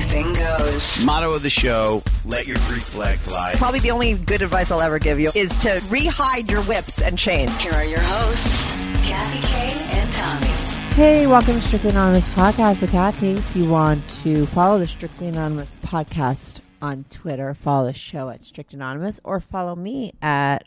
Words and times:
anything 0.00 0.32
goes. 0.32 1.02
Motto 1.04 1.32
of 1.32 1.42
the 1.42 1.50
show: 1.50 2.02
Let 2.24 2.46
your 2.46 2.56
freak 2.58 2.82
flag 2.82 3.18
fly. 3.18 3.52
Probably 3.56 3.80
the 3.80 3.90
only 3.90 4.14
good 4.14 4.42
advice 4.42 4.70
I'll 4.70 4.80
ever 4.80 4.98
give 4.98 5.20
you 5.20 5.30
is 5.34 5.56
to 5.58 5.82
re-hide 5.88 6.50
your 6.50 6.62
whips 6.62 7.00
and 7.00 7.18
chains. 7.18 7.56
Here 7.58 7.72
are 7.72 7.84
your 7.84 8.00
hosts, 8.00 8.70
Kathy 9.06 9.46
Kay 9.46 9.98
and 9.98 10.12
Tommy. 10.12 10.46
Hey, 10.94 11.26
welcome 11.26 11.54
to 11.54 11.62
Strictly 11.62 11.90
Anonymous 11.90 12.26
Podcast 12.34 12.80
with 12.80 12.90
Kathy. 12.90 13.32
If 13.32 13.56
you 13.56 13.68
want 13.68 14.08
to 14.22 14.46
follow 14.46 14.78
the 14.78 14.88
Strictly 14.88 15.28
Anonymous 15.28 15.70
Podcast 15.84 16.60
on 16.82 17.04
Twitter, 17.10 17.54
follow 17.54 17.86
the 17.86 17.94
show 17.94 18.28
at 18.30 18.44
Strict 18.44 18.74
Anonymous, 18.74 19.20
or 19.22 19.40
follow 19.40 19.76
me 19.76 20.12
at 20.20 20.64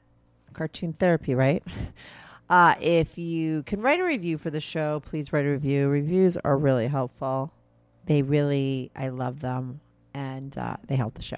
Cartoon 0.53 0.93
Therapy, 0.93 1.35
right? 1.35 1.63
Uh, 2.49 2.75
if 2.79 3.17
you 3.17 3.63
can 3.63 3.81
write 3.81 3.99
a 3.99 4.03
review 4.03 4.37
for 4.37 4.49
the 4.49 4.61
show, 4.61 4.99
please 4.99 5.33
write 5.33 5.45
a 5.45 5.49
review. 5.49 5.89
Reviews 5.89 6.37
are 6.37 6.55
really 6.57 6.87
helpful. 6.87 7.51
They 8.05 8.21
really, 8.21 8.91
I 8.95 9.09
love 9.09 9.39
them, 9.39 9.79
and 10.13 10.57
uh, 10.57 10.77
they 10.87 10.95
help 10.95 11.15
the 11.15 11.21
show. 11.21 11.37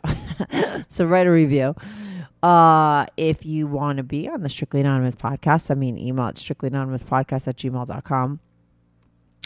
so 0.87 1.05
write 1.05 1.27
a 1.27 1.31
review. 1.31 1.75
Uh, 2.41 3.05
if 3.17 3.45
you 3.45 3.67
want 3.67 3.97
to 3.97 4.03
be 4.03 4.27
on 4.27 4.41
the 4.41 4.49
Strictly 4.49 4.81
Anonymous 4.81 5.15
podcast, 5.15 5.61
send 5.61 5.79
me 5.79 5.89
an 5.89 5.97
email 5.97 6.25
at 6.25 6.35
strictlyanonymouspodcast 6.35 7.47
at 7.47 7.57
gmail.com. 7.57 8.39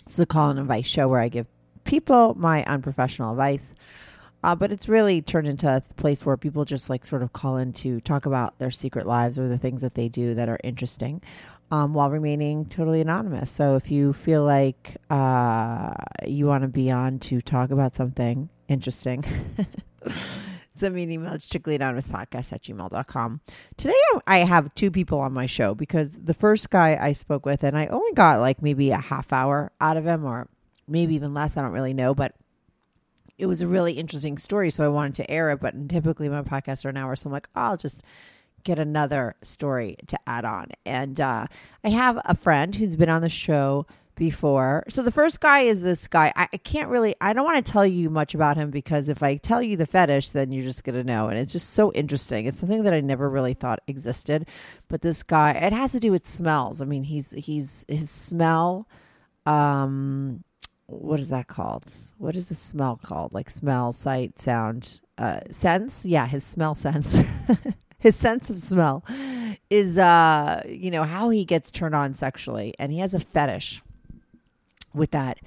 It's 0.06 0.18
the 0.18 0.26
call 0.26 0.50
and 0.50 0.60
advice 0.60 0.86
show 0.86 1.08
where 1.08 1.22
I 1.22 1.30
give 1.30 1.48
people 1.84 2.36
my 2.36 2.64
unprofessional 2.66 3.32
advice. 3.32 3.74
Uh, 4.44 4.56
but 4.56 4.72
it's 4.72 4.88
really 4.88 5.22
turned 5.22 5.48
into 5.48 5.68
a 5.68 5.82
place 5.98 6.26
where 6.26 6.38
people 6.38 6.64
just 6.64 6.90
like 6.90 7.06
sort 7.06 7.22
of 7.22 7.34
call 7.34 7.58
in 7.58 7.74
to 7.74 8.00
talk 8.02 8.26
about 8.26 8.58
their 8.58 8.72
secret 8.72 9.06
lives 9.06 9.38
or 9.38 9.50
the 9.50 9.58
things 9.58 9.82
that 9.82 9.96
they 9.96 10.08
do 10.08 10.34
that 10.34 10.48
are 10.48 10.60
interesting 10.64 11.22
um, 11.72 11.94
while 11.94 12.10
remaining 12.10 12.66
totally 12.66 13.02
anonymous. 13.02 13.52
So 13.52 13.76
if 13.76 13.92
you 13.92 14.14
feel 14.14 14.44
like 14.44 14.98
uh, 15.10 15.94
you 16.26 16.46
want 16.46 16.64
to 16.64 16.68
be 16.68 16.90
on 16.92 17.20
to 17.20 17.42
talk 17.42 17.72
about 17.72 17.96
something 17.96 18.50
interesting, 18.68 19.24
send 20.76 20.96
me 20.96 21.04
an 21.04 21.12
email 21.12 21.34
at 21.34 21.42
strictly 21.42 21.76
anonymous 21.76 22.08
podcast 22.08 22.52
at 22.54 22.64
gmail.com. 22.64 23.42
Today 23.78 23.94
I 24.26 24.40
have 24.40 24.74
two 24.76 24.90
people 24.90 25.20
on 25.20 25.34
my 25.34 25.46
show 25.46 25.76
because 25.76 26.18
the 26.18 26.34
first 26.34 26.70
guy 26.70 26.98
I 27.00 27.14
spoke 27.14 27.46
with, 27.46 27.64
and 27.64 27.78
I 27.78 27.88
only 27.88 28.14
got 28.14 28.40
like 28.40 28.62
maybe 28.62 28.92
a 28.92 28.98
half 28.98 29.32
hour 29.32 29.72
out 29.80 29.98
of 29.98 30.06
him 30.06 30.26
or 30.26 30.48
maybe 30.88 31.14
even 31.16 31.34
less, 31.34 31.56
I 31.56 31.62
don't 31.62 31.72
really 31.72 31.94
know, 31.94 32.16
but 32.16 32.34
it 33.38 33.46
was 33.46 33.62
a 33.62 33.68
really 33.68 33.94
interesting 33.94 34.38
story, 34.38 34.70
so 34.70 34.84
I 34.84 34.90
wanted 34.90 35.16
to 35.16 35.32
air 35.32 35.50
it. 35.52 35.62
But 35.62 35.88
typically 35.88 36.28
my 36.28 36.42
podcasts 36.42 36.84
are 36.84 36.90
an 36.90 36.98
hour, 36.98 37.16
so 37.16 37.30
I'm 37.30 37.32
like, 37.32 37.48
oh, 37.56 37.62
I'll 37.62 37.78
just 37.78 38.04
get 38.64 38.80
another 38.80 39.36
story 39.42 39.98
to 40.08 40.18
add 40.28 40.46
on. 40.46 40.68
And 40.86 41.20
uh, 41.20 41.48
I 41.84 41.90
have 41.90 42.20
a 42.26 42.36
friend 42.36 42.76
who's 42.76 42.96
been 42.96 43.10
on 43.10 43.22
the 43.22 43.30
show 43.30 43.86
before. 44.20 44.84
So 44.90 45.02
the 45.02 45.12
first 45.12 45.40
guy 45.40 45.62
is 45.62 45.82
this 45.82 46.08
guy. 46.08 46.32
I, 46.36 46.50
I 46.54 46.58
can't 46.58 46.90
really, 46.90 47.16
I 47.22 47.34
don't 47.34 47.46
want 47.46 47.66
to 47.66 47.72
tell 47.72 47.86
you 47.86 48.10
much 48.10 48.36
about 48.36 48.58
him 48.58 48.70
because 48.70 49.10
if 49.10 49.24
I 49.24 49.38
tell 49.38 49.64
you 49.64 49.78
the 49.78 49.86
fetish, 49.88 50.32
then 50.32 50.52
you're 50.52 50.66
just 50.66 50.84
going 50.84 50.96
to 50.96 51.04
know. 51.04 51.30
And 51.30 51.40
it's 51.40 51.54
just 51.54 51.72
so 51.72 51.92
interesting. 51.94 52.46
It's 52.46 52.60
something 52.60 52.84
that 52.84 52.94
I 52.94 53.00
never 53.00 53.30
really 53.30 53.54
thought 53.54 53.80
existed. 53.88 54.48
But 54.90 55.02
this 55.02 55.24
guy, 55.24 55.52
it 55.52 55.74
has 55.74 55.94
to 55.94 56.00
do 56.00 56.12
with 56.12 56.28
smells. 56.28 56.82
I 56.82 56.86
mean, 56.86 57.04
he's, 57.04 57.32
he's, 57.32 57.86
his 57.88 58.12
smell, 58.12 58.88
um, 59.46 60.44
what 60.86 61.20
is 61.20 61.30
that 61.30 61.48
called? 61.48 61.86
What 62.18 62.36
is 62.36 62.50
the 62.50 62.56
smell 62.56 63.00
called? 63.02 63.34
Like 63.34 63.50
smell, 63.50 63.94
sight, 63.94 64.40
sound, 64.40 65.00
uh, 65.18 65.40
sense? 65.50 66.06
Yeah, 66.06 66.28
his 66.28 66.44
smell 66.44 66.76
sense. 66.76 67.20
his 68.00 68.16
sense 68.16 68.50
of 68.50 68.58
smell 68.58 69.04
is 69.70 69.98
uh, 69.98 70.64
you 70.68 70.90
know, 70.90 71.04
how 71.04 71.30
he 71.30 71.46
gets 71.46 71.72
turned 71.72 71.96
on 71.96 72.14
sexually 72.14 72.74
and 72.80 72.92
he 72.92 73.00
has 73.00 73.14
a 73.14 73.20
fetish 73.20 73.82
with 74.94 75.12
that. 75.12 75.38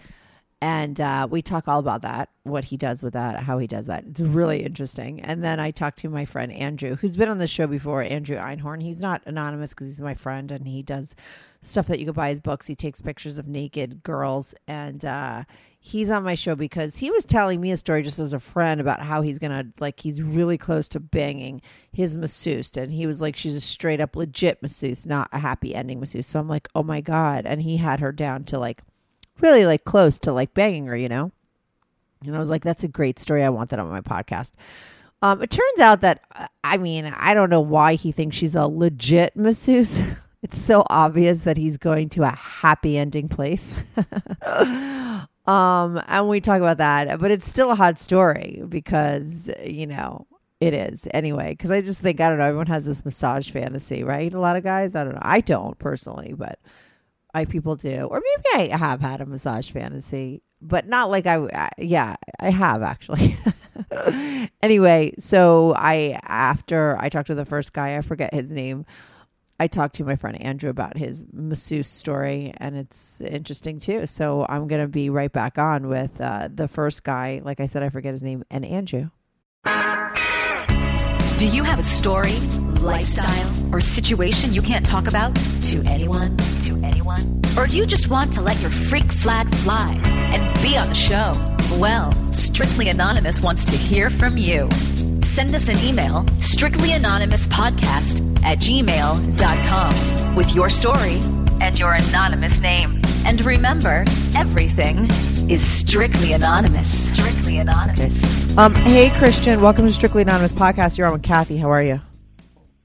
And 0.62 1.00
uh, 1.00 1.26
we 1.28 1.42
talk 1.42 1.66
all 1.66 1.80
about 1.80 2.02
that, 2.02 2.28
what 2.44 2.66
he 2.66 2.76
does 2.76 3.02
with 3.02 3.14
that, 3.14 3.42
how 3.42 3.58
he 3.58 3.66
does 3.66 3.86
that. 3.86 4.04
It's 4.06 4.20
really 4.20 4.62
interesting. 4.62 5.20
And 5.20 5.42
then 5.42 5.58
I 5.58 5.72
talked 5.72 5.98
to 5.98 6.08
my 6.08 6.24
friend 6.24 6.52
Andrew, 6.52 6.94
who's 6.94 7.16
been 7.16 7.28
on 7.28 7.38
the 7.38 7.48
show 7.48 7.66
before, 7.66 8.00
Andrew 8.00 8.36
Einhorn. 8.36 8.80
He's 8.80 9.00
not 9.00 9.22
anonymous 9.26 9.70
because 9.70 9.88
he's 9.88 10.00
my 10.00 10.14
friend 10.14 10.52
and 10.52 10.68
he 10.68 10.84
does 10.84 11.16
stuff 11.62 11.88
that 11.88 11.98
you 11.98 12.06
could 12.06 12.14
buy 12.14 12.28
his 12.28 12.40
books. 12.40 12.68
He 12.68 12.76
takes 12.76 13.00
pictures 13.00 13.38
of 13.38 13.48
naked 13.48 14.04
girls. 14.04 14.54
And 14.68 15.04
uh, 15.04 15.42
he's 15.80 16.10
on 16.10 16.22
my 16.22 16.36
show 16.36 16.54
because 16.54 16.98
he 16.98 17.10
was 17.10 17.24
telling 17.24 17.60
me 17.60 17.72
a 17.72 17.76
story 17.76 18.04
just 18.04 18.20
as 18.20 18.32
a 18.32 18.38
friend 18.38 18.80
about 18.80 19.02
how 19.02 19.20
he's 19.20 19.40
going 19.40 19.50
to, 19.50 19.66
like, 19.80 19.98
he's 19.98 20.22
really 20.22 20.58
close 20.58 20.88
to 20.90 21.00
banging 21.00 21.60
his 21.90 22.16
masseuse. 22.16 22.76
And 22.76 22.92
he 22.92 23.04
was 23.04 23.20
like, 23.20 23.34
she's 23.34 23.56
a 23.56 23.60
straight 23.60 24.00
up 24.00 24.14
legit 24.14 24.62
masseuse, 24.62 25.06
not 25.06 25.28
a 25.32 25.40
happy 25.40 25.74
ending 25.74 25.98
masseuse. 25.98 26.28
So 26.28 26.38
I'm 26.38 26.48
like, 26.48 26.68
oh 26.76 26.84
my 26.84 27.00
God. 27.00 27.46
And 27.46 27.62
he 27.62 27.78
had 27.78 27.98
her 27.98 28.12
down 28.12 28.44
to 28.44 28.60
like, 28.60 28.82
really 29.40 29.66
like 29.66 29.84
close 29.84 30.18
to 30.20 30.32
like 30.32 30.54
banging 30.54 30.86
her, 30.86 30.96
you 30.96 31.08
know? 31.08 31.32
And 32.24 32.36
I 32.36 32.38
was 32.38 32.50
like, 32.50 32.62
that's 32.62 32.84
a 32.84 32.88
great 32.88 33.18
story. 33.18 33.42
I 33.42 33.48
want 33.48 33.70
that 33.70 33.78
on 33.78 33.88
my 33.88 34.00
podcast. 34.00 34.52
Um, 35.22 35.42
it 35.42 35.50
turns 35.50 35.80
out 35.80 36.00
that, 36.00 36.22
uh, 36.34 36.46
I 36.64 36.76
mean, 36.76 37.06
I 37.06 37.34
don't 37.34 37.50
know 37.50 37.60
why 37.60 37.94
he 37.94 38.12
thinks 38.12 38.36
she's 38.36 38.54
a 38.54 38.66
legit 38.66 39.36
masseuse. 39.36 40.00
It's 40.44 40.60
so 40.60 40.84
obvious 40.90 41.42
that 41.42 41.56
he's 41.56 41.76
going 41.76 42.08
to 42.08 42.24
a 42.24 42.30
happy 42.30 42.98
ending 42.98 43.28
place. 43.28 43.84
um, 45.46 46.02
and 46.08 46.28
we 46.28 46.40
talk 46.40 46.58
about 46.58 46.78
that, 46.78 47.20
but 47.20 47.30
it's 47.30 47.48
still 47.48 47.70
a 47.70 47.76
hot 47.76 48.00
story 48.00 48.60
because, 48.68 49.48
you 49.64 49.86
know, 49.86 50.26
it 50.58 50.74
is 50.74 51.06
anyway. 51.14 51.50
Because 51.50 51.70
I 51.70 51.80
just 51.80 52.00
think, 52.00 52.20
I 52.20 52.28
don't 52.28 52.38
know, 52.38 52.46
everyone 52.46 52.66
has 52.66 52.84
this 52.84 53.04
massage 53.04 53.50
fantasy, 53.50 54.02
right? 54.02 54.34
A 54.34 54.40
lot 54.40 54.56
of 54.56 54.64
guys, 54.64 54.96
I 54.96 55.04
don't 55.04 55.14
know. 55.14 55.20
I 55.22 55.42
don't 55.42 55.78
personally, 55.78 56.34
but 56.36 56.58
I 57.34 57.44
people 57.44 57.76
do, 57.76 58.08
or 58.10 58.20
maybe 58.20 58.72
I 58.72 58.76
have 58.76 59.00
had 59.00 59.20
a 59.20 59.26
massage 59.26 59.70
fantasy, 59.70 60.42
but 60.60 60.86
not 60.86 61.10
like 61.10 61.26
I. 61.26 61.36
I 61.36 61.70
yeah, 61.78 62.16
I 62.38 62.50
have 62.50 62.82
actually. 62.82 63.36
anyway, 64.62 65.14
so 65.18 65.74
I 65.76 66.20
after 66.24 66.96
I 67.00 67.08
talked 67.08 67.28
to 67.28 67.34
the 67.34 67.46
first 67.46 67.72
guy, 67.72 67.96
I 67.96 68.02
forget 68.02 68.34
his 68.34 68.52
name. 68.52 68.84
I 69.58 69.66
talked 69.66 69.94
to 69.96 70.04
my 70.04 70.16
friend 70.16 70.40
Andrew 70.42 70.70
about 70.70 70.96
his 70.96 71.24
masseuse 71.32 71.88
story, 71.88 72.52
and 72.56 72.76
it's 72.76 73.20
interesting 73.20 73.78
too. 73.78 74.06
So 74.06 74.44
I'm 74.48 74.68
gonna 74.68 74.88
be 74.88 75.08
right 75.08 75.32
back 75.32 75.56
on 75.56 75.88
with 75.88 76.20
uh, 76.20 76.48
the 76.52 76.68
first 76.68 77.04
guy. 77.04 77.40
Like 77.44 77.60
I 77.60 77.66
said, 77.66 77.82
I 77.82 77.88
forget 77.88 78.12
his 78.12 78.22
name, 78.22 78.44
and 78.50 78.64
Andrew. 78.66 79.10
Do 81.38 81.46
you 81.46 81.64
have 81.64 81.78
a 81.78 81.82
story, 81.82 82.38
lifestyle, 82.80 83.51
or 83.72 83.80
situation 83.80 84.52
you 84.52 84.62
can't 84.62 84.86
talk 84.86 85.08
about 85.08 85.34
to 85.62 85.82
anyone? 85.86 86.36
To 86.36 86.80
anyone? 86.84 87.40
Or 87.56 87.66
do 87.66 87.76
you 87.76 87.86
just 87.86 88.08
want 88.08 88.32
to 88.34 88.40
let 88.40 88.60
your 88.60 88.70
freak 88.70 89.10
flag 89.10 89.52
fly 89.56 89.98
and 90.04 90.62
be 90.62 90.76
on 90.76 90.88
the 90.88 90.94
show? 90.94 91.32
Well, 91.78 92.12
Strictly 92.32 92.90
Anonymous 92.90 93.40
wants 93.40 93.64
to 93.64 93.72
hear 93.72 94.10
from 94.10 94.36
you. 94.36 94.68
Send 95.22 95.54
us 95.54 95.68
an 95.68 95.78
email, 95.78 96.24
strictlyanonymouspodcast 96.38 98.44
at 98.44 98.58
gmail.com, 98.58 100.34
with 100.34 100.54
your 100.54 100.68
story 100.68 101.20
and 101.60 101.78
your 101.78 101.92
anonymous 101.92 102.60
name. 102.60 103.00
And 103.24 103.40
remember, 103.44 104.04
everything 104.36 105.08
is 105.50 105.66
strictly 105.66 106.32
anonymous. 106.32 107.10
Strictly 107.10 107.58
anonymous. 107.58 108.58
Um, 108.58 108.74
hey 108.74 109.10
Christian, 109.10 109.62
welcome 109.62 109.86
to 109.86 109.92
Strictly 109.92 110.22
Anonymous 110.22 110.52
podcast. 110.52 110.98
You're 110.98 111.06
on 111.06 111.14
with 111.14 111.22
Kathy. 111.22 111.56
How 111.56 111.70
are 111.70 111.82
you? 111.82 112.00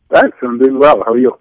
Thanks, 0.10 0.38
I'm 0.42 0.58
doing 0.58 0.80
well. 0.80 1.04
How 1.06 1.14
are 1.14 1.18
you? 1.18 1.38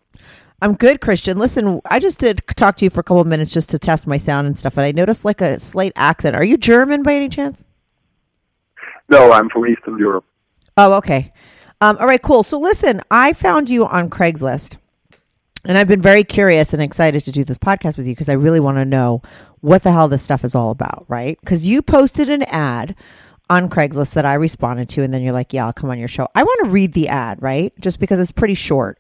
I'm 0.63 0.75
good, 0.75 1.01
Christian. 1.01 1.39
Listen, 1.39 1.81
I 1.85 1.99
just 1.99 2.19
did 2.19 2.43
talk 2.57 2.77
to 2.77 2.85
you 2.85 2.91
for 2.91 3.01
a 3.01 3.05
couple 3.05 3.21
of 3.21 3.27
minutes 3.27 3.53
just 3.53 3.69
to 3.71 3.79
test 3.79 4.07
my 4.07 4.17
sound 4.17 4.47
and 4.47 4.59
stuff, 4.59 4.77
and 4.77 4.87
I 4.87 4.93
noticed 4.93 5.25
like 5.25 5.41
a 5.41 5.61
slight 5.61 5.93
accent. 5.97 6.35
Are 6.35 6.45
you 6.45 6.57
German 6.57 7.03
by 7.03 7.15
any 7.15 7.29
chance? 7.29 7.65
No, 9.09 9.33
I'm 9.33 9.49
from 9.51 9.67
Eastern 9.67 9.99
Europe. 9.99 10.25
Oh, 10.77 10.95
okay. 10.95 11.33
Um, 11.81 11.97
all 11.99 12.07
right, 12.07 12.23
cool. 12.23 12.43
So 12.43 12.59
listen, 12.59 13.03
I 13.11 13.33
found 13.33 13.69
you 13.71 13.87
on 13.87 14.11
Craigslist. 14.11 14.77
And 15.65 15.77
I've 15.77 15.89
been 15.89 16.01
very 16.01 16.23
curious 16.23 16.73
and 16.73 16.81
excited 16.81 17.25
to 17.25 17.33
do 17.33 17.43
this 17.43 17.59
podcast 17.59 17.97
with 17.97 18.07
you 18.07 18.13
because 18.13 18.29
I 18.29 18.35
really 18.35 18.61
want 18.61 18.79
to 18.79 18.85
know 18.85 19.21
what 19.61 19.83
the 19.83 19.91
hell 19.91 20.07
this 20.07 20.23
stuff 20.23 20.45
is 20.45 20.55
all 20.55 20.71
about, 20.71 21.05
right? 21.09 21.39
Because 21.41 21.67
you 21.67 21.83
posted 21.83 22.29
an 22.29 22.45
ad 22.45 22.95
on 23.49 23.69
Craigslist 23.69 24.15
that 24.15 24.27
I 24.27 24.35
responded 24.35 24.89
to, 24.91 25.03
and 25.03 25.13
then 25.13 25.23
you're 25.23 25.33
like, 25.33 25.53
"Yeah, 25.53 25.67
I'll 25.67 25.73
come 25.73 25.91
on 25.91 25.99
your 25.99 26.09
show." 26.09 26.29
I 26.35 26.43
want 26.43 26.65
to 26.65 26.71
read 26.71 26.93
the 26.93 27.09
ad, 27.09 27.41
right? 27.43 27.73
Just 27.81 28.01
because 28.01 28.19
it's 28.19 28.33
pretty 28.33 28.55
short. 28.55 28.99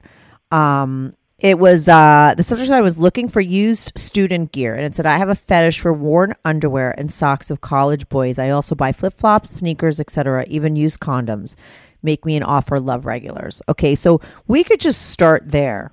Um, 0.50 1.14
it 1.38 1.58
was 1.58 1.88
uh, 1.88 2.34
the 2.36 2.42
subject 2.42 2.70
I 2.70 2.80
was 2.80 2.98
looking 2.98 3.28
for 3.28 3.40
used 3.40 3.92
student 3.96 4.52
gear, 4.52 4.74
and 4.74 4.84
it 4.84 4.94
said, 4.94 5.06
"I 5.06 5.18
have 5.18 5.28
a 5.28 5.34
fetish 5.34 5.80
for 5.80 5.92
worn 5.92 6.34
underwear 6.44 6.94
and 6.98 7.12
socks 7.12 7.50
of 7.50 7.60
college 7.60 8.08
boys. 8.08 8.38
I 8.38 8.50
also 8.50 8.74
buy 8.74 8.92
flip 8.92 9.14
flops, 9.14 9.50
sneakers, 9.50 10.00
etc., 10.00 10.44
even 10.48 10.76
used 10.76 11.00
condoms. 11.00 11.56
Make 12.02 12.24
me 12.24 12.36
an 12.36 12.42
offer, 12.42 12.80
love 12.80 13.06
regulars." 13.06 13.62
Okay, 13.68 13.94
so 13.94 14.20
we 14.46 14.64
could 14.64 14.80
just 14.80 15.10
start 15.10 15.50
there, 15.50 15.92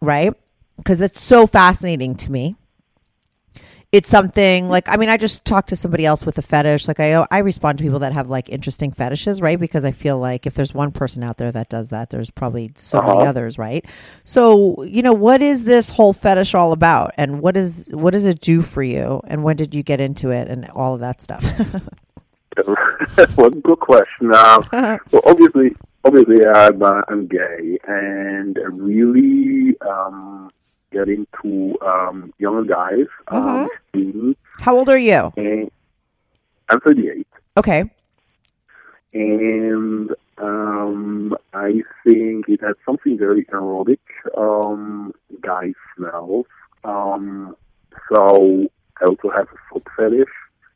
right? 0.00 0.34
because 0.78 1.00
it's 1.00 1.20
so 1.20 1.46
fascinating 1.46 2.14
to 2.14 2.32
me. 2.32 2.56
It's 3.90 4.10
something 4.10 4.68
like 4.68 4.86
I 4.86 4.98
mean 4.98 5.08
I 5.08 5.16
just 5.16 5.46
talked 5.46 5.70
to 5.70 5.76
somebody 5.76 6.04
else 6.04 6.26
with 6.26 6.36
a 6.36 6.42
fetish. 6.42 6.86
Like 6.88 7.00
I 7.00 7.26
I 7.30 7.38
respond 7.38 7.78
to 7.78 7.84
people 7.84 8.00
that 8.00 8.12
have 8.12 8.28
like 8.28 8.50
interesting 8.50 8.90
fetishes 8.92 9.40
right? 9.40 9.58
Because 9.58 9.82
I 9.82 9.92
feel 9.92 10.18
like 10.18 10.46
if 10.46 10.52
there's 10.52 10.74
one 10.74 10.92
person 10.92 11.24
out 11.24 11.38
there 11.38 11.50
that 11.52 11.70
does 11.70 11.88
that 11.88 12.10
there's 12.10 12.30
probably 12.30 12.70
so 12.76 13.00
many 13.00 13.12
Uh-huh. 13.12 13.30
others 13.30 13.56
right? 13.56 13.86
So 14.24 14.82
you 14.82 15.00
know 15.00 15.14
what 15.14 15.40
is 15.40 15.64
this 15.64 15.88
whole 15.90 16.12
fetish 16.12 16.54
all 16.54 16.72
about? 16.72 17.12
And 17.16 17.40
what 17.40 17.56
is 17.56 17.88
what 17.92 18.10
does 18.12 18.26
it 18.26 18.40
do 18.40 18.60
for 18.60 18.82
you? 18.82 19.22
And 19.26 19.42
when 19.42 19.56
did 19.56 19.74
you 19.74 19.82
get 19.82 20.00
into 20.02 20.30
it? 20.32 20.48
And 20.48 20.68
all 20.70 20.92
of 20.94 21.00
that 21.00 21.22
stuff. 21.22 21.42
Well, 23.36 23.50
good 23.50 23.78
question. 23.78 24.32
Uh, 24.34 24.60
well, 25.12 25.22
obviously, 25.26 25.76
obviously, 26.04 26.44
I'm, 26.44 26.82
uh, 26.82 27.02
I'm 27.08 27.28
gay, 27.28 27.78
and 27.86 28.58
really 28.72 29.76
um, 29.88 30.50
into 31.06 31.78
um, 31.82 32.32
younger 32.38 32.64
guys, 32.64 33.06
um, 33.28 33.68
students, 33.90 34.40
how 34.60 34.76
old 34.76 34.88
are 34.88 34.98
you 34.98 35.32
I'm 36.70 36.80
38, 36.80 37.26
okay 37.56 37.90
and 39.14 40.10
um, 40.38 41.36
I 41.54 41.82
think 42.04 42.48
it 42.48 42.60
has 42.62 42.76
something 42.84 43.18
very 43.18 43.46
erotic. 43.52 44.00
Um, 44.36 45.12
guy 45.40 45.72
smells. 45.96 46.46
Um, 46.84 47.56
so 48.12 48.68
I 49.00 49.06
also 49.06 49.30
have 49.30 49.48
a 49.48 49.72
foot 49.72 49.86
fetish. 49.96 50.28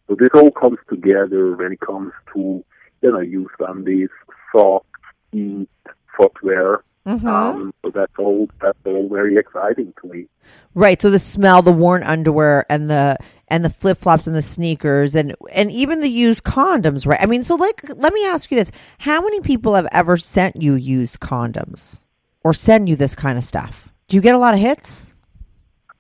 So 0.09 0.17
this 0.19 0.29
all 0.35 0.51
comes 0.51 0.79
together 0.89 1.55
when 1.57 1.73
it 1.73 1.81
comes 1.81 2.13
to 2.35 2.65
you 3.03 3.13
know 3.13 3.21
use 3.21 3.51
undies, 3.61 4.09
socks, 4.55 4.87
feet, 5.31 5.69
footwear. 6.17 6.83
Um, 7.05 7.75
so 7.83 7.91
that's 7.91 8.13
all 8.19 8.49
that's 8.61 8.79
all 8.87 9.09
very 9.09 9.37
exciting 9.37 9.93
to 10.01 10.09
me. 10.09 10.27
Right. 10.75 11.01
So 11.01 11.11
the 11.11 11.19
smell, 11.19 11.61
the 11.61 11.73
worn 11.73 12.03
underwear, 12.05 12.65
and 12.69 12.89
the 12.89 13.17
and 13.49 13.65
the 13.65 13.71
flip 13.71 13.99
flops 13.99 14.27
and 14.27 14.37
the 14.37 14.43
sneakers, 14.43 15.17
and 15.17 15.35
and 15.53 15.71
even 15.73 16.01
the 16.01 16.09
used 16.09 16.45
condoms. 16.45 17.07
Right. 17.07 17.21
I 17.21 17.27
mean, 17.27 17.43
so 17.43 17.57
like, 17.57 17.83
let 17.97 18.13
me 18.13 18.25
ask 18.25 18.51
you 18.51 18.57
this: 18.57 18.71
How 18.99 19.21
many 19.21 19.41
people 19.41 19.75
have 19.75 19.89
ever 19.91 20.17
sent 20.17 20.63
you 20.63 20.75
used 20.75 21.19
condoms, 21.19 22.05
or 22.45 22.53
send 22.53 22.89
you 22.89 22.95
this 22.95 23.17
kind 23.17 23.37
of 23.37 23.45
stuff? 23.45 23.93
Do 24.07 24.17
you 24.17 24.23
get 24.23 24.35
a 24.35 24.39
lot 24.39 24.55
of 24.55 24.61
hits? 24.61 25.15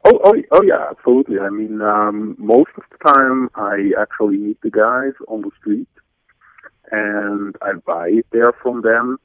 Oh, 0.05 0.19
oh, 0.25 0.35
oh 0.51 0.63
yeah, 0.63 0.87
absolutely. 0.91 1.39
I 1.39 1.49
mean, 1.49 1.81
um, 1.81 2.35
most 2.39 2.71
of 2.77 2.83
the 2.91 3.13
time 3.13 3.51
I 3.55 3.93
actually 4.01 4.37
meet 4.37 4.61
the 4.61 4.71
guys 4.71 5.13
on 5.29 5.43
the 5.43 5.51
street, 5.61 5.89
and 6.91 7.57
I 7.63 7.73
buy 7.75 8.09
it 8.09 8.27
there 8.33 8.53
from 8.63 8.83
them. 8.83 9.19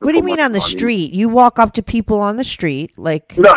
What 0.00 0.12
do 0.12 0.18
you 0.18 0.22
mean 0.24 0.40
on 0.40 0.52
the 0.52 0.58
money. 0.58 0.70
street? 0.70 1.12
You 1.14 1.28
walk 1.30 1.58
up 1.58 1.72
to 1.74 1.82
people 1.82 2.20
on 2.20 2.36
the 2.36 2.44
street, 2.44 2.98
like 2.98 3.36
No, 3.38 3.52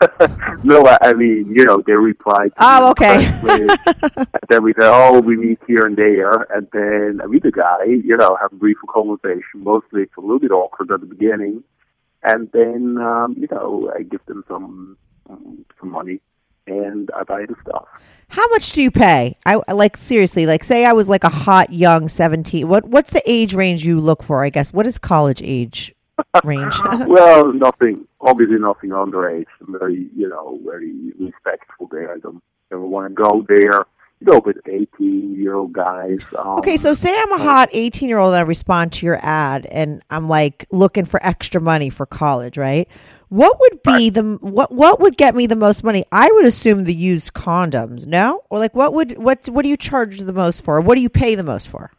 no. 0.64 0.82
I- 0.84 0.98
I 1.02 1.12
mean, 1.14 1.52
you 1.56 1.64
know, 1.64 1.80
they 1.86 1.92
reply. 1.92 2.48
To 2.48 2.54
Oh, 2.58 2.90
okay. 2.90 3.26
then 4.48 4.62
we 4.64 4.72
say, 4.72 4.80
"Oh, 4.82 5.20
we 5.20 5.36
meet 5.36 5.60
here 5.66 5.84
and 5.86 5.96
there," 5.96 6.46
and 6.54 6.66
then 6.72 7.20
I 7.22 7.26
meet 7.26 7.44
the 7.44 7.52
guy. 7.52 7.84
You 7.84 8.16
know, 8.16 8.36
have 8.40 8.52
a 8.52 8.56
brief 8.56 8.78
conversation. 8.92 9.42
Mostly, 9.54 10.02
it's 10.02 10.16
a 10.16 10.20
little 10.20 10.40
bit 10.40 10.50
awkward 10.50 10.90
at 10.90 11.00
the 11.00 11.06
beginning, 11.06 11.62
and 12.22 12.50
then 12.52 12.98
um, 13.00 13.36
you 13.38 13.46
know, 13.50 13.92
I 13.96 14.02
give 14.02 14.24
them 14.26 14.42
some 14.48 14.96
um, 15.30 15.64
some 15.78 15.90
money, 15.90 16.20
and 16.66 17.10
I 17.16 17.22
buy 17.22 17.46
the 17.46 17.54
stuff. 17.62 17.86
how 18.28 18.46
much 18.48 18.72
do 18.72 18.82
you 18.82 18.90
pay? 18.90 19.36
I 19.46 19.60
like 19.72 19.96
seriously, 19.96 20.46
like 20.46 20.64
say 20.64 20.84
I 20.84 20.92
was 20.92 21.08
like 21.08 21.24
a 21.24 21.28
hot 21.28 21.72
young 21.72 22.08
seventeen. 22.08 22.68
What 22.68 22.84
what's 22.86 23.12
the 23.12 23.22
age 23.26 23.54
range 23.54 23.84
you 23.84 24.00
look 24.00 24.22
for? 24.22 24.44
I 24.44 24.50
guess 24.50 24.72
what 24.72 24.86
is 24.86 24.98
college 24.98 25.42
age 25.42 25.94
range? 26.44 26.74
well, 27.06 27.52
nothing. 27.52 28.06
Obviously, 28.20 28.58
nothing 28.58 28.90
underage. 28.90 29.46
I'm 29.60 29.78
very, 29.78 30.08
you 30.16 30.28
know, 30.28 30.58
very 30.64 31.12
respectful 31.18 31.88
there. 31.92 32.12
I 32.12 32.18
don't 32.18 32.42
ever 32.72 32.84
want 32.84 33.08
to 33.08 33.22
go 33.22 33.44
there. 33.48 33.84
You 34.20 34.32
know, 34.32 34.40
with 34.44 34.56
18 34.66 35.34
guys. 35.68 36.18
Um, 36.38 36.58
Okay, 36.58 36.76
so 36.76 36.94
say 36.94 37.14
I'm 37.16 37.32
a 37.32 37.38
hot 37.38 37.68
18 37.72 38.08
year 38.08 38.18
old 38.18 38.34
and 38.34 38.38
I 38.38 38.42
respond 38.42 38.92
to 38.94 39.06
your 39.06 39.18
ad 39.22 39.66
and 39.66 40.02
I'm 40.10 40.28
like 40.28 40.66
looking 40.72 41.04
for 41.04 41.24
extra 41.24 41.60
money 41.60 41.90
for 41.90 42.06
college, 42.06 42.56
right? 42.56 42.88
What 43.28 43.58
would 43.58 43.82
be 43.82 44.10
the 44.10 44.38
what 44.40 44.70
what 44.70 45.00
would 45.00 45.16
get 45.16 45.34
me 45.34 45.46
the 45.46 45.56
most 45.56 45.82
money? 45.82 46.04
I 46.12 46.30
would 46.30 46.44
assume 46.44 46.84
the 46.84 46.94
used 46.94 47.34
condoms, 47.34 48.06
no? 48.06 48.42
Or 48.50 48.58
like 48.58 48.74
what 48.74 48.92
would 48.94 49.18
what 49.18 49.46
what 49.48 49.62
do 49.62 49.68
you 49.68 49.76
charge 49.76 50.20
the 50.20 50.32
most 50.32 50.62
for? 50.62 50.80
What 50.80 50.94
do 50.94 51.02
you 51.02 51.08
pay 51.08 51.34
the 51.34 51.42
most 51.42 51.68
for? 51.68 51.90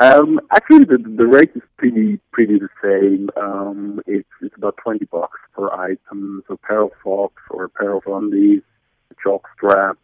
Um, 0.00 0.40
actually, 0.52 0.84
the 0.84 0.98
the 0.98 1.26
rate 1.26 1.50
is 1.56 1.62
pretty 1.76 2.20
pretty 2.30 2.58
the 2.58 2.68
same. 2.80 3.30
Um, 3.36 4.00
it's 4.06 4.28
it's 4.40 4.54
about 4.56 4.76
20 4.76 5.06
bucks 5.06 5.40
per 5.54 5.68
item. 5.72 6.44
So, 6.46 6.54
a 6.54 6.56
pair 6.56 6.82
of 6.82 6.92
socks 7.02 7.42
or 7.50 7.64
a 7.64 7.68
pair 7.68 7.96
of 7.96 8.04
undies, 8.06 8.62
a 9.10 9.14
jock 9.22 9.48
strap, 9.56 9.98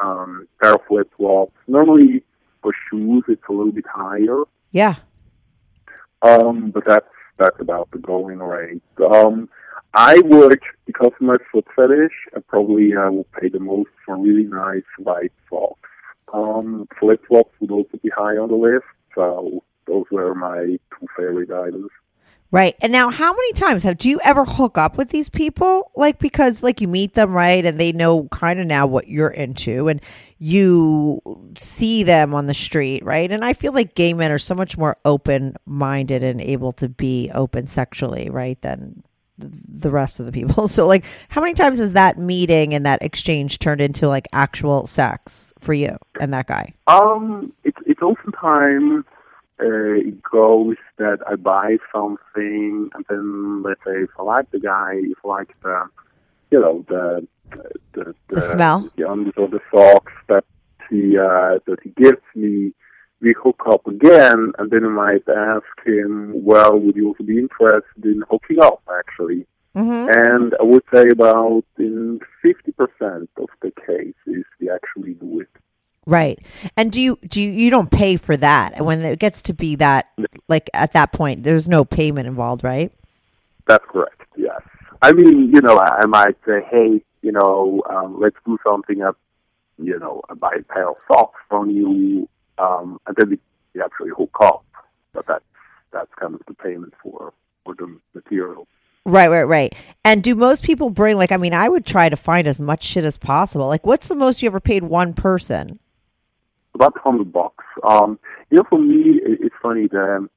um, 0.00 0.46
pair 0.60 0.74
of 0.74 0.80
flip 0.88 1.10
flops. 1.16 1.54
Normally, 1.66 2.24
for 2.62 2.72
shoes, 2.90 3.24
it's 3.28 3.42
a 3.48 3.52
little 3.52 3.72
bit 3.72 3.86
higher. 3.86 4.42
Yeah. 4.70 4.96
Um, 6.22 6.70
but 6.70 6.84
that's 6.86 7.06
that's 7.38 7.60
about 7.60 7.90
the 7.90 7.98
going 7.98 8.38
rate. 8.38 8.82
Um, 9.12 9.48
I 9.94 10.20
would 10.24 10.60
because 10.86 11.12
of 11.14 11.20
my 11.20 11.36
foot 11.50 11.66
fetish. 11.76 12.12
I 12.36 12.40
probably 12.40 12.94
uh, 12.94 13.10
will 13.10 13.26
pay 13.40 13.48
the 13.48 13.58
most 13.58 13.90
for 14.06 14.16
really 14.16 14.44
nice 14.44 14.82
white 14.98 15.32
socks. 15.50 15.88
Um, 16.32 16.88
flip 16.98 17.22
flops 17.26 17.52
would 17.60 17.70
also 17.70 17.98
be 18.02 18.08
high 18.08 18.36
on 18.36 18.48
the 18.48 18.56
list. 18.56 18.84
So 19.14 19.62
those 19.86 20.04
were 20.10 20.34
my 20.34 20.78
two 20.98 21.06
favorite 21.16 21.50
items. 21.50 21.90
Right. 22.52 22.76
And 22.82 22.92
now 22.92 23.08
how 23.08 23.32
many 23.32 23.52
times 23.54 23.82
have 23.82 23.96
do 23.96 24.10
you 24.10 24.20
ever 24.22 24.44
hook 24.44 24.76
up 24.76 24.98
with 24.98 25.08
these 25.08 25.30
people? 25.30 25.90
Like 25.96 26.18
because 26.18 26.62
like 26.62 26.82
you 26.82 26.86
meet 26.86 27.14
them, 27.14 27.32
right? 27.32 27.64
And 27.64 27.80
they 27.80 27.92
know 27.92 28.24
kind 28.24 28.60
of 28.60 28.66
now 28.66 28.86
what 28.86 29.08
you're 29.08 29.30
into 29.30 29.88
and 29.88 30.02
you 30.38 31.22
see 31.56 32.02
them 32.02 32.34
on 32.34 32.44
the 32.46 32.54
street, 32.54 33.02
right? 33.06 33.32
And 33.32 33.42
I 33.42 33.54
feel 33.54 33.72
like 33.72 33.94
gay 33.94 34.12
men 34.12 34.30
are 34.30 34.38
so 34.38 34.54
much 34.54 34.76
more 34.76 34.98
open 35.06 35.56
minded 35.64 36.22
and 36.22 36.42
able 36.42 36.72
to 36.72 36.90
be 36.90 37.30
open 37.34 37.68
sexually, 37.68 38.28
right, 38.28 38.60
than 38.60 39.02
the 39.38 39.90
rest 39.90 40.20
of 40.20 40.26
the 40.26 40.32
people. 40.32 40.68
So 40.72 40.86
like 40.86 41.06
how 41.30 41.40
many 41.40 41.54
times 41.54 41.78
has 41.78 41.94
that 41.94 42.18
meeting 42.18 42.74
and 42.74 42.84
that 42.84 43.00
exchange 43.00 43.60
turned 43.60 43.80
into 43.80 44.08
like 44.08 44.28
actual 44.34 44.84
sex 44.86 45.54
for 45.58 45.72
you 45.72 45.96
and 46.20 46.34
that 46.34 46.48
guy? 46.48 46.74
Um, 46.86 47.50
it's 47.64 47.78
it's 47.86 48.02
oftentimes 48.02 49.06
uh, 49.60 50.08
it 50.08 50.22
goes 50.22 50.76
that 50.98 51.18
I 51.28 51.36
buy 51.36 51.78
something, 51.94 52.90
and 52.94 53.04
then 53.08 53.62
let's 53.62 53.80
say 53.84 54.02
if 54.02 54.10
I 54.18 54.22
like 54.22 54.50
the 54.50 54.60
guy, 54.60 54.92
if 54.96 55.18
I 55.24 55.28
like 55.28 55.52
the, 55.62 55.88
you 56.50 56.60
know, 56.60 56.84
the 56.88 57.26
the 57.92 58.14
The 58.28 58.40
smell? 58.40 58.90
the 58.96 59.10
undies 59.10 59.34
or 59.36 59.48
the 59.48 59.60
socks 59.70 60.12
that 60.28 60.44
he 60.88 61.18
uh, 61.18 61.58
that 61.66 61.78
he 61.82 61.90
gives 61.90 62.22
me, 62.34 62.72
we 63.20 63.34
hook 63.42 63.62
up 63.66 63.86
again, 63.86 64.52
and 64.58 64.70
then 64.70 64.84
I 64.84 64.88
might 64.88 65.28
ask 65.28 65.86
him, 65.86 66.44
well, 66.44 66.78
would 66.78 66.96
you 66.96 67.08
also 67.08 67.24
be 67.24 67.38
interested 67.38 68.04
in 68.04 68.24
hooking 68.30 68.60
up, 68.60 68.82
actually? 69.00 69.46
Mm-hmm. 69.76 70.08
And 70.28 70.54
I 70.60 70.64
would 70.64 70.84
say 70.94 71.08
about 71.10 71.64
in 71.78 72.20
fifty 72.42 72.72
percent 72.72 73.30
of 73.36 73.48
the 73.62 73.72
cases, 73.86 74.44
we 74.60 74.70
actually 74.70 75.14
do 75.14 75.40
it. 75.40 75.48
Right. 76.04 76.38
And 76.76 76.90
do 76.90 77.00
you 77.00 77.18
do 77.28 77.40
you, 77.40 77.50
you 77.50 77.70
don't 77.70 77.90
pay 77.90 78.16
for 78.16 78.36
that 78.36 78.84
when 78.84 79.02
it 79.02 79.18
gets 79.20 79.40
to 79.42 79.52
be 79.52 79.76
that 79.76 80.08
like 80.48 80.68
at 80.74 80.92
that 80.94 81.12
point 81.12 81.44
there's 81.44 81.68
no 81.68 81.84
payment 81.84 82.26
involved, 82.26 82.64
right? 82.64 82.90
That's 83.68 83.84
correct. 83.88 84.22
Yes. 84.36 84.60
I 85.00 85.12
mean, 85.12 85.52
you 85.52 85.60
know, 85.60 85.78
I, 85.78 86.06
might 86.06 86.36
say, 86.46 86.60
hey, 86.70 87.02
you 87.22 87.32
know, 87.32 87.82
um, 87.90 88.20
let's 88.20 88.36
do 88.44 88.58
something 88.64 89.02
up. 89.02 89.16
You 89.78 89.98
know, 89.98 90.22
I 90.28 90.34
buy 90.34 90.56
a 90.58 90.62
pair 90.62 90.88
of 90.88 90.96
socks 91.08 91.40
from 91.48 91.70
you, 91.70 92.28
um, 92.58 93.00
and 93.06 93.16
then 93.16 93.38
we 93.74 93.80
actually 93.82 94.10
hook 94.16 94.36
up. 94.40 94.64
But 95.12 95.26
that's 95.26 95.44
that's 95.92 96.12
kind 96.18 96.34
of 96.34 96.42
the 96.46 96.54
payment 96.54 96.94
for 97.02 97.32
for 97.64 97.74
the 97.74 97.96
material. 98.14 98.66
Right, 99.04 99.28
right, 99.28 99.42
right. 99.42 99.74
And 100.04 100.22
do 100.22 100.34
most 100.34 100.62
people 100.62 100.90
bring 100.90 101.16
like 101.16 101.32
I 101.32 101.36
mean 101.36 101.54
I 101.54 101.68
would 101.68 101.84
try 101.84 102.08
to 102.08 102.16
find 102.16 102.46
as 102.46 102.60
much 102.60 102.84
shit 102.84 103.04
as 103.04 103.18
possible. 103.18 103.66
Like 103.66 103.86
what's 103.86 104.06
the 104.06 104.14
most 104.14 104.42
you 104.42 104.48
ever 104.48 104.60
paid 104.60 104.84
one 104.84 105.14
person? 105.14 105.80
About 106.74 106.96
hundred 106.98 107.32
bucks. 107.32 107.64
Um, 107.84 108.18
you 108.50 108.58
know, 108.58 108.64
for 108.68 108.78
me, 108.78 109.20
it, 109.24 109.40
it's 109.42 109.54
funny 109.62 109.88
that 109.88 110.28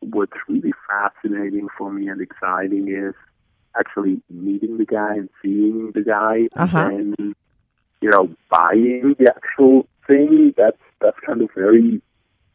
what's 0.00 0.32
really 0.48 0.72
fascinating 0.88 1.68
for 1.76 1.92
me 1.92 2.08
and 2.08 2.20
exciting 2.20 2.88
is 2.88 3.14
actually 3.78 4.20
meeting 4.30 4.78
the 4.78 4.84
guy 4.84 5.14
and 5.14 5.28
seeing 5.42 5.92
the 5.94 6.02
guy, 6.02 6.48
Uh-huh. 6.56 6.88
and 6.92 7.16
you 8.00 8.10
know, 8.10 8.28
buying 8.50 9.14
the 9.18 9.32
actual 9.34 9.86
thing. 10.06 10.54
That's 10.56 10.78
that's 11.00 11.18
kind 11.26 11.40
of 11.42 11.48
very 11.54 12.02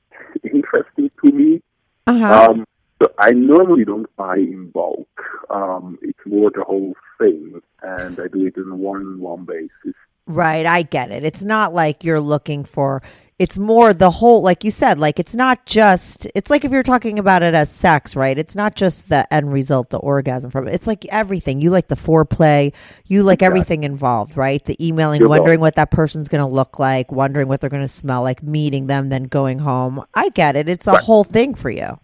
interesting 0.44 1.10
to 1.24 1.32
me. 1.32 1.62
Uh-huh. 2.08 2.48
Um, 2.52 2.66
so 3.02 3.12
I 3.20 3.32
normally 3.32 3.86
don't 3.86 4.14
buy 4.16 4.38
in 4.38 4.70
bulk. 4.70 5.10
Um, 5.50 5.98
it's 6.02 6.20
more 6.26 6.52
the 6.52 6.64
whole 6.64 6.94
thing, 7.18 7.62
and 7.82 8.20
I 8.20 8.28
do 8.28 8.46
it 8.46 8.56
in 8.58 8.78
one 8.80 9.02
on 9.02 9.20
one 9.20 9.46
basis. 9.46 9.96
Right, 10.28 10.66
I 10.66 10.82
get 10.82 11.12
it. 11.12 11.24
It's 11.24 11.44
not 11.44 11.74
like 11.74 12.04
you're 12.04 12.20
looking 12.22 12.64
for 12.64 13.02
it's 13.38 13.58
more 13.58 13.94
the 13.94 14.10
whole 14.10 14.42
like 14.42 14.64
you 14.64 14.72
said 14.72 14.98
like 14.98 15.20
it's 15.20 15.36
not 15.36 15.66
just 15.66 16.26
it's 16.34 16.50
like 16.50 16.64
if 16.64 16.72
you're 16.72 16.82
talking 16.84 17.20
about 17.20 17.44
it 17.44 17.54
as 17.54 17.70
sex 17.70 18.16
right? 18.16 18.38
It's 18.38 18.56
not 18.56 18.76
just 18.76 19.10
the 19.10 19.32
end 19.34 19.52
result 19.52 19.90
the 19.90 19.98
orgasm 19.98 20.50
from 20.52 20.68
it. 20.70 20.74
It's 20.74 20.88
like 20.88 21.06
everything. 21.08 21.60
You 21.60 21.70
like 21.70 21.90
the 21.90 21.96
foreplay. 21.98 22.74
You 23.06 23.24
like 23.24 23.44
everything 23.44 23.84
involved 23.84 24.38
right? 24.38 24.64
The 24.64 24.84
emailing 24.84 25.20
You're 25.20 25.28
wondering 25.30 25.60
right. 25.60 25.66
what 25.66 25.76
that 25.76 25.92
person's 25.92 26.30
going 26.30 26.44
to 26.44 26.50
look 26.50 26.80
like 26.80 27.12
wondering 27.12 27.50
what 27.50 27.60
they're 27.60 27.70
going 27.70 27.84
to 27.84 27.88
smell 27.90 28.22
like 28.22 28.42
meeting 28.42 28.88
them 28.88 29.10
then 29.10 29.26
going 29.26 29.60
home. 29.60 30.04
I 30.14 30.30
get 30.30 30.56
it. 30.56 30.70
It's 30.70 30.88
a 30.88 30.94
Right. 30.94 31.04
whole 31.04 31.26
thing 31.26 31.56
for 31.56 31.70
you 31.70 32.00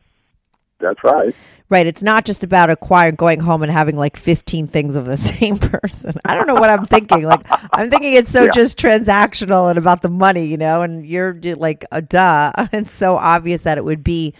That's 0.81 1.03
right. 1.03 1.35
Right. 1.69 1.87
It's 1.87 2.03
not 2.03 2.25
just 2.25 2.43
about 2.43 2.69
acquiring, 2.69 3.15
going 3.15 3.39
home 3.39 3.63
and 3.63 3.71
having 3.71 3.95
like 3.95 4.17
15 4.17 4.67
things 4.67 4.95
of 4.95 5.05
the 5.05 5.15
same 5.31 5.57
person. 5.57 6.13
I 6.25 6.35
don't 6.35 6.47
know 6.47 6.55
what 6.55 6.69
I'm 6.69 6.85
thinking. 6.85 7.23
Like, 7.23 7.45
I'm 7.71 7.89
thinking 7.89 8.11
it's 8.13 8.29
so 8.31 8.43
Yeah. 8.43 8.51
just 8.51 8.77
transactional 8.77 9.69
and 9.69 9.77
about 9.77 10.01
the 10.01 10.09
money, 10.09 10.45
you 10.45 10.57
know, 10.57 10.81
and 10.81 11.05
you're 11.05 11.33
like, 11.55 11.85
a 11.91 12.01
duh. 12.01 12.51
It's 12.73 12.93
so 12.93 13.15
obvious 13.15 13.63
that 13.63 13.77
it 13.77 13.85
would 13.85 14.03
be, 14.03 14.33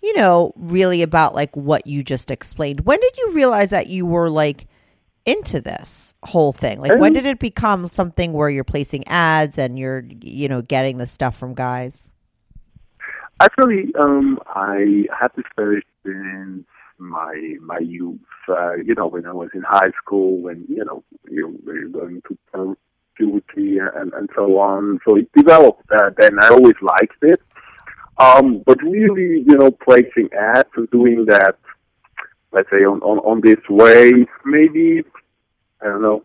you 0.00 0.16
know, 0.16 0.52
really 0.56 1.02
about 1.02 1.34
like 1.34 1.54
what 1.54 1.86
you 1.86 2.02
just 2.02 2.30
explained. 2.30 2.80
When 2.86 2.98
did 3.00 3.18
you 3.18 3.32
realize 3.32 3.68
that 3.70 3.88
you 3.88 4.06
were 4.06 4.30
like 4.30 4.66
into 5.26 5.60
this 5.60 6.14
whole 6.22 6.52
thing? 6.54 6.80
Like, 6.80 6.92
when 6.92 7.08
Um, 7.10 7.12
did 7.14 7.26
it 7.26 7.38
become 7.38 7.88
something 7.88 8.32
where 8.32 8.48
you're 8.48 8.64
placing 8.64 9.06
ads 9.08 9.58
and 9.58 9.78
you're, 9.78 10.04
you 10.22 10.48
know, 10.48 10.62
getting 10.62 10.96
the 10.96 11.04
stuff 11.06 11.36
from 11.36 11.52
guys? 11.52 12.10
Actually, 13.40 13.94
um, 13.98 14.38
I 14.46 15.04
had 15.18 15.30
this 15.36 15.44
fetish 15.54 15.84
since 16.04 16.64
my 16.98 17.54
my 17.60 17.78
youth. 17.78 18.18
Uh, 18.48 18.74
you 18.74 18.94
know, 18.94 19.06
when 19.06 19.26
I 19.26 19.32
was 19.32 19.50
in 19.54 19.62
high 19.62 19.92
school, 20.02 20.40
when 20.40 20.64
you 20.68 20.84
know 20.84 21.04
you 21.30 21.58
were 21.64 21.86
going 21.88 22.22
to 22.28 22.38
pu- 22.52 22.76
puberty 23.16 23.78
and 23.78 24.12
and 24.12 24.28
so 24.34 24.58
on. 24.58 24.98
So 25.06 25.16
it 25.16 25.30
developed 25.36 25.90
uh, 25.90 26.10
then. 26.16 26.38
I 26.40 26.48
always 26.48 26.76
liked 26.82 27.22
it. 27.22 27.40
Um, 28.18 28.62
but 28.66 28.82
really, 28.82 29.44
you 29.46 29.56
know, 29.56 29.70
placing 29.70 30.28
ads 30.32 30.68
and 30.74 30.90
doing 30.90 31.26
that, 31.26 31.56
let's 32.52 32.68
say 32.70 32.78
on 32.78 33.00
on 33.02 33.18
on 33.18 33.40
this 33.42 33.62
way, 33.68 34.10
maybe 34.44 35.04
I 35.80 35.84
don't 35.84 36.02
know, 36.02 36.24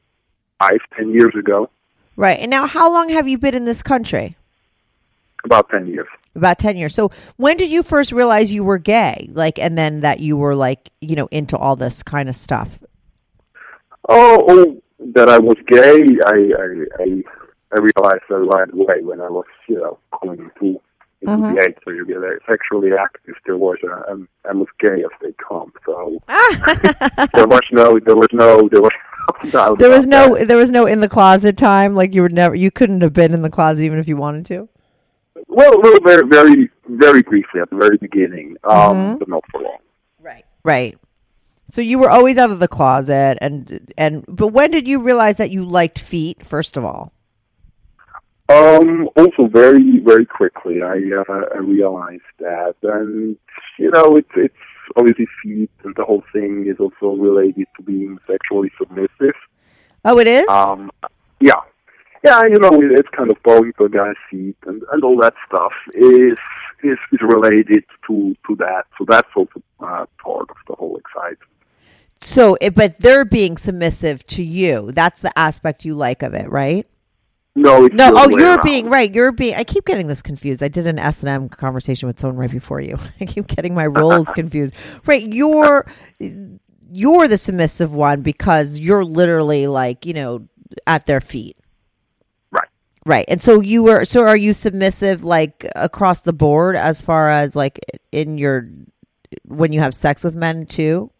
five 0.60 0.80
ten 0.98 1.12
years 1.12 1.36
ago, 1.38 1.70
Right. 2.16 2.40
And 2.40 2.52
now, 2.52 2.68
how 2.68 2.92
long 2.92 3.10
have 3.10 3.28
you 3.28 3.38
been 3.38 3.56
in 3.56 3.66
this 3.66 3.82
country? 3.82 4.38
about 5.46 5.70
ten 5.70 5.88
years. 5.88 6.08
About 6.36 6.58
10 6.58 6.78
years. 6.78 6.96
So 6.96 7.12
when 7.38 7.58
did 7.58 7.70
you 7.70 7.84
first 7.84 8.12
realize 8.12 8.52
you 8.52 8.64
were 8.64 8.80
gay? 8.80 9.30
Like, 9.34 9.60
and 9.60 9.78
then 9.78 10.00
that 10.00 10.20
you 10.20 10.36
were 10.36 10.56
like, 10.56 10.90
you 11.00 11.16
know, 11.16 11.28
into 11.32 11.56
all 11.58 11.76
this 11.76 12.02
kind 12.02 12.28
of 12.28 12.36
stuff? 12.36 12.80
Oh, 14.10 14.44
oh, 14.50 14.82
that 15.14 15.30
I 15.30 15.38
was 15.38 15.58
gay, 15.68 16.02
I, 16.26 16.52
I, 16.60 17.04
I, 17.04 17.24
I 17.74 17.80
realized 17.80 18.24
that 18.30 18.50
right 18.52 18.72
away 18.74 19.02
when 19.04 19.22
I 19.22 19.30
was, 19.30 19.46
you 19.68 19.76
know, 19.76 20.00
going 20.22 20.50
to 20.60 20.82
Mhm. 21.26 21.56
the 21.56 21.66
age 21.70 21.78
where 21.86 21.96
you 21.96 22.06
get 22.06 22.18
uh, 22.18 22.32
sexually 22.46 22.92
active. 23.00 23.36
There 23.46 23.56
was 23.56 23.78
a, 23.86 24.12
um, 24.12 24.28
I'm 24.44 24.60
as 24.62 24.68
gay 24.80 25.06
as 25.06 25.12
they 25.22 25.34
come. 25.48 25.72
So 25.86 26.20
there 27.34 27.48
was 27.48 27.62
no, 27.72 27.98
there 28.00 28.18
was 28.18 28.28
no, 28.34 28.68
there 28.70 28.82
was 28.82 28.92
no 29.54 29.76
There 29.78 29.90
was 29.90 30.06
no, 30.06 30.36
that. 30.38 30.50
there 30.50 30.58
was 30.58 30.70
no 30.70 30.86
in 30.86 31.00
the 31.00 31.08
closet 31.08 31.56
time. 31.56 31.96
Like 31.96 32.14
you 32.14 32.24
were 32.24 32.30
never, 32.30 32.56
you 32.56 32.72
couldn't 32.72 33.00
have 33.02 33.14
been 33.14 33.34
in 33.34 33.42
the 33.42 33.50
closet 33.50 33.84
even 33.84 34.00
if 34.00 34.08
you 34.10 34.18
wanted 34.18 34.46
to. 34.48 34.68
Well, 35.48 35.80
well, 35.82 36.00
very, 36.04 36.28
very, 36.28 36.70
very 36.88 37.22
briefly 37.22 37.62
at 37.62 37.70
the 37.70 37.76
very 37.76 37.98
beginning, 37.98 38.58
um, 38.64 38.98
Mhm. 38.98 39.20
but 39.20 39.28
not 39.28 39.44
for 39.52 39.62
long. 39.62 39.78
Right. 40.22 40.46
Right. 40.64 40.98
So 41.72 41.82
you 41.82 42.00
were 42.00 42.10
always 42.10 42.38
out 42.38 42.52
of 42.52 42.60
the 42.60 42.68
closet, 42.68 43.38
and 43.42 43.92
and 43.98 44.24
but 44.28 44.50
when 44.50 44.70
did 44.72 44.88
you 44.88 45.00
realize 45.02 45.38
that 45.38 45.50
you 45.52 45.66
liked 45.66 45.98
feet? 46.00 46.46
First 46.46 46.78
of 46.78 46.86
all, 46.86 47.14
Um, 48.50 49.10
also 49.16 49.48
very, 49.48 50.00
very 50.00 50.26
quickly, 50.26 50.82
I, 50.84 50.98
uh, 51.18 51.46
I 51.56 51.58
realized 51.60 52.22
that, 52.40 52.76
and 52.84 53.38
you 53.80 53.90
know, 53.92 54.16
it's 54.18 54.30
it's 54.36 54.54
obviously 54.98 55.26
feet, 55.42 55.72
and 55.84 55.96
the 55.96 56.04
whole 56.04 56.24
thing 56.34 56.66
is 56.68 56.78
also 56.80 57.16
related 57.20 57.68
to 57.78 57.84
being 57.84 58.20
sexually 58.28 58.72
submissive. 58.78 59.36
oh, 60.06 60.20
it 60.20 60.28
is. 60.28 60.48
Um, 60.50 60.92
yeah, 61.40 61.62
yeah, 62.24 62.42
you 62.46 62.60
know, 62.60 62.72
it's 62.82 63.10
kind 63.10 63.30
of 63.32 63.38
bowing 63.44 63.74
to 63.78 63.86
a 63.86 63.90
guy's 63.90 64.16
feet, 64.30 64.56
and 64.66 64.82
and 64.92 65.04
all 65.04 65.18
that 65.22 65.34
stuff 65.48 65.74
is 65.94 66.38
is 66.84 66.98
is 67.12 67.20
related 67.22 67.84
to 68.08 68.36
to 68.48 68.56
that. 68.58 68.86
So 68.98 69.06
that's 69.08 69.30
also 69.36 69.62
uh, 69.80 70.06
part 70.24 70.50
of 70.50 70.58
the 70.68 70.76
whole 70.76 70.98
excitement. 70.98 71.40
so, 72.22 72.58
but 72.76 73.00
they're 73.00 73.26
being 73.26 73.58
submissive 73.58 74.26
to 74.28 74.44
you. 74.44 74.92
That's 74.94 75.22
the 75.22 75.38
aspect 75.38 75.84
you 75.86 75.96
like 75.96 76.24
of 76.24 76.34
it, 76.34 76.50
right? 76.50 76.88
No, 77.56 77.86
it's 77.86 77.96
No, 77.96 78.12
oh, 78.16 78.30
you're 78.30 78.56
around. 78.56 78.64
being 78.64 78.90
right. 78.90 79.14
You're 79.14 79.32
being. 79.32 79.56
I 79.56 79.64
keep 79.64 79.86
getting 79.86 80.08
this 80.08 80.22
confused. 80.22 80.64
I 80.64 80.70
did 80.70 80.88
an 80.88 80.98
S 81.00 81.20
and 81.22 81.30
M 81.30 81.50
conversation 81.50 82.08
with 82.08 82.20
someone 82.20 82.38
right 82.38 82.50
before 82.52 82.82
you. 82.82 82.98
I 83.22 83.26
keep 83.26 83.48
getting 83.48 83.76
my 83.76 83.86
roles 83.88 84.32
confused. 84.36 84.74
Right, 85.06 85.32
you're 85.34 85.86
you're 86.92 87.28
the 87.28 87.38
submissive 87.38 87.94
one 87.94 88.22
because 88.22 88.80
you're 88.80 89.04
literally 89.06 89.68
like 89.68 90.06
you 90.06 90.14
know 90.14 90.48
at 90.88 91.06
their 91.06 91.22
feet. 91.22 91.58
Right. 93.06 93.26
And 93.28 93.42
so 93.42 93.60
you 93.60 93.84
were. 93.84 94.06
So 94.06 94.26
are 94.26 94.38
you 94.38 94.54
submissive 94.54 95.24
like 95.24 95.70
across 95.76 96.22
the 96.22 96.34
board 96.34 96.76
as 96.76 97.02
far 97.02 97.30
as 97.30 97.56
like 97.56 97.80
in 98.12 98.38
your 98.38 98.70
when 99.46 99.74
you 99.74 99.82
have 99.82 99.94
sex 99.94 100.24
with 100.24 100.36
men 100.36 100.66
too? 100.66 101.12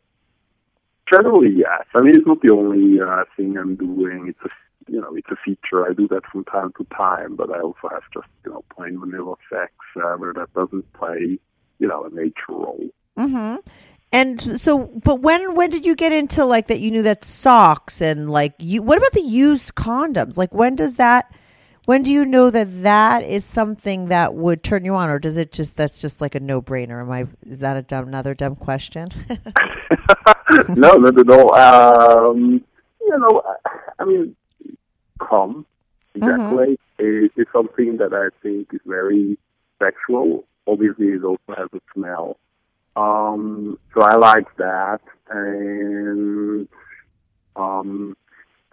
Generally, 1.12 1.56
yes. 1.58 1.84
I 1.94 2.02
mean, 2.02 2.16
it's 2.16 2.26
not 2.26 2.42
the 2.42 2.54
only 2.54 3.02
uh, 3.02 3.26
thing 3.36 3.58
I'm 3.58 3.76
doing. 3.76 4.28
It's 4.30 4.40
a 4.46 4.50
you 4.88 5.00
know, 5.00 5.16
it's 5.16 5.30
a 5.30 5.36
feature. 5.44 5.88
I 5.88 5.94
do 5.94 6.08
that 6.10 6.26
from 6.32 6.44
time 6.46 6.74
to 6.78 6.86
time, 6.96 7.36
but 7.36 7.50
I 7.50 7.60
also 7.60 7.90
have 7.90 8.04
just 8.14 8.28
you 8.46 8.52
know 8.52 8.64
plain 8.76 9.00
vanilla 9.00 9.36
sex 9.50 9.74
uh, 9.98 10.16
where 10.16 10.34
that 10.34 10.54
doesn't 10.54 10.92
play 10.94 11.40
you 11.80 11.88
know 11.88 12.04
a 12.06 12.10
major 12.10 12.34
role. 12.50 12.90
Mm-hmm. 13.18 13.56
And 14.12 14.60
so, 14.62 14.86
but 15.04 15.22
when 15.22 15.56
when 15.56 15.70
did 15.70 15.86
you 15.86 15.96
get 15.96 16.12
into 16.12 16.46
like 16.46 16.68
that? 16.68 16.80
You 16.80 16.92
knew 16.92 17.04
that 17.04 17.26
socks 17.26 18.02
and 18.02 18.30
like 18.32 18.54
you. 18.60 18.82
What 18.82 18.98
about 18.98 19.14
the 19.14 19.22
used 19.22 19.76
condoms? 19.76 20.38
Like 20.38 20.54
when 20.54 20.76
does 20.76 20.96
that? 20.96 21.34
When 21.86 22.02
do 22.02 22.14
you 22.14 22.26
know 22.26 22.50
that 22.50 22.84
that 22.84 23.24
is 23.24 23.44
something 23.44 24.08
that 24.08 24.34
would 24.34 24.64
turn 24.64 24.86
you 24.86 24.96
on, 24.96 25.10
or 25.10 25.20
does 25.20 25.36
it 25.36 25.52
just 25.52 25.76
that's 25.76 26.00
just 26.00 26.22
like 26.22 26.34
a 26.34 26.40
no 26.40 26.62
brainer? 26.62 27.02
Am 27.02 27.12
I? 27.12 27.28
Is 27.46 27.60
that 27.60 27.76
a 27.76 27.82
dumb 27.82 28.08
another 28.08 28.34
dumb 28.34 28.56
question? 28.56 29.10
no, 30.70 30.94
no, 30.94 31.10
no, 31.10 31.50
all. 31.50 32.30
Um, 32.30 32.64
you 33.02 33.18
know, 33.18 33.44
I, 34.00 34.06
mean, 34.06 34.36
cum 35.20 35.66
exactly 36.16 36.80
is, 37.00 37.30
is 37.36 37.48
something 37.52 37.98
that 37.98 38.14
I 38.14 38.30
think 38.42 38.74
is 38.74 38.80
very 38.86 39.38
sexual. 39.78 40.46
Obviously, 40.66 41.08
it 41.08 41.24
also 41.24 41.42
has 41.50 41.68
a 41.74 41.82
smell. 41.94 42.38
Um, 42.96 43.78
so 43.94 44.04
I 44.04 44.16
like 44.16 44.56
that, 44.56 45.02
and 45.30 46.68
um, 47.58 48.16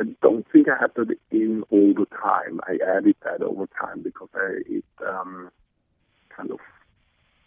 I 0.01 0.05
don't 0.23 0.47
think 0.51 0.69
I 0.69 0.77
have 0.81 0.95
that 0.95 1.15
in 1.31 1.63
all 1.71 1.93
the 1.93 2.07
time. 2.07 2.61
I 2.67 2.79
added 2.97 3.17
that 3.23 3.43
over 3.43 3.69
time 3.79 4.01
because 4.03 4.29
I, 4.35 4.63
it 4.67 4.85
um, 5.07 5.51
kind 6.35 6.51
of 6.51 6.59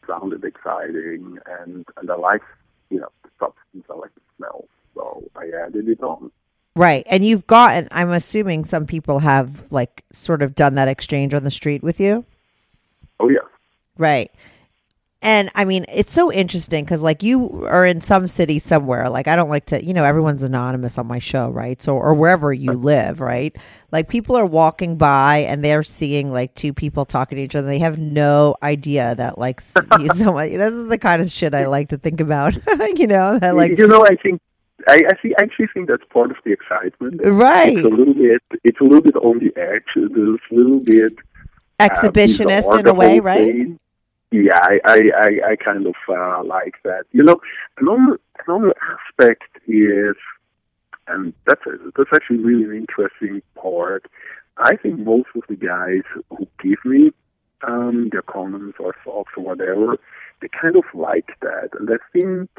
sounded 0.08 0.44
exciting, 0.44 1.40
and 1.60 1.86
and 1.98 2.12
I 2.12 2.16
like 2.16 2.44
you 2.90 3.00
know 3.00 3.10
the 3.24 3.30
substance. 3.40 3.86
I 3.90 3.96
like 3.96 4.14
the 4.14 4.22
smell, 4.38 4.66
so 4.94 5.24
I 5.36 5.50
added 5.66 5.90
it 5.90 6.02
on. 6.04 6.32
right. 6.76 7.04
And 7.10 7.26
you've 7.26 7.48
gotten. 7.48 7.88
I'm 7.92 8.12
assuming 8.12 8.66
some 8.66 8.86
people 8.86 9.20
have 9.20 9.72
like 9.72 10.04
sort 10.12 10.44
of 10.44 10.54
done 10.54 10.76
that 10.76 10.88
exchange 10.88 11.34
on 11.34 11.44
the 11.44 11.52
street 11.52 11.82
with 11.82 12.00
you. 12.00 12.24
Oh 13.20 13.30
yeah. 13.30 13.48
Right. 13.98 14.32
And 15.24 15.50
I 15.56 15.64
mean, 15.64 15.86
it's 15.88 16.12
so 16.12 16.34
interesting 16.34 16.84
because, 16.84 17.02
like, 17.02 17.24
you 17.24 17.66
are 17.66 17.86
in 17.86 18.02
some 18.02 18.28
city 18.28 18.60
somewhere. 18.60 19.10
Like, 19.10 19.30
I 19.30 19.38
don't 19.38 19.50
like 19.50 19.66
to, 19.68 19.84
you 19.84 19.94
know, 19.94 20.04
everyone's 20.04 20.44
anonymous 20.44 20.98
on 20.98 21.08
my 21.08 21.20
show, 21.20 21.50
right? 21.50 21.82
So, 21.82 21.96
or 21.96 22.14
wherever 22.14 22.52
you 22.52 22.74
live, 22.74 23.22
right? 23.22 23.56
Like, 23.90 24.10
people 24.10 24.36
are 24.36 24.46
walking 24.46 24.98
by 24.98 25.38
and 25.38 25.64
they're 25.64 25.82
seeing 25.82 26.30
like 26.30 26.54
two 26.56 26.74
people 26.74 27.06
talking 27.06 27.38
to 27.38 27.42
each 27.42 27.56
other. 27.56 27.66
They 27.66 27.80
have 27.80 27.98
no 27.98 28.58
idea 28.62 29.16
that, 29.16 29.38
like, 29.38 29.62
someone. 30.16 30.58
This 30.58 30.74
is 30.74 30.90
the 30.90 30.98
kind 30.98 31.22
of 31.22 31.32
shit 31.32 31.56
I 31.56 31.68
like 31.68 31.88
to 31.90 31.98
think 31.98 32.20
about, 32.20 32.56
you 32.98 33.08
know, 33.08 33.40
that 33.40 33.56
like, 33.56 33.78
you 33.78 33.88
know, 33.88 34.06
I 34.06 34.18
think 34.18 34.42
I 34.90 35.04
actually 35.08 35.36
actually 35.38 35.68
think 35.74 35.88
that's 35.88 36.04
part 36.12 36.32
of 36.32 36.38
the 36.44 36.52
excitement. 36.52 37.22
right, 37.24 37.78
It's 37.78 37.86
a 37.86 37.88
little 37.88 38.14
bit. 38.14 38.42
It's 38.66 38.80
a 38.82 38.84
little 38.84 39.02
bit 39.02 39.16
on 39.16 39.40
the 39.40 39.54
edge. 39.56 39.84
It's 39.96 40.52
a 40.52 40.54
little 40.54 40.82
bit 40.82 41.14
uh, 41.80 41.88
exhibitionist 41.88 42.68
bizarre, 42.68 42.80
in 42.80 42.88
a 42.88 42.94
way, 42.94 43.22
right? 43.22 43.54
thing. 43.54 43.80
Yeah, 44.34 44.58
I, 44.64 44.80
I, 44.84 44.98
I, 45.16 45.52
I 45.52 45.56
kind 45.58 45.86
of 45.86 45.94
uh, 46.10 46.44
like 46.44 46.74
that. 46.84 47.04
You 47.12 47.24
know, 47.24 47.40
another 47.78 48.20
another 48.48 48.74
aspect 48.82 49.44
is, 49.68 50.16
and 51.08 51.34
that's 51.46 51.62
a, 51.68 51.78
that's 51.96 52.10
actually 52.16 52.40
really 52.40 52.64
an 52.64 52.76
interesting 52.76 53.44
part. 53.54 54.08
I 54.58 54.76
think 54.76 54.98
most 54.98 55.28
of 55.36 55.44
the 55.48 55.56
guys 55.56 56.02
who 56.32 56.48
give 56.64 56.84
me 56.84 57.12
um, 57.62 58.10
their 58.12 58.24
condoms 58.24 58.74
or 58.80 58.96
thoughts 59.04 59.30
or 59.38 59.44
whatever, 59.44 60.00
they 60.42 60.48
kind 60.48 60.78
of 60.78 60.86
like 60.96 61.38
that, 61.42 61.70
and 61.80 61.88
I 61.92 61.98
think 62.12 62.50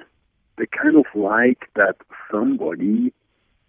they 0.56 0.66
kind 0.66 0.94
of 0.96 1.06
like 1.12 1.70
that 1.74 1.96
somebody 2.30 3.12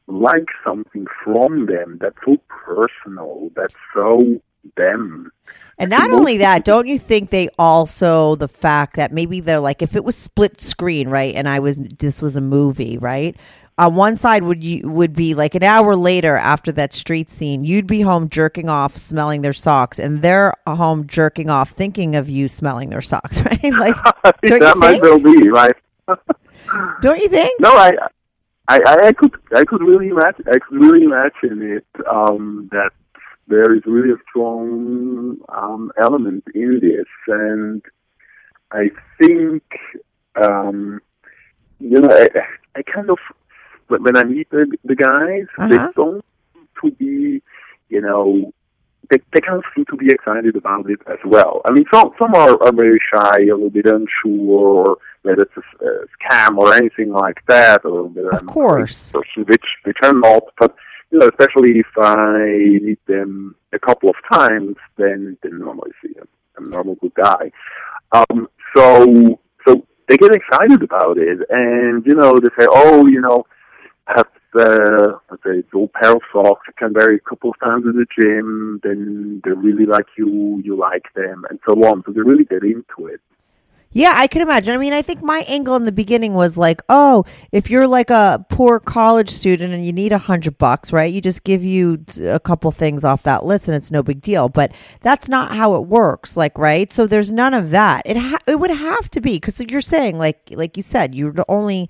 likes 0.06 0.54
something 0.64 1.08
from 1.24 1.66
them 1.66 1.98
that's 2.00 2.18
so 2.24 2.38
personal, 2.50 3.50
that's 3.56 3.74
so 3.96 4.40
them. 4.76 5.32
And 5.78 5.90
not 5.90 6.10
only 6.12 6.38
that, 6.38 6.64
don't 6.64 6.88
you 6.88 6.98
think 6.98 7.30
they 7.30 7.50
also 7.60 8.36
the 8.36 8.48
fact 8.48 8.96
that 8.96 9.12
maybe 9.12 9.42
they're 9.42 9.60
like 9.60 9.82
if 9.82 9.96
it 9.96 10.06
was 10.06 10.16
split 10.16 10.62
screen, 10.62 11.10
right? 11.10 11.36
And 11.36 11.50
I 11.50 11.60
was 11.60 11.78
this 11.78 12.22
was 12.22 12.36
a 12.36 12.42
movie, 12.42 12.98
right? 12.98 13.36
On 13.78 13.94
one 13.94 14.16
side 14.16 14.44
would 14.44 14.64
you 14.64 14.90
would 14.90 15.14
be 15.14 15.34
like 15.34 15.54
an 15.54 15.64
hour 15.64 15.98
later 15.98 16.38
after 16.38 16.72
that 16.74 16.94
street 16.94 17.30
scene, 17.30 17.66
you'd 17.66 17.88
be 17.88 18.02
home 18.02 18.30
jerking 18.30 18.70
off, 18.70 18.96
smelling 18.96 19.42
their 19.42 19.52
socks, 19.52 20.00
and 20.00 20.22
they're 20.22 20.54
home 20.66 21.08
jerking 21.08 21.50
off, 21.50 21.72
thinking 21.72 22.16
of 22.16 22.30
you 22.30 22.48
smelling 22.48 22.90
their 22.90 23.02
socks, 23.02 23.42
right? 23.46 23.64
Like, 23.64 23.96
don't 24.46 24.62
that 24.62 24.76
you 24.76 24.80
might 24.80 25.02
think? 25.02 25.04
well 25.04 25.20
be 25.20 25.50
right. 25.50 25.76
Don't 27.02 27.20
you 27.20 27.30
think? 27.30 27.60
No, 27.60 27.70
I, 27.70 27.94
I, 28.68 28.80
I 29.04 29.14
could, 29.14 29.32
I 29.56 29.64
could 29.64 29.82
really 29.82 30.10
imagine, 30.10 30.46
I 30.48 30.58
could 30.58 30.80
really 30.80 31.04
imagine 31.04 31.62
it. 31.62 31.86
Um, 32.08 32.70
that 32.72 32.92
there 33.48 33.74
is 33.76 33.84
really 33.86 34.12
a 34.12 34.18
strong 34.30 35.38
um, 35.50 35.92
element 36.02 36.44
in 36.54 36.80
this, 36.82 37.06
and 37.28 37.82
I 38.72 38.90
think, 39.20 39.64
um, 40.42 41.00
you 41.80 42.00
know, 42.02 42.10
I, 42.12 42.28
I 42.76 42.82
kind 42.84 43.10
of 43.10 43.18
when 43.88 44.18
I 44.18 44.24
meet 44.24 44.50
the, 44.50 44.66
the 44.84 44.96
guys, 44.96 45.46
they 45.70 45.76
Uh-huh. 45.78 45.92
don't 45.96 46.26
seem 46.54 46.68
to 46.84 46.92
be, 46.98 47.42
you 47.90 48.02
know, 48.02 48.52
they, 49.12 49.18
they 49.32 49.42
kind 49.42 49.60
of 49.60 49.64
seem 49.76 49.86
to 49.86 49.96
be 49.96 50.12
excited 50.12 50.56
about 50.56 50.90
it 50.90 51.00
as 51.06 51.20
well. 51.24 51.62
I 51.68 51.72
mean, 51.72 51.86
some 51.94 52.10
some 52.18 52.34
are, 52.34 52.58
are 52.64 52.74
very 52.74 53.00
shy, 53.14 53.38
a 53.44 53.54
little 53.54 53.70
bit 53.70 53.86
unsure 53.86 54.98
whether 55.22 55.44
it's 55.44 55.58
a, 55.58 55.86
a 55.86 56.06
scam 56.16 56.58
or 56.58 56.74
anything 56.74 57.12
like 57.12 57.40
that, 57.48 57.84
or 57.86 58.04
whether 58.04 58.30
Of 58.30 58.42
I'm 58.42 58.48
course. 58.48 59.12
which 59.14 59.68
which 59.84 59.98
I'm 60.02 60.20
not. 60.22 60.44
But 60.60 60.76
you 61.12 61.20
know, 61.20 61.28
especially 61.28 61.80
if 61.80 61.88
I 61.98 62.80
meet 62.82 63.06
them 63.06 63.56
a 63.74 63.80
couple 63.80 64.10
of 64.10 64.16
times, 64.32 64.76
then 64.98 65.38
then 65.44 65.60
normally 65.60 65.92
see 66.02 66.14
I'm, 66.20 66.28
I'm 66.58 66.66
a 66.66 66.70
normal 66.70 66.96
good 66.96 67.14
guy. 67.14 67.52
Um, 68.12 68.48
so 68.76 69.40
so 69.68 69.86
they 70.08 70.18
get 70.18 70.34
excited 70.34 70.82
about 70.84 71.18
it, 71.18 71.40
and 71.50 72.06
you 72.06 72.16
know 72.16 72.34
they 72.34 72.50
say, 72.60 72.68
oh, 72.70 73.08
you 73.08 73.22
know, 73.22 73.46
I 74.08 74.14
have 74.18 74.28
uh, 74.58 75.18
let's 75.30 75.44
say 75.44 75.64
old 75.74 75.92
pair 75.94 76.14
of 76.14 76.22
socks. 76.32 76.68
I 76.68 76.72
can 76.78 76.94
wear 76.94 77.12
it 77.12 77.22
a 77.26 77.30
couple 77.30 77.52
of 77.52 77.60
times 77.60 77.86
in 77.86 77.94
the 77.94 78.06
gym. 78.20 78.80
Then 78.84 79.42
they 79.44 79.52
really 79.52 79.86
like 79.86 80.08
you, 80.18 80.62
you 80.64 80.78
like 80.78 81.06
them, 81.16 81.46
and 81.50 81.60
so 81.68 81.74
on. 81.86 82.04
So 82.06 82.12
they 82.12 82.22
really 82.22 82.46
get 82.46 82.64
into 82.64 83.08
it. 83.08 83.22
Yeah, 83.98 84.12
I 84.14 84.28
can 84.28 84.42
imagine. 84.42 84.74
I 84.74 84.78
mean, 84.78 84.92
I 84.92 85.02
think 85.02 85.24
my 85.24 85.46
angle 85.48 85.78
in 85.78 85.86
the 85.86 85.92
beginning 85.94 86.34
was 86.34 86.58
like, 86.58 86.82
oh, 86.90 87.24
if 87.54 87.70
you're 87.70 87.88
like 87.88 88.10
a 88.10 88.46
poor 88.50 88.78
college 88.78 89.30
student 89.30 89.74
and 89.74 89.86
you 89.86 89.94
need 89.94 90.12
a 90.12 90.18
hundred 90.18 90.58
bucks, 90.58 90.92
right? 90.92 91.12
You 91.12 91.22
just 91.22 91.46
give 91.46 91.64
you 91.64 92.04
a 92.22 92.42
couple 92.42 92.70
things 92.72 93.06
off 93.06 93.24
that 93.24 93.46
list, 93.46 93.70
and 93.70 93.78
it's 93.78 93.92
no 93.92 94.04
big 94.04 94.20
deal. 94.20 94.50
But 94.50 94.74
that's 95.00 95.30
not 95.30 95.56
how 95.56 95.76
it 95.76 95.86
works, 95.88 96.36
like, 96.36 96.58
right? 96.58 96.92
So 96.92 97.08
there's 97.08 97.32
none 97.32 97.54
of 97.54 97.70
that. 97.70 98.02
It 98.06 98.18
ha- 98.18 98.42
it 98.46 98.60
would 98.60 98.70
have 98.70 99.10
to 99.12 99.22
be 99.22 99.38
because 99.38 99.62
you're 99.62 99.80
saying, 99.80 100.18
like, 100.18 100.50
like 100.52 100.76
you 100.76 100.84
said, 100.84 101.16
you're 101.16 101.34
only 101.48 101.90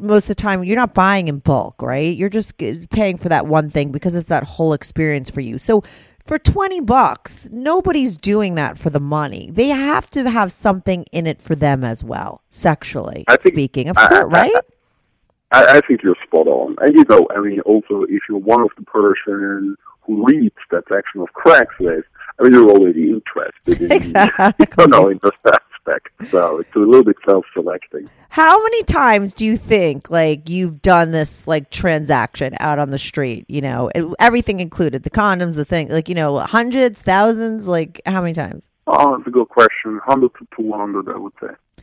most 0.00 0.24
of 0.24 0.28
the 0.28 0.34
time 0.34 0.64
you're 0.64 0.74
not 0.74 0.94
buying 0.94 1.28
in 1.28 1.38
bulk, 1.38 1.80
right? 1.80 2.16
You're 2.16 2.28
just 2.28 2.58
paying 2.90 3.18
for 3.18 3.28
that 3.28 3.46
one 3.46 3.70
thing 3.70 3.92
because 3.92 4.16
it's 4.16 4.28
that 4.30 4.42
whole 4.42 4.72
experience 4.72 5.30
for 5.30 5.40
you. 5.40 5.58
So 5.58 5.84
for 6.24 6.38
20 6.38 6.80
bucks, 6.80 7.48
nobody's 7.52 8.16
doing 8.16 8.54
that 8.54 8.78
for 8.78 8.90
the 8.90 9.00
money. 9.00 9.50
They 9.52 9.68
have 9.68 10.10
to 10.12 10.28
have 10.30 10.50
something 10.52 11.04
in 11.12 11.26
it 11.26 11.40
for 11.42 11.54
them 11.54 11.84
as 11.84 12.02
well, 12.02 12.42
sexually 12.50 13.24
think- 13.28 13.54
speaking. 13.54 13.88
Of 13.88 13.98
I- 13.98 14.08
course, 14.08 14.20
I- 14.34 14.40
right? 14.40 14.52
I, 15.52 15.76
I 15.76 15.80
think 15.86 16.02
you're 16.02 16.16
spot 16.26 16.46
on. 16.48 16.76
And 16.80 16.94
you 16.96 17.04
know, 17.08 17.28
I 17.36 17.40
mean, 17.40 17.60
also 17.60 18.02
if 18.08 18.22
you're 18.28 18.38
one 18.38 18.62
of 18.62 18.70
the 18.76 18.84
person 18.84 19.76
who 20.00 20.26
reads 20.26 20.54
that 20.70 20.84
section 20.88 21.20
of 21.20 21.28
Craigslist, 21.34 22.04
I 22.38 22.42
mean, 22.42 22.52
you're 22.54 22.68
already 22.70 23.10
interested 23.10 23.80
in, 23.82 23.92
Exactly. 23.92 24.66
you 24.78 24.86
know, 24.88 25.08
in 25.10 25.20
this 25.22 25.32
aspect. 25.84 26.30
So 26.30 26.58
it's 26.58 26.74
a 26.74 26.78
little 26.78 27.04
bit 27.04 27.16
self-selecting. 27.26 28.08
How 28.30 28.62
many 28.62 28.82
times 28.84 29.32
do 29.32 29.44
you 29.44 29.56
think 29.56 30.10
like 30.10 30.48
you've 30.48 30.82
done 30.82 31.12
this 31.12 31.46
like 31.46 31.70
transaction 31.70 32.54
out 32.60 32.78
on 32.78 32.90
the 32.90 32.98
street, 32.98 33.44
you 33.48 33.60
know, 33.60 33.90
everything 34.18 34.60
included, 34.60 35.02
the 35.02 35.10
condoms, 35.10 35.54
the 35.54 35.64
thing, 35.64 35.88
like, 35.88 36.08
you 36.08 36.14
know, 36.14 36.38
hundreds, 36.40 37.02
thousands, 37.02 37.68
like 37.68 38.00
how 38.06 38.20
many 38.20 38.34
times? 38.34 38.68
Oh, 38.86 39.16
that's 39.16 39.28
a 39.28 39.30
good 39.30 39.48
question. 39.48 39.94
100 40.06 40.30
to 40.34 40.46
200, 40.56 41.08
I 41.08 41.18
would 41.18 41.32
say. 41.40 41.82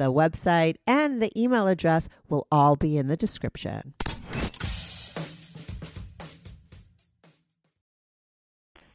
the 0.00 0.12
website, 0.12 0.76
and 0.86 1.22
the 1.22 1.30
email 1.40 1.68
address 1.68 2.08
will 2.28 2.46
all 2.50 2.74
be 2.74 2.96
in 2.96 3.06
the 3.06 3.16
description. 3.16 3.94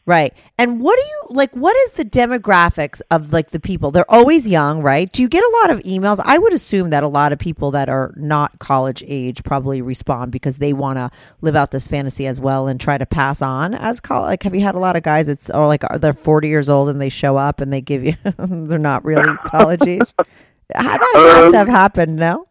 Right. 0.07 0.35
And 0.59 0.79
what 0.81 0.99
do 0.99 1.01
you 1.03 1.21
like 1.31 1.55
what 1.55 1.75
is 1.75 1.93
the 1.93 2.05
demographics 2.05 3.01
of 3.09 3.33
like 3.33 3.49
the 3.49 3.59
people? 3.59 3.89
They're 3.89 4.09
always 4.09 4.47
young, 4.47 4.83
right? 4.83 5.11
Do 5.11 5.23
you 5.23 5.27
get 5.27 5.43
a 5.43 5.57
lot 5.61 5.71
of 5.71 5.79
emails? 5.79 6.21
I 6.23 6.37
would 6.37 6.53
assume 6.53 6.91
that 6.91 7.01
a 7.01 7.07
lot 7.07 7.33
of 7.33 7.39
people 7.39 7.71
that 7.71 7.89
are 7.89 8.13
not 8.15 8.59
college 8.59 9.03
age 9.07 9.43
probably 9.43 9.81
respond 9.81 10.31
because 10.31 10.57
they 10.57 10.73
want 10.73 10.97
to 10.97 11.09
live 11.41 11.55
out 11.55 11.71
this 11.71 11.87
fantasy 11.87 12.27
as 12.27 12.39
well 12.39 12.67
and 12.67 12.79
try 12.79 12.99
to 12.99 13.05
pass 13.07 13.41
on 13.41 13.73
as 13.73 13.99
college. 13.99 14.27
Like 14.27 14.43
have 14.43 14.53
you 14.53 14.61
had 14.61 14.75
a 14.75 14.79
lot 14.79 14.95
of 14.95 15.01
guys 15.01 15.25
that's 15.25 15.49
or 15.49 15.65
like 15.65 15.83
are 15.89 15.97
they're 15.97 16.13
40 16.13 16.49
years 16.49 16.69
old 16.69 16.89
and 16.89 17.01
they 17.01 17.09
show 17.09 17.35
up 17.35 17.59
and 17.59 17.73
they 17.73 17.81
give 17.81 18.03
you 18.05 18.13
they're 18.37 18.77
not 18.77 19.03
really 19.03 19.35
college 19.37 19.87
age? 19.87 20.13
How 20.73 20.97
that 20.97 21.41
has 21.43 21.51
to 21.51 21.57
have 21.57 21.67
happened, 21.67 22.15
no? 22.15 22.47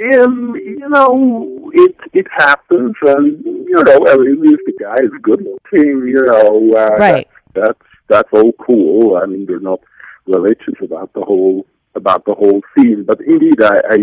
Um, 0.00 0.54
you 0.56 0.88
know, 0.88 1.70
it 1.74 1.96
it 2.12 2.26
happens, 2.30 2.94
and 3.02 3.44
you 3.44 3.82
know, 3.84 4.06
I 4.06 4.16
mean, 4.16 4.40
if 4.44 4.60
the 4.64 4.74
guy 4.80 4.96
is 5.02 5.10
good 5.22 5.42
looking, 5.42 6.06
you 6.06 6.22
know, 6.24 6.72
uh, 6.76 6.96
Right. 6.96 7.28
That's, 7.54 7.66
that's 7.66 7.88
that's 8.08 8.28
all 8.32 8.52
cool. 8.52 9.16
I 9.16 9.26
mean, 9.26 9.46
they're 9.46 9.60
not 9.60 9.80
religious 10.26 10.74
about 10.82 11.12
the 11.14 11.22
whole 11.22 11.66
about 11.94 12.24
the 12.26 12.34
whole 12.34 12.62
scene, 12.76 13.04
but 13.04 13.20
indeed, 13.20 13.60
I, 13.62 13.76
I 13.90 13.96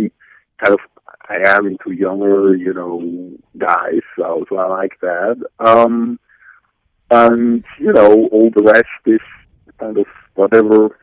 kind 0.63 0.73
of 0.73 0.79
I 1.29 1.37
am 1.57 1.65
into 1.65 1.91
younger, 1.91 2.55
you 2.55 2.73
know, 2.73 3.31
guys, 3.57 4.01
so, 4.17 4.45
so 4.47 4.57
I 4.57 4.67
like 4.67 4.99
that. 5.01 5.43
Um, 5.59 6.19
and 7.09 7.63
you 7.79 7.93
know, 7.93 8.27
all 8.31 8.49
the 8.55 8.63
rest 8.63 8.85
is 9.05 9.21
kind 9.79 9.97
of 9.97 10.05
whatever 10.35 10.99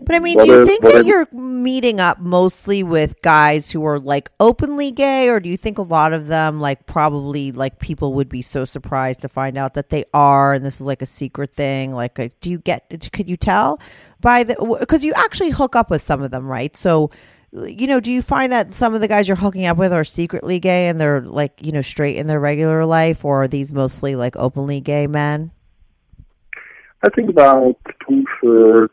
But 0.00 0.14
I 0.14 0.18
mean, 0.18 0.36
What 0.36 0.44
do 0.44 0.52
you 0.52 0.66
think 0.66 0.82
that 0.82 1.06
you're 1.06 1.26
meeting 1.32 2.00
up 2.00 2.20
mostly 2.20 2.82
with 2.82 3.20
guys 3.22 3.70
who 3.70 3.84
are 3.86 3.98
like 3.98 4.30
openly 4.38 4.90
gay, 4.90 5.28
or 5.28 5.40
do 5.40 5.48
you 5.48 5.56
think 5.56 5.78
a 5.78 5.82
lot 5.82 6.12
of 6.12 6.26
them, 6.26 6.60
like, 6.60 6.86
probably 6.86 7.50
like 7.50 7.78
people 7.78 8.12
would 8.14 8.28
be 8.28 8.42
so 8.42 8.64
surprised 8.64 9.20
to 9.20 9.28
find 9.28 9.56
out 9.56 9.74
that 9.74 9.88
they 9.88 10.04
are, 10.12 10.52
and 10.52 10.64
this 10.66 10.76
is 10.76 10.82
like 10.82 11.00
a 11.00 11.06
secret 11.06 11.54
thing? 11.54 11.92
Like, 11.92 12.18
uh, 12.18 12.28
do 12.40 12.50
you 12.50 12.58
get? 12.58 13.10
Could 13.12 13.28
you 13.28 13.36
tell 13.36 13.80
by 14.20 14.42
the? 14.42 14.76
Because 14.78 15.02
you 15.02 15.14
actually 15.14 15.50
hook 15.50 15.74
up 15.74 15.90
with 15.90 16.04
some 16.04 16.22
of 16.22 16.30
them, 16.30 16.46
right? 16.46 16.76
So. 16.76 17.10
You 17.52 17.86
know, 17.86 18.00
do 18.00 18.12
you 18.12 18.20
find 18.20 18.52
that 18.52 18.74
some 18.74 18.92
of 18.92 19.00
the 19.00 19.08
guys 19.08 19.28
you're 19.28 19.36
hooking 19.36 19.64
up 19.64 19.78
with 19.78 19.90
are 19.90 20.04
secretly 20.04 20.58
gay 20.58 20.88
and 20.88 21.00
they're 21.00 21.22
like, 21.22 21.52
you 21.64 21.72
know, 21.72 21.80
straight 21.80 22.16
in 22.16 22.26
their 22.26 22.40
regular 22.40 22.84
life, 22.84 23.24
or 23.24 23.44
are 23.44 23.48
these 23.48 23.72
mostly 23.72 24.14
like 24.14 24.36
openly 24.36 24.80
gay 24.80 25.06
men? 25.06 25.52
I 27.02 27.08
think 27.14 27.30
about 27.30 27.76
two 28.06 28.24
thirds 28.42 28.92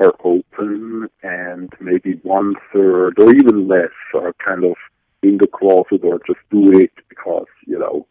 are 0.00 0.14
open 0.24 1.08
and 1.22 1.72
maybe 1.80 2.18
one 2.22 2.54
third 2.72 3.18
or 3.18 3.32
even 3.32 3.68
less 3.68 3.90
are 4.14 4.34
kind 4.44 4.64
of 4.64 4.74
in 5.22 5.36
the 5.38 5.46
closet 5.46 6.02
or 6.02 6.18
just 6.26 6.40
do 6.50 6.72
it 6.78 6.92
because, 7.08 7.46
you 7.66 7.78
know, 7.78 8.06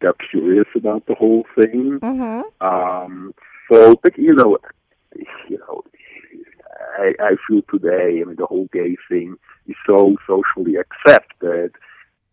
they're 0.00 0.14
curious 0.30 0.66
about 0.74 1.06
the 1.06 1.14
whole 1.14 1.44
thing. 1.54 2.00
Mm-hmm. 2.00 2.66
Um, 2.66 3.34
so, 3.70 3.94
but 4.02 4.18
you 4.18 4.34
know, 4.34 4.58
you 5.48 5.58
know, 5.58 5.82
I, 6.98 7.14
I 7.20 7.36
feel 7.48 7.62
today, 7.70 8.20
I 8.20 8.24
mean, 8.24 8.36
the 8.36 8.46
whole 8.46 8.68
gay 8.72 8.96
thing 9.08 9.36
is 9.66 9.76
so 9.86 10.16
socially 10.26 10.76
accepted. 10.76 11.72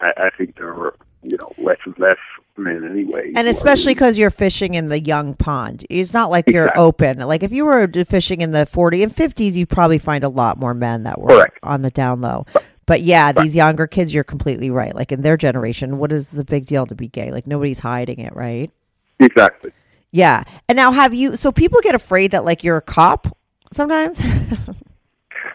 I, 0.02 0.12
I 0.18 0.30
think 0.38 0.58
there 0.58 0.74
are, 0.74 0.96
you 1.24 1.38
know, 1.38 1.52
less 1.58 1.78
and 1.86 1.98
less 2.00 2.18
men 2.58 2.88
anyway. 2.90 3.32
And 3.36 3.48
especially 3.48 3.94
because 3.94 4.18
you're 4.18 4.32
fishing 4.32 4.74
in 4.74 4.90
the 4.90 5.00
young 5.00 5.36
pond. 5.36 5.86
It's 5.90 6.14
not 6.14 6.30
like 6.30 6.48
you're 6.48 6.78
open. 6.78 7.20
Like 7.20 7.44
if 7.44 7.52
you 7.52 7.66
were 7.66 7.88
fishing 8.06 8.42
in 8.42 8.52
the 8.52 8.66
40 8.66 9.04
and 9.04 9.14
50s, 9.16 9.54
you'd 9.54 9.70
probably 9.70 10.00
find 10.00 10.24
a 10.24 10.30
lot 10.30 10.58
more 10.58 10.74
men 10.74 11.04
that 11.04 11.20
were 11.20 11.30
Correct. 11.30 11.60
on 11.64 11.82
the 11.82 11.90
down 11.92 12.22
low. 12.22 12.46
But 12.86 13.02
yeah, 13.02 13.32
these 13.32 13.56
younger 13.56 13.88
kids, 13.88 14.14
you're 14.14 14.24
completely 14.24 14.70
right. 14.70 14.94
Like 14.94 15.12
in 15.12 15.22
their 15.22 15.38
generation, 15.38 15.98
what 15.98 16.12
is 16.12 16.32
the 16.32 16.44
big 16.44 16.66
deal 16.66 16.86
to 16.88 16.96
be 16.96 17.08
gay? 17.08 17.32
Like 17.32 17.48
nobody's 17.48 17.80
hiding 17.80 18.20
it, 18.20 18.36
right? 18.36 18.72
exactly. 19.20 19.72
Yeah. 20.12 20.44
And 20.68 20.76
now 20.76 20.92
have 20.92 21.14
you, 21.14 21.38
so 21.38 21.52
people 21.52 21.80
get 21.82 21.96
afraid 21.96 22.32
that 22.32 22.44
like 22.44 22.64
you're 22.64 22.78
a 22.78 22.82
cop 22.82 23.38
sometimes? 23.72 24.22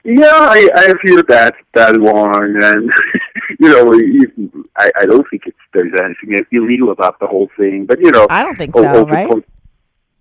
Yeah, 0.09 0.23
I, 0.31 0.69
I 0.77 0.95
hear 1.03 1.23
that 1.25 1.55
that 1.75 2.01
one, 2.01 2.63
and 2.63 2.93
you 3.59 3.69
know, 3.69 3.93
you- 3.95 4.65
I, 4.79 4.91
I 5.01 5.07
don't 5.07 5.27
think 5.31 5.43
it's 5.47 5.57
there's 5.73 5.93
anything 6.03 6.47
illegal 6.53 6.91
about 6.91 7.19
the 7.21 7.27
whole 7.27 7.49
thing, 7.61 7.87
but 7.87 7.99
you 8.01 8.11
know, 8.11 8.27
I 8.31 8.43
don't 8.43 8.57
think 8.57 8.75
so, 8.75 8.87
also 8.87 9.07
right? 9.07 9.29
con- 9.29 9.45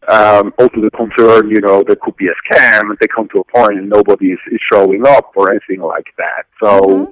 um, 0.07 0.53
also 0.59 0.81
the 0.81 0.91
concern, 0.91 1.49
you 1.49 1.59
know, 1.61 1.83
there 1.85 1.95
could 1.95 2.15
be 2.15 2.27
a 2.27 2.53
scam, 2.53 2.81
and 2.81 2.97
they 3.01 3.07
come 3.07 3.27
to 3.29 3.39
a 3.39 3.43
point 3.43 3.79
and 3.79 3.89
nobody 3.89 4.27
is, 4.27 4.39
is 4.51 4.59
showing 4.71 5.05
up 5.07 5.31
or 5.35 5.51
anything 5.51 5.81
like 5.81 6.07
that. 6.17 6.43
So. 6.61 6.81
Mm-hmm. 6.81 7.11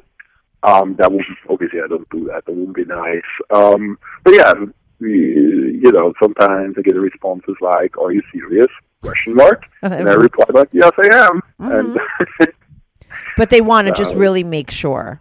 Um, 0.66 0.96
that 0.96 1.12
would 1.12 1.26
obviously 1.50 1.82
I 1.82 1.88
don't 1.90 2.10
do 2.10 2.24
that. 2.32 2.46
That 2.46 2.56
wouldn't 2.56 2.74
be 2.74 2.86
nice. 2.86 3.22
Um, 3.54 3.98
but 4.24 4.34
yeah, 4.34 4.54
you 5.02 5.92
know, 5.92 6.14
sometimes 6.22 6.76
I 6.78 6.82
get 6.82 6.96
responses 6.96 7.56
like, 7.60 7.98
"Are 7.98 8.14
you 8.14 8.22
serious?" 8.32 8.70
Question 9.02 9.36
mark, 9.36 9.64
and 9.82 10.10
I 10.10 10.14
reply 10.14 10.46
like, 10.54 10.70
"Yes, 10.72 10.92
I 10.98 11.28
am." 11.28 11.42
And 11.60 12.00
but 13.38 13.50
they 13.50 13.60
want 13.60 13.88
to 13.88 13.94
just 13.94 14.16
really 14.16 14.46
make 14.46 14.72
sure. 14.72 15.20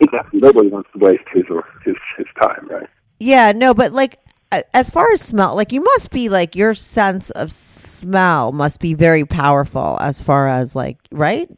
Exactly, 0.00 0.40
nobody 0.40 0.68
wants 0.68 0.90
to 0.92 0.98
waste 0.98 1.24
his 1.32 1.44
or 1.50 1.64
his 1.84 1.96
his 2.16 2.26
time, 2.42 2.68
right? 2.68 2.88
Yeah, 3.18 3.52
no, 3.52 3.74
but 3.74 3.92
like 3.92 4.18
as 4.72 4.90
far 4.90 5.10
as 5.12 5.20
smell, 5.20 5.56
like 5.56 5.72
you 5.72 5.82
must 5.82 6.10
be 6.10 6.28
like 6.28 6.54
your 6.54 6.74
sense 6.74 7.30
of 7.30 7.50
smell 7.50 8.52
must 8.52 8.80
be 8.80 8.94
very 8.94 9.24
powerful 9.24 9.98
as 10.00 10.22
far 10.22 10.48
as 10.48 10.76
like 10.76 10.98
right 11.10 11.48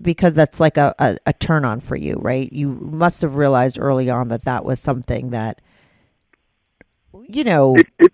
because 0.00 0.34
that's 0.34 0.60
like 0.60 0.76
a, 0.76 0.94
a, 0.98 1.16
a 1.26 1.32
turn 1.32 1.64
on 1.64 1.80
for 1.80 1.96
you, 1.96 2.14
right? 2.20 2.52
You 2.52 2.68
must 2.68 3.22
have 3.22 3.36
realized 3.36 3.78
early 3.80 4.10
on 4.10 4.28
that 4.28 4.44
that 4.44 4.64
was 4.64 4.78
something 4.78 5.30
that 5.30 5.60
you 7.28 7.44
know 7.44 7.76
It, 7.76 7.86
it, 7.98 8.12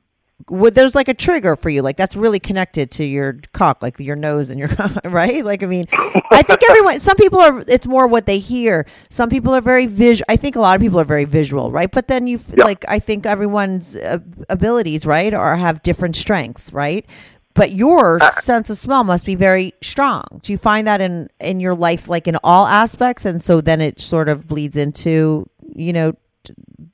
would 0.51 0.75
there's 0.75 0.95
like 0.95 1.09
a 1.09 1.15
trigger 1.15 1.57
for 1.57 1.71
you 1.71 1.81
like 1.81 1.97
that's 1.97 2.17
really 2.17 2.41
connected 2.41 2.91
to 2.91 3.05
your 3.05 3.39
cock 3.53 3.83
like 3.83 3.99
your 4.01 4.17
nose 4.17 4.51
and 4.51 4.59
your 4.59 4.69
right? 5.05 5.45
Like 5.45 5.63
i 5.63 5.67
mean 5.67 5.87
i 5.93 6.43
think 6.43 6.61
everyone 6.69 7.01
some 7.01 7.17
people 7.17 7.39
are 7.39 7.63
it's 7.69 7.87
more 7.87 8.07
what 8.07 8.27
they 8.27 8.39
hear. 8.39 8.85
Some 9.09 9.31
people 9.31 9.55
are 9.55 9.61
very 9.61 9.87
visual 9.87 10.27
i 10.29 10.37
think 10.37 10.57
a 10.57 10.61
lot 10.61 10.75
of 10.77 10.83
people 10.83 11.01
are 11.01 11.05
very 11.05 11.25
visual 11.25 11.71
right? 11.71 11.91
But 11.91 12.09
then 12.09 12.27
you 12.27 12.41
Yeah. 12.57 12.65
like 12.65 12.85
i 12.89 12.99
think 12.99 13.25
everyone's 13.27 13.97
uh, 13.97 14.19
abilities 14.49 15.07
right 15.07 15.33
or 15.33 15.57
have 15.57 15.83
different 15.83 16.17
strengths 16.17 16.73
right? 16.73 17.07
But 17.55 17.73
your 17.73 18.21
sense 18.41 18.71
of 18.71 18.79
smell 18.79 19.03
must 19.05 19.27
be 19.27 19.35
very 19.35 19.75
strong. 19.83 20.23
Do 20.43 20.53
you 20.53 20.59
find 20.59 20.87
that 20.87 21.01
in 21.01 21.29
in 21.41 21.61
your 21.61 21.75
life 21.75 22.09
like 22.09 22.29
in 22.29 22.37
all 22.45 22.67
aspects? 22.67 23.25
And 23.25 23.43
so 23.43 23.61
then 23.61 23.81
it 23.81 24.01
sort 24.01 24.29
of 24.29 24.47
bleeds 24.47 24.77
into 24.77 25.49
you 25.75 25.93
know 25.93 26.15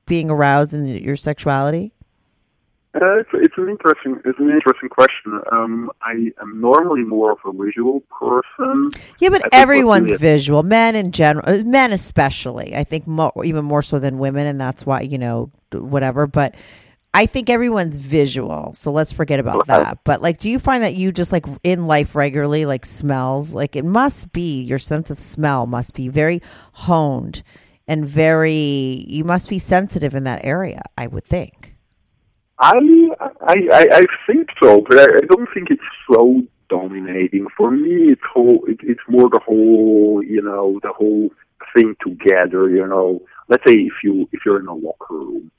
being 0.07 0.31
aroused 0.31 0.75
in 0.75 0.87
your 0.87 1.17
sexuality 1.17 1.93
uh, 3.01 3.19
it's, 3.19 3.29
it's 3.35 3.55
an 3.59 3.69
interesting 3.69 4.21
it's 4.25 4.39
an 4.39 4.51
interesting 4.51 4.89
question. 4.89 5.41
Um, 5.53 5.91
I 6.03 6.33
am 6.41 6.61
normally 6.61 7.03
more 7.03 7.33
of 7.33 7.39
a 7.45 7.53
visual 7.53 8.01
person. 8.19 8.91
Yeah, 9.19 9.29
but 9.31 9.43
everyone's 9.53 10.15
visual. 10.17 10.63
Men 10.63 10.95
in 10.97 11.13
general, 11.13 11.45
uh, 11.49 11.63
men 11.65 11.93
especially. 11.93 12.75
I 12.75 12.85
think 12.85 13.07
mo- 13.07 13.33
even 13.45 13.65
more 13.65 13.83
so 13.83 13.99
than 13.99 14.19
women, 14.19 14.47
and 14.47 14.61
that's 14.61 14.85
why 14.87 15.03
you 15.03 15.19
know 15.19 15.51
whatever. 15.73 16.27
But 16.27 16.55
I 17.15 17.27
think 17.27 17.49
everyone's 17.49 17.97
visual. 17.97 18.73
So 18.75 18.93
let's 18.93 19.13
forget 19.13 19.41
about 19.41 19.57
Right. 19.69 19.85
that. 19.85 19.99
But 20.05 20.21
like, 20.23 20.39
do 20.39 20.51
you 20.51 20.59
find 20.59 20.83
that 20.83 20.95
you 20.97 21.13
just 21.13 21.33
like 21.33 21.47
in 21.63 21.87
life 21.87 22.15
regularly, 22.15 22.67
like 22.67 22.85
smells? 22.85 23.55
Like 23.55 23.77
it 23.77 23.85
must 23.85 24.33
be 24.33 24.61
your 24.63 24.79
sense 24.79 25.11
of 25.11 25.19
smell 25.19 25.67
must 25.67 25.95
be 25.95 26.09
very 26.09 26.43
honed 26.73 27.43
and 27.87 28.05
very. 28.07 29.05
You 29.09 29.25
must 29.25 29.49
be 29.49 29.59
sensitive 29.59 30.15
in 30.15 30.25
that 30.25 30.45
area. 30.45 30.83
I 30.99 31.07
would 31.07 31.25
think. 31.25 31.76
I, 32.59 32.75
I, 33.41 33.55
I, 33.73 33.87
I 33.93 34.05
think 34.27 34.49
so, 34.63 34.81
but 34.89 34.99
I, 34.99 35.05
I 35.05 35.27
don't 35.29 35.49
think 35.53 35.71
it's 35.71 35.83
so 36.11 36.43
dominating. 36.69 37.47
For 37.57 37.71
me, 37.71 38.13
it's 38.13 38.23
whole. 38.33 38.61
It, 38.67 38.79
it's 38.83 39.01
more 39.09 39.29
the 39.31 39.41
whole, 39.45 40.23
you 40.23 40.43
know, 40.43 40.81
the 40.83 40.93
whole 40.93 41.31
thing 41.75 41.95
together. 42.03 42.69
You 42.71 42.87
know, 42.87 43.23
let's 43.49 43.63
say 43.67 43.75
if 43.75 43.93
you 44.03 44.29
if 44.33 44.41
you're 44.45 44.61
in 44.61 44.67
a 44.69 44.75
locker 44.75 45.15
room, 45.15 45.51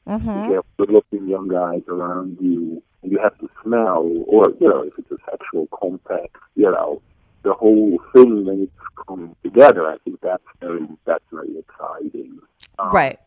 you 0.50 0.56
have 0.56 0.66
good-looking 0.78 1.28
young 1.28 1.48
guys 1.48 1.84
around 1.88 2.38
you, 2.42 2.82
and 3.04 3.12
you 3.12 3.20
have 3.20 3.38
to 3.40 3.50
smell, 3.64 4.12
or 4.26 4.50
you 4.60 4.68
know, 4.68 4.82
if 4.82 4.94
it's 4.98 5.12
a 5.12 5.18
sexual 5.30 5.68
contact, 5.68 6.36
you 6.56 6.64
know, 6.64 7.02
the 7.44 7.54
whole 7.54 8.00
thing 8.14 8.46
when 8.46 8.64
it's 8.64 9.06
coming 9.08 9.36
together. 9.44 9.88
I 9.88 9.98
think 10.04 10.20
that's 10.22 10.44
very 10.60 10.88
that's 11.06 11.24
very 11.32 11.56
exciting. 11.60 12.40
Um, 12.80 12.90
Right. 12.92 13.20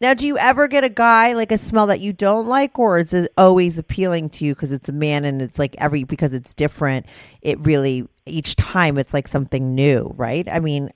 Now, 0.00 0.14
do 0.14 0.26
you 0.26 0.38
ever 0.38 0.66
get 0.66 0.82
a 0.82 0.88
guy 0.88 1.34
like 1.34 1.52
a 1.52 1.58
smell 1.58 1.86
that 1.88 2.00
you 2.00 2.14
don't 2.14 2.46
like, 2.46 2.78
or 2.78 2.96
is 2.96 3.12
it 3.12 3.30
always 3.36 3.76
appealing 3.76 4.30
to 4.30 4.46
you 4.46 4.54
because 4.54 4.72
it's 4.72 4.88
a 4.88 4.92
man 4.92 5.26
and 5.26 5.42
it's 5.42 5.58
like 5.58 5.74
every 5.76 6.04
because 6.04 6.32
it's 6.32 6.54
different? 6.54 7.04
It 7.42 7.60
really 7.60 8.08
each 8.24 8.56
time 8.56 8.96
it's 8.96 9.12
like 9.12 9.28
something 9.28 9.74
new, 9.74 10.14
right? 10.16 10.48
I 10.48 10.60
mean, 10.60 10.90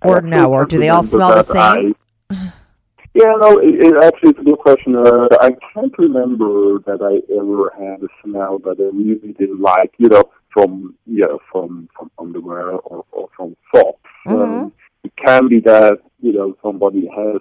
or 0.00 0.18
actually 0.18 0.30
no, 0.30 0.52
or 0.52 0.64
do 0.64 0.78
they 0.78 0.90
all 0.90 1.02
smell 1.02 1.34
the 1.34 1.42
same? 1.42 1.96
I- 2.30 2.34
yeah, 3.14 3.34
no, 3.36 3.58
it, 3.58 3.84
it 3.84 4.00
actually 4.00 4.30
it's 4.30 4.38
a 4.38 4.44
good 4.44 4.58
question. 4.58 4.94
Uh, 4.94 5.26
I 5.40 5.56
can't 5.74 5.98
remember 5.98 6.78
that 6.86 7.02
I 7.02 7.18
ever 7.34 7.72
had 7.76 8.00
a 8.04 8.08
smell 8.22 8.60
that 8.60 8.78
I 8.78 8.96
really 8.96 9.32
didn't 9.32 9.60
like. 9.60 9.92
You 9.98 10.08
know, 10.08 10.30
from 10.52 10.94
yeah, 11.06 11.26
from 11.50 11.88
from 11.98 12.12
underwear 12.16 12.70
or, 12.70 13.04
or 13.10 13.28
from 13.36 13.56
socks. 13.74 13.98
Mm-hmm. 14.28 14.40
Um, 14.40 14.72
it 15.04 15.12
can 15.16 15.48
be 15.48 15.60
that 15.60 15.98
you 16.20 16.32
know 16.32 16.56
somebody 16.62 17.06
has 17.14 17.40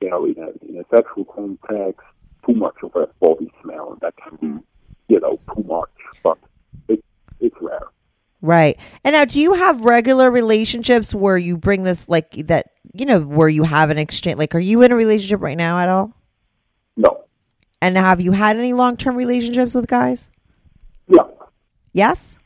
you 0.00 0.10
know 0.10 0.24
in 0.24 0.36
a 0.38 0.48
in 0.68 0.80
a 0.80 0.84
sexual 0.94 1.24
context 1.24 2.00
too 2.46 2.54
much 2.54 2.74
of 2.82 2.94
a 2.96 3.06
body 3.20 3.50
smell, 3.62 3.92
and 3.92 4.00
that 4.00 4.14
can 4.16 4.36
be 4.36 4.62
you 5.14 5.20
know 5.20 5.38
too 5.54 5.62
much, 5.64 5.90
but 6.22 6.38
it, 6.88 7.02
it's 7.40 7.56
rare. 7.60 7.80
Right. 8.42 8.78
And 9.04 9.14
now, 9.14 9.24
do 9.24 9.40
you 9.40 9.54
have 9.54 9.86
regular 9.86 10.30
relationships 10.30 11.14
where 11.14 11.38
you 11.38 11.56
bring 11.56 11.82
this 11.84 12.08
like 12.10 12.30
that? 12.48 12.66
You 12.92 13.06
know, 13.06 13.20
where 13.20 13.48
you 13.48 13.62
have 13.64 13.88
an 13.88 13.96
exchange. 13.98 14.38
Like, 14.38 14.54
are 14.54 14.58
you 14.60 14.82
in 14.82 14.92
a 14.92 14.96
relationship 14.96 15.40
right 15.40 15.56
now 15.56 15.78
at 15.78 15.88
all? 15.88 16.12
No, 16.96 17.24
And 17.80 17.96
have 17.96 18.20
you 18.20 18.32
had 18.32 18.56
any 18.58 18.74
long 18.74 18.96
term 18.98 19.16
relationships 19.16 19.74
with 19.74 19.86
guys? 19.86 20.30
yeah, 21.08 21.22
Yes. 21.94 22.36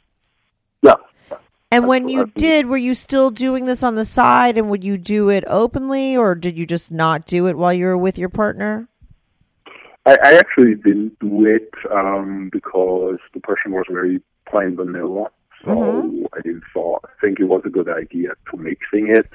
yeah. 0.83 0.95
And 1.71 1.87
when 1.87 2.09
you 2.09 2.33
did, 2.35 2.67
were 2.67 2.79
you 2.79 2.95
still 2.95 3.31
doing 3.31 3.67
this 3.67 3.83
on 3.83 3.95
the 3.95 4.07
side 4.07 4.57
and 4.57 4.71
would 4.71 4.83
you 4.83 4.97
do 4.97 5.29
it 5.29 5.45
openly 5.47 6.17
or 6.17 6.35
did 6.35 6.57
you 6.57 6.65
just 6.65 6.91
not 6.91 7.27
do 7.27 7.47
it 7.47 7.59
while 7.59 7.75
you 7.75 7.85
were 7.85 7.99
with 7.99 8.17
your 8.17 8.31
partner? 8.31 8.89
I, 10.07 10.17
I 10.25 10.33
actually 10.35 10.77
didn't 10.77 11.19
do 11.19 11.45
it 11.45 11.71
um, 11.91 12.49
because 12.51 13.19
the 13.35 13.41
person 13.41 13.73
was 13.73 13.85
very 13.91 14.23
plain 14.49 14.77
vanilla. 14.77 15.27
So 15.65 15.73
Mm-hmm. 15.75 16.25
I 16.33 16.41
didn't 16.43 16.63
thought, 16.73 17.05
think 17.21 17.41
it 17.41 17.45
was 17.45 17.63
a 17.67 17.69
good 17.69 17.89
idea 17.89 18.31
to 18.51 18.57
mixing 18.57 19.09
it. 19.09 19.29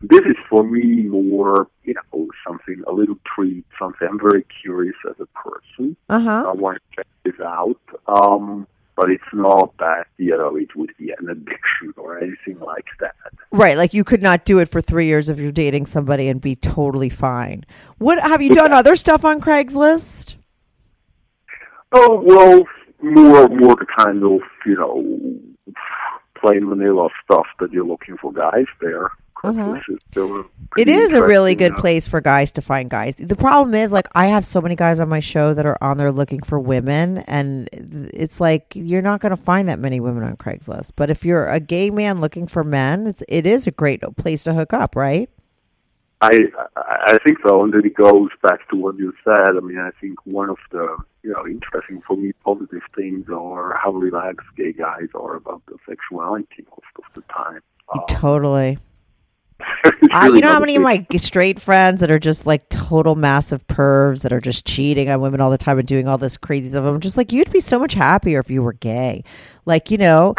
This 0.00 0.22
is 0.22 0.36
for 0.48 0.64
me 0.64 1.02
more, 1.02 1.68
you 1.84 1.94
know, 1.94 2.28
something 2.46 2.82
a 2.86 2.92
little 2.92 3.18
treat, 3.26 3.64
something 3.78 4.08
I'm 4.08 4.18
very 4.18 4.44
curious 4.62 4.96
as 5.08 5.16
a 5.20 5.26
person. 5.38 5.96
Uh 6.08 6.18
huh. 6.18 6.44
I 6.48 6.52
want 6.54 6.78
to 6.78 6.96
check 6.96 7.06
this 7.24 7.38
out. 7.40 7.78
Um, 8.06 8.66
but 9.00 9.10
it's 9.10 9.24
not 9.32 9.74
that, 9.78 10.08
you 10.18 10.36
know, 10.36 10.54
it 10.56 10.76
would 10.76 10.90
be 10.98 11.10
an 11.18 11.30
addiction 11.30 11.94
or 11.96 12.18
anything 12.18 12.60
like 12.60 12.84
that. 12.98 13.14
Right. 13.50 13.78
Like 13.78 13.94
you 13.94 14.04
could 14.04 14.20
not 14.20 14.44
do 14.44 14.58
it 14.58 14.68
for 14.68 14.82
three 14.82 15.06
years 15.06 15.30
if 15.30 15.38
you're 15.38 15.52
dating 15.52 15.86
somebody 15.86 16.28
and 16.28 16.38
be 16.38 16.54
totally 16.54 17.08
fine. 17.08 17.64
What 17.96 18.22
have 18.22 18.42
you 18.42 18.50
done 18.50 18.74
other 18.74 18.96
stuff 18.96 19.24
on 19.24 19.40
Craigslist? 19.40 20.34
Oh 21.92 22.20
well, 22.22 22.64
more 23.02 23.48
more 23.48 23.74
the 23.74 23.86
kind 23.98 24.22
of 24.22 24.40
you 24.66 24.76
know 24.76 25.02
plain 26.38 26.68
vanilla 26.68 27.08
stuff 27.24 27.46
that 27.58 27.72
you're 27.72 27.86
looking 27.86 28.18
for 28.18 28.34
guys 28.34 28.66
there. 28.82 29.10
Craigslist 29.42 29.88
is 29.88 30.46
It 30.76 30.88
is 30.88 31.12
a 31.12 31.22
really 31.22 31.54
good 31.54 31.72
uh, 31.72 31.80
place 31.80 32.06
for 32.06 32.20
guys 32.20 32.52
to 32.52 32.62
find 32.62 32.90
guys. 32.90 33.14
The 33.16 33.36
problem 33.36 33.74
is, 33.74 33.90
like, 33.90 34.06
I 34.12 34.26
have 34.26 34.44
so 34.44 34.60
many 34.60 34.76
guys 34.76 35.00
on 35.00 35.08
my 35.08 35.20
show 35.20 35.54
that 35.54 35.64
are 35.64 35.78
on 35.80 35.96
there 35.96 36.12
looking 36.12 36.42
for 36.42 36.58
women, 36.58 37.18
and 37.18 37.68
it's 37.72 38.40
like 38.40 38.74
you're 38.74 39.02
not 39.02 39.20
going 39.20 39.30
to 39.30 39.42
find 39.42 39.68
that 39.68 39.78
many 39.78 39.98
women 39.98 40.24
on 40.24 40.36
Craigslist. 40.36 40.92
But 40.94 41.10
if 41.10 41.24
you're 41.24 41.46
a 41.46 41.58
gay 41.58 41.90
man 41.90 42.20
looking 42.20 42.46
for 42.46 42.62
men, 42.62 43.06
it's 43.06 43.22
it 43.28 43.46
is 43.46 43.66
a 43.66 43.70
great 43.70 44.02
place 44.16 44.42
to 44.44 44.54
hook 44.54 44.74
up, 44.74 44.94
right? 44.94 45.30
I 46.20 46.38
I 46.76 47.14
I 47.14 47.18
think 47.24 47.38
so, 47.46 47.62
and 47.64 47.72
then 47.72 47.86
it 47.86 47.94
goes 47.94 48.28
back 48.42 48.68
to 48.68 48.76
what 48.76 48.98
you 48.98 49.14
said. 49.24 49.56
I 49.56 49.60
mean, 49.60 49.78
I 49.78 49.90
think 50.00 50.18
one 50.26 50.50
of 50.50 50.58
the 50.70 50.98
you 51.22 51.32
know 51.32 51.46
interesting 51.46 52.02
for 52.06 52.16
me 52.16 52.32
positive 52.44 52.82
things 52.94 53.26
are 53.30 53.74
how 53.82 53.92
relaxed 53.92 54.48
gay 54.56 54.72
guys 54.72 55.08
are 55.14 55.36
about 55.36 55.62
their 55.66 55.78
sexuality 55.88 56.66
most 56.68 56.94
of 56.96 57.04
the 57.14 57.22
time. 57.32 57.62
Um, 57.94 58.04
Totally. 58.06 58.78
I, 60.12 60.26
really 60.26 60.38
you 60.38 60.42
know 60.42 60.52
how 60.52 60.60
many 60.60 60.76
of 60.76 60.82
my 60.82 61.06
straight 61.16 61.60
friends 61.60 62.00
that 62.00 62.10
are 62.10 62.18
just 62.18 62.46
like 62.46 62.68
total 62.68 63.14
massive 63.14 63.66
pervs 63.66 64.22
that 64.22 64.32
are 64.32 64.40
just 64.40 64.66
cheating 64.66 65.08
on 65.10 65.20
women 65.20 65.40
all 65.40 65.50
the 65.50 65.58
time 65.58 65.78
and 65.78 65.86
doing 65.86 66.08
all 66.08 66.18
this 66.18 66.36
crazy 66.36 66.68
stuff. 66.70 66.84
I'm 66.84 67.00
just 67.00 67.16
like, 67.16 67.32
you'd 67.32 67.50
be 67.52 67.60
so 67.60 67.78
much 67.78 67.94
happier 67.94 68.40
if 68.40 68.50
you 68.50 68.62
were 68.62 68.72
gay. 68.72 69.24
Like, 69.66 69.90
you 69.90 69.98
know, 69.98 70.34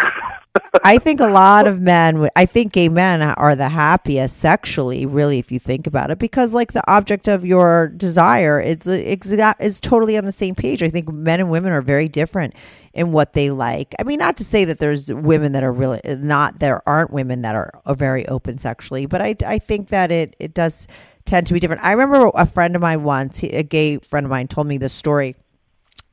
I 0.83 0.97
think 0.97 1.19
a 1.19 1.27
lot 1.27 1.67
of 1.67 1.79
men, 1.79 2.27
I 2.35 2.45
think 2.45 2.73
gay 2.73 2.89
men 2.89 3.21
are 3.21 3.55
the 3.55 3.69
happiest 3.69 4.37
sexually, 4.37 5.05
really, 5.05 5.39
if 5.39 5.51
you 5.51 5.59
think 5.59 5.87
about 5.87 6.11
it, 6.11 6.19
because 6.19 6.53
like 6.53 6.73
the 6.73 6.83
object 6.91 7.27
of 7.27 7.45
your 7.45 7.87
desire 7.87 8.59
is 8.59 8.87
uh, 8.87 8.91
exact 8.91 9.61
uh, 9.61 9.65
is 9.65 9.79
totally 9.79 10.17
on 10.17 10.25
the 10.25 10.31
same 10.31 10.55
page. 10.55 10.83
I 10.83 10.89
think 10.89 11.11
men 11.11 11.39
and 11.39 11.49
women 11.49 11.71
are 11.71 11.81
very 11.81 12.09
different 12.09 12.53
in 12.93 13.11
what 13.11 13.33
they 13.33 13.49
like. 13.49 13.95
I 13.99 14.03
mean, 14.03 14.19
not 14.19 14.37
to 14.37 14.43
say 14.43 14.65
that 14.65 14.79
there's 14.79 15.13
women 15.13 15.53
that 15.53 15.63
are 15.63 15.71
really 15.71 16.03
uh, 16.03 16.15
not 16.19 16.59
there 16.59 16.87
aren't 16.87 17.11
women 17.11 17.43
that 17.43 17.55
are, 17.55 17.71
are 17.85 17.95
very 17.95 18.27
open 18.27 18.57
sexually, 18.57 19.05
but 19.05 19.21
I 19.21 19.35
I 19.45 19.59
think 19.59 19.89
that 19.89 20.11
it 20.11 20.35
it 20.39 20.53
does 20.53 20.87
tend 21.23 21.47
to 21.47 21.53
be 21.53 21.59
different. 21.59 21.83
I 21.83 21.91
remember 21.93 22.29
a 22.33 22.45
friend 22.45 22.75
of 22.75 22.81
mine 22.81 23.03
once, 23.03 23.43
a 23.43 23.63
gay 23.63 23.99
friend 23.99 24.25
of 24.25 24.29
mine, 24.29 24.47
told 24.47 24.67
me 24.67 24.77
this 24.77 24.93
story 24.93 25.35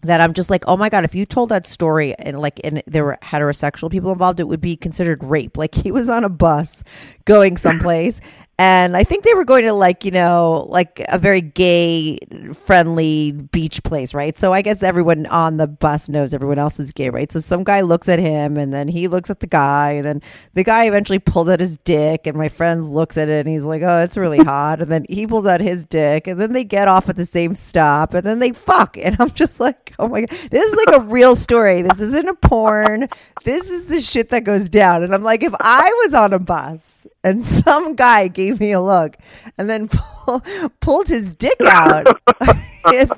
that 0.02 0.20
I'm 0.20 0.32
just 0.32 0.50
like, 0.50 0.64
oh 0.68 0.76
my 0.76 0.88
god, 0.88 1.04
if 1.04 1.14
you 1.14 1.26
told 1.26 1.48
that 1.48 1.66
story 1.66 2.14
and 2.14 2.40
like 2.40 2.60
and 2.62 2.82
there 2.86 3.04
were 3.04 3.18
heterosexual 3.22 3.90
people 3.90 4.12
involved, 4.12 4.40
it 4.40 4.48
would 4.48 4.60
be 4.60 4.76
considered 4.76 5.24
rape. 5.24 5.56
Like 5.56 5.74
he 5.74 5.90
was 5.90 6.08
on 6.08 6.24
a 6.24 6.28
bus 6.28 6.84
going 7.24 7.56
someplace, 7.56 8.20
and 8.58 8.96
I 8.96 9.04
think 9.04 9.24
they 9.24 9.34
were 9.34 9.44
going 9.44 9.64
to 9.64 9.72
like 9.72 10.04
you 10.04 10.10
know 10.10 10.66
like 10.68 11.00
a 11.08 11.18
very 11.18 11.40
gay 11.40 12.18
friendly 12.54 13.32
beach 13.32 13.82
place, 13.84 14.14
right? 14.14 14.36
So 14.36 14.52
I 14.52 14.62
guess 14.62 14.82
everyone 14.82 15.26
on 15.26 15.56
the 15.58 15.68
bus 15.68 16.08
knows 16.08 16.34
everyone 16.34 16.58
else 16.58 16.80
is 16.80 16.90
gay, 16.90 17.10
right? 17.10 17.30
So 17.30 17.38
some 17.38 17.62
guy 17.62 17.82
looks 17.82 18.08
at 18.08 18.18
him, 18.18 18.56
and 18.56 18.72
then 18.74 18.88
he 18.88 19.06
looks 19.06 19.30
at 19.30 19.40
the 19.40 19.46
guy, 19.46 19.92
and 19.92 20.04
then 20.04 20.22
the 20.54 20.64
guy 20.64 20.86
eventually 20.86 21.20
pulls 21.20 21.48
out 21.48 21.60
his 21.60 21.78
dick, 21.78 22.26
and 22.26 22.36
my 22.36 22.48
friend 22.48 22.88
looks 22.88 23.16
at 23.16 23.28
it, 23.28 23.46
and 23.46 23.48
he's 23.48 23.62
like, 23.62 23.82
oh, 23.82 24.00
it's 24.00 24.16
really 24.16 24.38
hot, 24.44 24.82
and 24.82 24.90
then 24.90 25.06
he 25.08 25.26
pulls 25.26 25.46
out 25.46 25.60
his 25.60 25.84
dick, 25.84 26.26
and 26.26 26.40
then 26.40 26.52
they 26.52 26.64
get 26.64 26.88
off 26.88 27.08
at 27.08 27.16
the 27.16 27.26
same 27.26 27.54
stop, 27.54 28.12
and 28.14 28.26
then 28.26 28.40
they 28.40 28.52
fuck, 28.52 28.96
and 29.00 29.16
I'm 29.20 29.30
just 29.30 29.60
like, 29.60 29.94
oh 30.00 30.08
my 30.08 30.22
god, 30.22 30.30
this 30.50 30.72
is 30.72 30.86
like 30.86 31.00
a 31.00 31.04
real 31.04 31.36
story. 31.36 31.82
This 31.82 32.00
isn't 32.00 32.28
a 32.28 32.34
porn. 32.34 33.08
This 33.44 33.70
is 33.70 33.86
the 33.86 34.00
shit 34.00 34.30
that 34.30 34.42
goes 34.42 34.68
down, 34.68 35.04
and 35.04 35.14
I'm 35.14 35.22
like, 35.22 35.44
if 35.44 35.54
I 35.60 35.92
was 36.04 36.14
on 36.14 36.32
a 36.32 36.38
bus 36.40 37.06
and 37.22 37.44
some 37.44 37.94
guy 37.94 38.28
gave 38.28 38.47
me 38.52 38.72
a 38.72 38.80
look, 38.80 39.16
and 39.56 39.68
then 39.68 39.88
pull, 39.92 40.42
pulled 40.80 41.08
his 41.08 41.34
dick 41.36 41.60
out. 41.64 42.06
if, 42.86 43.10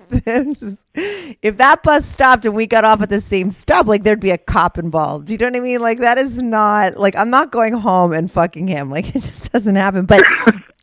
if 1.43 1.57
that 1.57 1.83
bus 1.83 2.05
stopped 2.05 2.45
and 2.45 2.55
we 2.55 2.67
got 2.67 2.85
off 2.85 3.03
at 3.03 3.11
the 3.11 3.21
same 3.21 3.51
stop, 3.51 3.87
like 3.87 4.03
there'd 4.03 4.21
be 4.21 4.31
a 4.31 4.39
cop 4.39 4.79
involved. 4.79 5.27
Do 5.27 5.33
you 5.33 5.39
know 5.39 5.47
what 5.47 5.57
I 5.57 5.61
mean? 5.61 5.81
Like 5.81 5.99
that 5.99 6.19
is 6.19 6.41
not 6.41 6.97
like 6.97 7.17
I'm 7.17 7.31
not 7.31 7.53
going 7.53 7.75
home 7.75 8.13
and 8.13 8.31
fucking 8.31 8.69
him. 8.69 8.91
Like 8.91 9.09
it 9.15 9.21
just 9.21 9.53
doesn't 9.53 9.77
happen. 9.77 10.07
But 10.07 10.25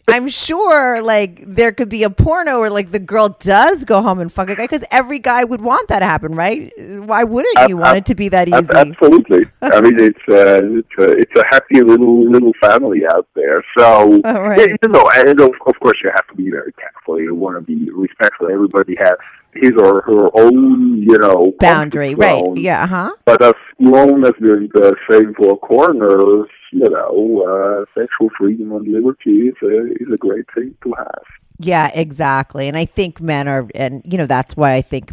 I'm 0.10 0.30
sure 0.30 1.02
like 1.02 1.43
there 1.46 1.74
could 1.74 1.89
be 1.89 2.04
a 2.04 2.10
porno 2.10 2.62
where 2.62 2.70
like 2.70 2.91
the 2.91 3.00
girl 3.00 3.36
does 3.41 3.84
go 3.84 4.02
home 4.02 4.20
and 4.20 4.32
fuck 4.32 4.50
a 4.50 4.56
guy 4.56 4.63
because 4.63 4.86
every 4.89 5.20
guy 5.20 5.43
would 5.43 5.60
want 5.60 5.89
that 5.89 6.00
to 6.00 6.06
happen, 6.06 6.34
right? 6.34 6.72
Why 6.78 7.26
wouldn't 7.26 7.58
Ab- 7.58 7.70
you 7.70 7.76
want 7.76 7.89
ab- 7.89 7.98
it 7.98 8.06
to 8.06 8.15
be 8.15 8.30
that 8.30 8.48
Ab- 8.48 8.63
easy? 8.63 8.74
Absolutely. 8.74 9.46
I 9.62 9.82
mean, 9.82 10.00
it's 10.00 10.17
uh, 10.30 10.62
it's 10.63 10.98
a 10.98 11.12
it's 11.12 11.36
a 11.38 11.46
happy 11.50 11.82
little 11.82 12.32
little 12.32 12.54
family 12.62 13.02
out 13.06 13.28
there. 13.36 13.62
So 13.78 14.22
right. 14.22 14.70
yeah, 14.70 14.76
you 14.82 14.89
know, 14.89 15.04
and 15.13 15.41
of, 15.41 15.52
of 15.65 15.80
course 15.82 15.98
you 16.02 16.10
have 16.15 16.26
to 16.28 16.36
be 16.36 16.50
very 16.52 16.72
careful. 16.74 17.20
You 17.20 17.36
want 17.36 17.58
to 17.58 17.62
be 17.62 17.91
respectful. 17.91 18.50
Everybody 18.50 18.96
has 19.00 19.17
his 19.56 19.72
or 19.78 20.02
her 20.04 20.30
own, 20.39 21.02
you 21.02 21.17
know, 21.17 21.54
Boundary, 21.60 22.15
right? 22.15 22.43
Yeah, 22.56 22.84
uh 22.84 22.88
huh. 22.88 23.15
But 23.26 23.43
as 23.43 23.56
long 23.80 24.26
as 24.26 24.34
there's 24.39 24.70
the 24.74 24.96
same 25.12 25.34
four 25.34 25.58
corners, 25.60 26.48
you 26.71 26.89
know, 26.89 27.43
uh, 27.47 27.86
sexual 27.99 28.30
freedom 28.38 28.71
and 28.71 28.88
liberty 28.88 29.47
is 29.47 29.56
a, 29.63 29.86
is 29.93 30.12
a 30.13 30.17
great 30.17 30.45
thing 30.53 30.75
to 30.84 30.93
have. 30.97 31.23
Yeah, 31.60 31.89
exactly. 31.93 32.67
And 32.67 32.77
I 32.77 32.86
think 32.86 33.19
men 33.21 33.47
are, 33.47 33.67
and 33.73 34.01
you 34.06 34.17
know, 34.17 34.27
that's 34.27 34.56
why 34.56 34.73
I 34.73 34.82
think 34.82 35.12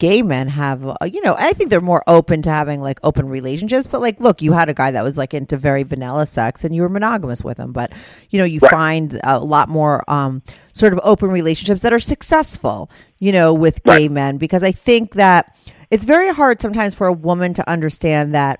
gay 0.00 0.20
men 0.20 0.48
have, 0.48 0.84
uh, 0.84 0.96
you 1.04 1.20
know, 1.20 1.36
I 1.38 1.52
think 1.52 1.70
they're 1.70 1.80
more 1.80 2.02
open 2.08 2.42
to 2.42 2.50
having 2.50 2.80
like 2.80 2.98
open 3.04 3.28
relationships. 3.28 3.86
But 3.86 4.00
like, 4.00 4.18
look, 4.18 4.42
you 4.42 4.52
had 4.52 4.68
a 4.68 4.74
guy 4.74 4.90
that 4.90 5.04
was 5.04 5.16
like 5.16 5.32
into 5.32 5.56
very 5.56 5.84
vanilla 5.84 6.26
sex 6.26 6.64
and 6.64 6.74
you 6.74 6.82
were 6.82 6.88
monogamous 6.88 7.44
with 7.44 7.56
him. 7.58 7.72
But, 7.72 7.92
you 8.30 8.38
know, 8.40 8.44
you 8.44 8.58
Right. 8.58 8.70
find 8.72 9.20
a 9.22 9.38
lot 9.38 9.68
more 9.68 10.02
um, 10.10 10.42
sort 10.72 10.92
of 10.92 10.98
open 11.04 11.30
relationships 11.30 11.82
that 11.82 11.92
are 11.92 12.00
successful, 12.00 12.90
you 13.20 13.30
know, 13.30 13.54
with 13.54 13.80
gay 13.84 13.92
Right. 14.08 14.10
men. 14.10 14.38
Because 14.38 14.64
I 14.64 14.72
think 14.72 15.14
that 15.14 15.56
it's 15.92 16.04
very 16.04 16.30
hard 16.34 16.60
sometimes 16.60 16.96
for 16.96 17.06
a 17.06 17.12
woman 17.12 17.54
to 17.54 17.70
understand 17.70 18.34
that 18.34 18.58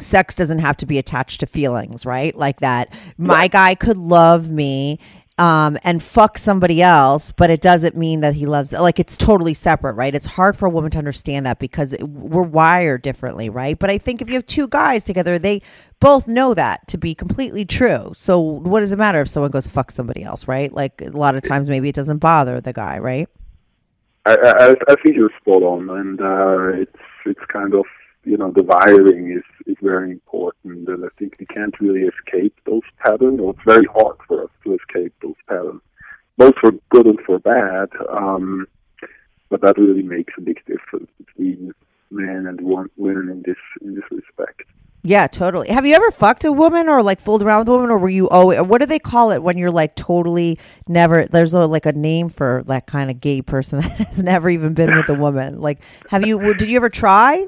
sex 0.00 0.34
doesn't 0.34 0.60
have 0.60 0.76
to 0.78 0.86
be 0.86 0.98
attached 0.98 1.40
to 1.40 1.46
feelings, 1.46 2.06
right? 2.06 2.34
Like 2.34 2.60
that 2.60 2.92
my 3.16 3.48
guy 3.48 3.74
could 3.74 3.96
love 3.96 4.50
me 4.50 4.98
um, 5.38 5.78
and 5.84 6.02
fuck 6.02 6.36
somebody 6.36 6.82
else, 6.82 7.30
but 7.30 7.48
it 7.48 7.60
doesn't 7.60 7.96
mean 7.96 8.20
that 8.20 8.34
he 8.34 8.44
loves 8.44 8.72
like 8.72 8.98
it's 8.98 9.16
totally 9.16 9.54
separate, 9.54 9.92
right? 9.92 10.12
It's 10.12 10.26
hard 10.26 10.56
for 10.56 10.66
a 10.66 10.70
woman 10.70 10.90
to 10.90 10.98
understand 10.98 11.46
that 11.46 11.60
because 11.60 11.92
it, 11.92 12.02
we're 12.02 12.42
wired 12.42 13.02
differently, 13.02 13.48
right? 13.48 13.78
But 13.78 13.88
I 13.88 13.98
think 13.98 14.20
if 14.20 14.28
you 14.28 14.34
have 14.34 14.46
two 14.46 14.66
guys 14.66 15.04
together, 15.04 15.38
they 15.38 15.62
both 16.00 16.26
know 16.26 16.54
that 16.54 16.88
to 16.88 16.98
be 16.98 17.14
completely 17.14 17.64
true. 17.64 18.12
So 18.16 18.40
what 18.40 18.80
does 18.80 18.90
it 18.90 18.98
matter 18.98 19.20
if 19.20 19.28
someone 19.28 19.52
goes 19.52 19.68
fuck 19.68 19.92
somebody 19.92 20.24
else, 20.24 20.48
right? 20.48 20.72
Like 20.72 21.00
a 21.02 21.10
lot 21.10 21.36
of 21.36 21.42
times 21.42 21.70
maybe 21.70 21.88
it 21.88 21.94
doesn't 21.94 22.18
bother 22.18 22.60
the 22.60 22.72
guy, 22.72 22.98
right? 22.98 23.28
I, 24.26 24.34
I, 24.34 24.70
I 24.88 24.94
think 25.02 25.16
you're 25.16 25.30
spot 25.40 25.62
on, 25.62 25.88
and 25.88 26.20
uh, 26.20 26.80
it's 26.80 26.96
it's 27.24 27.44
kind 27.50 27.74
of 27.74 27.84
you 28.28 28.36
know 28.36 28.50
the 28.50 28.62
wiring 28.62 29.32
is 29.32 29.44
is 29.66 29.76
very 29.82 30.10
important, 30.10 30.88
and 30.88 31.04
I 31.04 31.08
think 31.18 31.34
we 31.40 31.46
can't 31.46 31.78
really 31.80 32.02
escape 32.02 32.54
those 32.66 32.82
patterns. 32.98 33.40
Or 33.40 33.50
it's 33.52 33.64
very 33.64 33.86
hard 33.86 34.16
for 34.26 34.44
us 34.44 34.50
to 34.64 34.74
escape 34.74 35.14
those 35.22 35.40
patterns, 35.48 35.80
both 36.36 36.54
for 36.60 36.72
good 36.90 37.06
and 37.06 37.20
for 37.26 37.38
bad. 37.38 37.88
Um, 38.10 38.66
but 39.48 39.62
that 39.62 39.78
really 39.78 40.02
makes 40.02 40.34
a 40.36 40.42
big 40.42 40.60
difference 40.66 41.10
between 41.24 41.72
men 42.10 42.46
and 42.46 42.60
women 42.96 43.30
in 43.30 43.42
this 43.46 43.56
in 43.80 43.94
this 43.94 44.04
respect. 44.10 44.62
Yeah, 45.02 45.26
totally. 45.28 45.68
Have 45.68 45.86
you 45.86 45.94
ever 45.94 46.10
fucked 46.10 46.44
a 46.44 46.52
woman 46.52 46.88
or 46.88 47.02
like 47.02 47.20
fooled 47.20 47.42
around 47.42 47.60
with 47.60 47.68
a 47.68 47.72
woman, 47.72 47.90
or 47.90 47.98
were 47.98 48.10
you? 48.10 48.28
Oh, 48.30 48.62
what 48.62 48.78
do 48.78 48.86
they 48.86 48.98
call 48.98 49.30
it 49.30 49.42
when 49.42 49.56
you're 49.56 49.70
like 49.70 49.94
totally 49.94 50.58
never? 50.86 51.24
There's 51.24 51.54
a, 51.54 51.66
like 51.66 51.86
a 51.86 51.92
name 51.92 52.28
for 52.28 52.62
that 52.66 52.86
kind 52.86 53.10
of 53.10 53.20
gay 53.20 53.40
person 53.40 53.80
that 53.80 53.92
has 53.92 54.22
never 54.22 54.50
even 54.50 54.74
been 54.74 54.94
with 54.94 55.08
a 55.08 55.14
woman. 55.14 55.60
Like, 55.60 55.80
have 56.10 56.26
you? 56.26 56.52
Did 56.54 56.68
you 56.68 56.76
ever 56.76 56.90
try? 56.90 57.46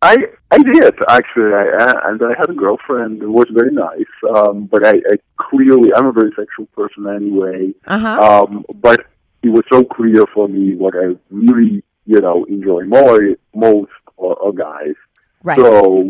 I 0.00 0.16
I 0.50 0.58
did 0.58 0.94
actually, 1.08 1.52
I, 1.54 1.66
I- 1.80 2.10
and 2.10 2.22
I 2.22 2.34
had 2.38 2.50
a 2.50 2.54
girlfriend 2.54 3.20
who 3.20 3.32
was 3.32 3.46
very 3.52 3.72
nice. 3.72 4.14
Um, 4.36 4.66
but 4.66 4.84
I, 4.86 4.92
I 5.10 5.16
clearly 5.38 5.90
I'm 5.94 6.06
a 6.06 6.12
very 6.12 6.30
sexual 6.36 6.66
person 6.66 7.06
anyway. 7.08 7.72
Uh 7.86 7.98
huh. 7.98 8.46
Um, 8.50 8.64
but 8.74 9.06
it 9.42 9.48
was 9.48 9.64
so 9.72 9.84
clear 9.84 10.24
for 10.34 10.48
me 10.48 10.74
what 10.76 10.94
I 10.96 11.16
really, 11.30 11.82
you 12.06 12.20
know, 12.20 12.44
enjoy 12.44 12.84
more 12.84 13.18
most 13.54 13.90
are, 14.18 14.36
are 14.42 14.52
guys. 14.52 14.94
right. 15.42 15.58
So, 15.58 16.08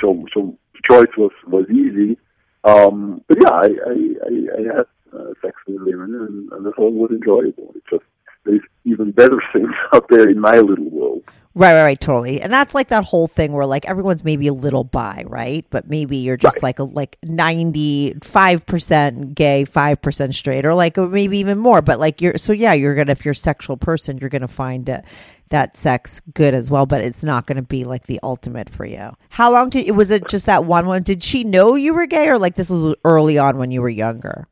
so, 0.00 0.24
so 0.34 0.58
choice 0.90 1.12
was 1.16 1.32
was 1.46 1.66
easy. 1.70 2.18
Um, 2.64 3.22
but 3.28 3.38
yeah, 3.42 3.50
I 3.50 3.66
I, 3.66 3.94
I, 4.28 4.32
I 4.58 4.76
had 4.76 4.86
uh, 5.18 5.32
sex 5.42 5.56
with 5.66 5.80
women, 5.82 6.14
and, 6.14 6.52
and 6.52 6.74
thought 6.74 6.88
it 6.88 6.94
was 6.94 7.10
enjoyable. 7.10 7.72
It's 7.76 7.86
just 7.90 8.04
there's 8.44 8.60
even 8.84 9.10
better 9.12 9.40
things 9.52 9.72
out 9.94 10.06
there 10.10 10.28
in 10.28 10.38
my 10.38 10.58
little 10.58 10.90
world. 10.90 11.22
Right, 11.54 11.74
right, 11.74 11.82
right, 11.82 12.00
totally. 12.00 12.40
And 12.40 12.50
that's 12.50 12.74
like 12.74 12.88
that 12.88 13.04
whole 13.04 13.26
thing 13.28 13.52
where 13.52 13.66
like 13.66 13.84
everyone's 13.86 14.24
maybe 14.24 14.46
a 14.46 14.54
little 14.54 14.84
bi, 14.84 15.24
right? 15.26 15.66
But 15.68 15.86
maybe 15.86 16.16
you're 16.16 16.38
just 16.38 16.56
Right. 16.56 16.62
like 16.62 16.78
a 16.78 16.84
like 16.84 17.18
ninety 17.22 18.14
five 18.22 18.64
percent 18.64 19.34
gay, 19.34 19.66
five 19.66 20.00
percent 20.00 20.34
straight, 20.34 20.64
or 20.64 20.74
like 20.74 20.96
maybe 20.96 21.36
even 21.38 21.58
more. 21.58 21.82
But 21.82 22.00
like 22.00 22.22
you're 22.22 22.38
so 22.38 22.54
yeah, 22.54 22.72
you're 22.72 22.94
gonna 22.94 23.12
if 23.12 23.24
you're 23.26 23.32
a 23.32 23.34
sexual 23.34 23.76
person, 23.76 24.16
you're 24.16 24.30
gonna 24.30 24.48
find 24.48 24.88
it, 24.88 25.04
that 25.50 25.76
sex 25.76 26.22
good 26.32 26.54
as 26.54 26.70
well. 26.70 26.86
But 26.86 27.02
it's 27.02 27.22
not 27.22 27.46
gonna 27.46 27.60
be 27.60 27.84
like 27.84 28.06
the 28.06 28.18
ultimate 28.22 28.70
for 28.70 28.86
you. 28.86 29.10
How 29.28 29.52
long 29.52 29.68
did 29.68 29.86
it 29.86 29.92
was 29.92 30.10
it 30.10 30.26
just 30.28 30.46
that 30.46 30.64
one 30.64 30.86
one? 30.86 31.02
Did 31.02 31.22
she 31.22 31.44
know 31.44 31.74
you 31.74 31.92
were 31.92 32.06
gay, 32.06 32.28
or 32.30 32.38
like 32.38 32.54
this 32.54 32.70
was 32.70 32.94
early 33.04 33.36
on 33.36 33.58
when 33.58 33.70
you 33.70 33.82
were 33.82 33.90
younger? 33.90 34.48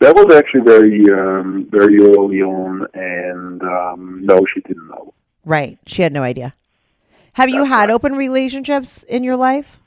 That 0.00 0.14
was 0.14 0.34
actually 0.34 0.62
very 0.62 1.04
um, 1.12 1.68
very 1.70 1.98
early 2.00 2.40
on, 2.40 2.86
and 2.94 3.62
um, 3.62 4.20
no, 4.24 4.46
she 4.54 4.60
didn't 4.62 4.88
know. 4.88 5.12
Right, 5.48 5.78
she 5.86 6.02
had 6.02 6.12
no 6.12 6.22
idea. 6.22 6.54
Have 7.32 7.48
you 7.48 7.64
had 7.64 7.88
open 7.88 8.16
relationships 8.16 9.02
in 9.04 9.24
your 9.24 9.36
life? 9.36 9.80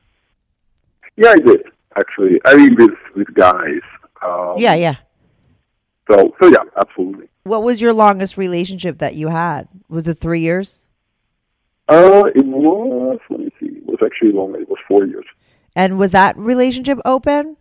Yeah, 1.17 1.29
I 1.29 1.35
did 1.35 1.61
actually. 1.95 2.41
I 2.45 2.55
mean, 2.55 2.75
with 2.75 2.97
with 3.15 3.31
guys. 3.35 3.81
Um, 4.23 4.55
Yeah, 4.57 4.73
yeah. 4.73 4.95
So, 6.09 6.33
so 6.41 6.47
yeah, 6.47 6.63
absolutely. 6.77 7.27
What 7.43 7.61
was 7.61 7.79
your 7.79 7.93
longest 7.93 8.37
relationship 8.37 8.97
that 8.97 9.13
you 9.13 9.27
had? 9.27 9.67
Was 9.87 10.07
it 10.07 10.15
three 10.15 10.41
years? 10.41 10.87
Uh, 11.87 12.23
it 12.33 12.45
was. 12.45 13.19
Let 13.29 13.39
me 13.39 13.51
see. 13.59 13.67
It 13.67 13.85
was 13.85 13.99
actually 14.03 14.31
longer. 14.31 14.61
It 14.61 14.69
was 14.69 14.79
four 14.87 15.05
years. 15.05 15.25
And 15.75 15.99
was 15.99 16.09
that 16.11 16.35
relationship 16.37 16.97
open? 17.05 17.55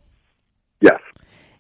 Yes. 0.81 1.01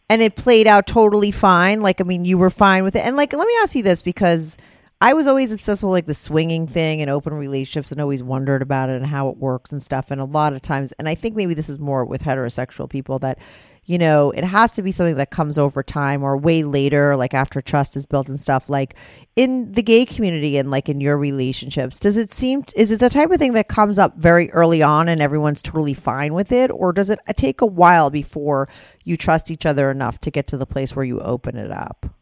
And 0.08 0.22
it 0.22 0.36
played 0.36 0.66
out 0.66 0.86
totally 0.86 1.32
fine. 1.32 1.80
Like, 1.80 2.00
I 2.00 2.04
mean, 2.04 2.24
you 2.24 2.38
were 2.38 2.50
fine 2.50 2.82
with 2.82 2.96
it. 2.96 3.04
And 3.04 3.14
like, 3.14 3.34
let 3.34 3.46
me 3.46 3.54
ask 3.62 3.74
you 3.74 3.82
this 3.82 4.00
because 4.00 4.56
I 5.02 5.14
was 5.14 5.26
always 5.26 5.50
obsessed 5.50 5.82
with 5.82 5.92
like 5.92 6.04
the 6.04 6.12
swinging 6.12 6.66
thing 6.66 7.00
and 7.00 7.10
open 7.10 7.32
relationships 7.32 7.90
and 7.90 8.02
always 8.02 8.22
wondered 8.22 8.60
about 8.60 8.90
it 8.90 8.96
and 8.96 9.06
how 9.06 9.30
it 9.30 9.38
works 9.38 9.72
and 9.72 9.82
stuff. 9.82 10.10
And 10.10 10.20
a 10.20 10.26
lot 10.26 10.52
of 10.52 10.60
times, 10.60 10.92
and 10.98 11.08
I 11.08 11.14
think 11.14 11.34
maybe 11.34 11.54
this 11.54 11.70
is 11.70 11.78
more 11.78 12.04
with 12.04 12.22
heterosexual 12.22 12.86
people 12.86 13.18
that, 13.20 13.38
you 13.86 13.96
know, 13.96 14.30
it 14.32 14.44
has 14.44 14.72
to 14.72 14.82
be 14.82 14.92
something 14.92 15.14
that 15.14 15.30
comes 15.30 15.56
over 15.56 15.82
time 15.82 16.22
or 16.22 16.36
way 16.36 16.64
later, 16.64 17.16
like 17.16 17.32
after 17.32 17.62
trust 17.62 17.96
is 17.96 18.04
built 18.04 18.28
and 18.28 18.38
stuff. 18.38 18.68
Like 18.68 18.94
in 19.36 19.72
the 19.72 19.82
gay 19.82 20.04
community 20.04 20.58
and 20.58 20.70
like 20.70 20.90
in 20.90 21.00
your 21.00 21.16
relationships, 21.16 21.98
does 21.98 22.18
it 22.18 22.34
seem, 22.34 22.62
is 22.76 22.90
it 22.90 23.00
the 23.00 23.08
type 23.08 23.30
of 23.30 23.38
thing 23.38 23.54
that 23.54 23.68
comes 23.68 23.98
up 23.98 24.18
very 24.18 24.50
early 24.52 24.82
on 24.82 25.08
and 25.08 25.22
everyone's 25.22 25.62
totally 25.62 25.94
fine 25.94 26.34
with 26.34 26.52
it? 26.52 26.70
Or 26.70 26.92
does 26.92 27.08
it 27.08 27.20
take 27.38 27.62
a 27.62 27.66
while 27.66 28.10
before 28.10 28.68
you 29.06 29.16
trust 29.16 29.50
each 29.50 29.64
other 29.64 29.90
enough 29.90 30.18
to 30.18 30.30
get 30.30 30.46
to 30.48 30.58
the 30.58 30.66
place 30.66 30.94
where 30.94 31.06
you 31.06 31.20
open 31.20 31.56
it 31.56 31.70
up? 31.70 32.19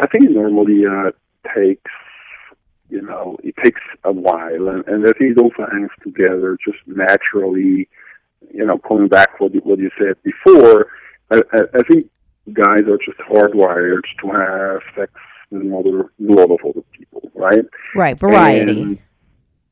I 0.00 0.06
think 0.06 0.24
it 0.24 0.30
normally 0.32 0.84
uh, 0.86 1.10
takes, 1.54 1.90
you 2.90 3.02
know, 3.02 3.36
it 3.42 3.54
takes 3.62 3.80
a 4.04 4.12
while, 4.12 4.68
and, 4.68 4.86
and 4.86 5.06
I 5.06 5.12
think 5.12 5.36
it 5.36 5.38
also 5.38 5.66
hangs 5.70 5.90
together 6.02 6.56
just 6.64 6.78
naturally. 6.86 7.88
You 8.52 8.64
know, 8.64 8.78
coming 8.78 9.08
back 9.08 9.40
what 9.40 9.54
you, 9.54 9.60
what 9.60 9.78
you 9.78 9.90
said 9.98 10.16
before, 10.22 10.86
I, 11.30 11.42
I, 11.52 11.60
I 11.74 11.82
think 11.90 12.10
guys 12.52 12.82
are 12.82 12.98
just 12.98 13.18
hardwired 13.28 14.02
to 14.20 14.30
have 14.30 14.82
sex 14.94 15.12
with 15.50 15.62
another, 15.62 16.00
a 16.02 16.08
lot 16.18 16.50
of 16.50 16.60
other 16.64 16.82
people, 16.92 17.30
right? 17.34 17.64
Right, 17.94 18.18
variety. 18.18 18.82
And- 18.82 18.98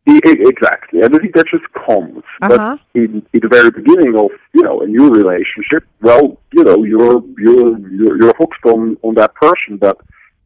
Exactly. 0.07 1.01
And 1.01 1.15
I 1.15 1.19
think 1.19 1.35
that 1.35 1.47
just 1.47 1.65
comes. 1.73 2.23
Uh-huh. 2.43 2.77
But 2.77 2.81
in, 2.95 3.27
in 3.33 3.41
the 3.41 3.49
very 3.49 3.71
beginning 3.71 4.15
of, 4.19 4.31
you 4.53 4.63
know, 4.63 4.83
a 4.83 4.87
new 4.87 5.09
relationship, 5.09 5.87
well, 6.03 6.39
you 6.53 6.63
know, 6.63 6.85
you're 6.85 7.23
you're 7.39 7.79
you're, 7.79 8.23
you're 8.23 8.35
hooked 8.37 8.67
on, 8.67 8.99
on 9.03 9.15
that 9.15 9.35
person, 9.35 9.79
but 9.79 9.99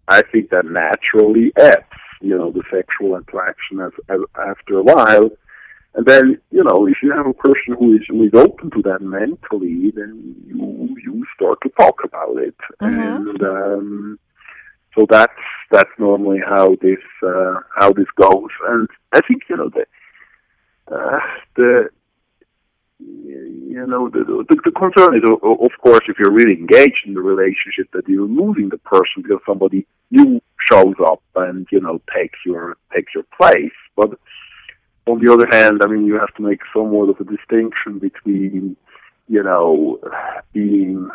I 0.09 0.23
think 0.33 0.51
that 0.51 0.66
naturally 0.66 1.53
ebbs, 1.57 1.85
you 2.21 2.37
know, 2.37 2.51
the 2.51 2.62
sexual 2.71 3.16
interaction 3.16 3.81
as, 3.81 3.92
as 4.09 4.21
after 4.38 4.79
a 4.79 4.83
while. 4.83 5.31
And 5.94 6.07
then, 6.07 6.40
you 6.51 6.62
know, 6.62 6.87
if 6.87 6.97
you 7.03 7.12
have 7.12 7.27
a 7.27 7.35
person 7.35 7.75
who 7.79 7.94
is 7.97 8.03
who 8.09 8.25
is 8.25 8.35
open 8.35 8.71
to 8.71 8.83
that 8.83 9.01
mentally, 9.01 9.90
then 9.94 10.35
you 10.47 10.97
you 11.03 11.25
start 11.35 11.59
to 11.62 11.71
talk 11.71 12.01
about 12.05 12.37
it. 12.38 12.55
And 12.81 13.42
um 13.42 14.18
so 14.99 15.07
that's 15.09 15.33
that's 15.71 15.90
normally 15.99 16.40
how 16.44 16.77
this 16.81 16.99
uh, 17.23 17.61
how 17.77 17.92
this 17.92 18.07
goes, 18.21 18.51
and 18.68 18.88
I 19.14 19.21
think 19.27 19.42
you 19.49 19.57
know 19.57 19.71
the 19.71 19.87
uh, 20.94 21.21
the 21.57 21.90
you 23.01 23.87
know 23.87 24.09
the, 24.09 24.25
the 24.25 24.57
the 24.65 24.73
concern 24.73 25.17
is 25.17 25.23
of 25.43 25.71
course 25.81 26.01
if 26.09 26.19
you're 26.19 26.33
really 26.33 26.55
engaged 26.55 27.07
in 27.07 27.15
the 27.15 27.21
relationship 27.21 27.89
that 27.93 28.09
you're 28.09 28.27
losing 28.27 28.69
the 28.69 28.79
person 28.79 29.23
because 29.23 29.39
somebody 29.47 29.87
new 30.11 30.41
shows 30.71 30.95
up 31.07 31.23
and 31.37 31.67
you 31.71 31.81
know 31.81 32.01
takes 32.15 32.39
your 32.45 32.77
takes 32.95 33.15
your 33.15 33.25
place, 33.41 33.73
but 33.97 34.19
on 35.07 35.25
the 35.25 35.33
other 35.33 35.47
hand, 35.51 35.81
I 35.83 35.87
mean 35.87 36.07
you 36.07 36.19
have 36.19 36.35
to 36.37 36.43
make 36.43 36.61
somewhat 36.75 37.09
of 37.09 37.21
a 37.21 37.25
distinction 37.25 37.99
between 37.99 38.77
you 39.29 39.43
know 39.43 40.01
being 40.53 41.09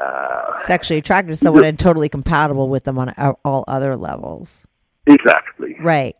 uh, 0.00 0.58
Sexually 0.64 0.98
attracted 0.98 1.32
to 1.32 1.36
someone 1.36 1.64
and 1.64 1.78
totally 1.78 2.08
compatible 2.08 2.68
with 2.68 2.84
them 2.84 2.98
on 2.98 3.10
all 3.44 3.64
other 3.68 3.96
levels. 3.96 4.66
exactly 5.06 5.76
Right. 5.80 6.16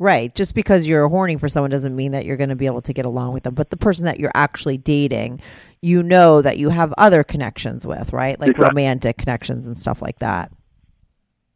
Right. 0.00 0.34
Just 0.34 0.54
because 0.54 0.86
you're 0.86 1.06
horny 1.08 1.36
for 1.36 1.46
someone 1.48 1.70
doesn't 1.70 1.94
mean 1.94 2.12
that 2.12 2.24
you're 2.24 2.38
going 2.38 2.48
to 2.50 2.56
be 2.56 2.64
able 2.66 2.80
to 2.82 2.92
get 2.94 3.04
along 3.04 3.34
with 3.34 3.42
them. 3.42 3.54
But 3.54 3.68
the 3.68 3.76
person 3.76 4.06
that 4.06 4.18
you're 4.18 4.32
actually 4.34 4.78
dating, 4.78 5.42
you 5.82 6.02
know 6.02 6.40
that 6.40 6.56
you 6.56 6.70
have 6.70 6.94
other 6.96 7.22
connections 7.22 7.86
with, 7.86 8.12
right? 8.14 8.40
Like 8.40 8.50
Exactly. 8.52 8.68
romantic 8.70 9.18
connections 9.18 9.66
and 9.66 9.76
stuff 9.78 10.00
like 10.00 10.18
that. 10.20 10.50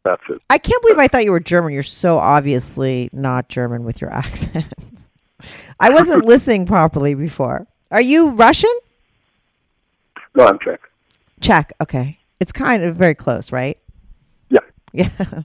that's 0.03 0.21
it. 0.29 0.41
I 0.47 0.59
can't 0.59 0.79
believe 0.83 0.99
I 0.99 1.07
thought 1.07 1.25
you 1.25 1.31
were 1.31 1.39
German. 1.39 1.73
You're 1.73 1.81
so 1.81 2.19
obviously 2.19 3.09
not 3.11 3.49
German 3.49 3.83
with 3.83 3.99
your 3.99 4.11
accent. 4.13 5.09
I 5.79 5.89
wasn't 5.89 6.25
listening 6.33 6.67
properly 6.67 7.15
before. 7.15 7.65
Are 7.89 8.01
you 8.01 8.29
Russian? 8.29 8.71
No, 10.35 10.45
I'm 10.45 10.59
Czech. 10.59 10.81
Czech. 11.41 11.73
Okay. 11.81 12.19
It's 12.39 12.51
kind 12.51 12.83
of 12.83 12.95
very 12.95 13.15
close, 13.15 13.51
right? 13.51 13.79
Yeah. 15.17 15.41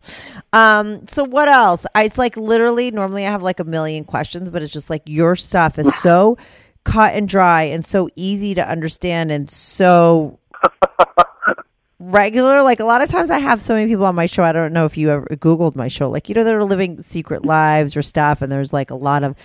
Um, 0.53 1.07
so 1.07 1.25
what 1.25 1.49
else? 1.49 1.87
I, 1.95 2.05
it's 2.05 2.19
like 2.19 2.37
literally 2.37 2.91
normally 2.91 3.27
I 3.27 3.31
have 3.31 3.43
like 3.43 3.61
a 3.61 3.65
million 3.65 4.05
questions, 4.05 4.51
but 4.51 4.63
it's 4.63 4.73
just 4.73 4.91
like 4.91 5.03
your 5.07 5.37
stuff 5.37 5.79
is 5.79 5.95
so 5.97 6.39
cut 6.85 7.15
and 7.15 7.29
dry 7.29 7.63
and 7.65 7.85
so 7.85 8.09
easy 8.17 8.55
to 8.55 8.69
understand 8.69 9.31
and 9.31 9.51
so 9.51 10.39
regular. 11.99 12.63
Like 12.63 12.81
a 12.81 12.85
lot 12.85 13.03
of 13.03 13.09
times 13.09 13.31
I 13.31 13.39
have 13.39 13.61
so 13.63 13.75
many 13.75 13.91
people 13.91 14.07
on 14.07 14.15
my 14.15 14.27
show. 14.27 14.43
I 14.43 14.53
don't 14.53 14.73
know 14.73 14.87
if 14.87 14.97
you 14.97 15.11
ever 15.11 15.27
Googled 15.27 15.77
my 15.77 15.89
show. 15.89 16.09
Like, 16.09 16.29
you 16.29 16.35
know, 16.35 16.45
they're 16.45 16.65
living 16.65 17.03
secret 17.03 17.45
lives 17.45 17.97
or 17.97 18.03
stuff 18.03 18.43
and 18.43 18.51
there's 18.51 18.73
like 18.73 18.91
a 18.91 18.97
lot 18.97 19.25
of 19.25 19.37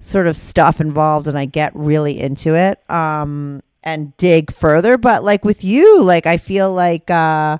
sort 0.00 0.26
of 0.26 0.36
stuff 0.36 0.80
involved 0.80 1.26
and 1.26 1.38
I 1.38 1.46
get 1.46 1.72
really 1.74 2.18
into 2.20 2.54
it. 2.54 2.78
Um 2.90 3.62
and 3.82 4.16
dig 4.16 4.52
further. 4.52 4.96
But 4.96 5.24
like 5.24 5.44
with 5.44 5.62
you, 5.62 6.02
like 6.02 6.26
I 6.26 6.38
feel 6.38 6.72
like 6.72 7.10
uh 7.10 7.58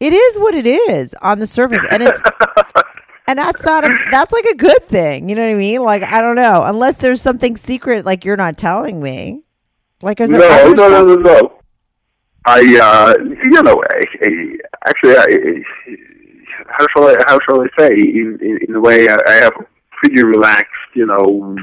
it 0.00 0.12
is 0.12 0.38
what 0.38 0.54
it 0.54 0.66
is 0.66 1.14
on 1.22 1.38
the 1.38 1.46
surface, 1.46 1.84
and 1.90 2.02
it's 2.02 2.20
and 3.26 3.38
that's 3.38 3.64
not 3.64 3.84
a 3.84 3.98
that's 4.10 4.32
like 4.32 4.44
a 4.44 4.56
good 4.56 4.82
thing. 4.84 5.28
You 5.28 5.34
know 5.34 5.44
what 5.44 5.54
I 5.54 5.58
mean? 5.58 5.82
Like 5.82 6.02
I 6.02 6.20
don't 6.20 6.36
know, 6.36 6.62
unless 6.64 6.96
there's 6.96 7.22
something 7.22 7.56
secret 7.56 8.04
like 8.04 8.24
you're 8.24 8.36
not 8.36 8.56
telling 8.56 9.02
me. 9.02 9.42
Like 10.00 10.20
is 10.20 10.30
there 10.30 10.40
No, 10.40 10.72
no, 10.72 10.88
no, 10.88 11.14
no, 11.14 11.14
no. 11.14 11.58
I, 12.46 12.60
uh, 12.60 13.14
you 13.44 13.62
know, 13.62 13.82
I, 13.92 14.02
I, 14.22 14.88
actually, 14.88 15.16
I, 15.16 15.62
how 16.68 16.86
shall 16.96 17.08
I, 17.08 17.14
how 17.26 17.38
shall 17.44 17.60
I 17.60 17.66
say? 17.78 17.90
In, 17.92 18.38
in, 18.40 18.58
in 18.68 18.74
a 18.74 18.80
way, 18.80 19.06
I, 19.06 19.18
I 19.26 19.32
have 19.34 19.52
a 19.60 19.66
pretty 20.00 20.24
relaxed, 20.24 20.72
you 20.94 21.04
know, 21.04 21.56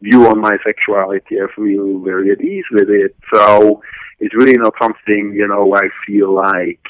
view 0.00 0.26
on 0.26 0.40
my 0.40 0.56
sexuality. 0.64 1.36
I 1.40 1.54
feel 1.54 1.98
very 2.00 2.30
at 2.30 2.40
ease 2.40 2.64
with 2.72 2.88
it. 2.88 3.14
So 3.34 3.82
it's 4.18 4.34
really 4.34 4.56
not 4.56 4.72
something, 4.80 5.34
you 5.34 5.46
know, 5.46 5.74
I 5.74 5.88
feel 6.06 6.34
like. 6.34 6.80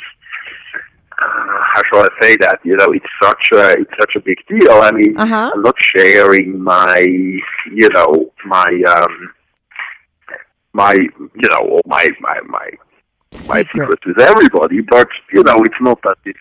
Uh, 1.20 1.59
how 1.74 1.83
shall 1.92 2.02
I 2.04 2.09
say 2.22 2.37
that? 2.38 2.61
You 2.64 2.76
know, 2.76 2.88
it's 2.92 3.04
such 3.22 3.44
a 3.54 3.70
it's 3.80 3.90
such 4.00 4.14
a 4.16 4.20
big 4.20 4.38
deal. 4.48 4.72
I 4.72 4.90
mean, 4.92 5.16
Uh-huh. 5.18 5.50
I'm 5.54 5.62
not 5.62 5.74
sharing 5.80 6.61
my, 6.62 6.98
you 6.98 7.88
know, 7.94 8.33
my 8.46 8.70
um, 8.96 9.33
my, 10.72 10.94
you 10.94 11.48
know, 11.50 11.80
my 11.87 12.09
my 12.20 12.40
my 12.46 12.70
my 13.48 13.62
Secret. 13.62 13.68
secrets 13.72 14.06
with 14.06 14.20
everybody, 14.20 14.80
but 14.80 15.09
you 15.33 15.42
know, 15.42 15.62
it's 15.64 15.80
not 15.80 16.00
that 16.02 16.16
it's 16.24 16.38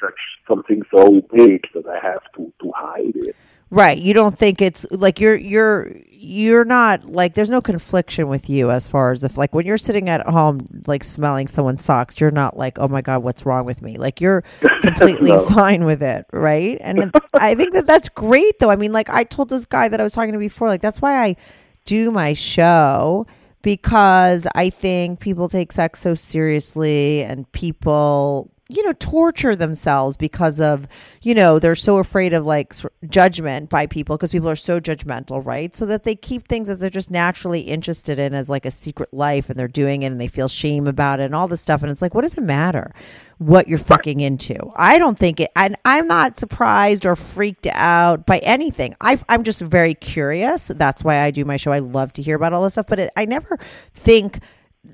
such 0.00 0.18
something 0.48 0.82
so 0.90 1.20
big 1.32 1.62
that 1.74 1.86
I 1.86 1.98
have 2.06 2.22
to 2.36 2.52
to 2.62 2.72
hide 2.74 3.16
it. 3.16 3.36
Right. 3.70 3.98
You 3.98 4.14
don't 4.14 4.38
think 4.38 4.60
it's 4.62 4.86
like 4.90 5.18
you're 5.20 5.34
you're 5.36 5.90
you're 6.28 6.64
not 6.64 7.08
like 7.08 7.34
there's 7.34 7.50
no 7.50 7.60
confliction 7.60 8.26
with 8.26 8.50
you 8.50 8.72
as 8.72 8.88
far 8.88 9.12
as 9.12 9.22
if 9.22 9.38
like 9.38 9.54
when 9.54 9.64
you're 9.64 9.78
sitting 9.78 10.08
at 10.08 10.26
home 10.26 10.66
like 10.88 11.04
smelling 11.04 11.46
someone's 11.46 11.84
socks, 11.84 12.20
you're 12.20 12.32
not 12.32 12.56
like, 12.56 12.78
"Oh 12.80 12.88
my 12.88 13.00
god, 13.00 13.22
what's 13.22 13.46
wrong 13.46 13.64
with 13.64 13.80
me?" 13.80 13.96
Like 13.96 14.20
you're 14.20 14.42
completely 14.82 15.30
No. 15.30 15.46
fine 15.48 15.84
with 15.84 16.02
it, 16.02 16.26
right? 16.32 16.78
And 16.80 17.12
I 17.34 17.54
think 17.54 17.74
that 17.74 17.86
that's 17.86 18.08
great 18.08 18.58
though. 18.58 18.70
I 18.70 18.76
mean, 18.76 18.92
like 18.92 19.08
I 19.08 19.22
told 19.22 19.50
this 19.50 19.66
guy 19.66 19.88
that 19.88 20.00
I 20.00 20.02
was 20.02 20.12
talking 20.14 20.32
to 20.32 20.38
before, 20.38 20.66
like 20.68 20.82
that's 20.82 21.00
why 21.00 21.22
I 21.22 21.36
do 21.84 22.10
my 22.10 22.32
show 22.32 23.26
because 23.62 24.46
I 24.54 24.70
think 24.70 25.20
people 25.20 25.48
take 25.48 25.70
sex 25.72 26.00
so 26.00 26.14
seriously 26.14 27.22
and 27.22 27.50
people 27.52 28.50
you 28.68 28.82
know 28.82 28.92
torture 28.94 29.54
themselves 29.54 30.16
because 30.16 30.58
of 30.58 30.88
you 31.22 31.34
know 31.34 31.58
they're 31.58 31.76
so 31.76 31.98
afraid 31.98 32.32
of 32.32 32.44
like 32.44 32.74
judgment 33.08 33.70
by 33.70 33.86
people 33.86 34.16
because 34.16 34.32
people 34.32 34.48
are 34.48 34.56
so 34.56 34.80
judgmental 34.80 35.44
right? 35.44 35.74
So 35.76 35.86
that 35.86 36.02
they 36.02 36.16
keep 36.16 36.48
things 36.48 36.66
that 36.68 36.80
they're 36.80 36.90
just 36.90 37.10
naturally 37.10 37.60
interested 37.60 38.18
in 38.18 38.34
as 38.34 38.48
like 38.48 38.66
a 38.66 38.70
secret 38.70 39.14
life 39.14 39.48
and 39.48 39.58
they're 39.58 39.68
doing 39.68 40.02
it 40.02 40.06
and 40.06 40.20
they 40.20 40.26
feel 40.26 40.48
shame 40.48 40.86
about 40.86 41.20
it 41.20 41.24
and 41.24 41.34
all 41.34 41.46
this 41.46 41.60
stuff. 41.60 41.82
And 41.82 41.90
it's 41.92 42.02
like 42.02 42.14
what 42.14 42.22
does 42.22 42.36
it 42.36 42.42
matter 42.42 42.92
what 43.38 43.68
you're 43.68 43.78
fucking 43.78 44.20
into? 44.20 44.56
I 44.74 44.98
don't 44.98 45.18
think 45.18 45.40
it 45.40 45.50
and 45.54 45.76
i'm 45.84 46.08
not 46.08 46.38
surprised 46.38 47.06
or 47.06 47.14
freaked 47.14 47.68
out 47.68 48.26
by 48.26 48.38
anything. 48.38 48.96
I 49.00 49.20
i'm 49.28 49.44
just 49.44 49.60
very 49.60 49.94
curious. 49.94 50.68
That's 50.74 51.04
why 51.04 51.20
i 51.20 51.30
do 51.30 51.44
my 51.44 51.56
show. 51.56 51.70
I 51.70 51.78
love 51.78 52.12
to 52.14 52.22
hear 52.22 52.34
about 52.34 52.52
all 52.52 52.64
this 52.64 52.74
stuff 52.74 52.86
but 52.88 52.98
it, 52.98 53.12
i 53.16 53.24
never 53.24 53.58
think 53.94 54.40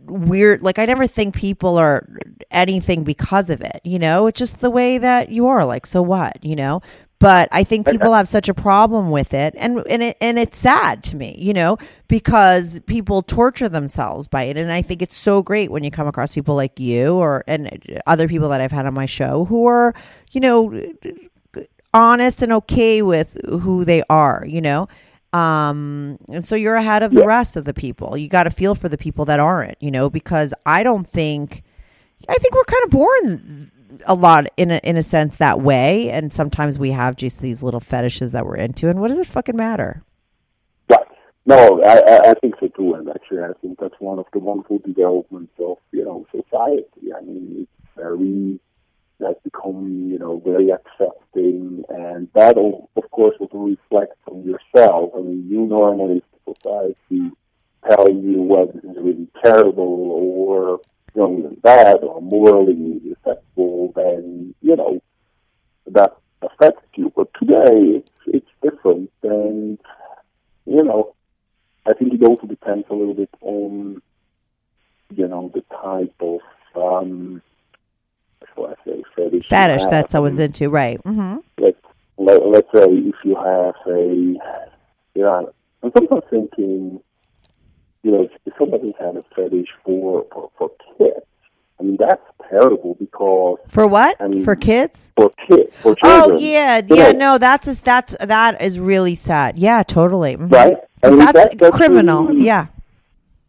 weird 0.04 0.62
like 0.62 0.78
i 0.78 0.84
never 0.84 1.06
think 1.06 1.34
people 1.34 1.78
are 1.78 2.06
anything 2.50 3.04
because 3.04 3.50
of 3.50 3.60
it 3.60 3.80
you 3.84 3.98
know? 3.98 4.26
It's 4.26 4.38
just 4.38 4.60
the 4.60 4.70
way 4.70 4.98
that 4.98 5.30
you 5.30 5.46
are 5.46 5.64
like 5.64 5.86
so 5.86 6.02
what 6.02 6.44
you 6.44 6.56
know? 6.56 6.82
But 7.18 7.48
i 7.52 7.64
think 7.64 7.86
uh 7.86 7.92
people 7.92 8.14
have 8.14 8.28
such 8.28 8.48
a 8.48 8.54
problem 8.54 9.10
with 9.10 9.32
it 9.32 9.54
and 9.56 9.82
and 9.88 10.02
it 10.02 10.16
and 10.20 10.38
it's 10.38 10.58
sad 10.58 11.02
to 11.04 11.16
me 11.16 11.36
you 11.38 11.52
know? 11.52 11.78
Because 12.08 12.80
people 12.86 13.22
torture 13.22 13.68
themselves 13.68 14.28
by 14.28 14.44
it 14.44 14.56
and 14.56 14.72
i 14.72 14.82
think 14.82 15.02
it's 15.02 15.16
so 15.16 15.42
great 15.42 15.70
when 15.70 15.84
you 15.84 15.90
come 15.90 16.06
across 16.06 16.34
people 16.34 16.54
like 16.54 16.78
you 16.78 17.14
or 17.14 17.44
and 17.46 17.80
other 18.06 18.28
people 18.28 18.48
that 18.50 18.60
i've 18.60 18.72
had 18.72 18.86
on 18.86 18.94
my 18.94 19.06
show 19.06 19.44
who 19.46 19.66
are 19.66 19.94
you 20.32 20.40
know 20.40 20.72
honest 21.94 22.42
and 22.42 22.52
okay 22.52 23.02
with 23.02 23.38
who 23.46 23.84
they 23.84 24.02
are, 24.08 24.44
you 24.48 24.60
know? 24.60 24.88
Um, 25.32 26.18
and 26.28 26.44
so 26.44 26.54
you're 26.54 26.74
ahead 26.76 27.02
of 27.02 27.12
the 27.12 27.24
rest 27.26 27.56
of 27.56 27.64
the 27.64 27.74
people. 27.74 28.16
You 28.16 28.28
got 28.28 28.44
to 28.44 28.50
feel 28.50 28.74
for 28.74 28.88
the 28.88 28.98
people 28.98 29.24
that 29.26 29.40
aren't, 29.40 29.76
you 29.80 29.90
know, 29.90 30.10
because 30.10 30.52
I 30.66 30.82
don't 30.82 31.08
think, 31.08 31.62
I 32.28 32.34
think 32.34 32.54
we're 32.54 32.64
kind 32.64 32.84
of 32.84 32.90
born 32.90 33.72
a 34.06 34.14
lot 34.14 34.46
in 34.56 34.70
a, 34.70 34.80
in 34.84 34.96
a 34.96 35.02
sense 35.02 35.36
that 35.36 35.60
way. 35.60 36.10
And 36.10 36.32
sometimes 36.32 36.78
we 36.78 36.90
have 36.90 37.16
just 37.16 37.40
these 37.40 37.62
little 37.62 37.80
fetishes 37.80 38.32
that 38.32 38.44
we're 38.44 38.56
into. 38.56 38.88
And 38.88 39.00
what 39.00 39.08
does 39.08 39.18
it 39.18 39.26
fucking 39.26 39.56
matter? 39.56 40.02
Right. 40.90 41.06
No, 41.46 41.82
I, 41.82 41.98
I, 41.98 42.30
I 42.30 42.34
think 42.34 42.54
so 42.60 42.68
too, 42.68 42.94
and 42.94 43.08
actually, 43.08 43.40
I 43.40 43.52
think 43.60 43.80
that's 43.80 43.94
one 43.98 44.20
of 44.20 44.26
the 44.32 44.38
wonderful 44.38 44.78
developments 44.78 45.52
of 45.58 45.78
you 45.90 46.04
know 46.04 46.24
society. 46.30 47.12
I 47.16 47.20
mean, 47.20 47.66
it's 47.66 47.90
very 47.96 48.60
has 49.24 49.36
become 49.44 50.08
you 50.10 50.18
know 50.18 50.40
very 50.44 50.70
accepting, 50.70 51.84
and 51.88 52.28
that 52.34 52.56
of 52.58 52.88
of 52.96 53.10
course 53.10 53.34
will 53.38 53.68
reflect 53.68 54.16
on 54.30 54.42
yourself. 54.44 55.10
I 55.16 55.20
mean, 55.20 55.46
you 55.48 55.66
normally 55.66 56.22
society 56.44 57.30
tell 57.88 58.08
you 58.10 58.42
what 58.42 58.68
is 58.70 58.96
really 58.96 59.28
terrible 59.44 60.10
or 60.10 60.80
you 61.14 61.22
know 61.22 61.38
even 61.38 61.54
bad 61.56 61.98
or 62.02 62.20
morally 62.20 63.00
acceptable, 63.12 63.92
then 63.94 64.54
you 64.62 64.76
know 64.76 65.02
that 65.86 66.16
affects 66.42 66.86
you. 66.96 67.12
But 67.14 67.28
today 67.34 68.00
it's 68.00 68.10
it's 68.26 68.50
different, 68.62 69.10
and 69.22 69.78
you 70.66 70.82
know 70.82 71.14
I 71.84 71.94
think 71.94 72.14
it 72.14 72.22
also 72.22 72.46
depends 72.46 72.86
a 72.90 72.94
little 72.94 73.14
bit 73.14 73.30
on, 73.40 74.00
you 75.14 75.28
know, 75.28 75.50
the 75.52 75.62
type 75.82 76.14
of, 76.20 76.40
um, 76.76 77.42
I 78.58 78.74
say, 78.84 79.02
fetish. 79.16 79.48
Fetish 79.48 79.82
have. 79.82 79.90
that 79.90 80.10
someone's 80.10 80.38
into, 80.38 80.68
right? 80.68 81.00
hmm 81.02 81.36
Let, 81.58 81.76
let, 82.18 82.46
let's 82.46 82.68
say 82.74 82.84
if 82.88 83.14
you 83.24 83.34
have 83.36 83.74
a, 83.86 84.14
you 85.14 85.22
know, 85.22 85.52
I'm 85.82 85.90
sometimes 85.96 86.22
thinking, 86.30 87.00
you 88.02 88.10
know, 88.10 88.28
if 88.46 88.52
somebody 88.58 88.94
had 88.98 89.16
a 89.16 89.22
fetish 89.34 89.68
for, 89.84 90.24
for, 90.32 90.50
for 90.58 90.70
kids, 90.98 91.24
I 91.80 91.84
mean, 91.84 91.96
that's 91.98 92.22
terrible 92.48 92.94
because 93.00 93.58
For 93.68 93.86
what? 93.88 94.16
I 94.20 94.28
mean, 94.28 94.44
For 94.44 94.54
kids? 94.54 95.10
for 95.16 95.32
kids, 95.48 95.74
for 95.82 95.96
Oh 96.02 96.38
yeah, 96.38 96.78
you 96.88 96.96
yeah. 96.96 97.12
know, 97.12 97.32
No, 97.32 97.38
that's 97.38 97.66
just, 97.66 97.84
that's 97.84 98.14
that 98.20 98.60
is 98.62 98.78
really 98.78 99.14
sad. 99.16 99.56
Yeah, 99.58 99.82
totally. 99.82 100.36
Mhm. 100.36 100.52
Right? 100.52 100.76
I 101.02 101.10
mean, 101.10 101.18
that's 101.18 101.54
that's 101.56 101.76
criminal. 101.76 102.26
really- 102.26 102.44
yeah. 102.44 102.66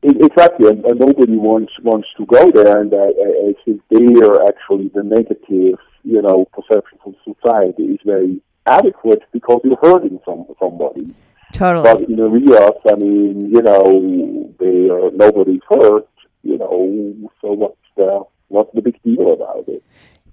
Exactly, 0.03 0.69
and, 0.69 0.83
and 0.83 0.99
nobody 0.99 1.37
wants 1.37 1.71
wants 1.81 2.09
to 2.17 2.25
go 2.25 2.51
there, 2.51 2.81
and 2.81 2.93
I, 2.93 3.07
I, 3.49 3.53
think 3.63 3.81
there 3.89 4.43
actually 4.47 4.91
the 4.93 5.01
negative, 5.01 5.79
you 6.03 6.21
know, 6.21 6.45
perception 6.51 6.99
from 7.01 7.15
society 7.23 7.83
is 7.83 7.99
very 8.05 8.41
adequate 8.65 9.21
because 9.31 9.61
you're 9.63 9.77
hurting 9.81 10.19
some 10.25 10.45
somebody. 10.59 11.15
Totally. 11.53 11.83
But 11.83 12.09
in 12.09 12.17
the 12.17 12.27
real, 12.27 12.81
I 12.89 12.95
mean, 12.95 13.49
you 13.49 13.61
know, 13.61 14.53
they 14.59 14.89
are 14.89 15.11
nobody's 15.11 15.61
hurt, 15.69 16.09
you 16.41 16.57
know. 16.57 17.31
So 17.41 17.53
what's 17.53 17.77
the 17.95 18.23
what's 18.49 18.73
the 18.73 18.81
big 18.81 19.01
deal 19.03 19.31
about 19.31 19.69
it? 19.69 19.83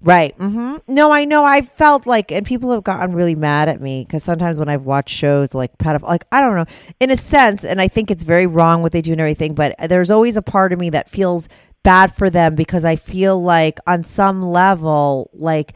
Right. 0.02 0.36
Mm-hmm. 0.38 0.76
No, 0.88 1.12
I 1.12 1.26
know. 1.26 1.44
I 1.44 1.60
felt 1.60 2.06
like, 2.06 2.32
and 2.32 2.46
people 2.46 2.72
have 2.72 2.84
gotten 2.84 3.14
really 3.14 3.34
mad 3.34 3.68
at 3.68 3.82
me 3.82 4.04
because 4.04 4.24
sometimes 4.24 4.58
when 4.58 4.68
I've 4.68 4.86
watched 4.86 5.14
shows 5.14 5.52
like 5.52 5.76
pedophile, 5.76 6.08
like 6.08 6.24
I 6.32 6.40
don't 6.40 6.56
know, 6.56 6.64
in 7.00 7.10
a 7.10 7.18
sense, 7.18 7.64
and 7.64 7.80
I 7.80 7.88
think 7.88 8.10
it's 8.10 8.24
very 8.24 8.46
wrong 8.46 8.80
what 8.80 8.92
they 8.92 9.02
do 9.02 9.12
and 9.12 9.20
everything, 9.20 9.54
but 9.54 9.74
there's 9.88 10.10
always 10.10 10.36
a 10.36 10.42
part 10.42 10.72
of 10.72 10.80
me 10.80 10.88
that 10.90 11.10
feels 11.10 11.48
bad 11.82 12.14
for 12.14 12.30
them 12.30 12.54
because 12.54 12.84
I 12.84 12.96
feel 12.96 13.42
like 13.42 13.78
on 13.86 14.02
some 14.02 14.42
level, 14.42 15.30
like 15.34 15.74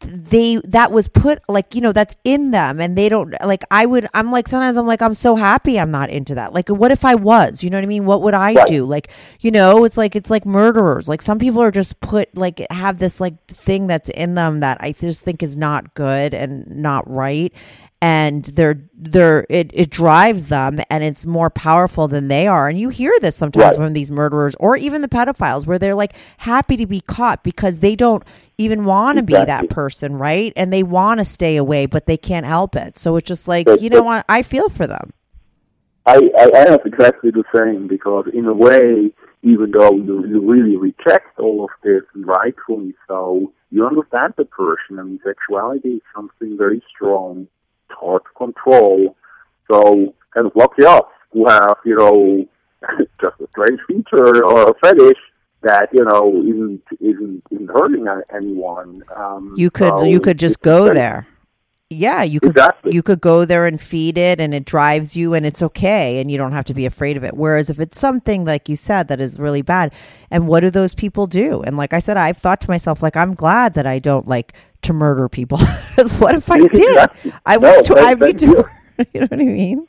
they 0.00 0.56
that 0.64 0.92
was 0.92 1.08
put 1.08 1.40
like 1.48 1.74
you 1.74 1.80
know 1.80 1.90
that's 1.92 2.14
in 2.22 2.52
them 2.52 2.80
and 2.80 2.96
they 2.96 3.08
don't 3.08 3.34
like 3.44 3.64
i 3.70 3.84
would 3.84 4.08
i'm 4.14 4.30
like 4.30 4.46
sometimes 4.46 4.76
i'm 4.76 4.86
like 4.86 5.02
i'm 5.02 5.12
so 5.12 5.34
happy 5.34 5.78
i'm 5.78 5.90
not 5.90 6.08
into 6.08 6.36
that. 6.36 6.54
Like 6.54 6.68
what 6.68 6.92
if 6.92 7.04
i 7.04 7.14
was? 7.16 7.64
You 7.64 7.70
know 7.70 7.78
what 7.78 7.82
i 7.84 7.88
mean? 7.88 8.04
What 8.04 8.22
would 8.22 8.34
i 8.34 8.52
Right. 8.54 8.66
do? 8.66 8.84
Like 8.84 9.10
you 9.40 9.50
know 9.50 9.84
it's 9.84 9.96
like 9.96 10.14
it's 10.14 10.30
like 10.30 10.46
murderers. 10.46 11.08
Like 11.08 11.20
some 11.20 11.38
people 11.40 11.60
are 11.62 11.72
just 11.72 12.00
put 12.00 12.34
like 12.36 12.64
have 12.70 12.98
this 12.98 13.20
like 13.20 13.44
thing 13.46 13.86
that's 13.88 14.08
in 14.10 14.34
them 14.34 14.60
that 14.60 14.78
i 14.80 14.92
just 14.92 15.22
think 15.22 15.42
is 15.42 15.56
not 15.56 15.94
good 15.94 16.32
and 16.32 16.66
not 16.68 17.08
right 17.10 17.52
and 18.00 18.44
they're 18.44 18.80
they're 18.94 19.44
it, 19.50 19.70
it 19.74 19.90
drives 19.90 20.48
them 20.48 20.78
and 20.88 21.02
it's 21.02 21.26
more 21.26 21.50
powerful 21.50 22.06
than 22.08 22.28
they 22.28 22.46
are. 22.46 22.68
And 22.68 22.78
you 22.78 22.90
hear 22.90 23.12
this 23.20 23.34
sometimes 23.36 23.64
Right. 23.64 23.76
from 23.76 23.92
these 23.92 24.10
murderers 24.10 24.54
or 24.60 24.76
even 24.76 25.02
the 25.02 25.08
pedophiles 25.08 25.66
where 25.66 25.78
they're 25.78 25.94
like 25.96 26.14
happy 26.38 26.76
to 26.76 26.86
be 26.86 27.00
caught 27.00 27.42
because 27.42 27.80
they 27.80 27.96
don't 27.96 28.22
even 28.56 28.84
want 28.84 29.18
to 29.18 29.22
be 29.24 29.32
that 29.34 29.68
person 29.70 30.16
right? 30.16 30.52
And 30.56 30.72
they 30.72 30.82
want 30.84 31.18
to 31.18 31.24
stay 31.24 31.56
away 31.56 31.86
but 31.86 32.06
they 32.06 32.16
can't 32.16 32.46
help 32.46 32.76
it. 32.76 32.96
So 32.98 33.16
it's 33.16 33.26
just 33.26 33.48
like 33.48 33.66
But- 33.66 33.82
you 33.82 33.90
know 33.90 34.02
what? 34.02 34.24
I 34.28 34.42
feel 34.42 34.68
for 34.68 34.86
them. 34.86 35.12
I, 36.06 36.30
I, 36.38 36.50
I 36.54 36.70
have 36.70 36.80
exactly 36.86 37.30
the 37.30 37.44
same 37.54 37.86
because 37.86 38.26
in 38.32 38.46
a 38.46 38.54
way, 38.54 39.12
even 39.42 39.70
though 39.72 39.92
you, 39.92 40.26
you 40.26 40.40
really 40.40 40.76
reject 40.76 41.38
all 41.38 41.64
of 41.64 41.70
this 41.84 42.02
and 42.14 42.26
rightfully 42.26 42.94
so, 43.06 43.52
you 43.70 43.86
understand 43.86 44.32
the 44.38 44.46
person. 44.46 44.98
I 44.98 45.02
mean, 45.02 45.20
sexuality 45.22 45.96
is 45.96 46.02
something 46.14 46.56
very 46.56 46.82
strong, 46.88 47.46
hard 47.92 48.22
to 48.24 48.30
control. 48.36 49.16
So, 49.70 50.14
kind 50.32 50.46
of 50.46 50.52
lucky 50.54 50.84
us 50.84 51.02
who 51.32 51.48
have, 51.48 51.76
you 51.84 51.96
know, 51.96 52.46
just 53.20 53.40
a 53.40 53.46
strange 53.50 53.80
feature 53.86 54.44
or 54.44 54.70
a 54.70 54.74
fetish 54.82 55.18
that, 55.62 55.88
you 55.92 56.04
know, 56.04 56.42
isn't, 56.42 56.82
isn't, 57.00 57.42
isn't 57.50 57.70
hurting 57.70 58.06
anyone. 58.34 59.02
Um, 59.14 59.54
you 59.56 59.70
could 59.70 59.88
so 59.88 60.04
you 60.04 60.20
could 60.20 60.38
just 60.38 60.60
go 60.62 60.94
there 60.94 61.26
yeah 61.90 62.22
you 62.22 62.38
could 62.40 62.56
Exactly. 62.56 62.92
you 62.94 63.02
could 63.02 63.20
go 63.20 63.44
there 63.46 63.66
and 63.66 63.80
feed 63.80 64.18
it 64.18 64.40
and 64.40 64.52
it 64.54 64.64
drives 64.66 65.16
you 65.16 65.32
and 65.34 65.46
it's 65.46 65.62
okay 65.62 66.20
and 66.20 66.30
you 66.30 66.36
don't 66.36 66.52
have 66.52 66.66
to 66.66 66.74
be 66.74 66.84
afraid 66.86 67.16
of 67.16 67.24
it. 67.24 67.34
Whereas 67.34 67.70
if 67.70 67.80
it's 67.80 67.98
something 67.98 68.44
like 68.44 68.68
you 68.68 68.76
said 68.76 69.08
that 69.08 69.20
is 69.20 69.38
really 69.38 69.62
bad 69.62 69.92
and 70.30 70.46
what 70.46 70.60
do 70.60 70.70
those 70.70 70.94
people 70.94 71.26
do? 71.26 71.62
And 71.62 71.76
like 71.78 71.92
i 71.94 71.98
said 71.98 72.16
i've 72.16 72.36
thought 72.36 72.60
to 72.62 72.70
myself 72.70 73.02
like 73.02 73.16
i'm 73.16 73.34
glad 73.34 73.74
that 73.74 73.86
i 73.86 73.98
don't 73.98 74.26
like 74.28 74.52
to 74.82 74.92
murder 74.92 75.28
people 75.28 75.58
because 75.90 76.12
what 76.14 76.34
if 76.34 76.50
i 76.50 76.58
did? 76.68 77.08
I 77.46 77.56
No, 77.58 77.68
would 77.76 77.84
to, 77.86 77.94
you. 78.38 78.38
doing 78.38 78.64
you 79.14 79.20
know 79.20 79.26
what 79.30 79.40
i 79.40 79.44
mean 79.44 79.86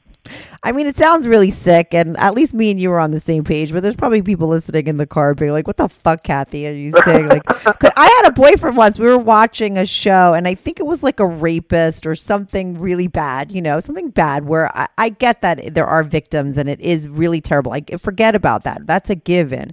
I 0.64 0.72
mean, 0.72 0.88
it 0.88 0.98
sounds 0.98 1.28
really 1.28 1.52
sick, 1.52 1.94
and 1.94 2.18
at 2.18 2.34
least 2.34 2.54
me 2.54 2.72
and 2.72 2.80
you 2.80 2.92
are 2.92 3.00
on 3.00 3.12
the 3.12 3.20
same 3.20 3.44
page. 3.44 3.72
But 3.72 3.84
there's 3.84 3.96
probably 3.96 4.22
people 4.22 4.48
listening 4.48 4.88
in 4.88 4.98
the 4.98 5.08
car 5.08 5.34
being 5.34 5.52
like, 5.52 5.68
"What 5.68 5.78
the 5.78 5.90
fuck, 5.90 6.24
Kathy, 6.24 6.68
are 6.68 6.72
you 6.74 6.94
saying?" 7.06 7.28
Like, 7.28 7.44
'cause 7.46 7.92
I 7.96 8.08
had 8.22 8.30
a 8.30 8.34
boyfriend 8.34 8.78
once. 8.78 9.00
We 9.00 9.08
were 9.08 9.18
watching 9.18 9.78
a 9.78 9.86
show, 9.86 10.34
and 10.34 10.48
I 10.48 10.56
think 10.56 10.80
it 10.80 10.86
was 10.86 11.04
like 11.04 11.20
a 11.20 11.26
rapist 11.28 12.06
or 12.06 12.16
something 12.16 12.80
really 12.80 13.08
bad. 13.08 13.52
You 13.52 13.62
know, 13.62 13.80
something 13.80 14.10
bad. 14.10 14.46
Where 14.46 14.76
I, 14.78 14.88
I 14.98 15.10
get 15.10 15.42
that 15.42 15.74
there 15.76 15.88
are 15.88 16.04
victims, 16.04 16.58
and 16.58 16.70
it 16.70 16.80
is 16.82 17.08
really 17.10 17.42
terrible. 17.42 17.72
I 17.74 17.82
forget 17.98 18.36
about 18.36 18.64
that. 18.64 18.86
That's 18.86 19.10
a 19.10 19.16
given. 19.16 19.72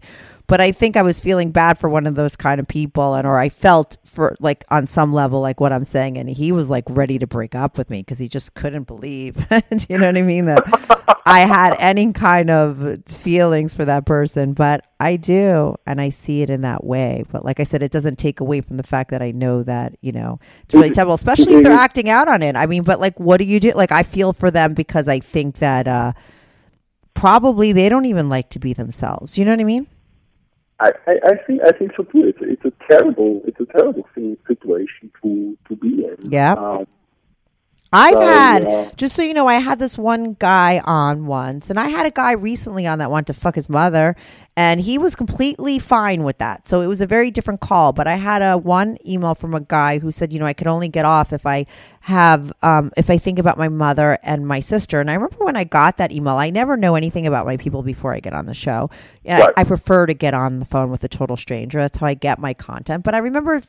But 0.49 0.61
I 0.61 0.71
think 0.71 0.97
I 0.97 1.03
was 1.03 1.19
feeling 1.19 1.51
bad 1.51 1.77
for 1.79 1.89
one 1.89 2.07
of 2.07 2.15
those 2.15 2.37
kind 2.37 2.61
of 2.61 2.69
people, 2.69 3.15
and 3.15 3.27
or 3.27 3.39
I 3.39 3.49
felt 3.49 3.97
for 4.05 4.37
like 4.39 4.65
on 4.71 4.87
some 4.87 5.13
level 5.13 5.41
like 5.41 5.61
what 5.61 5.73
I'm 5.73 5.85
saying, 5.85 6.17
and 6.19 6.31
he 6.31 6.53
was 6.53 6.71
like 6.71 6.85
ready 6.89 7.19
to 7.19 7.27
break 7.27 7.55
up 7.57 7.77
with 7.77 7.91
me 7.91 8.01
because 8.01 8.21
he 8.21 8.29
just 8.29 8.55
couldn't 8.55 8.85
believe, 8.85 9.37
you 9.89 9.99
know 9.99 10.07
what 10.07 10.17
I 10.17 10.23
mean, 10.23 10.45
that 10.45 11.21
I 11.27 11.41
had 11.41 11.75
any 11.81 12.13
kind 12.13 12.51
of 12.51 13.05
feelings 13.07 13.75
for 13.75 13.85
that 13.87 14.07
person. 14.07 14.53
But 14.53 14.87
I 15.01 15.17
do, 15.17 15.75
and 15.85 16.01
I 16.01 16.11
see 16.11 16.43
it 16.43 16.51
in 16.51 16.61
that 16.61 16.85
way. 16.85 17.25
But 17.33 17.45
like 17.45 17.59
I 17.59 17.65
said, 17.65 17.83
it 17.83 17.91
doesn't 17.91 18.17
take 18.17 18.39
away 18.39 18.61
from 18.61 18.77
the 18.77 18.85
fact 18.85 19.11
that 19.11 19.23
I 19.23 19.33
know 19.33 19.65
that 19.65 19.97
you 20.01 20.13
know 20.13 20.39
it's 20.63 20.75
really 20.75 20.91
terrible, 20.91 21.15
especially 21.15 21.55
if 21.55 21.65
they're 21.65 21.73
acting 21.73 22.09
out 22.09 22.29
on 22.29 22.43
it. 22.43 22.55
I 22.55 22.67
mean, 22.67 22.85
but 22.85 23.01
like, 23.01 23.19
what 23.19 23.39
do 23.39 23.45
you 23.45 23.59
do? 23.59 23.73
Like, 23.73 23.91
I 23.91 24.05
feel 24.05 24.33
for 24.33 24.53
them 24.53 24.75
because 24.75 25.09
I 25.09 25.19
think 25.19 25.59
that 25.59 25.89
uh 25.89 26.13
probably 27.15 27.73
they 27.73 27.89
don't 27.89 28.05
even 28.05 28.29
like 28.29 28.51
to 28.51 28.61
be 28.61 28.73
themselves. 28.73 29.37
You 29.37 29.45
know 29.45 29.51
what 29.51 29.61
I 29.61 29.65
mean? 29.65 29.89
I, 30.79 30.91
I, 31.07 31.13
I 31.25 31.37
think 31.47 31.63
I 31.67 31.73
think 31.73 31.93
so 31.97 32.03
too. 32.05 32.25
It's, 32.27 32.39
it's 32.43 32.65
a 32.65 32.73
terrible 32.91 33.41
it's 33.47 33.59
a 33.61 33.67
terrible 33.67 34.07
thing, 34.15 34.37
situation 34.47 35.11
to 35.23 35.57
to 35.69 35.77
be 35.77 36.05
in. 36.05 36.31
Yeah. 36.31 36.53
Um, 36.53 36.87
I've 37.93 38.15
So, 38.15 38.21
had 38.21 38.63
yeah. 38.65 38.91
just 38.97 39.15
so 39.15 39.23
you 39.23 39.33
know, 39.33 39.47
I 39.47 39.55
had 39.55 39.79
this 39.79 39.97
one 39.97 40.35
guy 40.39 40.81
on 40.85 41.27
once, 41.27 41.71
and 41.71 41.79
I 41.79 41.89
had 41.89 42.05
a 42.05 42.11
guy 42.11 42.33
recently 42.33 42.87
on 42.87 42.99
that 42.99 43.11
wanted 43.11 43.29
to 43.29 43.35
fuck 43.35 43.55
his 43.55 43.69
mother, 43.69 44.17
and 44.59 44.81
he 44.81 44.97
was 44.97 45.15
completely 45.15 45.79
fine 45.79 46.25
with 46.25 46.39
that. 46.39 46.67
So 46.67 46.81
it 46.81 46.87
was 46.87 47.03
a 47.03 47.07
very 47.07 47.31
different 47.31 47.61
call. 47.61 47.93
But 47.93 48.07
I 48.07 48.17
had 48.17 48.41
a 48.41 48.57
one 48.57 48.97
email 49.07 49.35
from 49.35 49.55
a 49.55 49.61
guy 49.61 49.99
who 49.99 50.11
said, 50.11 50.33
you 50.33 50.39
know, 50.39 50.47
I 50.47 50.55
could 50.55 50.67
only 50.67 50.89
get 50.89 51.05
off 51.05 51.35
if 51.35 51.45
I 51.45 51.67
have 52.01 52.53
um, 52.63 52.91
if 52.97 53.11
I 53.11 53.19
think 53.19 53.39
about 53.39 53.59
my 53.59 53.69
mother 53.69 54.19
and 54.23 54.47
my 54.47 54.61
sister. 54.61 54.99
And 54.99 55.11
I 55.11 55.15
remember 55.15 55.45
when 55.45 55.57
I 55.57 55.65
got 55.65 55.99
that 55.99 56.11
email, 56.11 56.37
I 56.37 56.49
never 56.49 56.79
know 56.79 56.95
anything 56.95 57.27
about 57.27 57.45
my 57.45 57.59
people 57.59 57.83
before 57.83 58.15
I 58.15 58.21
get 58.21 58.33
on 58.33 58.47
the 58.47 58.55
show. 58.55 58.89
Yeah, 59.25 59.41
Right. 59.41 59.55
I 59.59 59.65
prefer 59.65 60.07
to 60.07 60.15
get 60.15 60.33
on 60.33 60.59
the 60.59 60.65
phone 60.65 60.91
with 60.91 61.05
a 61.05 61.09
total 61.09 61.37
stranger. 61.37 61.79
That's 61.81 61.99
how 61.99 62.07
I 62.07 62.15
get 62.15 62.39
my 62.39 62.55
content. 62.55 63.05
But 63.05 63.15
I 63.15 63.19
remember 63.19 63.61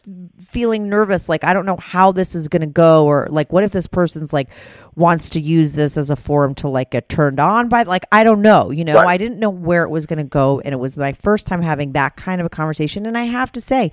feeling 0.41 0.87
nervous, 0.87 1.27
like 1.27 1.43
I 1.43 1.53
don't 1.53 1.65
know 1.65 1.77
how 1.77 2.13
this 2.13 2.33
is 2.33 2.47
going 2.47 2.61
to 2.61 2.67
go, 2.67 3.05
or 3.05 3.27
like 3.29 3.51
what 3.51 3.65
if 3.65 3.71
this 3.71 3.87
person's 3.87 4.31
like 4.31 4.47
wants 4.97 5.29
to 5.29 5.39
use 5.39 5.73
this 5.73 5.95
as 5.95 6.09
a 6.09 6.15
forum 6.15 6.55
to 6.55 6.67
like 6.67 6.91
get 6.91 7.07
turned 7.07 7.39
on 7.39 7.69
by, 7.69 7.83
like 7.83 8.05
I 8.11 8.23
don't 8.23 8.41
know, 8.41 8.71
you 8.71 8.83
know. 8.83 8.95
Right. 8.95 9.07
I 9.07 9.17
didn't 9.17 9.39
know 9.39 9.49
where 9.49 9.83
it 9.83 9.89
was 9.89 10.05
going 10.05 10.17
to 10.17 10.23
go, 10.23 10.59
and 10.61 10.73
it 10.73 10.77
was 10.77 10.97
my 10.97 11.13
first 11.13 11.47
time 11.47 11.61
having 11.61 11.93
that 11.93 12.17
kind 12.17 12.41
of 12.41 12.47
a 12.47 12.49
conversation. 12.49 13.05
And 13.05 13.17
I 13.17 13.25
have 13.25 13.51
to 13.53 13.61
say, 13.61 13.91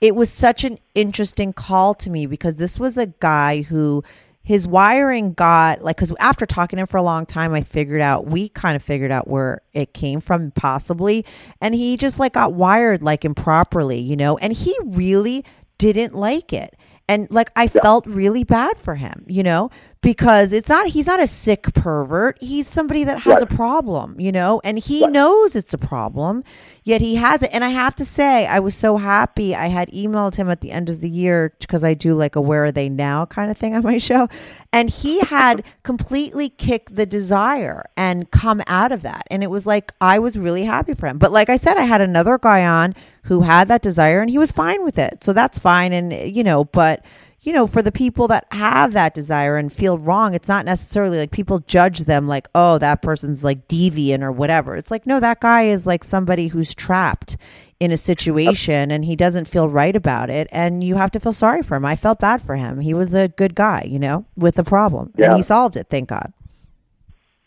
it 0.00 0.14
was 0.14 0.30
such 0.30 0.62
an 0.64 0.78
interesting 0.94 1.52
call 1.52 1.94
to 1.94 2.10
me 2.10 2.26
because 2.26 2.56
this 2.56 2.78
was 2.78 2.98
a 2.98 3.06
guy 3.06 3.62
who 3.62 4.04
his 4.42 4.66
wiring 4.66 5.32
got 5.32 5.82
like 5.82 5.96
because 5.96 6.12
after 6.18 6.44
talking 6.44 6.76
to 6.76 6.82
him 6.82 6.86
for 6.88 6.96
a 6.96 7.02
long 7.02 7.24
time 7.24 7.54
i 7.54 7.62
figured 7.62 8.00
out 8.00 8.26
we 8.26 8.48
kind 8.48 8.74
of 8.74 8.82
figured 8.82 9.12
out 9.12 9.28
where 9.28 9.62
it 9.72 9.94
came 9.94 10.20
from 10.20 10.50
possibly 10.50 11.24
and 11.60 11.76
he 11.76 11.96
just 11.96 12.18
like 12.18 12.32
got 12.32 12.52
wired 12.52 13.02
like 13.02 13.24
improperly 13.24 14.00
you 14.00 14.16
know 14.16 14.36
and 14.38 14.52
he 14.52 14.76
really 14.84 15.44
didn't 15.78 16.14
like 16.14 16.52
it 16.52 16.76
and 17.08 17.30
like 17.30 17.50
i 17.54 17.68
felt 17.68 18.04
really 18.06 18.42
bad 18.42 18.76
for 18.80 18.96
him 18.96 19.24
you 19.28 19.44
know 19.44 19.70
because 20.02 20.52
it's 20.52 20.68
not 20.68 20.88
he's 20.88 21.06
not 21.06 21.20
a 21.20 21.26
sick 21.26 21.72
pervert. 21.74 22.36
He's 22.42 22.66
somebody 22.68 23.04
that 23.04 23.20
has 23.20 23.34
Right. 23.34 23.42
a 23.42 23.46
problem 23.46 24.16
you 24.20 24.32
know 24.32 24.60
and 24.64 24.78
he 24.78 25.02
Right. 25.04 25.12
knows 25.12 25.56
it's 25.56 25.72
a 25.72 25.78
problem 25.78 26.42
yet 26.84 27.00
he 27.00 27.14
has 27.14 27.42
it. 27.42 27.50
And 27.52 27.62
i 27.64 27.68
have 27.70 27.94
to 27.94 28.04
say 28.04 28.44
i 28.46 28.58
was 28.58 28.74
so 28.74 28.96
happy 28.96 29.54
i 29.54 29.68
had 29.68 29.88
emailed 29.90 30.34
him 30.34 30.50
at 30.50 30.60
the 30.60 30.72
end 30.72 30.90
of 30.90 31.00
the 31.00 31.08
year 31.08 31.54
because 31.60 31.84
i 31.84 31.94
do 31.94 32.14
like 32.14 32.34
a 32.36 32.40
where 32.40 32.64
are 32.64 32.72
they 32.72 32.88
now 32.88 33.24
kind 33.26 33.50
of 33.50 33.56
thing 33.56 33.74
on 33.74 33.82
my 33.84 33.96
show. 34.10 34.28
And 34.72 34.90
he 34.90 35.20
had 35.20 35.64
completely 35.84 36.48
kicked 36.48 36.96
the 36.96 37.06
desire 37.06 37.84
and 37.96 38.30
come 38.30 38.62
out 38.66 38.90
of 38.92 39.02
that. 39.02 39.22
And 39.30 39.42
it 39.42 39.50
was 39.50 39.66
like 39.66 39.92
i 40.00 40.18
was 40.18 40.36
really 40.36 40.64
happy 40.64 40.94
for 40.94 41.06
him. 41.06 41.18
But 41.18 41.30
like 41.32 41.48
i 41.48 41.56
said 41.56 41.76
i 41.76 41.82
had 41.82 42.00
another 42.00 42.38
guy 42.38 42.66
on 42.66 42.94
who 43.24 43.42
had 43.42 43.68
that 43.68 43.82
desire 43.82 44.20
and 44.20 44.28
he 44.30 44.38
was 44.38 44.50
fine 44.50 44.82
with 44.84 44.98
it. 44.98 45.22
So 45.22 45.32
that's 45.32 45.60
fine 45.60 45.92
and 45.92 46.12
you 46.12 46.42
know 46.42 46.64
but 46.64 47.04
you 47.42 47.52
know, 47.52 47.66
for 47.66 47.82
the 47.82 47.90
people 47.90 48.28
that 48.28 48.46
have 48.52 48.92
that 48.92 49.14
desire 49.14 49.56
and 49.56 49.72
feel 49.72 49.98
wrong, 49.98 50.32
it's 50.32 50.48
not 50.48 50.64
necessarily 50.64 51.18
like 51.18 51.32
people 51.32 51.58
judge 51.60 52.00
them 52.00 52.28
like, 52.28 52.48
oh, 52.54 52.78
that 52.78 53.02
person's 53.02 53.42
like 53.42 53.66
deviant 53.66 54.22
or 54.22 54.30
whatever. 54.30 54.76
It's 54.76 54.92
like, 54.92 55.06
no, 55.06 55.18
that 55.18 55.40
guy 55.40 55.64
is 55.64 55.84
like 55.84 56.04
somebody 56.04 56.48
who's 56.48 56.72
trapped 56.72 57.36
in 57.80 57.90
a 57.90 57.96
situation 57.96 58.92
and 58.92 59.04
he 59.04 59.16
doesn't 59.16 59.48
feel 59.48 59.68
right 59.68 59.96
about 59.96 60.30
it. 60.30 60.46
And 60.52 60.84
you 60.84 60.94
have 60.94 61.10
to 61.12 61.20
feel 61.20 61.32
sorry 61.32 61.62
for 61.62 61.76
him. 61.76 61.84
I 61.84 61.96
felt 61.96 62.20
bad 62.20 62.42
for 62.42 62.54
him. 62.54 62.78
He 62.78 62.94
was 62.94 63.12
a 63.12 63.26
good 63.26 63.56
guy, 63.56 63.86
you 63.88 63.98
know, 63.98 64.24
with 64.36 64.56
a 64.56 64.64
problem. 64.64 65.12
And 65.18 65.34
he 65.34 65.42
solved 65.42 65.76
it, 65.76 65.88
thank 65.90 66.10
God. 66.10 66.32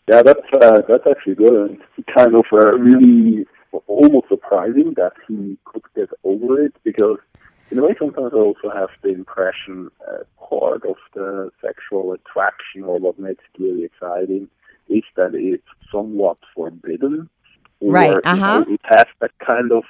Yeah, 0.08 0.22
that's 0.22 0.40
uh, 0.62 0.82
that's 0.86 1.04
actually 1.10 1.34
good. 1.34 1.80
It's 1.96 2.08
kind 2.16 2.34
of 2.34 2.44
uh, 2.52 2.76
really 2.78 3.44
almost 3.88 4.28
surprising 4.28 4.94
that 4.96 5.12
he 5.26 5.58
could 5.64 5.82
get 5.96 6.10
over 6.22 6.62
it 6.62 6.74
because, 6.84 7.18
in 7.70 7.78
a 7.78 7.82
way, 7.82 7.94
sometimes 7.98 8.32
I 8.32 8.38
also 8.38 8.70
have 8.72 8.90
the 9.02 9.08
impression 9.10 9.90
uh, 10.08 10.24
part 10.48 10.84
of 10.86 10.96
the 11.14 11.50
sexual 11.60 12.12
attraction 12.12 12.84
or 12.84 12.98
what 12.98 13.18
makes 13.18 13.42
it 13.54 13.62
really 13.62 13.84
exciting 13.84 14.48
is 14.88 15.02
that 15.16 15.34
it's 15.34 15.66
somewhat 15.90 16.38
forbidden. 16.54 17.28
Or, 17.80 17.92
Right, 17.92 18.18
uh-huh. 18.24 18.60
know, 18.60 18.74
it 18.74 18.80
has 18.84 19.06
that 19.20 19.32
kind 19.44 19.72
of 19.72 19.84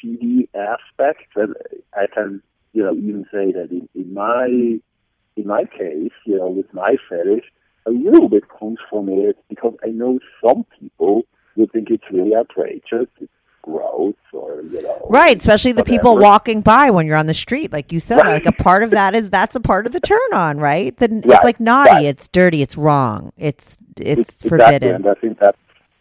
seedy 0.00 0.48
aspect 0.54 1.22
that 1.36 1.54
I 1.94 2.06
can, 2.12 2.42
you 2.72 2.82
know, 2.82 2.94
even 2.94 3.24
say 3.32 3.52
that 3.52 3.70
in, 3.70 3.88
in 3.94 4.12
my 4.12 4.80
in 5.36 5.46
my 5.46 5.64
case, 5.64 6.12
you 6.26 6.36
know, 6.36 6.48
with 6.48 6.72
my 6.74 6.96
fetish, 7.08 7.44
a 7.86 7.90
little 7.90 8.28
bit 8.28 8.44
comes 8.48 8.78
from 8.90 9.08
it 9.08 9.38
because 9.48 9.74
I 9.84 9.88
know 9.88 10.18
some 10.44 10.66
people 10.78 11.22
would 11.56 11.72
think 11.72 11.90
it's 11.90 12.04
really 12.12 12.34
outrageous, 12.34 13.08
it's 13.20 13.32
gross, 13.62 14.14
or 14.32 14.62
you 14.62 14.82
know, 14.82 15.06
Right, 15.10 15.36
especially 15.38 15.72
the 15.72 15.84
people 15.84 16.16
walking 16.18 16.60
by 16.60 16.90
when 16.90 17.06
you're 17.06 17.16
on 17.16 17.26
the 17.26 17.34
street, 17.34 17.72
like 17.72 17.92
you 17.92 18.00
said. 18.00 18.18
Like 18.26 18.46
a 18.46 18.52
part 18.52 18.82
of 18.82 18.90
that 18.90 19.14
is 19.14 19.30
that's 19.30 19.56
a 19.56 19.60
part 19.60 19.86
of 19.86 19.92
the 19.92 20.00
turn 20.00 20.32
on, 20.32 20.58
right? 20.58 20.96
Then 20.96 21.22
it's 21.24 21.44
like 21.44 21.60
naughty, 21.60 21.90
right. 21.90 22.04
it's 22.06 22.28
dirty, 22.28 22.62
it's 22.62 22.76
wrong, 22.76 23.32
it's 23.36 23.78
it's 23.96 24.42
forbidden. 24.42 24.94
and 24.94 25.06
I 25.06 25.14
think 25.14 25.38
that's 25.38 25.58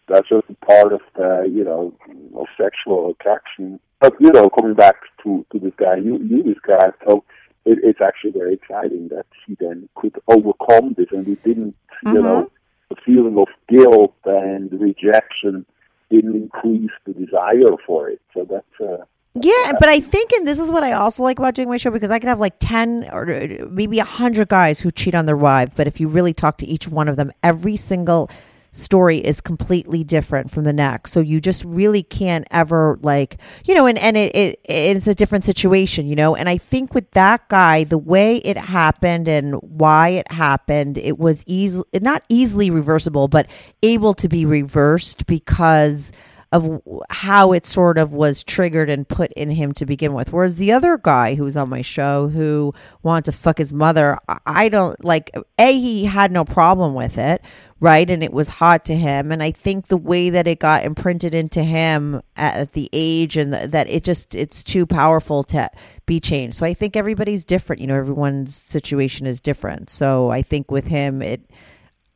that's 0.08 0.28
just 0.30 0.46
a 0.50 0.66
part 0.66 0.94
of 0.94 1.02
the 1.16 1.50
you 1.52 1.64
know 1.64 1.94
of 2.36 2.48
sexual 2.58 3.12
attraction. 3.12 3.80
But 4.00 4.14
you 4.20 4.32
know, 4.32 4.50
coming 4.50 4.74
back 4.76 4.96
to 5.24 5.46
to 5.52 5.60
this 5.60 5.74
guy 5.78 5.96
you 5.98 6.18
you 6.20 6.44
described, 6.44 6.96
so 7.08 7.24
it, 7.66 7.80
it's 7.84 8.02
actually 8.02 8.32
very 8.32 8.54
exciting 8.54 9.10
that 9.10 9.26
he 9.46 9.56
then 9.60 9.90
could 9.96 10.16
overcome 10.28 10.94
this, 10.98 11.08
and 11.12 11.26
he 11.28 11.36
didn't, 11.36 11.76
Mm-hmm. 12.06 12.16
you 12.16 12.24
know, 12.24 12.50
the 12.90 12.96
feeling 13.06 13.38
of 13.38 13.48
guilt 13.68 14.16
and 14.24 14.72
rejection 14.80 15.66
didn't 16.10 16.36
increase 16.36 16.92
the 17.06 17.14
desire 17.14 17.76
for 17.86 18.10
it. 18.10 18.22
So 18.34 18.46
that's 18.50 18.66
uh, 18.82 19.04
Yeah, 19.34 19.74
but 19.80 19.90
I 19.90 20.00
think, 20.00 20.32
and 20.34 20.48
this 20.48 20.60
is 20.60 20.70
what 20.70 20.84
I 20.84 20.94
also 20.94 21.24
like 21.24 21.40
about 21.40 21.56
doing 21.56 21.70
my 21.70 21.78
show 21.78 21.92
because 21.92 22.12
I 22.12 22.20
can 22.20 22.30
have 22.30 22.40
like 22.40 22.56
10 22.60 23.10
or 23.12 23.26
maybe 23.70 23.98
100 23.98 24.48
guys 24.50 24.80
who 24.80 24.92
cheat 24.92 25.16
on 25.16 25.26
their 25.26 25.38
wife. 25.38 25.72
But 25.76 25.88
if 25.88 26.00
you 26.00 26.08
really 26.08 26.34
talk 26.34 26.58
to 26.58 26.68
each 26.68 26.88
one 26.88 27.08
of 27.08 27.16
them, 27.16 27.32
every 27.44 27.76
single 27.76 28.30
story 28.72 29.18
is 29.18 29.42
completely 29.42 30.04
different 30.04 30.52
from 30.52 30.64
the 30.64 30.74
next. 30.74 31.12
So 31.12 31.20
you 31.20 31.42
just 31.42 31.64
really 31.66 32.04
can't 32.04 32.48
ever 32.52 33.00
like, 33.02 33.38
you 33.66 33.74
know, 33.74 33.88
and, 33.88 33.98
and 33.98 34.16
it, 34.18 34.36
it 34.36 34.60
it's 34.66 35.08
a 35.08 35.16
different 35.16 35.44
situation, 35.44 36.08
you 36.08 36.16
know. 36.16 36.36
And 36.36 36.48
I 36.48 36.58
think 36.58 36.94
with 36.94 37.10
that 37.12 37.48
guy, 37.50 37.84
the 37.84 37.98
way 37.98 38.38
it 38.38 38.58
happened 38.58 39.28
and 39.28 39.56
why 39.56 40.10
it 40.10 40.32
happened, 40.32 40.98
it 40.98 41.18
was 41.18 41.44
easy, 41.48 41.82
not 41.94 42.24
easily 42.30 42.70
reversible, 42.70 43.28
but 43.28 43.48
able 43.82 44.14
to 44.16 44.30
be 44.30 44.46
reversed 44.46 45.26
because 45.26 46.12
of 46.52 46.82
how 47.12 47.52
it 47.52 47.66
sort 47.66 47.98
of 48.00 48.12
was 48.14 48.44
triggered 48.44 48.90
and 48.90 49.08
put 49.08 49.32
in 49.34 49.52
him 49.52 49.72
to 49.74 49.86
begin 49.86 50.14
with. 50.14 50.34
Whereas 50.34 50.56
the 50.56 50.72
other 50.72 50.98
guy 50.98 51.36
who 51.36 51.44
was 51.44 51.56
on 51.56 51.70
my 51.70 51.82
show 51.82 52.30
who 52.30 52.74
wanted 53.04 53.26
to 53.26 53.38
fuck 53.38 53.60
his 53.60 53.72
mother, 53.72 54.18
I- 54.46 54.70
don't 54.70 55.04
like, 55.06 55.32
A, 55.60 55.74
he 55.74 56.06
had 56.06 56.32
no 56.32 56.44
problem 56.46 56.96
with 56.96 57.20
it, 57.20 57.42
right? 57.80 58.10
And 58.10 58.24
it 58.24 58.34
was 58.34 58.50
hot 58.50 58.84
to 58.86 58.96
him. 58.96 59.32
And 59.32 59.44
I 59.44 59.52
think 59.52 59.88
the 59.88 59.98
way 59.98 60.32
that 60.32 60.48
it 60.48 60.60
got 60.60 60.84
imprinted 60.84 61.36
into 61.36 61.64
him 61.64 62.22
at, 62.36 62.56
at 62.56 62.74
the 62.74 62.90
age 62.94 63.38
and 63.38 63.54
th- 63.54 63.70
that 63.70 63.88
it 63.88 64.04
just, 64.04 64.34
it's 64.34 64.64
too 64.64 64.88
powerful 64.88 65.44
to 65.46 65.70
be 66.08 66.20
changed. 66.20 66.58
So 66.58 66.66
I 66.66 66.74
think 66.74 66.96
everybody's 66.96 67.46
different. 67.46 67.80
You 67.80 67.88
know, 67.88 67.96
everyone's 67.96 68.56
situation 68.56 69.28
is 69.28 69.40
different. 69.40 69.90
So 69.92 70.32
I 70.32 70.42
think 70.42 70.72
with 70.72 70.88
him, 70.88 71.22
it, 71.22 71.42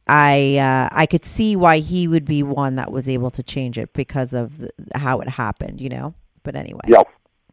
I 0.08 0.58
uh, 0.58 0.90
I 0.92 1.06
could 1.06 1.24
see 1.24 1.56
why 1.56 1.80
he 1.80 2.08
would 2.08 2.26
be 2.26 2.44
one 2.44 2.76
that 2.76 2.92
was 2.92 3.08
able 3.08 3.32
to 3.32 3.44
change 3.44 3.78
it 3.78 3.94
because 3.94 4.34
of 4.34 4.58
the, 4.58 4.70
how 4.96 5.20
it 5.20 5.30
happened, 5.30 5.80
you 5.80 5.90
know. 5.90 6.14
But 6.44 6.56
anyway, 6.56 6.82
yeah. 6.88 7.04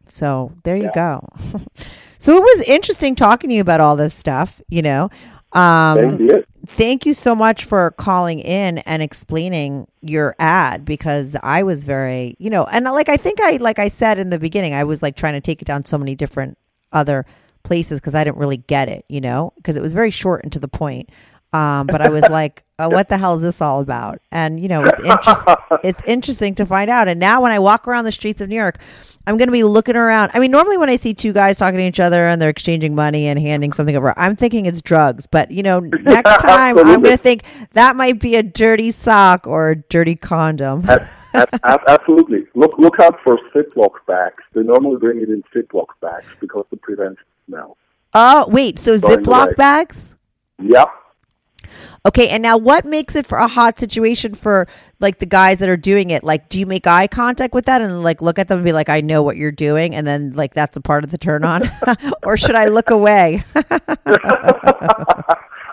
so 0.07 0.51
there 0.63 0.75
you 0.75 0.91
go. 0.93 1.25
so 2.17 2.35
it 2.35 2.41
was 2.41 2.65
interesting 2.67 3.15
talking 3.15 3.49
to 3.49 3.55
you 3.55 3.61
about 3.61 3.79
all 3.79 3.95
this 3.95 4.13
stuff, 4.13 4.61
you 4.67 4.81
know. 4.81 5.09
Um, 5.53 5.97
Same 5.97 6.17
here. 6.19 6.45
thank 6.65 7.05
you 7.05 7.13
so 7.13 7.35
much 7.35 7.65
for 7.65 7.91
calling 7.91 8.39
in 8.39 8.79
and 8.79 9.01
explaining 9.01 9.87
your 10.01 10.35
ad 10.39 10.85
because 10.85 11.35
I 11.43 11.63
was 11.63 11.83
very, 11.83 12.35
you 12.39 12.49
know, 12.49 12.65
and 12.65 12.85
like 12.85 13.09
I 13.09 13.17
think 13.17 13.39
I 13.41 13.57
like 13.57 13.79
I 13.79 13.87
said 13.87 14.17
in 14.17 14.29
the 14.29 14.39
beginning, 14.39 14.73
I 14.73 14.83
was 14.83 15.01
like 15.01 15.15
trying 15.15 15.33
to 15.33 15.41
take 15.41 15.61
it 15.61 15.65
down 15.65 15.83
so 15.83 15.97
many 15.97 16.15
different 16.15 16.57
other 16.91 17.25
places 17.63 17.99
because 17.99 18.15
I 18.15 18.23
didn't 18.23 18.37
really 18.37 18.57
get 18.57 18.89
it, 18.89 19.05
you 19.07 19.21
know, 19.21 19.53
because 19.57 19.75
it 19.75 19.81
was 19.81 19.93
very 19.93 20.11
short 20.11 20.43
and 20.43 20.51
to 20.53 20.59
the 20.59 20.67
point. 20.67 21.09
Um, 21.53 21.87
but 21.87 22.01
I 22.01 22.07
was 22.07 22.23
like, 22.29 22.63
uh, 22.79 22.89
what 22.89 23.09
the 23.09 23.17
hell 23.17 23.35
is 23.35 23.41
this 23.41 23.61
all 23.61 23.81
about? 23.81 24.21
And 24.31 24.61
you 24.61 24.69
know, 24.69 24.83
it's 24.85 25.01
interesting. 25.01 25.55
it's 25.83 26.03
interesting 26.05 26.55
to 26.55 26.65
find 26.65 26.89
out. 26.89 27.07
And 27.09 27.19
now 27.19 27.41
when 27.41 27.51
I 27.51 27.59
walk 27.59 27.87
around 27.87 28.05
the 28.05 28.11
streets 28.11 28.39
of 28.39 28.47
New 28.47 28.55
York, 28.55 28.79
I'm 29.27 29.37
going 29.37 29.49
to 29.49 29.51
be 29.53 29.63
looking 29.63 29.97
around. 29.97 30.31
I 30.33 30.39
mean, 30.39 30.51
normally 30.51 30.77
when 30.77 30.89
I 30.89 30.95
see 30.95 31.13
two 31.13 31.33
guys 31.33 31.57
talking 31.57 31.77
to 31.77 31.83
each 31.83 31.99
other 31.99 32.25
and 32.27 32.41
they're 32.41 32.49
exchanging 32.49 32.95
money 32.95 33.27
and 33.27 33.37
handing 33.37 33.73
something 33.73 33.95
over, 33.97 34.17
I'm 34.17 34.37
thinking 34.37 34.65
it's 34.65 34.81
drugs. 34.81 35.27
But 35.27 35.51
you 35.51 35.61
know, 35.61 35.79
next 36.03 36.41
time 36.41 36.77
I'm 36.77 37.01
going 37.01 37.03
to 37.03 37.17
think 37.17 37.43
that 37.73 37.97
might 37.97 38.19
be 38.19 38.35
a 38.35 38.43
dirty 38.43 38.91
sock 38.91 39.45
or 39.45 39.71
a 39.71 39.75
dirty 39.75 40.15
condom. 40.15 40.87
Absolutely. 41.33 42.45
Look 42.55 42.77
look 42.77 42.99
out 42.99 43.19
for 43.23 43.37
Ziploc 43.53 43.91
bags. 44.07 44.43
They 44.53 44.63
normally 44.63 44.97
bring 44.97 45.21
it 45.21 45.29
in 45.29 45.43
Ziploc 45.53 45.87
bags 46.01 46.25
because 46.39 46.65
to 46.69 46.77
prevent 46.77 47.17
smell. 47.45 47.77
Oh, 48.13 48.47
wait. 48.49 48.79
So 48.79 48.97
Ziploc 48.97 49.55
bags? 49.55 50.15
Yeah. 50.61 50.85
Okay, 52.05 52.29
and 52.29 52.41
now 52.41 52.57
what 52.57 52.85
makes 52.85 53.15
it 53.15 53.25
for 53.27 53.37
a 53.37 53.47
hot 53.47 53.77
situation 53.77 54.33
for 54.33 54.67
like 54.99 55.19
the 55.19 55.25
guys 55.25 55.59
that 55.59 55.69
are 55.69 55.77
doing 55.77 56.09
it? 56.09 56.23
Like, 56.23 56.49
do 56.49 56.59
you 56.59 56.65
make 56.65 56.87
eye 56.87 57.07
contact 57.07 57.53
with 57.53 57.65
that 57.65 57.81
and 57.81 58.03
like 58.03 58.21
look 58.21 58.39
at 58.39 58.47
them 58.47 58.59
and 58.59 58.65
be 58.65 58.71
like, 58.71 58.89
"I 58.89 59.01
know 59.01 59.23
what 59.23 59.37
you're 59.37 59.51
doing," 59.51 59.95
and 59.95 60.05
then 60.05 60.33
like 60.33 60.53
that's 60.53 60.77
a 60.77 60.81
part 60.81 61.03
of 61.03 61.11
the 61.11 61.17
turn 61.17 61.43
on, 61.43 61.69
or 62.23 62.37
should 62.37 62.55
I 62.55 62.65
look 62.65 62.89
away? 62.89 63.43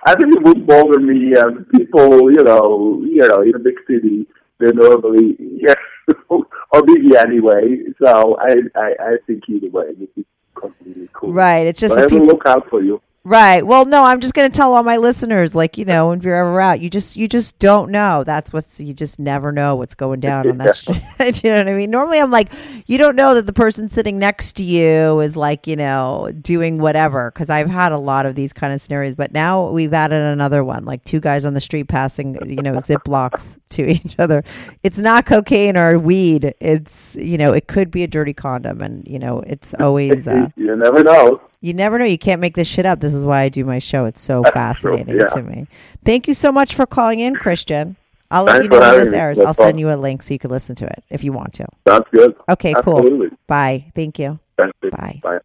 I 0.09 0.15
think 0.15 0.35
it 0.35 0.43
would 0.43 0.67
bother 0.67 1.01
me 1.01 1.35
and 1.37 1.69
people, 1.71 2.33
you 2.33 2.43
know, 2.43 3.03
you 3.05 3.29
know, 3.29 3.43
in 3.43 3.55
a 3.55 3.59
big 3.59 3.75
city, 3.87 4.27
they're 4.59 4.73
normally 4.73 5.37
yes 5.39 5.77
are 6.31 6.83
busy 6.83 7.17
anyway. 7.17 7.79
So 8.03 8.39
I, 8.41 8.55
I, 8.75 8.95
I 9.01 9.17
think 9.27 9.45
either 9.49 9.69
way 9.71 9.85
it 9.89 9.99
would 9.99 10.25
completely 10.55 11.09
cool. 11.13 11.33
right. 11.33 11.67
It's 11.67 11.81
just 11.81 11.95
I 11.95 12.07
people. 12.07 12.27
look 12.27 12.43
out 12.47 12.69
for 12.71 12.83
you. 12.83 13.01
Right. 13.29 13.67
Well, 13.67 13.85
no, 13.85 14.05
I'm 14.05 14.21
just 14.21 14.33
going 14.33 14.51
to 14.51 14.57
tell 14.57 14.73
all 14.73 14.83
my 14.83 14.97
listeners, 14.97 15.55
like 15.55 15.77
you 15.77 15.85
know, 15.85 16.13
if 16.13 16.25
you're 16.25 16.35
ever 16.35 16.63
out, 16.63 16.81
you 16.81 16.89
just 16.89 17.15
you 17.15 17.29
just 17.29 17.59
don't 17.59 17.91
know. 17.91 18.25
That's 18.25 18.55
what's 18.55 18.81
you 18.81 18.95
just 18.95 19.19
never 19.19 19.53
know 19.53 19.77
what's 19.77 19.95
going 19.95 20.21
down 20.21 20.49
on 20.49 20.57
that. 20.57 20.77
street. 20.77 21.03
Do 21.19 21.27
you 21.45 21.51
know 21.53 21.59
what 21.59 21.69
I 21.69 21.75
mean? 21.75 21.91
Normally, 21.91 22.21
I'm 22.21 22.31
like, 22.31 22.51
you 22.87 22.97
don't 22.97 23.17
know 23.17 23.35
that 23.35 23.45
the 23.45 23.53
person 23.53 23.91
sitting 23.91 24.19
next 24.19 24.55
to 24.55 24.63
you 24.63 25.21
is 25.21 25.37
like 25.37 25.67
you 25.67 25.77
know 25.77 26.33
doing 26.41 26.79
whatever. 26.79 27.31
Because 27.31 27.51
I've 27.51 27.69
had 27.69 27.93
a 27.93 27.99
lot 27.99 28.25
of 28.25 28.35
these 28.35 28.55
kind 28.55 28.73
of 28.73 28.81
scenarios, 28.81 29.15
but 29.15 29.31
now 29.31 29.69
we've 29.69 29.93
added 29.93 30.23
another 30.23 30.65
one, 30.65 30.87
like 30.87 31.05
two 31.05 31.21
guys 31.21 31.45
on 31.45 31.53
the 31.53 31.61
street 31.61 31.87
passing, 31.87 32.39
you 32.49 32.63
know, 32.63 32.77
ziplocs 32.77 33.59
to 33.69 33.91
each 33.91 34.15
other. 34.19 34.43
It's 34.83 34.99
not 34.99 35.27
cocaine 35.27 35.77
or 35.77 35.99
weed. 35.99 36.55
It's 36.61 37.15
you 37.17 37.37
know, 37.37 37.53
it 37.53 37.67
could 37.69 37.91
be 37.91 38.05
a 38.05 38.09
dirty 38.09 38.33
condom, 38.33 38.81
and 38.81 39.07
you 39.07 39.19
know, 39.19 39.41
it's 39.41 39.75
always. 39.75 40.27
Uh, 40.27 40.49
You 40.57 40.75
never 40.77 41.05
know. 41.05 41.43
You 41.61 41.75
never 41.75 41.99
know. 41.99 42.05
You 42.05 42.19
can't 42.19 42.41
make 42.41 42.55
this 42.55 42.69
shit 42.69 42.87
up. 42.87 43.01
This 43.01 43.15
is 43.15 43.25
why 43.25 43.43
I 43.43 43.49
do 43.49 43.65
my 43.65 43.79
show. 43.79 44.05
It's 44.05 44.23
so 44.23 44.43
That's 44.43 44.55
fascinating 44.55 45.07
true, 45.07 45.19
yeah. 45.21 45.29
to 45.29 45.43
me. 45.43 45.67
Thank 46.05 46.29
you 46.29 46.35
so 46.35 46.53
much 46.53 46.75
for 46.75 46.87
calling 46.87 47.21
in, 47.21 47.35
Christian. 47.37 47.97
I'll 48.31 48.45
let 48.45 48.61
Thanks 48.61 48.65
you 48.65 48.71
know 48.71 48.81
when 48.81 48.99
this 49.05 49.13
airs. 49.13 49.39
No 49.39 49.47
I'll 49.47 49.55
problem. 49.55 49.69
send 49.71 49.81
you 49.81 49.91
a 49.91 49.97
link 49.97 50.23
so 50.23 50.35
you 50.35 50.39
can 50.39 50.51
listen 50.51 50.75
to 50.77 50.87
it 50.87 51.03
if 51.09 51.25
you 51.25 51.33
want 51.33 51.55
to. 51.55 51.67
Sounds 51.87 52.05
good. 52.13 52.37
Okay, 52.49 52.75
cool. 52.83 53.29
Bye. 53.47 53.91
Thank 53.95 54.19
you. 54.19 54.39
Thank 54.59 54.75
you. 54.83 54.91
Bye. 54.91 55.21
Bye. 55.23 55.39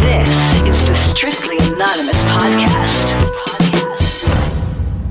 This 0.00 0.62
is 0.66 0.86
the 0.86 0.94
Strictly 0.94 1.56
Anonymous 1.72 2.22
podcast. 2.24 3.14
podcast. 3.14 3.26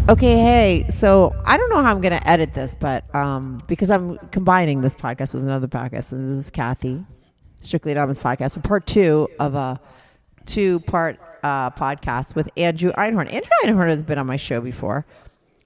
Okay, 0.08 0.38
hey, 0.38 0.86
so 0.92 1.34
I 1.46 1.58
don't 1.58 1.70
know 1.72 1.82
how 1.82 1.90
I'm 1.90 2.00
going 2.00 2.14
to 2.18 2.28
edit 2.30 2.54
this, 2.54 2.76
but 2.80 3.04
um, 3.16 3.64
because 3.66 3.90
I'm 3.90 4.20
combining 4.30 4.82
this 4.82 4.94
podcast 4.94 5.34
with 5.34 5.42
another 5.42 5.68
podcast, 5.68 6.12
and 6.12 6.30
this 6.30 6.38
is 6.38 6.52
Kathy, 6.52 7.04
Strictly 7.66 7.92
Anonymous 7.92 8.20
podcast, 8.20 8.62
part 8.64 8.86
two 8.86 9.28
of 9.40 9.56
a 9.56 9.80
two 10.46 10.80
part 10.82 11.20
uh, 11.44 11.72
podcast 11.72 12.36
with 12.36 12.50
Andrew 12.58 12.92
Einhorn. 12.94 13.32
Andrew 13.32 13.50
Einhorn 13.64 13.88
has 13.88 14.04
been 14.04 14.18
on 14.18 14.28
my 14.28 14.36
show 14.36 14.62
before. 14.62 15.06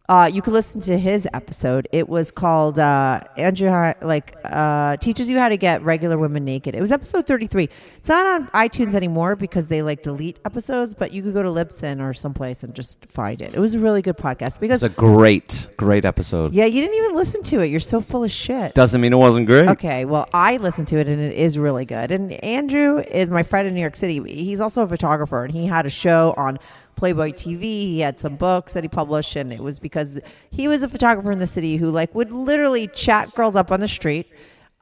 Uh, 0.09 0.25
you 0.25 0.41
can 0.41 0.53
listen 0.53 0.81
to 0.81 0.97
his 0.97 1.27
episode. 1.33 1.87
It 1.91 2.09
was 2.09 2.31
called 2.31 2.79
uh, 2.79 3.21
Andrew 3.37 3.69
like 4.01 4.35
uh, 4.43 4.97
teaches 4.97 5.29
you 5.29 5.37
how 5.37 5.49
to 5.49 5.55
get 5.57 5.83
regular 5.83 6.17
women 6.17 6.43
naked. 6.43 6.73
It 6.73 6.81
was 6.81 6.91
episode 6.91 7.27
thirty 7.27 7.45
three. 7.45 7.69
It's 7.97 8.09
not 8.09 8.25
on 8.25 8.47
iTunes 8.47 8.95
anymore 8.95 9.35
because 9.35 9.67
they 9.67 9.83
like 9.83 10.01
delete 10.01 10.39
episodes. 10.45 10.95
But 10.95 11.11
you 11.13 11.21
could 11.21 11.35
go 11.35 11.43
to 11.43 11.49
Libsyn 11.49 12.03
or 12.03 12.15
someplace 12.15 12.63
and 12.63 12.73
just 12.73 13.05
find 13.05 13.39
it. 13.39 13.53
It 13.53 13.59
was 13.59 13.75
a 13.75 13.79
really 13.79 14.01
good 14.01 14.17
podcast 14.17 14.59
because 14.59 14.81
It's 14.81 14.91
a 14.91 14.99
great, 14.99 15.67
great 15.77 16.05
episode. 16.05 16.53
yeah, 16.53 16.65
you 16.65 16.81
didn't 16.81 16.95
even 16.95 17.15
listen 17.15 17.43
to 17.43 17.59
it. 17.59 17.67
You're 17.67 17.79
so 17.79 18.01
full 18.01 18.23
of 18.23 18.31
shit. 18.31 18.73
Doesn't 18.73 18.99
mean 18.99 19.13
it 19.13 19.17
wasn't 19.17 19.45
great. 19.45 19.67
Okay, 19.69 20.05
well, 20.05 20.27
I 20.33 20.57
listened 20.57 20.87
to 20.87 20.97
it 20.97 21.07
and 21.07 21.21
it 21.21 21.33
is 21.33 21.59
really 21.59 21.85
good. 21.85 22.09
And 22.09 22.31
Andrew 22.43 22.97
is 23.11 23.29
my 23.29 23.43
friend 23.43 23.67
in 23.67 23.75
New 23.75 23.81
York 23.81 23.95
City. 23.95 24.23
He's 24.33 24.59
also 24.59 24.81
a 24.81 24.87
photographer 24.87 25.43
and 25.43 25.53
he 25.53 25.67
had 25.67 25.85
a 25.85 25.91
show 25.91 26.33
on 26.35 26.57
Playboy 26.99 27.31
TV. 27.31 27.61
He 27.61 28.01
had 28.01 28.19
some 28.19 28.35
books 28.35 28.73
that 28.73 28.83
he 28.83 28.89
published 28.89 29.37
and 29.37 29.53
it 29.53 29.61
was 29.61 29.79
because 29.79 30.19
he 30.51 30.67
was 30.67 30.83
a 30.83 30.89
photographer 30.89 31.31
in 31.31 31.39
the 31.39 31.47
city 31.47 31.77
who 31.77 31.89
like 31.89 32.13
would 32.13 32.33
literally 32.33 32.87
chat 32.87 33.33
girls 33.33 33.55
up 33.55 33.71
on 33.71 33.79
the 33.79 33.87
street 33.87 34.27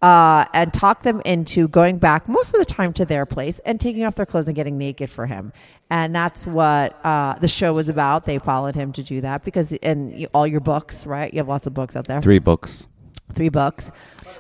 uh, 0.01 0.45
and 0.53 0.74
talk 0.74 1.03
them 1.03 1.22
into 1.26 1.68
going 1.68 1.99
back 1.99 2.28
most 2.28 2.53
of 2.53 2.59
the 2.59 2.65
time 2.65 2.91
to 2.93 3.05
their 3.05 3.26
place 3.26 3.59
and 3.59 3.80
taking 3.80 4.03
off 4.03 4.15
their 4.15 4.26
clothes 4.26 4.47
and 4.47 4.55
getting 4.55 4.78
naked 4.80 5.09
for 5.11 5.28
him. 5.28 5.53
And 5.89 6.15
that's 6.15 6.47
what 6.47 6.99
uh, 7.05 7.36
the 7.39 7.47
show 7.47 7.74
was 7.74 7.88
about. 7.88 8.26
They 8.26 8.39
followed 8.39 8.74
him 8.74 8.91
to 8.93 9.03
do 9.03 9.22
that 9.22 9.43
because, 9.43 9.72
and 9.84 10.20
you, 10.20 10.28
all 10.34 10.47
your 10.47 10.59
books, 10.59 11.05
right? 11.05 11.32
You 11.32 11.38
have 11.38 11.47
lots 11.47 11.68
of 11.68 11.74
books 11.74 11.95
out 11.95 12.07
there. 12.07 12.20
Three 12.22 12.39
books. 12.39 12.88
Three 13.34 13.49
books. 13.49 13.91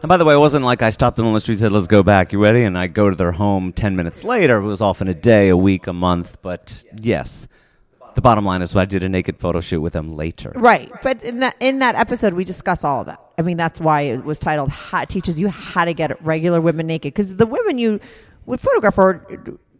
And 0.01 0.09
by 0.09 0.17
the 0.17 0.25
way, 0.25 0.33
it 0.33 0.39
wasn't 0.39 0.65
like 0.65 0.81
I 0.81 0.89
stopped 0.91 1.17
them 1.17 1.25
on 1.25 1.33
the 1.33 1.39
street 1.39 1.55
and 1.55 1.61
said, 1.61 1.71
let's 1.71 1.87
go 1.87 2.03
back. 2.03 2.31
You 2.31 2.41
ready? 2.41 2.63
And 2.63 2.77
I 2.77 2.87
go 2.87 3.09
to 3.09 3.15
their 3.15 3.33
home 3.33 3.73
10 3.73 3.95
minutes 3.95 4.23
later. 4.23 4.57
It 4.57 4.63
was 4.63 4.81
often 4.81 5.07
a 5.07 5.13
day, 5.13 5.49
a 5.49 5.57
week, 5.57 5.87
a 5.87 5.93
month. 5.93 6.37
But 6.41 6.85
yes, 7.01 7.47
the 8.17 8.21
bottom 8.21 8.43
line 8.43 8.63
is 8.63 8.75
I 8.75 8.85
did 8.85 9.03
a 9.03 9.09
naked 9.09 9.39
photo 9.39 9.61
shoot 9.61 9.79
with 9.79 9.93
them 9.93 10.07
later. 10.07 10.51
Right, 10.55 10.91
but 11.03 11.23
in 11.23 11.39
that 11.41 11.55
in 11.59 11.77
that 11.79 11.93
episode, 11.93 12.33
we 12.33 12.43
discuss 12.43 12.83
all 12.83 13.01
of 13.01 13.05
that. 13.05 13.21
I 13.37 13.43
mean, 13.43 13.57
that's 13.57 13.79
why 13.79 14.01
it 14.01 14.25
was 14.25 14.39
titled 14.39 14.71
how, 14.71 15.05
"Teaches 15.05 15.39
You 15.39 15.49
How 15.49 15.85
to 15.85 15.93
Get 15.93 16.19
Regular 16.25 16.59
Women 16.59 16.87
Naked" 16.87 17.13
because 17.13 17.35
the 17.35 17.45
women 17.45 17.77
you 17.77 17.99
would 18.47 18.59
photograph 18.59 18.97
are 18.97 19.23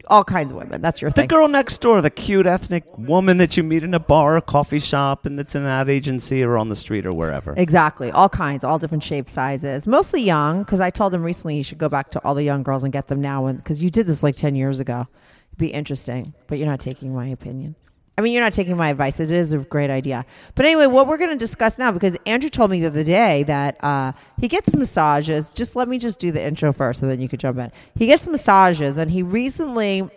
all 0.06 0.24
kinds 0.24 0.52
of 0.52 0.58
women. 0.58 0.84
That's 0.84 1.02
your 1.02 1.10
The 1.10 1.26
girl 1.26 1.48
next 1.48 1.82
door, 1.82 2.00
the 2.00 2.12
cute 2.12 2.46
ethnic 2.46 2.84
woman 2.96 3.40
that 3.40 3.58
you 3.58 3.64
meet 3.64 3.82
in 3.82 3.96
a 3.96 4.00
bar, 4.00 4.38
a 4.38 4.42
coffee 4.44 4.80
shop, 4.80 5.26
and 5.26 5.40
that's 5.40 5.56
in 5.56 5.64
an 5.64 5.68
ad 5.68 5.90
agency 5.90 6.44
or 6.44 6.60
on 6.60 6.70
the 6.70 6.76
street 6.76 7.08
or 7.08 7.14
wherever. 7.14 7.56
Exactly, 7.58 8.12
all 8.12 8.30
kinds, 8.30 8.64
all 8.64 8.78
different 8.78 9.04
shapes, 9.04 9.34
sizes. 9.34 9.88
Mostly 9.88 10.22
young, 10.22 10.60
because 10.60 10.80
I 10.80 10.92
told 10.92 11.12
him 11.12 11.24
recently 11.24 11.58
you 11.58 11.64
should 11.64 11.80
go 11.80 11.90
back 11.90 12.12
to 12.12 12.24
all 12.24 12.36
the 12.36 12.44
young 12.44 12.62
girls 12.62 12.84
and 12.84 12.94
get 12.94 13.08
them 13.08 13.20
now, 13.20 13.52
because 13.52 13.82
you 13.82 13.90
did 13.90 14.06
this 14.06 14.22
like 14.22 14.36
ten 14.36 14.54
years 14.54 14.80
ago. 14.80 15.08
It'd 15.50 15.58
be 15.58 15.74
interesting, 15.74 16.36
but 16.46 16.60
you're 16.60 16.68
not 16.68 16.80
taking 16.80 17.16
my 17.16 17.26
opinion. 17.26 17.74
I 18.18 18.24
mean, 18.24 18.34
you're 18.34 18.44
not 18.44 18.54
taking 18.54 18.76
my 18.76 18.90
advice. 18.90 19.20
It 19.20 19.30
is 19.30 19.54
a 19.54 19.60
great 19.60 19.92
idea. 19.92 20.26
But 20.56 20.66
anyway, 20.66 20.88
what 20.88 21.08
we're 21.08 21.18
going 21.18 21.30
to 21.30 21.38
discuss 21.38 21.78
now, 21.78 21.92
because 21.92 22.18
Andrew 22.26 22.50
told 22.50 22.72
me 22.72 22.82
the 22.82 22.88
other 22.88 23.04
day 23.04 23.44
that 23.44 23.84
uh, 23.84 24.14
he 24.42 24.48
gets 24.48 24.76
massages. 24.76 25.52
Just 25.52 25.76
let 25.76 25.88
me 25.88 26.00
just 26.00 26.20
do 26.20 26.32
the 26.32 26.42
intro 26.42 26.74
first, 26.74 27.04
and 27.04 27.12
then 27.12 27.22
you 27.22 27.30
could 27.30 27.40
jump 27.40 27.60
in. 27.60 27.72
He 27.96 28.08
gets 28.08 28.28
massages, 28.28 28.98
and 28.98 29.12
he 29.12 29.22
recently 29.22 30.10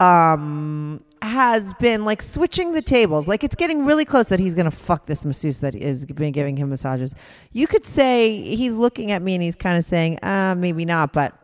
um, 0.00 1.04
has 1.20 1.74
been 1.74 2.04
like 2.04 2.22
switching 2.22 2.72
the 2.72 2.82
tables. 2.82 3.28
Like 3.28 3.44
it's 3.44 3.54
getting 3.54 3.84
really 3.84 4.04
close 4.04 4.26
that 4.28 4.40
he's 4.40 4.54
going 4.54 4.64
to 4.64 4.76
fuck 4.76 5.06
this 5.06 5.24
masseuse 5.24 5.60
that 5.60 5.74
is 5.74 6.06
been 6.06 6.32
giving 6.32 6.56
him 6.56 6.70
massages. 6.70 7.14
You 7.52 7.66
could 7.66 7.86
say 7.86 8.40
he's 8.56 8.74
looking 8.74 9.12
at 9.12 9.22
me 9.22 9.34
and 9.34 9.42
he's 9.42 9.56
kind 9.56 9.78
of 9.78 9.84
saying, 9.84 10.18
uh, 10.24 10.56
maybe 10.56 10.84
not, 10.84 11.12
but 11.12 11.38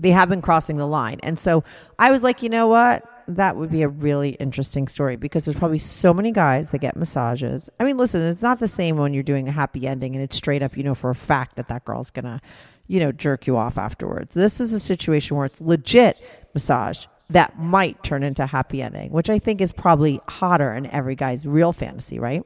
they 0.00 0.10
have 0.10 0.28
been 0.28 0.40
crossing 0.40 0.78
the 0.78 0.86
line. 0.86 1.20
And 1.22 1.38
so 1.38 1.62
I 1.98 2.10
was 2.10 2.22
like, 2.22 2.42
you 2.42 2.48
know 2.48 2.66
what? 2.66 3.04
That 3.28 3.56
would 3.56 3.70
be 3.70 3.82
a 3.82 3.88
really 3.88 4.30
interesting 4.30 4.88
story 4.88 5.16
because 5.16 5.44
there's 5.44 5.56
probably 5.56 5.78
so 5.78 6.12
many 6.12 6.32
guys 6.32 6.70
that 6.70 6.78
get 6.78 6.96
massages. 6.96 7.68
I 7.78 7.84
mean, 7.84 7.96
listen, 7.96 8.22
it's 8.22 8.42
not 8.42 8.60
the 8.60 8.68
same 8.68 8.96
when 8.96 9.14
you're 9.14 9.22
doing 9.22 9.48
a 9.48 9.52
happy 9.52 9.86
ending 9.86 10.14
and 10.14 10.22
it's 10.22 10.36
straight 10.36 10.62
up, 10.62 10.76
you 10.76 10.82
know, 10.82 10.94
for 10.94 11.10
a 11.10 11.14
fact 11.14 11.56
that 11.56 11.68
that 11.68 11.84
girl's 11.84 12.10
to, 12.10 12.40
you 12.86 13.00
know, 13.00 13.12
jerk 13.12 13.46
you 13.46 13.56
off 13.56 13.78
afterwards. 13.78 14.34
This 14.34 14.60
is 14.60 14.72
a 14.72 14.80
situation 14.80 15.36
where 15.36 15.46
it's 15.46 15.60
legit 15.60 16.18
massage 16.54 17.06
that 17.30 17.58
might 17.58 18.02
turn 18.02 18.22
into 18.22 18.44
a 18.44 18.46
happy 18.46 18.82
ending, 18.82 19.10
which 19.10 19.30
I 19.30 19.38
think 19.38 19.60
is 19.60 19.72
probably 19.72 20.20
hotter 20.28 20.72
in 20.72 20.86
every 20.86 21.14
guy's 21.14 21.46
real 21.46 21.72
fantasy, 21.72 22.18
right? 22.18 22.44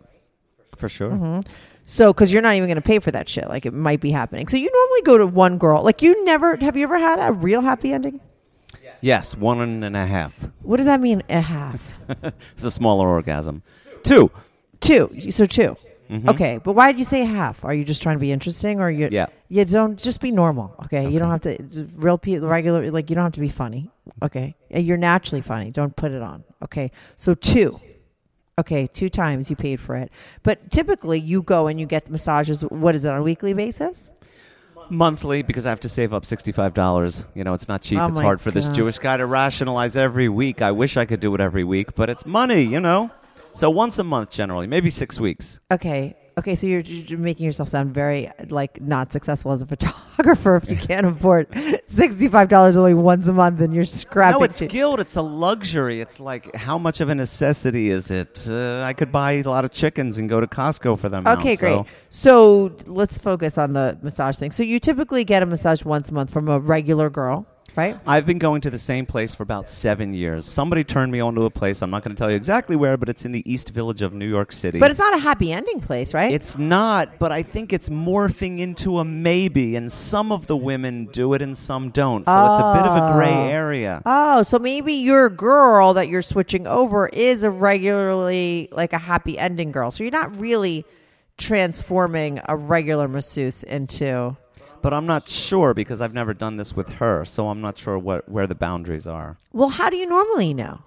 For 0.77 0.89
sure. 0.89 1.11
Mm-hmm. 1.11 1.41
So, 1.85 2.12
because 2.12 2.33
you're 2.33 2.43
not 2.43 2.55
even 2.57 2.68
going 2.68 2.77
to 2.77 2.83
pay 2.83 2.99
for 2.99 3.12
that 3.12 3.29
shit, 3.29 3.49
like 3.49 3.64
it 3.64 3.72
might 3.72 4.01
be 4.01 4.11
happening. 4.11 4.49
So, 4.49 4.57
you 4.57 4.70
normally 4.72 5.03
go 5.03 5.18
to 5.18 5.27
one 5.27 5.57
girl. 5.59 5.83
Like, 5.83 6.03
you 6.03 6.24
never 6.24 6.57
have 6.57 6.77
you 6.77 6.85
ever 6.85 6.99
had 6.99 7.20
a 7.20 7.33
real 7.33 7.61
happy 7.61 7.93
ending? 7.93 8.20
Yes, 9.07 9.37
one 9.37 9.61
and 9.61 9.97
a 9.97 10.05
half. 10.05 10.49
What 10.63 10.79
does 10.79 10.87
that 10.87 11.01
mean? 11.01 11.23
A 11.29 11.41
half, 11.41 12.01
It's 12.57 12.65
a 12.65 12.73
smaller 12.73 13.07
orgasm. 13.09 13.63
Two. 14.03 14.33
two. 14.81 15.31
So 15.31 15.47
2 15.47 15.77
mm-hmm. 16.11 16.29
Okay, 16.29 16.59
but 16.59 16.73
why 16.73 16.91
did 16.91 16.99
you 16.99 17.05
say 17.05 17.25
half? 17.25 17.65
Are 17.65 17.73
you 17.73 17.85
just 17.85 18.03
trying 18.03 18.17
to 18.17 18.21
be 18.21 18.33
interesting, 18.33 18.81
or 18.81 18.91
you? 18.91 19.09
Yeah. 19.13 19.27
You 19.49 19.65
don't 19.65 19.97
just 19.97 20.21
be 20.21 20.33
normal. 20.33 20.75
Okay, 20.87 21.09
you 21.09 21.21
don't 21.21 21.31
have 21.31 21.43
to 21.43 21.89
real 21.95 22.19
people 22.19 22.49
regular 22.49 22.91
like 22.91 23.09
you 23.09 23.15
don't 23.15 23.23
have 23.23 23.33
to 23.35 23.41
be 23.41 23.49
funny. 23.49 23.93
Okay, 24.25 24.57
you're 24.71 24.97
naturally 24.97 25.41
funny. 25.41 25.71
Don't 25.71 25.95
put 25.95 26.11
it 26.11 26.23
on. 26.23 26.43
Okay, 26.65 26.91
so 27.17 27.35
two. 27.35 27.81
Okay, 28.59 28.89
two 28.89 29.09
times 29.09 29.51
you 29.51 29.55
paid 29.55 29.81
for 29.81 29.95
it, 29.95 30.11
but 30.43 30.71
typically 30.73 31.21
you 31.21 31.43
go 31.43 31.69
and 31.69 31.79
you 31.79 31.87
get 31.87 32.11
massages. 32.11 32.63
What 32.63 32.97
is 32.97 33.05
it 33.05 33.11
on 33.13 33.19
a 33.19 33.23
weekly 33.23 33.53
basis? 33.53 34.11
Monthly 34.91 35.43
because 35.43 35.66
I 35.66 35.70
have 35.70 35.80
to 35.80 35.89
save 35.89 36.12
up 36.12 36.24
sixty-five 36.26 36.74
dollars. 36.74 37.24
You 37.34 37.45
know, 37.45 37.55
it's 37.55 37.68
not 37.68 37.82
cheap. 37.82 37.99
Oh 37.99 38.09
it's 38.09 38.18
hard 38.20 38.41
for 38.41 38.51
this 38.51 38.68
Jewish 38.68 38.99
guy 38.99 39.16
to 39.16 39.26
rationalize 39.26 39.97
every 39.97 40.28
week. 40.28 40.62
I 40.62 40.72
wish 40.72 40.97
I 40.97 41.05
could 41.05 41.20
do 41.20 41.34
it 41.34 41.41
every 41.41 41.64
week, 41.64 41.95
but 41.95 42.11
it's 42.11 42.26
money. 42.26 42.62
You 42.62 42.80
know, 42.80 43.11
so 43.55 43.70
once 43.70 43.99
a 43.99 44.05
month 44.05 44.30
generally, 44.30 44.66
maybe 44.66 44.91
six 44.91 45.20
weeks. 45.20 45.61
Okay. 45.70 46.16
Okay, 46.39 46.55
so 46.55 46.66
you're, 46.66 46.80
you're 46.80 47.18
making 47.18 47.47
yourself 47.47 47.70
sound 47.70 47.95
very 47.95 48.30
like 48.51 48.78
not 48.82 49.11
successful 49.11 49.53
as 49.53 49.62
a 49.62 49.66
photographer 49.74 50.57
if 50.57 50.68
you 50.68 50.76
can't 50.76 51.07
afford 51.07 51.47
sixty-five 51.89 52.51
dollars 52.51 52.76
only 52.76 52.93
once 52.93 53.26
a 53.26 53.32
month 53.32 53.59
and 53.62 53.72
you're 53.72 53.87
scrapping. 53.87 54.41
No, 54.41 54.45
it's 54.45 54.59
to- 54.59 54.66
guilt. 54.66 55.01
It's 55.01 55.16
a 55.16 55.22
luxury. 55.22 56.03
It's 56.03 56.20
like 56.20 56.55
how 56.55 56.76
much 56.76 57.01
of 57.01 57.09
a 57.09 57.14
necessity 57.14 57.89
is 57.89 58.11
it? 58.11 58.47
Uh, 58.51 58.82
I 58.82 58.93
could 58.93 59.11
buy 59.11 59.32
a 59.32 59.43
lot 59.45 59.64
of 59.64 59.70
chickens 59.70 60.18
and 60.18 60.28
go 60.28 60.39
to 60.39 60.47
Costco 60.47 60.99
for 60.99 61.09
them. 61.09 61.24
now, 61.24 61.39
Okay, 61.39 61.57
great. 61.57 61.72
so- 62.11 62.66
So 62.68 62.76
let's 62.84 63.16
focus 63.16 63.57
on 63.57 63.72
the 63.72 63.99
massage 64.03 64.37
thing. 64.39 64.51
So 64.51 64.62
you 64.62 64.78
typically 64.78 65.24
get 65.24 65.43
a 65.43 65.47
massage 65.47 65.84
once 65.84 66.11
a 66.11 66.14
month 66.14 66.30
from 66.34 66.49
a 66.49 66.61
regular 66.61 67.09
girl, 67.09 67.47
right? 67.77 67.99
I've 68.07 68.27
been 68.27 68.39
going 68.39 68.61
to 68.62 68.70
the 68.70 68.79
same 68.79 69.07
place 69.07 69.35
for 69.35 69.43
about 69.43 69.68
seven 69.68 70.14
years. 70.14 70.45
Somebody 70.47 70.83
turned 70.83 71.12
me 71.12 71.20
on 71.20 71.35
to 71.35 71.43
a 71.43 71.51
place. 71.51 71.83
I'm 71.83 71.91
not 71.91 72.03
going 72.03 72.16
to 72.16 72.18
tell 72.18 72.31
you 72.31 72.37
exactly 72.37 72.74
where, 72.74 72.97
but 72.97 73.09
it's 73.09 73.24
in 73.24 73.33
the 73.33 73.49
East 73.51 73.70
Village 73.70 74.03
of 74.03 74.12
New 74.12 74.29
York 74.29 74.51
City. 74.53 74.79
But 74.79 74.91
it's 74.91 74.99
not 74.99 75.14
a 75.14 75.18
happy 75.18 75.53
ending 75.53 75.81
place, 75.81 76.14
right? 76.14 76.33
It's 76.33 76.59
not, 76.59 77.18
but 77.18 77.31
I 77.33 77.43
think 77.43 77.72
it's 77.72 77.89
morphing 77.89 78.59
into 78.59 78.99
a 78.99 79.05
maybe, 79.05 79.77
and 79.77 79.93
some 79.93 80.33
of 80.33 80.47
the 80.47 80.57
women 80.57 81.07
do 81.12 81.35
it 81.35 81.43
and 81.43 81.57
some 81.57 81.91
don't. 81.91 82.24
So 82.24 82.33
it's 82.33 82.62
a 82.62 82.74
bit 82.74 82.87
of 82.91 82.97
a 82.97 83.11
oh. 83.11 83.12
gray 83.14 83.27
Oh. 83.27 83.49
area. 83.49 84.03
Oh, 84.07 84.43
so 84.43 84.59
maybe 84.59 84.95
your 84.95 85.29
girl 85.29 85.95
that 85.95 86.09
you're 86.09 86.22
switching 86.22 86.66
over 86.66 87.09
is 87.09 87.43
a 87.43 87.51
regularly 87.51 88.68
like 88.72 88.93
a 88.93 88.99
happy 88.99 89.39
ending 89.39 89.72
girl. 89.72 89.91
So 89.91 90.05
you're 90.05 90.11
not 90.12 90.39
really 90.41 90.85
transforming 91.39 92.41
a 92.49 92.57
regular 92.57 93.09
masseuse 93.09 93.62
into 93.62 94.37
But 94.87 94.95
I'm 94.95 95.05
not 95.07 95.28
sure 95.28 95.74
because 95.74 96.01
I've 96.01 96.14
never 96.14 96.32
done 96.32 96.59
this 96.59 96.76
with 96.76 96.89
her, 97.01 97.24
so 97.24 97.49
I'm 97.49 97.61
not 97.61 97.76
sure 97.76 97.99
what 97.99 98.28
where 98.28 98.47
the 98.47 98.55
boundaries 98.55 99.05
are. 99.05 99.37
Well, 99.53 99.68
how 99.68 99.91
do 99.91 99.97
you 99.97 100.07
normally 100.07 100.55
know? 100.55 100.82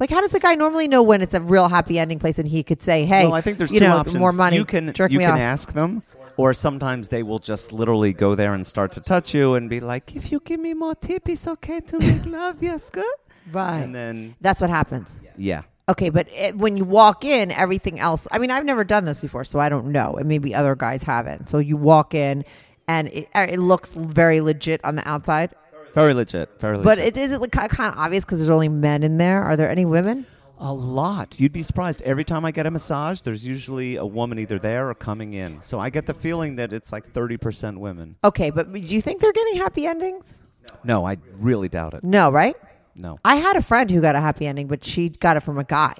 Like, 0.00 0.08
how 0.08 0.22
does 0.22 0.32
a 0.32 0.40
guy 0.40 0.54
normally 0.54 0.88
know 0.88 1.02
when 1.02 1.20
it's 1.20 1.34
a 1.34 1.40
real 1.42 1.68
happy 1.68 1.98
ending 1.98 2.18
place 2.18 2.38
and 2.38 2.48
he 2.48 2.62
could 2.62 2.82
say, 2.82 3.04
"Hey, 3.04 3.24
well, 3.26 3.34
I 3.34 3.42
think 3.42 3.58
there's 3.58 3.70
you 3.70 3.80
two 3.80 3.88
know, 3.88 3.98
options. 3.98 4.16
more 4.18 4.32
money, 4.32 4.56
You 4.56 4.64
can 4.64 4.94
jerk 4.94 5.12
you 5.12 5.18
me 5.18 5.24
can 5.26 5.34
off." 5.34 5.38
ask 5.40 5.74
them, 5.74 6.02
or 6.38 6.54
sometimes 6.54 7.08
they 7.08 7.22
will 7.22 7.40
just 7.40 7.74
literally 7.74 8.14
go 8.14 8.34
there 8.34 8.54
and 8.54 8.66
start 8.66 8.90
to 8.92 9.02
touch 9.02 9.34
you 9.34 9.52
and 9.52 9.68
be 9.68 9.80
like, 9.80 10.16
"If 10.16 10.32
you 10.32 10.40
give 10.42 10.58
me 10.58 10.72
more 10.72 10.94
tip, 10.94 11.28
it's 11.28 11.46
okay 11.46 11.80
to 11.80 11.98
make 11.98 12.24
love. 12.38 12.62
Yes, 12.62 12.88
good." 12.88 13.04
right. 13.52 13.80
And 13.80 13.94
then 13.94 14.34
That's 14.40 14.62
what 14.62 14.70
happens. 14.70 15.20
yeah, 15.36 15.64
Okay, 15.90 16.08
but 16.08 16.26
it, 16.32 16.56
when 16.56 16.78
you 16.78 16.86
walk 16.86 17.22
in, 17.22 17.50
everything 17.50 18.00
else. 18.00 18.26
I 18.32 18.38
mean, 18.38 18.50
I've 18.50 18.64
never 18.64 18.82
done 18.82 19.04
this 19.04 19.20
before, 19.20 19.44
so 19.44 19.58
I 19.60 19.68
don't 19.68 19.88
know, 19.88 20.14
and 20.14 20.26
maybe 20.26 20.54
other 20.54 20.74
guys 20.74 21.02
haven't. 21.02 21.50
So 21.50 21.58
you 21.58 21.76
walk 21.76 22.14
in, 22.14 22.46
and 22.92 23.08
it, 23.08 23.28
uh, 23.34 23.46
it 23.48 23.58
looks 23.58 23.94
very 23.94 24.40
legit 24.40 24.84
on 24.84 24.96
the 24.96 25.08
outside, 25.08 25.54
very 25.94 26.14
legit, 26.14 26.48
very 26.60 26.76
legit. 26.76 26.84
but 26.84 26.98
it 26.98 27.16
is 27.16 27.32
it 27.32 27.52
kind 27.52 27.70
of 27.72 27.98
obvious 27.98 28.24
because 28.24 28.38
there's 28.40 28.50
only 28.50 28.68
men 28.68 29.02
in 29.02 29.16
there. 29.18 29.42
Are 29.42 29.56
there 29.56 29.70
any 29.70 29.84
women? 29.84 30.26
A 30.58 30.72
lot. 30.72 31.40
You'd 31.40 31.52
be 31.52 31.64
surprised. 31.64 32.02
Every 32.02 32.22
time 32.24 32.44
I 32.44 32.52
get 32.52 32.66
a 32.66 32.70
massage, 32.70 33.22
there's 33.22 33.44
usually 33.44 33.96
a 33.96 34.06
woman 34.06 34.38
either 34.38 34.60
there 34.60 34.88
or 34.88 34.94
coming 34.94 35.32
in. 35.32 35.60
So 35.60 35.80
I 35.80 35.90
get 35.90 36.06
the 36.06 36.14
feeling 36.14 36.54
that 36.56 36.72
it's 36.72 36.92
like 36.92 37.12
30% 37.12 37.78
women. 37.78 38.14
Okay, 38.22 38.50
but 38.50 38.72
do 38.72 38.78
you 38.78 39.00
think 39.00 39.20
they're 39.20 39.32
getting 39.32 39.56
happy 39.56 39.86
endings? 39.86 40.38
No, 40.84 41.04
I 41.04 41.16
really 41.32 41.68
doubt 41.68 41.94
it. 41.94 42.04
No, 42.04 42.30
right? 42.30 42.54
No. 42.94 43.18
I 43.24 43.36
had 43.36 43.56
a 43.56 43.62
friend 43.62 43.90
who 43.90 44.00
got 44.00 44.14
a 44.14 44.20
happy 44.20 44.46
ending, 44.46 44.68
but 44.68 44.84
she 44.84 45.08
got 45.08 45.36
it 45.36 45.40
from 45.40 45.58
a 45.58 45.64
guy. 45.64 45.96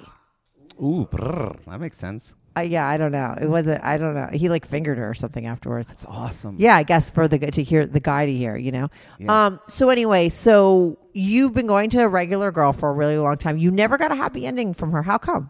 Ooh, 0.81 1.09
brrr, 1.11 1.57
that 1.65 1.81
makes 1.81 1.97
sense. 1.97 2.35
Uh, 2.55 2.61
yeah, 2.61 2.87
I 2.87 2.97
don't 2.97 3.11
know. 3.11 3.35
It 3.39 3.47
wasn't. 3.47 3.83
I 3.83 3.97
don't 3.97 4.13
know. 4.13 4.29
He 4.31 4.47
like 4.47 4.65
fingered 4.65 4.97
her 4.97 5.09
or 5.09 5.13
something 5.13 5.45
afterwards. 5.45 5.91
It's 5.91 6.05
awesome. 6.05 6.57
Yeah, 6.59 6.75
I 6.75 6.83
guess 6.83 7.09
for 7.09 7.27
the 7.27 7.39
to 7.39 7.63
hear 7.63 7.85
the 7.85 7.99
guy 7.99 8.25
to 8.27 8.33
hear, 8.33 8.55
you 8.55 8.71
know. 8.71 8.89
Yeah. 9.17 9.45
Um. 9.45 9.59
So 9.67 9.89
anyway, 9.89 10.29
so 10.29 10.97
you've 11.13 11.53
been 11.53 11.67
going 11.67 11.89
to 11.91 12.01
a 12.01 12.07
regular 12.07 12.51
girl 12.51 12.71
for 12.71 12.89
a 12.89 12.93
really 12.93 13.17
long 13.17 13.37
time. 13.37 13.57
You 13.57 13.71
never 13.71 13.97
got 13.97 14.11
a 14.11 14.15
happy 14.15 14.45
ending 14.45 14.73
from 14.73 14.91
her. 14.91 15.01
How 15.01 15.17
come? 15.17 15.49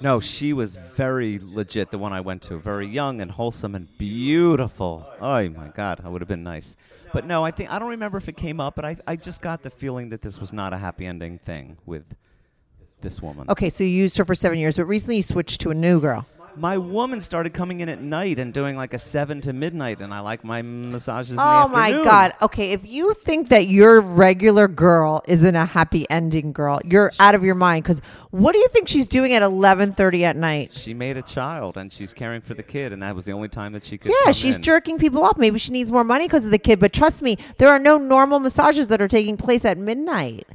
No, 0.00 0.20
she 0.20 0.52
was 0.52 0.76
very 0.76 1.40
legit. 1.42 1.90
The 1.90 1.98
one 1.98 2.12
I 2.12 2.20
went 2.20 2.42
to, 2.42 2.58
very 2.58 2.86
young 2.86 3.20
and 3.20 3.32
wholesome 3.32 3.74
and 3.74 3.88
beautiful. 3.98 5.06
Oh 5.20 5.48
my 5.48 5.68
God, 5.74 6.02
I 6.04 6.08
would 6.08 6.20
have 6.20 6.28
been 6.28 6.44
nice. 6.44 6.76
But 7.12 7.26
no, 7.26 7.44
I 7.44 7.50
think 7.50 7.72
I 7.72 7.80
don't 7.80 7.90
remember 7.90 8.16
if 8.16 8.28
it 8.28 8.36
came 8.36 8.60
up, 8.60 8.76
but 8.76 8.84
I 8.84 8.96
I 9.08 9.16
just 9.16 9.40
got 9.40 9.62
the 9.62 9.70
feeling 9.70 10.10
that 10.10 10.22
this 10.22 10.38
was 10.38 10.52
not 10.52 10.72
a 10.72 10.76
happy 10.76 11.04
ending 11.04 11.38
thing 11.38 11.78
with 11.84 12.14
this 13.00 13.22
woman. 13.22 13.46
Okay, 13.48 13.70
so 13.70 13.84
you 13.84 13.90
used 13.90 14.16
her 14.18 14.24
for 14.24 14.34
seven 14.34 14.58
years, 14.58 14.76
but 14.76 14.84
recently 14.84 15.16
you 15.16 15.22
switched 15.22 15.60
to 15.62 15.70
a 15.70 15.74
new 15.74 16.00
girl. 16.00 16.26
My 16.56 16.76
woman 16.76 17.20
started 17.20 17.54
coming 17.54 17.78
in 17.80 17.88
at 17.88 18.00
night 18.02 18.40
and 18.40 18.52
doing 18.52 18.74
like 18.74 18.92
a 18.92 18.98
seven 18.98 19.40
to 19.42 19.52
midnight, 19.52 20.00
and 20.00 20.12
I 20.12 20.18
like 20.18 20.42
my 20.42 20.60
massages. 20.60 21.36
Oh 21.38 21.68
my 21.68 21.84
afternoon. 21.84 22.04
God. 22.04 22.32
Okay, 22.42 22.72
if 22.72 22.84
you 22.84 23.14
think 23.14 23.48
that 23.50 23.68
your 23.68 24.00
regular 24.00 24.66
girl 24.66 25.22
isn't 25.28 25.54
a 25.54 25.66
happy 25.66 26.04
ending 26.10 26.52
girl, 26.52 26.80
you're 26.84 27.12
out 27.20 27.36
of 27.36 27.44
your 27.44 27.54
mind. 27.54 27.84
Because 27.84 28.02
what 28.32 28.54
do 28.54 28.58
you 28.58 28.66
think 28.68 28.88
she's 28.88 29.06
doing 29.06 29.34
at 29.34 29.42
eleven 29.42 29.92
thirty 29.92 30.24
at 30.24 30.34
night? 30.34 30.72
She 30.72 30.94
made 30.94 31.16
a 31.16 31.22
child 31.22 31.76
and 31.76 31.92
she's 31.92 32.12
caring 32.12 32.40
for 32.40 32.54
the 32.54 32.64
kid, 32.64 32.92
and 32.92 33.00
that 33.04 33.14
was 33.14 33.24
the 33.24 33.32
only 33.32 33.48
time 33.48 33.72
that 33.74 33.84
she 33.84 33.96
could. 33.96 34.10
Yeah, 34.10 34.24
come 34.24 34.32
she's 34.32 34.56
in. 34.56 34.62
jerking 34.62 34.98
people 34.98 35.22
off. 35.22 35.38
Maybe 35.38 35.60
she 35.60 35.70
needs 35.70 35.92
more 35.92 36.02
money 36.02 36.26
because 36.26 36.44
of 36.44 36.50
the 36.50 36.58
kid. 36.58 36.80
But 36.80 36.92
trust 36.92 37.22
me, 37.22 37.38
there 37.58 37.68
are 37.68 37.78
no 37.78 37.98
normal 37.98 38.40
massages 38.40 38.88
that 38.88 39.00
are 39.00 39.06
taking 39.06 39.36
place 39.36 39.64
at 39.64 39.78
midnight. 39.78 40.48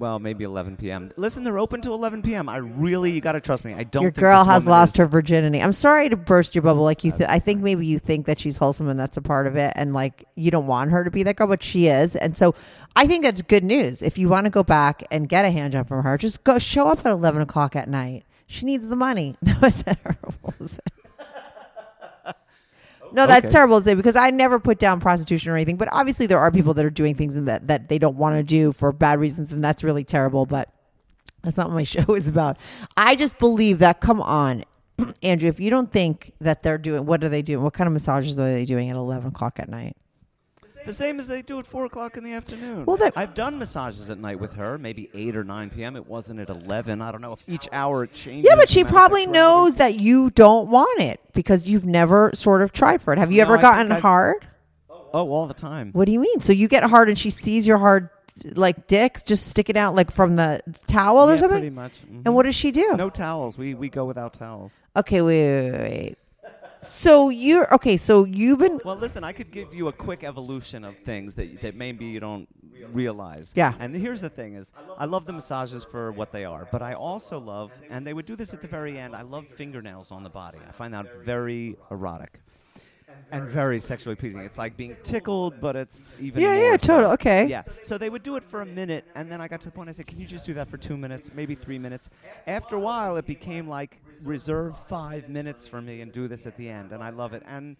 Well, 0.00 0.18
maybe 0.18 0.44
11 0.44 0.78
p.m. 0.78 1.12
Listen, 1.18 1.44
they're 1.44 1.58
open 1.58 1.82
to 1.82 1.92
11 1.92 2.22
p.m. 2.22 2.48
I 2.48 2.56
really, 2.56 3.12
you 3.12 3.20
got 3.20 3.32
to 3.32 3.40
trust 3.40 3.66
me. 3.66 3.74
I 3.74 3.84
don't. 3.84 4.02
Your 4.02 4.10
girl 4.10 4.44
has 4.46 4.64
lost 4.64 4.94
is- 4.94 4.98
her 5.00 5.06
virginity. 5.06 5.60
I'm 5.60 5.74
sorry 5.74 6.08
to 6.08 6.16
burst 6.16 6.54
your 6.54 6.62
bubble. 6.62 6.82
Like 6.82 7.04
you, 7.04 7.12
th- 7.12 7.28
I 7.28 7.38
think 7.38 7.60
maybe 7.62 7.86
you 7.86 7.98
think 7.98 8.24
that 8.24 8.40
she's 8.40 8.56
wholesome 8.56 8.88
and 8.88 8.98
that's 8.98 9.18
a 9.18 9.20
part 9.22 9.46
of 9.46 9.56
it, 9.56 9.74
and 9.76 9.92
like 9.92 10.24
you 10.36 10.50
don't 10.50 10.66
want 10.66 10.90
her 10.90 11.04
to 11.04 11.10
be 11.10 11.22
that 11.24 11.36
girl, 11.36 11.48
but 11.48 11.62
she 11.62 11.86
is. 11.88 12.16
And 12.16 12.34
so, 12.34 12.54
I 12.96 13.06
think 13.06 13.22
that's 13.24 13.42
good 13.42 13.62
news. 13.62 14.02
If 14.02 14.16
you 14.16 14.30
want 14.30 14.46
to 14.46 14.50
go 14.50 14.62
back 14.62 15.02
and 15.10 15.28
get 15.28 15.44
a 15.44 15.50
hand 15.50 15.74
job 15.74 15.86
from 15.86 16.02
her, 16.02 16.16
just 16.16 16.44
go 16.44 16.58
show 16.58 16.88
up 16.88 17.00
at 17.04 17.12
11 17.12 17.42
o'clock 17.42 17.76
at 17.76 17.86
night. 17.86 18.24
She 18.46 18.64
needs 18.64 18.88
the 18.88 18.96
money. 18.96 19.36
That 19.42 19.60
was 19.60 19.82
terrible. 19.82 20.54
No, 23.12 23.26
that's 23.26 23.46
Okay. 23.46 23.52
terrible 23.52 23.78
to 23.78 23.84
say 23.84 23.94
because 23.94 24.16
I 24.16 24.30
never 24.30 24.58
put 24.58 24.78
down 24.78 25.00
prostitution 25.00 25.52
or 25.52 25.56
anything. 25.56 25.76
But 25.76 25.88
obviously, 25.92 26.26
there 26.26 26.38
are 26.38 26.50
people 26.50 26.74
that 26.74 26.84
are 26.84 26.90
doing 26.90 27.14
things 27.14 27.34
that 27.34 27.66
that 27.68 27.88
they 27.88 27.98
don't 27.98 28.16
want 28.16 28.36
to 28.36 28.42
do 28.42 28.72
for 28.72 28.92
bad 28.92 29.18
reasons, 29.20 29.52
and 29.52 29.62
that's 29.62 29.82
really 29.84 30.04
terrible. 30.04 30.46
But 30.46 30.68
that's 31.42 31.56
not 31.56 31.68
what 31.68 31.74
my 31.74 31.82
show 31.84 32.14
is 32.14 32.28
about. 32.28 32.56
I 32.96 33.16
just 33.16 33.38
believe 33.38 33.78
that. 33.80 34.00
Come 34.00 34.20
on, 34.20 34.64
Andrew. 35.22 35.48
If 35.48 35.60
you 35.60 35.70
don't 35.70 35.90
think 35.90 36.32
that 36.40 36.62
they're 36.62 36.78
doing, 36.78 37.06
what 37.06 37.22
are 37.24 37.28
they 37.28 37.42
doing? 37.42 37.62
What 37.64 37.72
kind 37.72 37.86
of 37.86 37.92
massages 37.92 38.38
are 38.38 38.52
they 38.54 38.64
doing 38.64 38.90
at 38.90 38.96
eleven 38.96 39.28
o'clock 39.28 39.58
at 39.58 39.68
night? 39.68 39.96
The 40.86 40.94
same 40.94 41.20
as 41.20 41.26
they 41.26 41.42
do 41.42 41.58
at 41.58 41.66
four 41.66 41.84
o'clock 41.84 42.16
in 42.16 42.24
the 42.24 42.32
afternoon. 42.32 42.84
Well, 42.86 42.96
that- 42.96 43.12
I've 43.16 43.34
done 43.34 43.58
massages 43.58 44.08
at 44.10 44.18
night 44.18 44.40
with 44.40 44.54
her, 44.54 44.78
maybe 44.78 45.10
eight 45.14 45.36
or 45.36 45.44
nine 45.44 45.70
p.m. 45.70 45.94
It 45.96 46.06
wasn't 46.06 46.40
at 46.40 46.48
eleven. 46.48 47.00
I 47.02 47.12
don't 47.12 47.20
know 47.20 47.32
if 47.32 47.42
each 47.46 47.68
hour 47.72 48.04
it 48.04 48.12
changes. 48.12 48.48
Yeah, 48.48 48.56
but 48.56 48.68
she 48.70 48.84
probably 48.84 49.26
knows 49.26 49.76
that 49.76 49.96
you 50.00 50.30
don't 50.30 50.68
want 50.70 51.00
it 51.00 51.20
because 51.32 51.68
you've 51.68 51.86
never 51.86 52.30
sort 52.34 52.62
of 52.62 52.72
tried 52.72 53.02
for 53.02 53.12
it. 53.12 53.18
Have 53.18 53.30
you 53.30 53.38
No, 53.38 53.44
ever 53.44 53.58
I 53.58 53.62
gotten 53.62 53.90
hard? 53.90 54.46
Oh, 55.12 55.30
all 55.30 55.46
the 55.46 55.54
time. 55.54 55.90
What 55.92 56.06
do 56.06 56.12
you 56.12 56.20
mean? 56.20 56.40
So 56.40 56.52
you 56.52 56.68
get 56.68 56.84
hard 56.84 57.08
and 57.08 57.18
she 57.18 57.30
sees 57.30 57.66
your 57.66 57.78
hard 57.78 58.08
like 58.54 58.86
dicks 58.86 59.22
just 59.22 59.48
sticking 59.48 59.76
out 59.76 59.94
like 59.94 60.10
from 60.10 60.36
the 60.36 60.62
towel 60.86 61.28
or 61.28 61.34
Yeah, 61.34 61.40
something? 61.40 61.58
Pretty 61.60 61.74
much. 61.74 62.00
Mhm. 62.10 62.22
And 62.24 62.34
what 62.34 62.44
does 62.44 62.54
she 62.54 62.70
do? 62.70 62.94
No 62.96 63.10
towels. 63.10 63.58
We 63.58 63.74
we 63.74 63.88
go 63.90 64.04
without 64.06 64.32
towels. 64.34 64.80
Okay, 64.96 65.20
wait, 65.20 65.70
wait, 65.72 65.72
wait. 65.80 66.18
So 66.82 67.28
you're 67.28 67.72
okay. 67.74 67.96
So 67.96 68.24
you've 68.24 68.58
been 68.58 68.80
Well, 68.84 68.96
listen, 68.96 69.24
I 69.24 69.32
could 69.32 69.50
give 69.50 69.74
you 69.74 69.88
a 69.88 69.92
quick 69.92 70.24
evolution 70.24 70.84
of 70.84 70.96
things 70.98 71.34
that 71.34 71.60
that 71.60 71.74
maybe 71.74 72.04
you 72.06 72.20
don't 72.20 72.48
realize. 72.92 73.52
Yeah. 73.54 73.74
And 73.78 73.94
here's 73.94 74.20
the 74.20 74.30
thing: 74.30 74.54
is 74.54 74.72
I 74.98 75.04
love 75.04 75.24
the 75.26 75.32
massages 75.32 75.84
for 75.84 76.12
what 76.12 76.32
they 76.32 76.44
are, 76.44 76.66
but 76.70 76.82
I 76.82 76.94
also 76.94 77.38
love, 77.38 77.72
and 77.90 78.06
they 78.06 78.12
would 78.14 78.26
do 78.26 78.36
this 78.36 78.54
at 78.54 78.60
the 78.60 78.68
very 78.68 78.98
end. 78.98 79.14
I 79.14 79.22
love 79.22 79.46
fingernails 79.48 80.10
on 80.10 80.22
the 80.22 80.30
body. 80.30 80.58
I 80.66 80.72
find 80.72 80.94
that 80.94 81.06
very 81.24 81.76
erotic. 81.90 82.40
And 83.32 83.44
very 83.44 83.78
sexually 83.78 84.16
pleasing. 84.16 84.40
It's 84.40 84.58
like 84.58 84.76
being 84.76 84.96
tickled, 85.04 85.60
but 85.60 85.76
it's 85.76 86.16
even. 86.20 86.42
Yeah, 86.42 86.48
more 86.54 86.56
yeah, 86.64 86.72
so. 86.72 86.76
total- 86.78 87.10
okay. 87.12 87.46
Yeah. 87.46 87.62
So 87.84 87.96
they 87.96 88.10
would 88.10 88.24
do 88.24 88.36
it 88.36 88.42
for 88.42 88.62
a 88.62 88.66
minute, 88.66 89.04
and 89.14 89.30
then 89.30 89.40
I 89.40 89.46
got 89.46 89.60
to 89.60 89.68
the 89.68 89.72
point 89.72 89.88
I 89.88 89.92
said, 89.92 90.08
"Can 90.08 90.18
you 90.18 90.26
just 90.26 90.46
do 90.46 90.54
that 90.54 90.68
for 90.68 90.76
two 90.78 90.96
minutes, 90.96 91.30
maybe 91.32 91.54
three 91.54 91.78
minutes?" 91.78 92.10
After 92.48 92.74
a 92.74 92.80
while, 92.80 93.16
it 93.16 93.26
became 93.26 93.68
like 93.68 94.00
reserve 94.24 94.76
five 94.88 95.28
minutes 95.28 95.68
for 95.68 95.80
me 95.80 96.00
and 96.00 96.10
do 96.12 96.26
this 96.26 96.46
at 96.46 96.56
the 96.56 96.68
end, 96.68 96.92
and 96.92 97.04
I 97.04 97.10
love 97.10 97.32
it. 97.32 97.42
And 97.46 97.76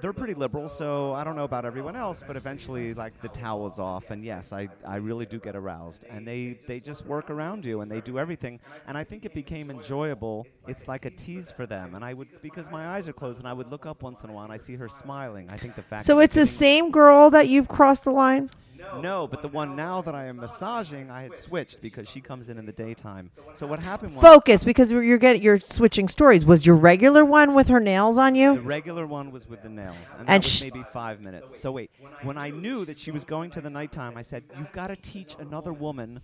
they're 0.00 0.12
pretty 0.12 0.34
liberal, 0.34 0.68
so 0.68 1.12
I 1.14 1.24
don't 1.24 1.36
know 1.36 1.44
about 1.44 1.64
everyone 1.64 1.96
else, 1.96 2.22
but 2.26 2.36
eventually, 2.36 2.94
like 2.94 3.20
the 3.20 3.28
towel 3.28 3.66
is 3.66 3.78
off, 3.78 4.10
and 4.10 4.22
yes, 4.22 4.52
I, 4.52 4.68
I 4.86 4.96
really 4.96 5.26
do 5.26 5.38
get 5.38 5.56
aroused, 5.56 6.04
and 6.08 6.26
they 6.26 6.58
they 6.66 6.80
just 6.80 7.04
work 7.06 7.30
around 7.30 7.64
you 7.64 7.80
and 7.80 7.90
they 7.90 8.00
do 8.00 8.18
everything, 8.18 8.60
and 8.86 8.96
I 8.96 9.04
think 9.04 9.24
it 9.24 9.34
became 9.34 9.70
enjoyable. 9.70 10.46
It's 10.66 10.86
like 10.88 11.04
a 11.04 11.10
tease 11.10 11.50
for 11.50 11.66
them, 11.66 11.94
and 11.94 12.04
I 12.04 12.14
would 12.14 12.28
because 12.42 12.70
my 12.70 12.88
eyes 12.88 13.08
are 13.08 13.12
closed, 13.12 13.38
and 13.38 13.48
I 13.48 13.52
would 13.52 13.70
look 13.70 13.86
up 13.86 14.02
once 14.02 14.22
in 14.24 14.30
a 14.30 14.32
while, 14.32 14.44
and 14.44 14.52
I 14.52 14.58
see 14.58 14.76
her 14.76 14.88
smiling. 14.88 15.48
I 15.50 15.56
think 15.56 15.74
the 15.74 15.82
fact. 15.82 16.06
so 16.06 16.20
it's 16.20 16.34
the 16.34 16.46
same 16.46 16.90
girl 16.90 17.30
that 17.30 17.48
you've 17.48 17.68
crossed 17.68 18.04
the 18.04 18.10
line. 18.10 18.50
No, 19.00 19.26
but 19.26 19.42
the 19.42 19.48
one 19.48 19.76
now 19.76 20.02
that 20.02 20.14
I 20.14 20.26
am 20.26 20.36
massaging, 20.36 21.10
I 21.10 21.22
had 21.22 21.36
switched 21.36 21.80
because 21.80 22.08
she 22.08 22.20
comes 22.20 22.48
in 22.48 22.58
in 22.58 22.66
the 22.66 22.72
daytime. 22.72 23.30
So 23.54 23.66
what 23.66 23.78
happened 23.78 24.14
was 24.14 24.22
Focus, 24.22 24.64
because 24.64 24.90
you're 24.90 25.18
getting 25.18 25.42
you're 25.42 25.60
switching 25.60 26.08
stories. 26.08 26.44
Was 26.44 26.66
your 26.66 26.76
regular 26.76 27.24
one 27.24 27.54
with 27.54 27.68
her 27.68 27.80
nails 27.80 28.18
on 28.18 28.34
you? 28.34 28.54
The 28.56 28.60
you? 28.62 28.66
regular 28.68 29.06
one 29.06 29.30
was 29.30 29.48
with 29.48 29.62
the 29.62 29.68
nails, 29.68 29.96
and, 30.12 30.20
And 30.20 30.28
that 30.28 30.42
was 30.44 30.52
sh- 30.52 30.62
maybe 30.62 30.84
five 30.92 31.20
minutes. 31.20 31.58
So 31.60 31.72
wait, 31.72 31.90
when 32.22 32.38
I 32.38 32.50
knew 32.50 32.84
that 32.84 32.98
she 32.98 33.10
was 33.10 33.24
going 33.24 33.50
to 33.50 33.60
the 33.60 33.70
nighttime, 33.70 34.16
I 34.16 34.22
said, 34.22 34.44
"You've 34.58 34.72
got 34.72 34.88
to 34.88 34.96
teach 34.96 35.36
another 35.38 35.72
woman 35.72 36.20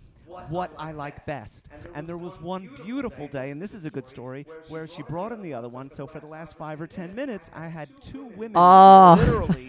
what 0.49 0.71
I 0.77 0.91
like 0.91 1.25
best." 1.25 1.69
And 1.95 2.07
there 2.07 2.17
was 2.17 2.39
one 2.41 2.69
beautiful 2.83 3.27
day, 3.27 3.51
and 3.51 3.61
this 3.61 3.73
is 3.73 3.85
a 3.85 3.89
good 3.89 4.07
story, 4.07 4.45
where 4.69 4.87
she 4.87 5.03
brought 5.03 5.31
in 5.31 5.41
the 5.41 5.53
other 5.53 5.69
one. 5.69 5.89
So 5.89 6.07
for 6.07 6.19
the 6.19 6.27
last 6.27 6.57
five 6.57 6.81
or 6.81 6.87
ten 6.87 7.13
minutes, 7.15 7.49
I 7.53 7.67
had 7.67 7.89
two 8.01 8.25
women 8.35 8.53
Oh. 8.55 9.15
literally 9.19 9.67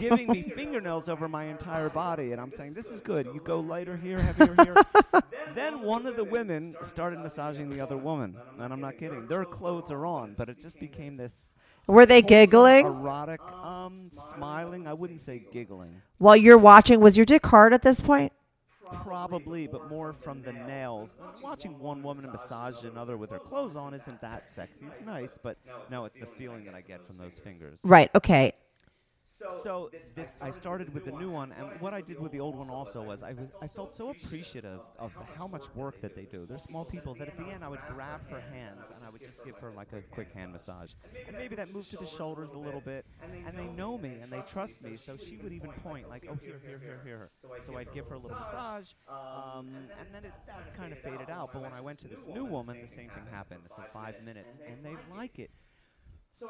giving 0.00 0.28
me 0.28 0.42
fingernails 0.42 1.08
over 1.08 1.28
my 1.28 1.44
entire 1.44 1.88
body, 1.88 2.32
and 2.32 2.40
I'm 2.40 2.52
saying, 2.52 2.74
"This 2.74 2.90
is 2.90 3.00
good. 3.00 3.26
You 3.34 3.40
go 3.42 3.60
lighter 3.60 3.96
here, 3.96 4.18
heavier 4.18 4.54
here." 4.64 4.76
then 5.54 5.82
one 5.82 6.06
of 6.06 6.16
the 6.16 6.24
women 6.24 6.74
started 6.82 7.18
massaging 7.20 7.70
the 7.70 7.80
other 7.80 7.96
woman, 7.96 8.36
and 8.58 8.72
I'm 8.72 8.80
not 8.80 8.98
kidding. 8.98 9.26
Their 9.26 9.44
clothes 9.44 9.90
are 9.90 10.04
on, 10.06 10.34
but 10.36 10.48
it 10.48 10.58
just 10.60 10.78
became 10.80 11.16
this 11.16 11.52
Were 11.86 12.06
they 12.06 12.22
giggling 12.22 12.86
erotic, 12.86 13.40
um, 13.42 14.10
smiling. 14.36 14.86
I 14.86 14.92
wouldn't 14.92 15.20
say 15.20 15.42
giggling, 15.52 16.00
while 16.18 16.36
you're 16.36 16.58
watching? 16.58 17.00
Was 17.00 17.16
your 17.16 17.26
dick 17.26 17.44
hard 17.46 17.72
at 17.72 17.82
this 17.82 18.00
point? 18.00 18.32
Probably, 19.02 19.66
but 19.66 19.88
more 19.88 20.12
from 20.12 20.42
the 20.42 20.52
nails. 20.52 21.16
Watching 21.42 21.78
one 21.78 22.02
woman 22.02 22.30
massage 22.30 22.84
another 22.84 23.16
with 23.16 23.30
her 23.30 23.38
clothes 23.38 23.76
on 23.76 23.94
isn't 23.94 24.20
that 24.20 24.44
sexy. 24.54 24.86
It's 24.86 25.04
nice, 25.06 25.38
but 25.42 25.58
no, 25.90 26.04
it's 26.04 26.16
the 26.16 26.26
feeling 26.26 26.64
that 26.64 26.74
I 26.74 26.80
get 26.80 27.06
from 27.06 27.18
those 27.18 27.38
fingers. 27.38 27.78
Right. 27.82 28.10
Okay. 28.14 28.52
So 29.62 29.90
this, 30.14 30.36
I 30.40 30.50
started 30.50 30.92
with 30.94 31.04
the 31.04 31.12
new 31.12 31.30
one, 31.30 31.52
and 31.52 31.68
what 31.80 31.94
I 31.94 32.00
did 32.00 32.18
with 32.20 32.32
the 32.32 32.40
old 32.40 32.56
one 32.56 32.70
also 32.70 33.02
was 33.02 33.22
I 33.22 33.32
was 33.32 33.50
I 33.60 33.66
felt 33.66 33.94
so 33.94 34.10
appreciative 34.10 34.80
of 34.98 35.12
how 35.36 35.46
much 35.46 35.64
work 35.74 36.00
that 36.00 36.14
they 36.14 36.24
do. 36.24 36.46
They're 36.46 36.58
small 36.58 36.84
people 36.84 37.14
that 37.14 37.28
at 37.28 37.36
the 37.36 37.46
end 37.46 37.64
I 37.64 37.68
would 37.68 37.80
grab 37.88 38.28
her 38.30 38.40
hands 38.52 38.86
and 38.94 39.04
I 39.04 39.10
would 39.10 39.20
just 39.20 39.44
give 39.44 39.56
her 39.58 39.70
like 39.70 39.92
a 39.92 40.00
quick 40.00 40.32
hand 40.32 40.52
massage, 40.52 40.92
and 41.26 41.36
maybe 41.36 41.56
that 41.56 41.72
moved 41.72 41.90
to 41.90 41.96
the 41.96 42.06
shoulders 42.06 42.52
a 42.52 42.58
little 42.58 42.80
bit, 42.80 43.04
and 43.46 43.56
they 43.56 43.66
know 43.66 43.98
me 43.98 44.16
and 44.20 44.30
they 44.30 44.42
trust 44.50 44.82
me, 44.82 44.96
so 44.96 45.16
she 45.16 45.36
would 45.36 45.52
even 45.52 45.70
point 45.82 46.08
like, 46.08 46.26
oh 46.30 46.38
here 46.42 46.60
here 46.64 46.80
here 46.82 47.00
here. 47.04 47.30
So 47.64 47.76
I'd 47.76 47.92
give 47.92 48.06
her 48.08 48.14
a 48.14 48.18
little 48.18 48.38
massage, 48.38 48.92
um, 49.08 49.68
and 49.98 50.08
then 50.12 50.24
it 50.24 50.32
that 50.46 50.76
kind 50.76 50.92
of 50.92 50.98
faded 50.98 51.30
out. 51.30 51.50
But 51.52 51.62
when 51.62 51.72
I 51.72 51.80
went 51.80 51.98
to 52.00 52.08
this 52.08 52.26
new 52.26 52.44
woman, 52.44 52.78
the 52.80 52.88
same 52.88 53.08
thing 53.10 53.24
happened 53.30 53.62
for 53.74 53.84
five 53.92 54.22
minutes, 54.24 54.60
and 54.66 54.84
they 54.84 54.96
like 55.14 55.38
it. 55.38 55.50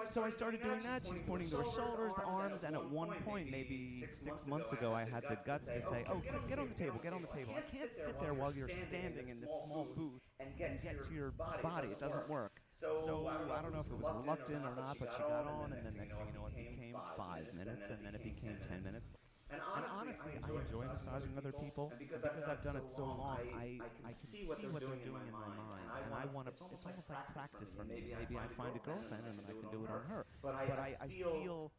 So 0.07 0.23
I 0.25 0.31
started 0.31 0.63
doing 0.63 0.83
that. 0.83 1.05
She's 1.07 1.21
pointing 1.21 1.51
to 1.51 1.57
her 1.59 1.65
shoulders, 1.65 2.19
arms, 2.25 2.63
and 2.65 2.75
at 2.75 2.85
one 2.85 3.15
point, 3.15 3.51
maybe 3.51 4.09
six 4.25 4.47
months 4.47 4.73
ago, 4.73 4.93
I 4.93 5.05
had 5.05 5.27
the 5.29 5.37
guts 5.37 5.71
to 5.71 5.83
say, 5.83 6.05
"Oh, 6.09 6.25
get, 6.31 6.47
get 6.47 6.59
on 6.59 6.69
the 6.69 6.75
table, 6.75 6.99
get 6.99 7.13
on 7.13 7.23
the 7.23 7.29
table. 7.29 7.55
I 7.55 7.63
can't 7.63 7.91
sit 8.05 8.19
there 8.21 8.35
while 8.35 8.53
you're 8.55 8.69
standing 8.69 9.29
in 9.29 9.41
this 9.41 9.53
small 9.53 9.87
booth 9.95 10.23
and 10.61 10.81
get 10.81 11.03
to 11.05 11.15
your 11.15 11.35
body. 11.61 11.91
It 11.93 11.99
doesn't 11.99 12.29
work." 12.29 12.63
So 12.99 13.51
I 13.51 13.63
don't 13.63 13.73
know 13.73 13.81
if 13.81 13.91
it 13.91 13.97
was 13.97 14.11
reluctant 14.11 14.65
or 14.67 14.75
not, 14.75 14.99
but 14.99 15.13
she 15.13 15.25
got 15.25 15.47
on, 15.47 15.73
and 15.73 15.85
then 15.85 15.97
next 15.97 16.17
thing 16.17 16.27
you 16.27 16.33
know, 16.33 16.47
it 16.47 16.57
became 16.57 17.03
five 17.17 17.53
minutes, 17.53 17.91
and 17.91 18.05
then 18.05 18.15
it 18.15 18.23
became 18.23 18.59
ten 18.61 18.83
minutes. 18.83 19.17
And 19.53 19.61
honestly, 19.93 20.33
I 20.41 20.49
enjoy 20.49 20.85
massaging 20.89 21.37
other 21.37 21.53
people, 21.53 21.93
and 21.93 22.01
because 22.01 22.25
I've 22.25 22.63
done 22.65 22.77
it 22.77 22.89
so 22.89 23.05
long, 23.05 23.37
I, 23.53 23.79
I 23.85 24.09
can 24.09 24.15
see 24.17 24.45
what 24.49 24.61
they're 24.61 24.71
doing 24.81 25.01
in 25.05 25.33
my 25.33 25.49
mind, 25.53 25.85
and 26.05 26.15
I 26.15 26.25
want 26.33 26.47
to. 26.47 26.53
It's 26.53 26.61
almost 26.61 26.85
like 26.85 26.97
practice 27.07 27.73
for 27.77 27.85
me. 27.85 28.13
Maybe 28.17 28.37
I 28.41 28.49
find 28.57 28.75
a 28.75 28.81
girlfriend, 28.81 29.25
and 29.29 29.39
then 29.39 29.45
I 29.49 29.53
can 29.53 29.71
do 29.71 29.85
it 29.85 29.91
on 29.91 30.03
her. 30.09 30.27
But 30.41 30.55
I, 30.55 30.97
I 31.01 31.09
feel 31.09 31.73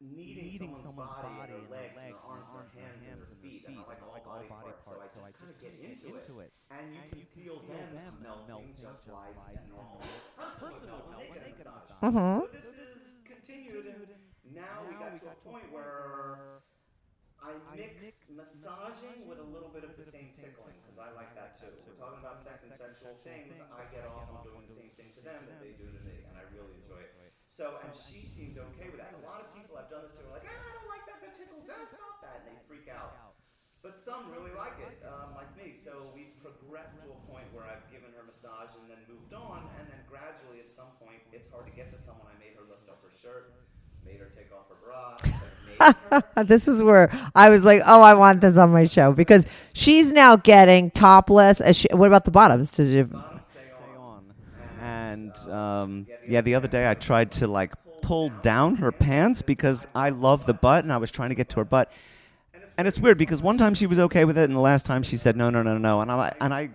kneading 0.00 0.76
someone's 0.82 1.10
body 1.22 1.54
and 1.54 1.70
their 1.70 1.70
legs, 1.70 1.98
and 1.98 2.14
arms, 2.26 2.50
and 2.54 2.70
hands, 2.82 3.02
and 3.02 3.18
their 3.24 3.38
feet, 3.42 3.64
and 3.66 3.78
I 3.78 3.98
like 4.10 4.26
all 4.26 4.38
oh, 4.38 4.48
body 4.48 4.48
parts, 4.48 4.84
so 4.86 4.98
I 5.00 5.30
just 5.46 5.60
get 5.60 5.74
into 5.80 6.40
it. 6.40 6.52
and 6.70 6.94
you 6.94 7.02
can 7.10 7.24
feel 7.34 7.62
them 7.66 8.14
melting 8.22 8.74
just 8.74 9.08
like 9.08 9.34
normal 9.70 10.02
person 10.58 10.90
would 10.90 11.08
melt 11.10 11.24
when 11.30 11.40
they 11.42 11.54
get 11.56 11.66
a 11.66 11.72
massage. 11.72 12.12
So 12.12 12.48
this 12.52 12.68
is 12.74 13.00
continued, 13.24 13.86
and 13.86 14.06
now 14.54 14.86
we 14.86 14.94
got 14.94 15.18
to 15.18 15.26
a 15.26 15.38
point 15.42 15.66
where 15.74 16.62
I 17.42 17.58
mix 17.76 18.06
massaging 18.32 19.28
with 19.28 19.42
a 19.42 19.44
little 19.44 19.68
bit 19.68 19.84
of 19.84 19.98
the 20.00 20.06
same 20.08 20.32
tickling 20.32 20.78
because 20.80 20.96
I 20.96 21.12
like 21.12 21.34
that 21.36 21.60
too. 21.60 21.74
We're 21.84 21.98
talking 21.98 22.22
about 22.22 22.40
sex 22.40 22.64
and 22.64 22.72
sexual 22.72 23.18
things. 23.20 23.52
I 23.74 23.84
get 23.90 24.08
off 24.08 24.30
on 24.32 24.40
doing 24.46 24.64
the 24.64 24.72
same 24.72 24.94
thing 24.96 25.12
to 25.18 25.20
them 25.20 25.44
that 25.50 25.60
they 25.60 25.76
do 25.76 25.90
to 25.90 26.00
me, 26.06 26.24
and 26.24 26.38
I 26.38 26.46
really 26.54 26.72
enjoy 26.80 27.04
it. 27.04 27.12
So, 27.44 27.76
and 27.84 27.92
she 27.92 28.24
seems 28.24 28.56
okay 28.56 28.88
with 28.88 28.98
that. 28.98 29.12
A 29.20 29.22
lot 29.22 29.44
of 29.44 29.52
people 29.52 29.76
I've 29.76 29.92
done 29.92 30.08
this 30.08 30.16
to 30.16 30.24
are 30.24 30.32
like, 30.32 30.48
ah, 30.48 30.56
I 30.56 30.72
don't 30.74 30.90
like 30.90 31.04
that. 31.06 31.20
That 31.20 31.36
tickles. 31.36 31.68
Ah, 31.68 31.84
stop 31.84 32.24
that, 32.24 32.42
and 32.42 32.56
they 32.56 32.58
freak 32.64 32.88
out. 32.88 33.36
But 33.84 34.00
some 34.00 34.32
really 34.32 34.50
like 34.56 34.80
it, 34.80 35.04
um, 35.04 35.36
like 35.36 35.52
me. 35.60 35.76
So 35.76 36.08
we've 36.16 36.32
progressed 36.40 36.96
to 37.04 37.12
a 37.12 37.20
point 37.28 37.44
where 37.52 37.68
I've 37.68 37.84
given 37.92 38.08
her 38.16 38.24
massage 38.24 38.72
and 38.80 38.88
then 38.88 39.04
moved 39.04 39.36
on, 39.36 39.68
and 39.76 39.84
then 39.92 40.00
gradually 40.08 40.64
at 40.64 40.72
some 40.72 40.96
point, 40.96 41.20
it's 41.36 41.52
hard 41.52 41.68
to 41.68 41.74
get 41.76 41.92
to 41.92 42.00
someone. 42.00 42.24
I 42.32 42.36
made 42.40 42.56
her 42.56 42.64
lift 42.64 42.88
up 42.88 43.04
her 43.04 43.12
shirt, 43.12 43.52
made 44.04 44.18
her 44.18 44.30
take 44.36 44.50
off 44.52 44.68
her 44.68 44.76
bra, 44.84 46.42
this 46.44 46.68
is 46.68 46.82
where 46.82 47.10
I 47.34 47.50
was 47.50 47.64
like, 47.64 47.82
oh, 47.86 48.02
I 48.02 48.14
want 48.14 48.40
this 48.40 48.56
on 48.56 48.70
my 48.70 48.84
show 48.84 49.12
because 49.12 49.46
she's 49.72 50.12
now 50.12 50.36
getting 50.36 50.90
topless. 50.90 51.60
As 51.60 51.76
she, 51.76 51.88
what 51.92 52.06
about 52.06 52.24
the 52.24 52.30
bottoms? 52.30 52.70
Did 52.70 52.88
you? 52.88 53.08
stay. 53.50 53.62
And 54.80 55.36
um, 55.50 56.06
yeah, 56.28 56.40
the 56.40 56.54
other 56.54 56.68
day 56.68 56.88
I 56.88 56.94
tried 56.94 57.32
to 57.32 57.46
like 57.46 57.72
pull 58.02 58.28
down 58.42 58.76
her 58.76 58.92
pants 58.92 59.40
because 59.40 59.86
I 59.94 60.10
love 60.10 60.46
the 60.46 60.54
butt, 60.54 60.84
and 60.84 60.92
I 60.92 60.98
was 60.98 61.10
trying 61.10 61.30
to 61.30 61.34
get 61.34 61.48
to 61.50 61.56
her 61.56 61.64
butt. 61.64 61.90
And 62.76 62.88
it's 62.88 62.98
weird 62.98 63.18
because 63.18 63.40
one 63.40 63.56
time 63.56 63.74
she 63.74 63.86
was 63.86 63.98
okay 63.98 64.24
with 64.24 64.36
it, 64.36 64.44
and 64.44 64.54
the 64.54 64.60
last 64.60 64.84
time 64.84 65.02
she 65.02 65.16
said 65.16 65.36
no, 65.36 65.48
no, 65.48 65.62
no, 65.62 65.78
no. 65.78 66.00
And 66.00 66.10
I 66.10 66.32
and 66.40 66.52
I, 66.52 66.70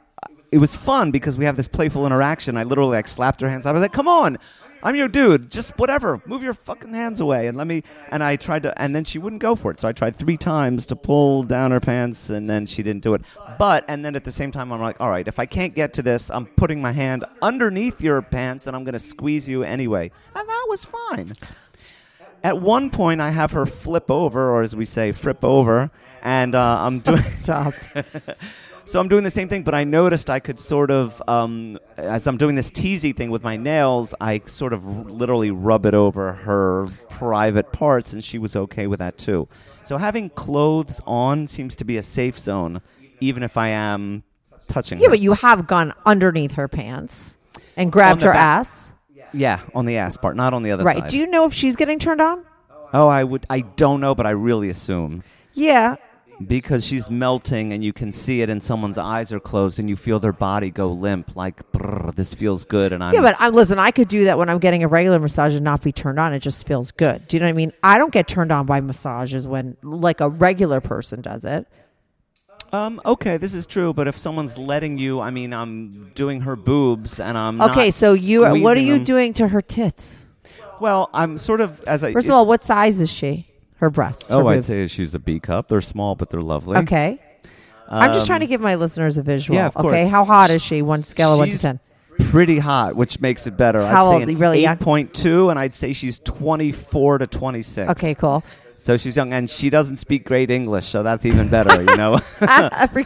it 0.51 0.57
was 0.57 0.75
fun 0.75 1.11
because 1.11 1.37
we 1.37 1.45
have 1.45 1.55
this 1.55 1.67
playful 1.67 2.05
interaction. 2.05 2.57
I 2.57 2.63
literally 2.63 2.95
like 2.95 3.07
slapped 3.07 3.41
her 3.41 3.49
hands. 3.49 3.65
I 3.65 3.71
was 3.71 3.81
like, 3.81 3.93
"Come 3.93 4.07
on, 4.07 4.37
I'm 4.81 4.95
your 4.95 5.07
dude. 5.07 5.51
Just 5.51 5.77
whatever, 5.77 6.21
move 6.25 6.43
your 6.43 6.53
fucking 6.53 6.93
hands 6.93 7.19
away 7.21 7.47
and 7.47 7.57
let 7.57 7.67
me." 7.67 7.83
And 8.11 8.23
I 8.23 8.35
tried 8.35 8.63
to, 8.63 8.81
and 8.81 8.95
then 8.95 9.03
she 9.03 9.19
wouldn't 9.19 9.41
go 9.41 9.55
for 9.55 9.71
it. 9.71 9.79
So 9.79 9.87
I 9.87 9.91
tried 9.91 10.15
three 10.15 10.37
times 10.37 10.85
to 10.87 10.95
pull 10.95 11.43
down 11.43 11.71
her 11.71 11.79
pants, 11.79 12.29
and 12.29 12.49
then 12.49 12.65
she 12.65 12.83
didn't 12.83 13.03
do 13.03 13.13
it. 13.13 13.21
But 13.57 13.85
and 13.87 14.05
then 14.05 14.15
at 14.15 14.23
the 14.23 14.31
same 14.31 14.51
time, 14.51 14.71
I'm 14.71 14.81
like, 14.81 14.99
"All 14.99 15.09
right, 15.09 15.27
if 15.27 15.39
I 15.39 15.45
can't 15.45 15.75
get 15.75 15.93
to 15.93 16.01
this, 16.01 16.29
I'm 16.29 16.45
putting 16.45 16.81
my 16.81 16.91
hand 16.91 17.25
underneath 17.41 18.01
your 18.01 18.21
pants, 18.21 18.67
and 18.67 18.75
I'm 18.75 18.83
going 18.83 18.93
to 18.93 18.99
squeeze 18.99 19.47
you 19.49 19.63
anyway." 19.63 20.11
And 20.35 20.47
that 20.47 20.65
was 20.69 20.85
fine. 20.85 21.33
At 22.43 22.61
one 22.61 22.89
point, 22.89 23.19
I 23.19 23.31
have 23.31 23.51
her 23.51 23.65
flip 23.65 24.09
over, 24.09 24.49
or 24.49 24.61
as 24.61 24.75
we 24.75 24.85
say, 24.85 25.11
frip 25.11 25.43
over, 25.43 25.91
and 26.23 26.55
uh, 26.55 26.77
I'm 26.79 26.99
doing. 26.99 27.21
Stop. 27.21 27.73
So 28.89 28.99
I'm 28.99 29.07
doing 29.07 29.23
the 29.23 29.29
same 29.29 29.47
thing, 29.47 29.61
but 29.61 29.75
I 29.75 29.83
noticed 29.83 30.31
I 30.31 30.39
could 30.39 30.57
sort 30.57 30.89
of, 30.89 31.21
um, 31.27 31.77
as 31.95 32.25
I'm 32.25 32.37
doing 32.37 32.55
this 32.55 32.71
teasy 32.71 33.15
thing 33.15 33.29
with 33.29 33.43
my 33.43 33.55
nails, 33.55 34.15
I 34.19 34.41
sort 34.47 34.73
of 34.73 34.83
r- 34.83 35.03
literally 35.03 35.51
rub 35.51 35.85
it 35.85 35.93
over 35.93 36.33
her 36.33 36.87
private 37.07 37.71
parts, 37.71 38.13
and 38.13 38.23
she 38.23 38.39
was 38.39 38.55
okay 38.55 38.87
with 38.87 38.97
that 38.97 39.15
too. 39.19 39.47
So 39.83 39.99
having 39.99 40.31
clothes 40.31 41.01
on 41.05 41.45
seems 41.45 41.75
to 41.75 41.85
be 41.85 41.97
a 41.97 42.03
safe 42.03 42.39
zone, 42.39 42.81
even 43.19 43.43
if 43.43 43.57
I 43.57 43.67
am 43.67 44.23
touching. 44.67 44.97
Yeah, 44.97 45.05
her. 45.05 45.11
but 45.11 45.19
you 45.19 45.33
have 45.33 45.67
gone 45.67 45.93
underneath 46.07 46.53
her 46.53 46.67
pants 46.67 47.37
and 47.77 47.91
grabbed 47.91 48.23
her 48.23 48.31
back. 48.31 48.59
ass. 48.61 48.93
yeah, 49.33 49.59
on 49.75 49.85
the 49.85 49.97
ass 49.97 50.17
part, 50.17 50.35
not 50.35 50.55
on 50.55 50.63
the 50.63 50.71
other 50.71 50.83
Right. 50.83 50.95
side. 50.95 51.01
Right. 51.03 51.11
Do 51.11 51.17
you 51.19 51.27
know 51.27 51.45
if 51.45 51.53
she's 51.53 51.75
getting 51.75 51.99
turned 51.99 52.21
on? 52.21 52.43
oh, 52.91 53.07
I 53.07 53.23
would. 53.23 53.45
I 53.51 53.59
don't 53.61 54.01
know, 54.01 54.15
but 54.15 54.25
I 54.25 54.31
really 54.31 54.67
assume. 54.71 55.21
Yeah. 55.53 55.97
Because 56.47 56.85
she's 56.85 57.09
melting 57.09 57.73
and 57.73 57.83
you 57.83 57.91
can 57.91 58.11
see 58.11 58.41
it 58.41 58.49
and 58.49 58.63
someone's 58.63 58.97
eyes 58.97 59.33
are 59.33 59.39
closed 59.39 59.77
and 59.79 59.89
you 59.89 59.95
feel 59.95 60.19
their 60.19 60.31
body 60.33 60.69
go 60.71 60.87
limp 60.91 61.35
like 61.35 61.69
"Brr, 61.71 62.11
this 62.15 62.33
feels 62.33 62.63
good 62.65 62.93
and 62.93 63.03
I'm 63.03 63.13
Yeah, 63.13 63.21
but 63.21 63.35
I 63.39 63.49
listen. 63.49 63.77
I 63.79 63.91
could 63.91 64.07
do 64.07 64.23
that 64.25 64.37
when 64.37 64.49
I'm 64.49 64.59
getting 64.59 64.83
a 64.83 64.87
regular 64.87 65.19
massage 65.19 65.53
and 65.55 65.63
not 65.63 65.81
be 65.81 65.91
turned 65.91 66.19
on. 66.19 66.33
It 66.33 66.39
just 66.39 66.65
feels 66.65 66.91
good. 66.91 67.27
Do 67.27 67.35
you 67.37 67.41
know 67.41 67.47
what 67.47 67.51
I 67.51 67.53
mean? 67.53 67.73
I 67.83 67.97
don't 67.97 68.13
get 68.13 68.27
turned 68.27 68.51
on 68.51 68.65
by 68.65 68.79
massages 68.81 69.47
when 69.47 69.75
like 69.83 70.21
a 70.21 70.29
regular 70.29 70.79
person 70.81 71.21
does 71.21 71.43
it. 71.45 71.67
um 72.71 73.01
okay 73.03 73.37
this 73.37 73.55
is 73.55 73.65
true 73.65 73.91
but 73.93 74.07
if 74.07 74.15
someone's 74.15 74.55
letting 74.57 74.97
you 74.99 75.19
I 75.19 75.31
mean 75.31 75.51
I'm 75.53 76.11
doing 76.13 76.41
her 76.41 76.55
boobs 76.55 77.19
and 77.19 77.35
I'm 77.37 77.59
Okay, 77.61 77.89
so 77.91 78.13
you 78.13 78.41
what 78.61 78.77
are 78.77 78.79
you 78.79 78.95
them. 78.99 79.03
doing 79.05 79.33
to 79.33 79.47
her 79.49 79.61
tits? 79.61 80.23
well 80.79 81.09
I'm 81.13 81.37
sort 81.39 81.61
of 81.61 81.81
as 81.83 82.03
I 82.03 82.13
First 82.13 82.27
of 82.29 82.35
all, 82.35 82.45
what 82.45 82.63
size 82.63 82.99
is 83.01 83.09
she? 83.09 83.48
Her 83.79 83.89
breasts. 83.89 84.31
oh 84.31 84.39
her 84.39 84.47
I'd 84.49 84.55
boobs. 84.55 84.67
say 84.67 84.87
she's 84.87 85.15
a 85.15 85.19
B 85.19 85.39
cup 85.39 85.67
they're 85.69 85.81
small 85.81 86.15
but 86.15 86.29
they're 86.29 86.41
lovely 86.41 86.77
Okay. 86.79 87.19
I'm 87.91 88.11
just 88.11 88.21
Um, 88.21 88.27
trying 88.27 88.39
to 88.41 88.47
give 88.47 88.61
my 88.61 88.75
listeners 88.75 89.17
a 89.17 89.23
visual. 89.23 89.55
yeah, 89.57 89.65
of 89.67 89.73
course. 89.73 89.87
Okay, 89.93 90.07
how 90.07 90.23
hot 90.23 90.51
is 90.51 90.61
she? 90.61 90.81
One 90.83 91.01
scale 91.03 91.33
of 91.33 91.39
one 91.39 91.47
to 91.47 91.51
She's 91.53 91.61
ten. 91.63 91.79
pretty 92.29 92.59
hot 92.59 92.95
which 92.95 93.19
makes 93.19 93.47
it 93.47 93.57
better 93.57 93.83
How 93.85 94.05
I'd 94.11 94.13
old? 94.13 94.23
say 94.27 94.31
an 94.33 94.37
Really 94.37 94.61
young? 94.61 94.77
8.2 94.77 95.49
and 95.49 95.57
I'd 95.57 95.73
say 95.73 95.93
she's 95.93 96.19
24 96.19 97.17
to 97.19 97.27
26 97.27 97.89
Okay, 97.91 98.13
cool. 98.15 98.43
So 98.79 98.97
she's 98.97 99.15
young 99.15 99.33
and 99.33 99.49
she 99.49 99.69
doesn't 99.69 99.97
speak 99.97 100.25
great 100.25 100.49
English 100.49 100.85
so 100.87 101.03
that's 101.03 101.25
even 101.25 101.49
better 101.49 101.81
you 101.81 101.95
know 101.95 102.19
Every 102.41 103.03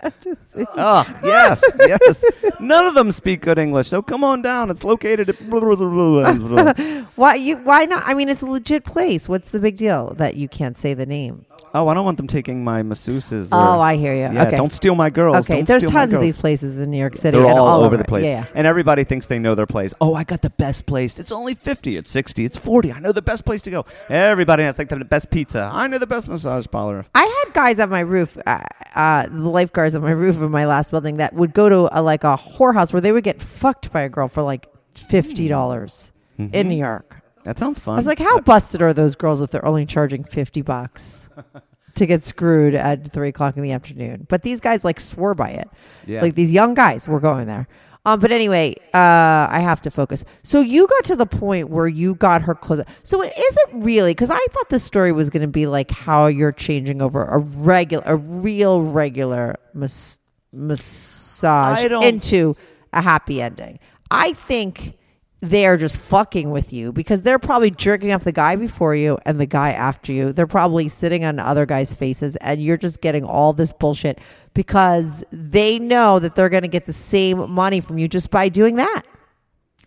fantasy. 0.00 0.66
Oh, 0.76 1.04
yes, 1.24 1.62
yes. 1.78 2.24
None 2.60 2.86
of 2.86 2.94
them 2.94 3.12
speak 3.12 3.42
good 3.42 3.58
English, 3.58 3.88
so 3.88 4.02
come 4.02 4.24
on 4.24 4.42
down. 4.42 4.70
It's 4.70 4.84
located 4.84 5.28
at. 5.28 5.36
Why 7.16 7.34
you? 7.34 7.56
Why 7.58 7.84
not? 7.84 8.02
I 8.06 8.14
mean, 8.14 8.28
it's 8.28 8.42
a 8.42 8.46
legit 8.46 8.84
place. 8.84 9.28
What's 9.28 9.50
the 9.50 9.58
big 9.58 9.76
deal 9.76 10.14
that 10.14 10.36
you 10.36 10.48
can't 10.48 10.76
say 10.76 10.94
the 10.94 11.06
name? 11.06 11.46
Oh, 11.74 11.88
I 11.88 11.94
don't 11.94 12.04
want 12.04 12.16
them 12.16 12.26
taking 12.26 12.64
my 12.64 12.82
masseuses. 12.82 13.52
Or, 13.52 13.56
Oh, 13.76 13.80
I 13.80 13.96
hear 13.96 14.12
you. 14.14 14.20
Yeah, 14.32 14.46
okay. 14.48 14.56
don't 14.56 14.72
steal 14.72 14.94
my 14.94 15.10
girls. 15.10 15.36
Okay, 15.48 15.58
Don't 15.58 15.68
there's 15.68 15.82
steal 15.82 15.92
my 15.92 16.00
tons 16.00 16.12
of 16.12 16.20
these 16.20 16.36
places 16.36 16.78
in 16.78 16.90
New 16.90 16.98
York 16.98 17.16
City. 17.16 17.38
They're 17.38 17.46
and 17.46 17.58
all, 17.58 17.76
over 17.78 17.86
over 17.86 17.96
the 17.96 18.04
place, 18.04 18.24
Yeah, 18.24 18.40
yeah. 18.40 18.46
and 18.54 18.66
everybody 18.66 19.04
thinks 19.04 19.26
they 19.26 19.38
know 19.38 19.54
their 19.54 19.66
place. 19.66 19.94
Oh, 20.00 20.14
I 20.14 20.24
got 20.24 20.42
the 20.42 20.50
best 20.50 20.86
place. 20.86 21.18
It's 21.18 21.32
only 21.32 21.54
fifty. 21.54 21.96
It's 21.96 22.10
sixty. 22.10 22.44
It's 22.44 22.56
forty. 22.56 22.92
I 22.92 22.98
know 23.00 23.12
the 23.12 23.22
best 23.22 23.44
place 23.44 23.62
to 23.62 23.70
go. 23.70 23.84
Everybody 24.08 24.64
has 24.64 24.78
like 24.78 24.88
the 24.88 25.04
best 25.04 25.30
pizza. 25.30 25.70
I 25.72 25.86
know 25.86 25.98
the 25.98 26.06
best 26.06 26.28
massage 26.28 26.66
parlor. 26.70 27.06
I 27.14 27.22
had 27.44 27.54
guys 27.54 27.78
on 27.80 27.90
my 27.90 28.00
roof, 28.00 28.36
uh, 28.46 28.60
uh, 28.94 29.26
the 29.26 29.48
lifeguards 29.48 29.94
on 29.94 30.02
my 30.02 30.10
roof 30.24 30.40
of 30.40 30.50
my 30.50 30.66
last 30.66 30.90
building 30.90 31.16
that 31.18 31.34
would 31.34 31.52
go 31.54 31.68
to 31.68 31.88
a, 31.98 32.02
like 32.02 32.24
a 32.24 32.36
whorehouse 32.36 32.92
where 32.92 33.00
they 33.00 33.12
would 33.12 33.24
get 33.24 33.40
fucked 33.40 33.92
by 33.92 34.02
a 34.02 34.08
girl 34.08 34.28
for 34.28 34.42
like 34.42 34.66
fifty 34.94 35.48
dollars 35.48 36.12
Mm-hmm. 36.38 36.54
in 36.54 36.68
New 36.70 36.76
York. 36.78 37.19
That 37.44 37.58
sounds 37.58 37.78
fun. 37.78 37.94
I 37.94 37.98
was 37.98 38.06
like, 38.06 38.18
how 38.18 38.40
busted 38.40 38.82
are 38.82 38.92
those 38.92 39.14
girls 39.14 39.40
if 39.42 39.50
they're 39.50 39.64
only 39.64 39.86
charging 39.86 40.24
fifty 40.24 40.62
bucks 40.62 41.28
to 41.94 42.06
get 42.06 42.22
screwed 42.24 42.74
at 42.74 43.12
three 43.12 43.28
o'clock 43.28 43.56
in 43.56 43.62
the 43.62 43.72
afternoon? 43.72 44.26
But 44.28 44.42
these 44.42 44.60
guys 44.60 44.84
like 44.84 45.00
swore 45.00 45.34
by 45.34 45.50
it. 45.50 45.68
Yeah. 46.06 46.22
Like 46.22 46.34
these 46.34 46.50
young 46.50 46.74
guys 46.74 47.08
were 47.08 47.20
going 47.20 47.46
there. 47.46 47.66
Um, 48.06 48.18
but 48.18 48.32
anyway, 48.32 48.74
uh, 48.94 49.46
I 49.50 49.60
have 49.60 49.82
to 49.82 49.90
focus. 49.90 50.24
So 50.42 50.60
you 50.60 50.86
got 50.86 51.04
to 51.04 51.16
the 51.16 51.26
point 51.26 51.68
where 51.68 51.86
you 51.86 52.14
got 52.14 52.40
her 52.42 52.54
clothes. 52.54 52.84
So 53.02 53.22
it 53.22 53.32
isn't 53.36 53.82
really 53.82 54.12
because 54.12 54.30
I 54.30 54.46
thought 54.52 54.70
the 54.70 54.78
story 54.78 55.12
was 55.12 55.28
going 55.28 55.42
to 55.42 55.48
be 55.48 55.66
like 55.66 55.90
how 55.90 56.26
you're 56.26 56.52
changing 56.52 57.02
over 57.02 57.22
a 57.24 57.38
regular, 57.38 58.02
a 58.06 58.16
real 58.16 58.82
regular 58.82 59.58
mas- 59.74 60.18
massage 60.52 61.84
into 62.02 62.56
a 62.94 63.02
happy 63.02 63.42
ending. 63.42 63.78
I 64.10 64.32
think 64.32 64.94
they're 65.40 65.76
just 65.76 65.96
fucking 65.96 66.50
with 66.50 66.72
you 66.72 66.92
because 66.92 67.22
they're 67.22 67.38
probably 67.38 67.70
jerking 67.70 68.12
off 68.12 68.24
the 68.24 68.32
guy 68.32 68.56
before 68.56 68.94
you 68.94 69.18
and 69.24 69.40
the 69.40 69.46
guy 69.46 69.72
after 69.72 70.12
you. 70.12 70.32
They're 70.32 70.46
probably 70.46 70.88
sitting 70.88 71.24
on 71.24 71.38
other 71.38 71.64
guys' 71.64 71.94
faces 71.94 72.36
and 72.36 72.62
you're 72.62 72.76
just 72.76 73.00
getting 73.00 73.24
all 73.24 73.52
this 73.52 73.72
bullshit 73.72 74.18
because 74.52 75.24
they 75.32 75.78
know 75.78 76.18
that 76.18 76.34
they're 76.34 76.50
going 76.50 76.62
to 76.62 76.68
get 76.68 76.86
the 76.86 76.92
same 76.92 77.50
money 77.50 77.80
from 77.80 77.98
you 77.98 78.06
just 78.06 78.30
by 78.30 78.48
doing 78.48 78.76
that. 78.76 79.02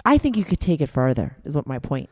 I 0.06 0.18
think 0.18 0.36
you 0.36 0.44
could 0.44 0.60
take 0.60 0.82
it 0.82 0.90
further, 0.90 1.38
is 1.46 1.56
what 1.56 1.68
my 1.68 1.80
point. 1.80 2.10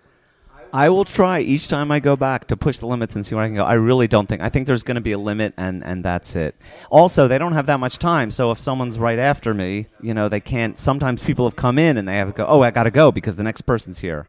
I 0.74 0.90
will 0.90 1.06
try 1.06 1.40
each 1.42 1.68
time 1.68 1.92
I 1.92 2.00
go 2.00 2.16
back 2.16 2.48
to 2.48 2.58
push 2.58 2.80
the 2.80 2.86
limits 2.86 3.16
and 3.16 3.26
see 3.26 3.36
where 3.36 3.44
I 3.44 3.48
can 3.48 3.56
go. 3.56 3.64
I 3.64 3.74
really 3.74 4.08
don't 4.08 4.28
think. 4.28 4.42
I 4.42 4.50
think 4.50 4.68
there's 4.68 4.84
going 4.84 4.96
to 4.96 5.02
be 5.02 5.12
a 5.12 5.18
limit, 5.18 5.54
and 5.58 5.84
and 5.84 6.04
that's 6.04 6.36
it. 6.36 6.56
Also, 6.90 7.28
they 7.28 7.38
don't 7.38 7.54
have 7.54 7.66
that 7.66 7.80
much 7.80 7.98
time, 7.98 8.32
so 8.32 8.52
if 8.52 8.60
someone's 8.60 8.98
right 8.98 9.20
after 9.20 9.54
me, 9.54 9.88
you 10.02 10.14
know, 10.14 10.30
they 10.30 10.40
can't. 10.40 10.78
Sometimes 10.80 11.22
people 11.22 11.46
have 11.46 11.56
come 11.56 11.78
in 11.78 11.98
and 11.98 12.08
they 12.08 12.16
have 12.16 12.30
to 12.30 12.34
go. 12.34 12.46
Oh, 12.48 12.62
I 12.62 12.72
got 12.72 12.84
to 12.84 12.92
go 12.92 13.12
because 13.12 13.36
the 13.36 13.44
next 13.44 13.62
person's 13.62 14.00
here. 14.00 14.28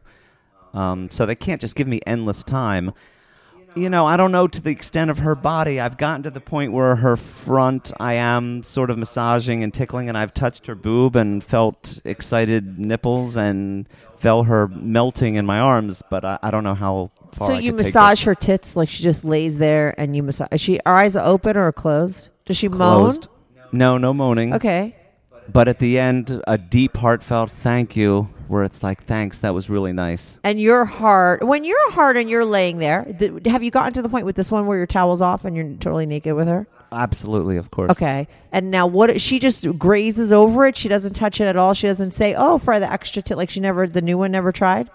Um, 0.73 1.09
so 1.11 1.25
they 1.25 1.35
can't 1.35 1.61
just 1.61 1.75
give 1.75 1.87
me 1.87 2.01
endless 2.05 2.43
time. 2.43 2.93
You 3.75 3.89
know, 3.89 4.05
I 4.05 4.17
don't 4.17 4.31
know 4.31 4.47
to 4.47 4.61
the 4.61 4.69
extent 4.69 5.09
of 5.09 5.19
her 5.19 5.33
body. 5.33 5.79
I've 5.79 5.97
gotten 5.97 6.21
to 6.23 6.29
the 6.29 6.39
point 6.39 6.73
where 6.73 6.95
her 6.97 7.17
front, 7.17 7.91
I 7.99 8.13
am 8.13 8.61
sort 8.61 8.91
of 8.91 8.99
massaging 8.99 9.63
and 9.63 9.73
tickling, 9.73 10.09
and 10.09 10.17
I've 10.17 10.33
touched 10.33 10.67
her 10.67 10.75
boob 10.75 11.15
and 11.15 11.43
felt 11.43 11.99
excited 12.05 12.77
nipples 12.77 13.35
and 13.35 13.89
felt 14.23 14.47
her 14.47 14.67
melting 14.69 15.35
in 15.35 15.45
my 15.45 15.59
arms. 15.59 16.01
But 16.09 16.25
I, 16.25 16.39
I 16.41 16.49
don't 16.49 16.63
know 16.63 16.73
how 16.73 17.11
far. 17.33 17.49
so 17.49 17.53
I 17.55 17.59
you 17.59 17.73
massage 17.73 18.23
her 18.23 18.33
tits 18.33 18.75
like 18.75 18.89
she 18.89 19.03
just 19.03 19.23
lays 19.25 19.57
there 19.59 19.93
and 19.99 20.15
you 20.15 20.23
massage. 20.23 20.47
Is 20.51 20.61
she 20.61 20.79
her 20.85 20.95
eyes 20.95 21.15
are 21.15 21.25
open 21.25 21.55
or 21.57 21.71
closed? 21.71 22.29
Does 22.45 22.57
she 22.57 22.69
closed. 22.69 23.27
moan? 23.27 23.67
No, 23.71 23.97
no 23.97 24.13
moaning. 24.13 24.53
Okay. 24.53 24.95
but 25.51 25.67
at 25.67 25.79
the 25.79 25.99
end, 25.99 26.41
a 26.47 26.57
deep, 26.57 26.95
heartfelt 26.97 27.51
thank 27.51 27.95
you, 27.97 28.29
where 28.47 28.63
it's 28.63 28.81
like, 28.83 29.03
thanks, 29.05 29.39
that 29.39 29.53
was 29.53 29.69
really 29.69 29.91
nice. 29.91 30.39
And 30.43 30.59
your 30.59 30.85
heart, 30.85 31.43
when 31.43 31.65
you're 31.65 31.91
hard 31.91 32.15
and 32.17 32.29
you're 32.29 32.45
laying 32.45 32.77
there, 32.77 33.03
th- 33.19 33.45
have 33.47 33.61
you 33.63 33.71
gotten 33.71 33.91
to 33.93 34.01
the 34.01 34.09
point 34.09 34.25
with 34.25 34.35
this 34.35 34.51
one 34.51 34.67
where 34.67 34.77
your 34.77 34.87
towel's 34.87 35.21
off 35.21 35.43
and 35.43 35.55
you're 35.55 35.67
totally 35.79 36.05
naked 36.05 36.33
with 36.35 36.47
her? 36.47 36.67
Absolutely, 36.93 37.57
of 37.57 37.71
course. 37.71 37.91
Okay. 37.91 38.27
And 38.51 38.71
now 38.71 38.87
what? 38.87 39.19
She 39.19 39.39
just 39.39 39.77
grazes 39.77 40.31
over 40.31 40.65
it. 40.65 40.77
She 40.77 40.87
doesn't 40.87 41.13
touch 41.13 41.41
it 41.41 41.45
at 41.45 41.57
all. 41.57 41.73
She 41.73 41.87
doesn't 41.87 42.11
say, 42.11 42.35
"Oh, 42.35 42.57
for 42.57 42.79
the 42.79 42.91
extra 42.91 43.21
tip." 43.21 43.37
Like 43.37 43.49
she 43.49 43.59
never, 43.59 43.87
the 43.87 44.01
new 44.01 44.17
one 44.17 44.31
never 44.31 44.51
tried. 44.51 44.89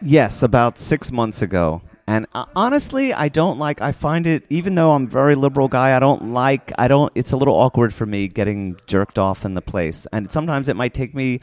Yes, 0.00 0.42
about 0.42 0.78
six 0.78 1.10
months 1.10 1.42
ago. 1.42 1.82
And 2.06 2.26
uh, 2.32 2.46
honestly, 2.56 3.12
I 3.12 3.28
don't 3.28 3.58
like. 3.58 3.82
I 3.82 3.92
find 3.92 4.26
it, 4.26 4.44
even 4.48 4.76
though 4.76 4.92
I'm 4.92 5.04
a 5.04 5.08
very 5.08 5.34
liberal 5.34 5.68
guy, 5.68 5.94
I 5.94 6.00
don't 6.00 6.32
like. 6.32 6.72
I 6.78 6.88
don't. 6.88 7.12
It's 7.14 7.32
a 7.32 7.36
little 7.36 7.54
awkward 7.54 7.92
for 7.92 8.06
me 8.06 8.28
getting 8.28 8.76
jerked 8.86 9.18
off 9.18 9.44
in 9.44 9.54
the 9.54 9.60
place, 9.60 10.06
and 10.12 10.32
sometimes 10.32 10.68
it 10.68 10.76
might 10.76 10.94
take 10.94 11.14
me 11.14 11.40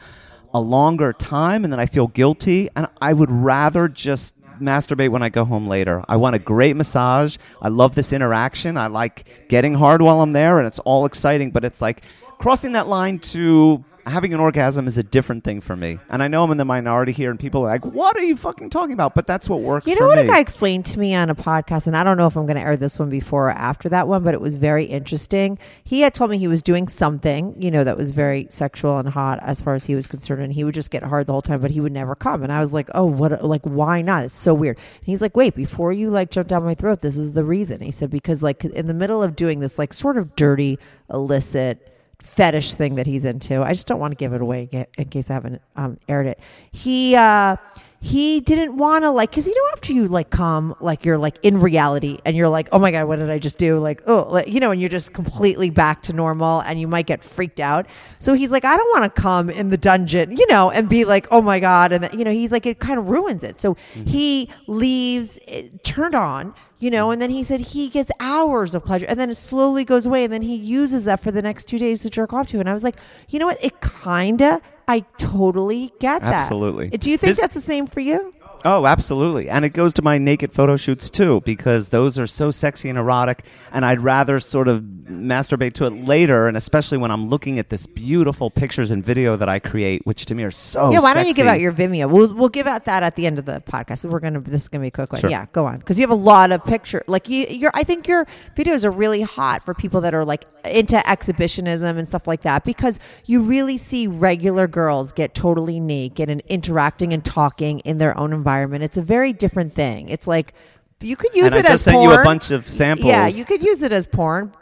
a 0.52 0.60
longer 0.60 1.12
time, 1.12 1.64
and 1.64 1.72
then 1.72 1.78
I 1.78 1.86
feel 1.86 2.08
guilty. 2.08 2.68
And 2.74 2.88
I 3.00 3.12
would 3.12 3.30
rather 3.30 3.88
just 3.88 4.34
masturbate 4.60 5.10
when 5.10 5.22
I 5.22 5.28
go 5.28 5.44
home 5.44 5.66
later. 5.66 6.04
I 6.08 6.16
want 6.16 6.36
a 6.36 6.38
great 6.38 6.76
massage. 6.76 7.36
I 7.60 7.68
love 7.68 7.94
this 7.94 8.12
interaction. 8.12 8.76
I 8.76 8.86
like 8.88 9.24
getting 9.48 9.74
hard 9.74 10.02
while 10.02 10.20
I'm 10.20 10.32
there, 10.32 10.58
and 10.58 10.66
it's 10.66 10.78
all 10.80 11.06
exciting. 11.06 11.50
But 11.50 11.64
it's 11.64 11.80
like 11.80 12.02
crossing 12.38 12.72
that 12.72 12.88
line 12.88 13.18
to 13.18 13.84
having 14.06 14.32
an 14.32 14.40
orgasm 14.40 14.86
is 14.86 14.96
a 14.96 15.02
different 15.02 15.42
thing 15.42 15.60
for 15.60 15.74
me. 15.74 15.98
And 16.08 16.22
I 16.22 16.28
know 16.28 16.44
I'm 16.44 16.50
in 16.52 16.58
the 16.58 16.64
minority 16.64 17.12
here, 17.12 17.30
and 17.30 17.38
people 17.38 17.62
are 17.62 17.66
like, 17.66 17.84
"What 17.84 18.16
are 18.16 18.22
you 18.22 18.36
fucking 18.36 18.70
talking 18.70 18.92
about?" 18.92 19.14
But 19.14 19.26
that's 19.26 19.48
what 19.48 19.60
works. 19.60 19.86
You 19.86 19.98
know 19.98 20.06
what 20.06 20.18
me. 20.18 20.24
a 20.24 20.26
guy 20.26 20.38
explained 20.38 20.86
to 20.86 20.98
me 20.98 21.14
on 21.14 21.28
a 21.28 21.34
podcast, 21.34 21.86
and 21.86 21.96
I 21.96 22.04
don't 22.04 22.16
know 22.16 22.26
if 22.26 22.36
I'm 22.36 22.46
going 22.46 22.56
to 22.56 22.62
air 22.62 22.76
this 22.76 22.98
one 22.98 23.10
before 23.10 23.48
or 23.48 23.52
after 23.52 23.88
that 23.88 24.06
one, 24.06 24.22
but 24.22 24.32
it 24.32 24.40
was 24.40 24.54
very 24.54 24.84
interesting. 24.84 25.58
He 25.82 26.00
had 26.02 26.14
told 26.14 26.30
me 26.30 26.38
he 26.38 26.48
was 26.48 26.62
doing 26.62 26.88
something, 26.88 27.60
you 27.60 27.70
know, 27.70 27.84
that 27.84 27.96
was 27.96 28.12
very 28.12 28.46
sexual 28.48 28.98
and 28.98 29.08
hot 29.08 29.40
as 29.42 29.60
far 29.60 29.74
as 29.74 29.84
he 29.86 29.94
was 29.94 30.06
concerned, 30.06 30.42
and 30.42 30.52
he 30.52 30.62
would 30.62 30.74
just 30.74 30.90
get 30.90 31.02
hard 31.02 31.26
the 31.26 31.32
whole 31.32 31.42
time, 31.42 31.60
but 31.60 31.72
he 31.72 31.80
would 31.80 31.92
never 31.92 32.14
come. 32.14 32.42
And 32.42 32.52
I 32.52 32.60
was 32.60 32.72
like, 32.72 32.88
oh, 32.94 33.04
what? 33.04 33.44
Like, 33.44 33.62
why 33.62 34.02
not? 34.02 34.24
It's 34.24 34.38
so 34.38 34.54
weird. 34.54 34.76
And 34.76 35.06
he's 35.06 35.20
like, 35.20 35.36
wait, 35.36 35.54
before 35.56 35.92
you 35.92 36.10
like 36.10 36.30
jump 36.30 36.48
down 36.48 36.64
my 36.64 36.74
throat, 36.74 37.00
this 37.00 37.16
is 37.16 37.32
the 37.32 37.44
reason. 37.44 37.80
He 37.80 37.90
said 37.90 38.10
because 38.10 38.42
like 38.42 38.64
in 38.64 38.86
the 38.86 38.94
middle 38.94 39.22
of 39.22 39.34
doing 39.34 39.60
this 39.60 39.78
like 39.78 39.92
sort 39.92 40.16
of 40.16 40.36
dirty, 40.36 40.78
illicit 41.12 41.92
fetish 42.36 42.74
thing 42.74 42.96
that 42.96 43.06
he's 43.06 43.24
into. 43.24 43.62
I 43.62 43.70
just 43.72 43.86
don't 43.86 43.98
want 43.98 44.12
to 44.12 44.16
give 44.16 44.32
it 44.32 44.40
away 44.40 44.86
in 44.96 45.04
case 45.06 45.30
I 45.30 45.34
haven't 45.34 45.62
um, 45.74 45.98
aired 46.08 46.26
it. 46.26 46.38
He 46.70 47.16
uh, 47.16 47.56
he 48.00 48.40
didn't 48.40 48.76
want 48.76 49.04
to 49.04 49.10
like 49.10 49.30
because 49.30 49.46
you 49.46 49.54
know 49.54 49.72
after 49.72 49.92
you 49.92 50.06
like 50.06 50.30
come 50.30 50.74
like 50.80 51.04
you're 51.04 51.18
like 51.18 51.38
in 51.42 51.60
reality 51.60 52.18
and 52.24 52.36
you're 52.36 52.48
like 52.48 52.68
oh 52.72 52.78
my 52.78 52.90
god 52.90 53.08
what 53.08 53.16
did 53.16 53.30
I 53.30 53.38
just 53.38 53.58
do 53.58 53.78
like 53.78 54.02
oh 54.06 54.26
like, 54.28 54.48
you 54.48 54.60
know 54.60 54.70
and 54.70 54.80
you're 54.80 54.90
just 54.90 55.12
completely 55.12 55.70
back 55.70 56.02
to 56.04 56.12
normal 56.12 56.60
and 56.60 56.80
you 56.80 56.86
might 56.86 57.06
get 57.06 57.24
freaked 57.24 57.60
out. 57.60 57.86
So 58.20 58.34
he's 58.34 58.50
like 58.50 58.64
I 58.64 58.76
don't 58.76 58.88
want 58.90 59.14
to 59.14 59.20
come 59.20 59.50
in 59.50 59.70
the 59.70 59.78
dungeon 59.78 60.36
you 60.36 60.46
know 60.46 60.70
and 60.70 60.88
be 60.88 61.04
like 61.04 61.26
oh 61.30 61.40
my 61.40 61.58
god 61.58 61.92
and 61.92 62.08
you 62.18 62.24
know 62.24 62.32
he's 62.32 62.52
like 62.52 62.66
it 62.66 62.78
kind 62.78 62.98
of 62.98 63.08
ruins 63.08 63.42
it. 63.42 63.60
So 63.60 63.74
mm-hmm. 63.74 64.04
he 64.04 64.50
leaves 64.66 65.38
it 65.46 65.82
turned 65.82 66.14
on 66.14 66.54
you 66.78 66.90
know 66.90 67.10
and 67.10 67.20
then 67.20 67.30
he 67.30 67.42
said 67.42 67.60
he 67.60 67.88
gets 67.88 68.10
hours 68.20 68.74
of 68.74 68.84
pleasure 68.84 69.06
and 69.06 69.18
then 69.18 69.30
it 69.30 69.38
slowly 69.38 69.84
goes 69.84 70.06
away 70.06 70.24
and 70.24 70.32
then 70.32 70.42
he 70.42 70.54
uses 70.54 71.04
that 71.04 71.20
for 71.20 71.30
the 71.30 71.42
next 71.42 71.64
two 71.64 71.78
days 71.78 72.02
to 72.02 72.10
jerk 72.10 72.32
off 72.32 72.48
to 72.48 72.60
and 72.60 72.68
i 72.68 72.74
was 72.74 72.84
like 72.84 72.96
you 73.28 73.38
know 73.38 73.46
what 73.46 73.62
it 73.64 73.74
kinda 73.80 74.60
i 74.88 75.00
totally 75.18 75.92
get 76.00 76.20
that 76.22 76.34
Absolutely. 76.34 76.90
do 76.90 77.10
you 77.10 77.16
think 77.18 77.30
This- 77.30 77.38
that's 77.38 77.54
the 77.54 77.60
same 77.60 77.86
for 77.86 78.00
you 78.00 78.32
Oh, 78.64 78.86
absolutely. 78.86 79.48
And 79.48 79.64
it 79.64 79.70
goes 79.70 79.92
to 79.94 80.02
my 80.02 80.18
naked 80.18 80.52
photo 80.52 80.76
shoots 80.76 81.08
too, 81.10 81.40
because 81.44 81.90
those 81.90 82.18
are 82.18 82.26
so 82.26 82.50
sexy 82.50 82.88
and 82.88 82.98
erotic. 82.98 83.44
And 83.72 83.84
I'd 83.84 84.00
rather 84.00 84.40
sort 84.40 84.66
of 84.66 84.80
masturbate 84.82 85.74
to 85.74 85.84
it 85.86 85.90
later, 85.90 86.48
and 86.48 86.56
especially 86.56 86.98
when 86.98 87.10
I'm 87.12 87.28
looking 87.28 87.58
at 87.60 87.70
this 87.70 87.86
beautiful 87.86 88.50
pictures 88.50 88.90
and 88.90 89.04
video 89.04 89.36
that 89.36 89.48
I 89.48 89.58
create, 89.60 90.04
which 90.04 90.26
to 90.26 90.34
me 90.34 90.42
are 90.42 90.50
so 90.50 90.90
yeah 90.90 91.00
why 91.00 91.14
don't 91.14 91.26
you 91.28 91.34
give 91.34 91.46
out 91.46 91.60
your 91.60 91.72
vimeo 91.72 92.10
we'll, 92.10 92.34
we'll 92.34 92.48
give 92.48 92.66
out 92.66 92.84
that 92.86 93.02
at 93.02 93.14
the 93.14 93.26
end 93.26 93.38
of 93.38 93.44
the 93.44 93.62
podcast 93.66 94.04
we're 94.10 94.18
gonna 94.20 94.40
this 94.40 94.62
is 94.62 94.68
gonna 94.68 94.82
be 94.82 94.88
a 94.88 94.90
quick 94.90 95.12
one 95.12 95.20
Sure. 95.20 95.30
yeah 95.30 95.46
go 95.52 95.66
on 95.66 95.78
because 95.78 95.98
you 95.98 96.02
have 96.02 96.10
a 96.10 96.14
lot 96.14 96.50
of 96.50 96.64
picture 96.64 97.02
like 97.06 97.28
you 97.28 97.46
you're 97.48 97.70
i 97.74 97.84
think 97.84 98.08
your 98.08 98.26
videos 98.56 98.84
are 98.84 98.90
really 98.90 99.22
hot 99.22 99.64
for 99.64 99.74
people 99.74 100.00
that 100.00 100.14
are 100.14 100.24
like 100.24 100.44
into 100.64 100.96
exhibitionism 101.08 101.96
and 101.98 102.08
stuff 102.08 102.26
like 102.26 102.42
that 102.42 102.64
because 102.64 102.98
you 103.26 103.42
really 103.42 103.78
see 103.78 104.06
regular 104.06 104.66
girls 104.66 105.12
get 105.12 105.34
totally 105.34 105.78
naked 105.78 106.28
and 106.28 106.40
interacting 106.48 107.12
and 107.12 107.24
talking 107.24 107.78
in 107.80 107.98
their 107.98 108.16
own 108.18 108.32
environment 108.32 108.45
it's 108.82 108.96
a 108.96 109.02
very 109.02 109.32
different 109.32 109.74
thing 109.74 110.08
it's 110.08 110.26
like 110.26 110.54
you 111.00 111.16
could 111.16 111.34
use 111.34 111.46
And 111.46 111.54
I 111.54 111.58
it 111.58 111.62
just 111.62 111.74
as 111.74 111.82
sent 111.82 111.96
porn. 111.96 112.10
you 112.10 112.20
a 112.20 112.24
bunch 112.24 112.50
of 112.50 112.66
samples. 112.66 113.06
yeah 113.08 113.26
you 113.26 113.44
could 113.44 113.62
use 113.62 113.82
it 113.82 113.92
as 113.92 114.06
porn 114.06 114.52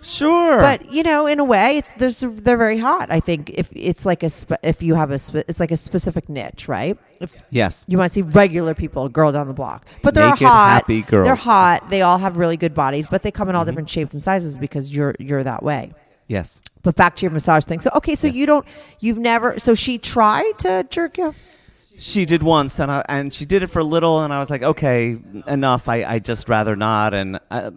Sure. 0.00 0.58
but 0.58 0.90
you 0.90 1.02
know, 1.02 1.26
in 1.26 1.38
a 1.38 1.44
way, 1.44 1.78
it's, 1.78 1.88
there's 1.98 2.20
they're 2.20 2.56
very 2.56 2.78
hot. 2.78 3.10
I 3.12 3.20
think 3.20 3.50
if 3.50 3.68
it's 3.74 4.06
like 4.06 4.22
a 4.22 4.30
spe- 4.30 4.54
if 4.62 4.82
you 4.82 4.94
have 4.94 5.10
a 5.10 5.18
spe- 5.18 5.44
it's 5.48 5.60
like 5.60 5.70
a 5.70 5.76
specific 5.76 6.30
niche, 6.30 6.66
right? 6.66 6.96
If 7.20 7.36
yes. 7.50 7.84
you 7.86 7.98
want 7.98 8.10
to 8.10 8.14
see 8.14 8.22
regular 8.22 8.72
people, 8.74 9.06
girl 9.10 9.32
down 9.32 9.48
the 9.48 9.52
block, 9.52 9.84
but 10.02 10.14
they're 10.14 10.30
Naked, 10.30 10.46
hot. 10.46 10.70
happy 10.80 11.02
girls. 11.02 11.26
They're 11.26 11.34
hot. 11.34 11.90
They 11.90 12.00
all 12.00 12.16
have 12.16 12.38
really 12.38 12.56
good 12.56 12.72
bodies, 12.72 13.08
but 13.10 13.20
they 13.22 13.30
come 13.30 13.50
in 13.50 13.54
all 13.54 13.66
different 13.66 13.90
shapes 13.90 14.14
and 14.14 14.24
sizes 14.24 14.56
because 14.56 14.90
you're 14.90 15.14
you're 15.18 15.44
that 15.44 15.62
way. 15.62 15.92
Yes. 16.26 16.62
But 16.82 16.96
back 16.96 17.16
to 17.16 17.22
your 17.22 17.30
massage 17.32 17.64
thing. 17.66 17.80
So 17.80 17.90
okay, 17.96 18.14
so 18.14 18.28
you 18.28 18.46
don't, 18.46 18.66
you've 19.00 19.18
never. 19.18 19.58
So 19.58 19.74
she 19.74 19.98
tried 19.98 20.52
to 20.60 20.86
jerk 20.88 21.18
you. 21.18 21.34
She 22.02 22.24
did 22.24 22.42
once, 22.42 22.78
and 22.78 22.90
I, 22.90 23.04
and 23.10 23.30
she 23.32 23.44
did 23.44 23.62
it 23.62 23.66
for 23.66 23.80
a 23.80 23.84
little, 23.84 24.22
and 24.22 24.32
I 24.32 24.38
was 24.38 24.48
like, 24.48 24.62
okay, 24.62 25.18
enough. 25.46 25.86
I, 25.86 26.02
I 26.02 26.18
just 26.18 26.48
rather 26.48 26.74
not. 26.74 27.12
And 27.12 27.38
uh, 27.50 27.72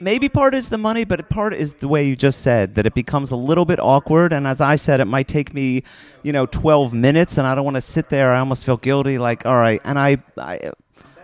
maybe 0.00 0.30
part 0.30 0.54
is 0.54 0.70
the 0.70 0.78
money, 0.78 1.04
but 1.04 1.28
part 1.28 1.52
is 1.52 1.74
the 1.74 1.86
way 1.86 2.06
you 2.06 2.16
just 2.16 2.40
said 2.40 2.76
that 2.76 2.86
it 2.86 2.94
becomes 2.94 3.30
a 3.30 3.36
little 3.36 3.66
bit 3.66 3.78
awkward. 3.78 4.32
And 4.32 4.46
as 4.46 4.62
I 4.62 4.76
said, 4.76 5.00
it 5.00 5.04
might 5.04 5.28
take 5.28 5.52
me, 5.52 5.82
you 6.22 6.32
know, 6.32 6.46
twelve 6.46 6.94
minutes, 6.94 7.36
and 7.36 7.46
I 7.46 7.54
don't 7.54 7.64
want 7.66 7.76
to 7.76 7.82
sit 7.82 8.08
there. 8.08 8.32
I 8.32 8.38
almost 8.38 8.64
feel 8.64 8.78
guilty. 8.78 9.18
Like, 9.18 9.44
all 9.44 9.56
right, 9.56 9.82
and 9.84 9.98
I, 9.98 10.16
I 10.38 10.70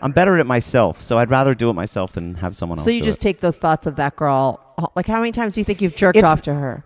I'm 0.02 0.12
better 0.12 0.34
at 0.34 0.40
it 0.40 0.46
myself, 0.46 1.00
so 1.00 1.16
I'd 1.16 1.30
rather 1.30 1.54
do 1.54 1.70
it 1.70 1.72
myself 1.72 2.12
than 2.12 2.34
have 2.34 2.54
someone 2.54 2.78
else. 2.78 2.84
So 2.84 2.90
you 2.90 3.00
just 3.00 3.20
it. 3.20 3.22
take 3.22 3.40
those 3.40 3.56
thoughts 3.56 3.86
of 3.86 3.96
that 3.96 4.16
girl. 4.16 4.60
Like 4.94 5.06
how 5.06 5.20
many 5.20 5.32
times 5.32 5.54
do 5.54 5.62
you 5.62 5.64
think 5.64 5.80
you've 5.80 5.96
jerked 5.96 6.18
It's- 6.18 6.30
off 6.30 6.42
to 6.42 6.52
her? 6.54 6.84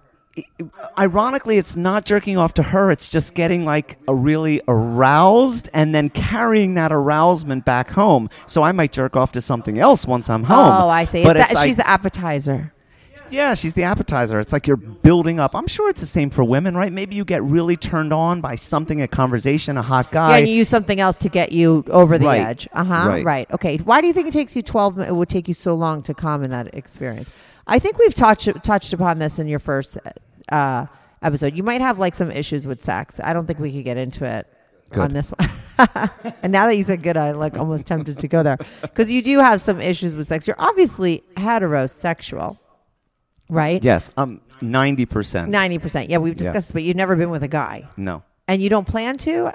Ironically, 0.99 1.59
it's 1.59 1.77
not 1.77 2.05
jerking 2.05 2.37
off 2.37 2.55
to 2.55 2.63
her. 2.63 2.91
It's 2.91 3.09
just 3.09 3.35
getting 3.35 3.65
like 3.65 3.99
a 4.09 4.15
really 4.15 4.61
aroused 4.69 5.69
and 5.73 5.95
then 5.95 6.09
carrying 6.11 6.75
that 6.75 6.93
arousement 6.93 7.65
back 7.65 7.91
home. 7.91 8.29
So 8.47 8.63
I 8.63 8.73
might 8.73 8.93
jerk 8.93 9.17
off 9.17 9.33
to 9.33 9.41
something 9.41 9.79
else 9.79 10.07
once 10.07 10.29
I'm 10.29 10.45
home. 10.45 10.59
Oh, 10.83 10.89
I 10.89 11.05
see. 11.05 11.23
But 11.23 11.35
That- 11.35 11.55
like- 11.55 11.67
she's 11.67 11.77
the 11.77 11.89
appetizer. 11.89 12.73
yeah, 13.31 13.55
she's 13.55 13.75
the 13.75 13.83
appetizer. 13.83 14.41
It's 14.41 14.53
like 14.53 14.67
you're 14.67 14.77
building 14.79 15.39
up. 15.39 15.55
I'm 15.55 15.67
sure 15.67 15.91
it's 15.91 16.01
the 16.01 16.07
same 16.07 16.31
for 16.31 16.43
women, 16.45 16.75
right? 16.77 16.93
Maybe 16.93 17.15
you 17.15 17.25
get 17.25 17.43
really 17.43 17.77
turned 17.77 18.13
on 18.13 18.41
by 18.41 18.57
something, 18.57 19.03
a 19.03 19.09
conversation, 19.09 19.77
a 19.77 19.83
hot 19.83 20.11
guy. 20.11 20.31
Yeah, 20.31 20.37
and 20.39 20.49
you 20.49 20.55
use 20.55 20.69
something 20.69 20.99
else 21.01 21.17
to 21.19 21.29
get 21.29 21.53
you 21.53 21.85
over 21.91 22.17
the 22.19 22.27
Right. 22.27 22.41
edge. 22.41 22.69
Uh 22.73 22.85
huh. 22.85 23.09
Right. 23.09 23.25
Right. 23.25 23.51
Okay. 23.53 23.77
Why 23.79 24.01
do 24.01 24.07
you 24.07 24.13
think 24.13 24.29
it 24.29 24.33
takes 24.33 24.57
you 24.57 24.63
twelve? 24.63 24.97
mi- 24.97 25.07
It 25.07 25.15
would 25.15 25.29
take 25.29 25.47
you 25.49 25.55
so 25.55 25.75
long 25.75 26.01
to 26.03 26.15
come 26.15 26.43
in 26.43 26.51
that 26.51 26.75
experience. 26.75 27.31
I 27.67 27.79
think 27.79 27.99
we've 27.99 28.15
touched 28.15 28.49
touched 28.63 28.95
upon 28.95 29.19
this 29.19 29.39
in 29.39 29.47
your 29.47 29.59
first 29.59 29.99
uh, 30.51 30.87
episode. 31.23 31.57
You 31.57 31.63
might 31.63 31.81
have 31.81 31.99
like 31.99 32.15
some 32.15 32.31
issues 32.31 32.67
with 32.67 32.83
sex. 32.83 33.21
I 33.23 33.33
don't 33.33 33.47
think 33.47 33.59
we 33.59 33.73
could 33.73 33.85
get 33.85 33.97
into 33.97 34.25
it 34.25 34.47
Good. 34.91 35.01
on 35.03 35.13
this 35.13 35.31
one. 35.31 35.51
and 36.43 36.53
now 36.53 36.67
that 36.67 36.77
you 36.77 36.83
said 36.85 37.03
good, 37.03 37.17
I 37.17 37.33
like 37.33 37.57
almost 37.57 37.87
tempted 37.87 38.19
to 38.19 38.29
go 38.29 38.43
there 38.43 38.59
because 38.83 39.11
you 39.11 39.23
do 39.23 39.39
have 39.39 39.61
some 39.61 39.81
issues 39.81 40.17
with 40.17 40.29
sex. 40.29 40.47
You're 40.47 40.57
obviously 40.61 41.23
heterosexual, 41.37 42.59
right? 43.49 43.83
yes, 43.83 44.11
I'm 44.17 44.41
ninety 44.61 45.07
percent. 45.07 45.51
Ninety 45.51 45.79
percent. 45.79 46.11
Yeah, 46.11 46.19
we've 46.19 46.35
Yeah. 46.35 46.45
discussed, 46.45 46.73
but 46.73 46.83
you've 46.83 46.97
never 46.97 47.15
been 47.17 47.31
with 47.31 47.43
a 47.43 47.49
guy, 47.49 47.89
No. 47.97 48.23
and 48.47 48.61
you 48.63 48.69
don't 48.69 48.87
plan 48.87 49.17
to. 49.19 49.53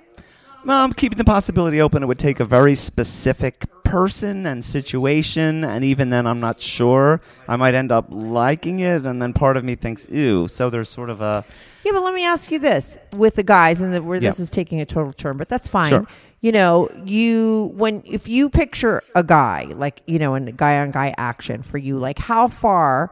Well, 0.66 0.82
I'm 0.84 0.94
keeping 0.94 1.18
the 1.18 1.26
possibility 1.26 1.82
open. 1.82 2.04
It 2.04 2.06
would 2.06 2.20
take 2.20 2.40
a 2.40 2.46
very 2.46 2.76
specific 2.76 3.66
person 3.84 4.46
and 4.46 4.64
situation, 4.64 5.64
and 5.66 5.84
even 5.84 6.10
then, 6.10 6.26
I'm 6.26 6.40
not 6.40 6.62
sure. 6.62 7.20
I 7.50 7.58
might 7.58 7.74
end 7.74 7.92
up 7.92 8.06
liking 8.10 8.80
it, 8.80 9.06
and 9.06 9.22
then 9.22 9.34
part 9.34 9.58
of 9.58 9.66
me 9.66 9.76
thinks, 9.76 10.08
ew. 10.10 10.48
So 10.48 10.70
there's 10.70 10.88
sort 10.88 11.10
of 11.10 11.20
a. 11.20 11.44
Yeah, 11.84 11.92
but 11.92 12.04
let 12.04 12.14
me 12.14 12.26
ask 12.26 12.50
you 12.50 12.60
this 12.60 12.98
with 13.14 13.36
the 13.36 13.44
guys, 13.44 13.82
and 13.82 13.94
the, 13.94 14.02
where 14.02 14.22
this 14.22 14.40
is 14.40 14.50
taking 14.50 14.80
a 14.80 14.86
total 14.86 15.12
turn, 15.12 15.36
but 15.36 15.50
that's 15.50 15.68
fine. 15.68 15.90
Sure. 15.90 16.08
You 16.40 16.54
know, 16.54 16.90
you 17.06 17.72
when 17.76 18.02
if 18.06 18.28
you 18.30 18.50
picture 18.50 19.02
a 19.16 19.24
guy 19.24 19.66
like 19.76 20.02
you 20.08 20.18
know, 20.18 20.34
in 20.36 20.46
guy 20.46 20.80
on 20.80 20.92
guy 20.92 21.14
action 21.18 21.62
for 21.62 21.78
you, 21.78 21.98
like 21.98 22.20
how 22.20 22.48
far 22.48 23.12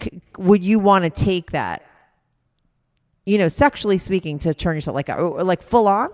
c- 0.00 0.20
would 0.36 0.62
you 0.62 0.80
want 0.80 1.04
to 1.04 1.10
take 1.10 1.52
that? 1.52 1.84
You 3.24 3.38
know, 3.38 3.48
sexually 3.48 3.98
speaking, 3.98 4.38
to 4.40 4.52
turn 4.52 4.74
yourself 4.76 4.94
like 4.96 5.08
uh, 5.08 5.44
like 5.44 5.62
full 5.62 5.86
on. 5.86 6.10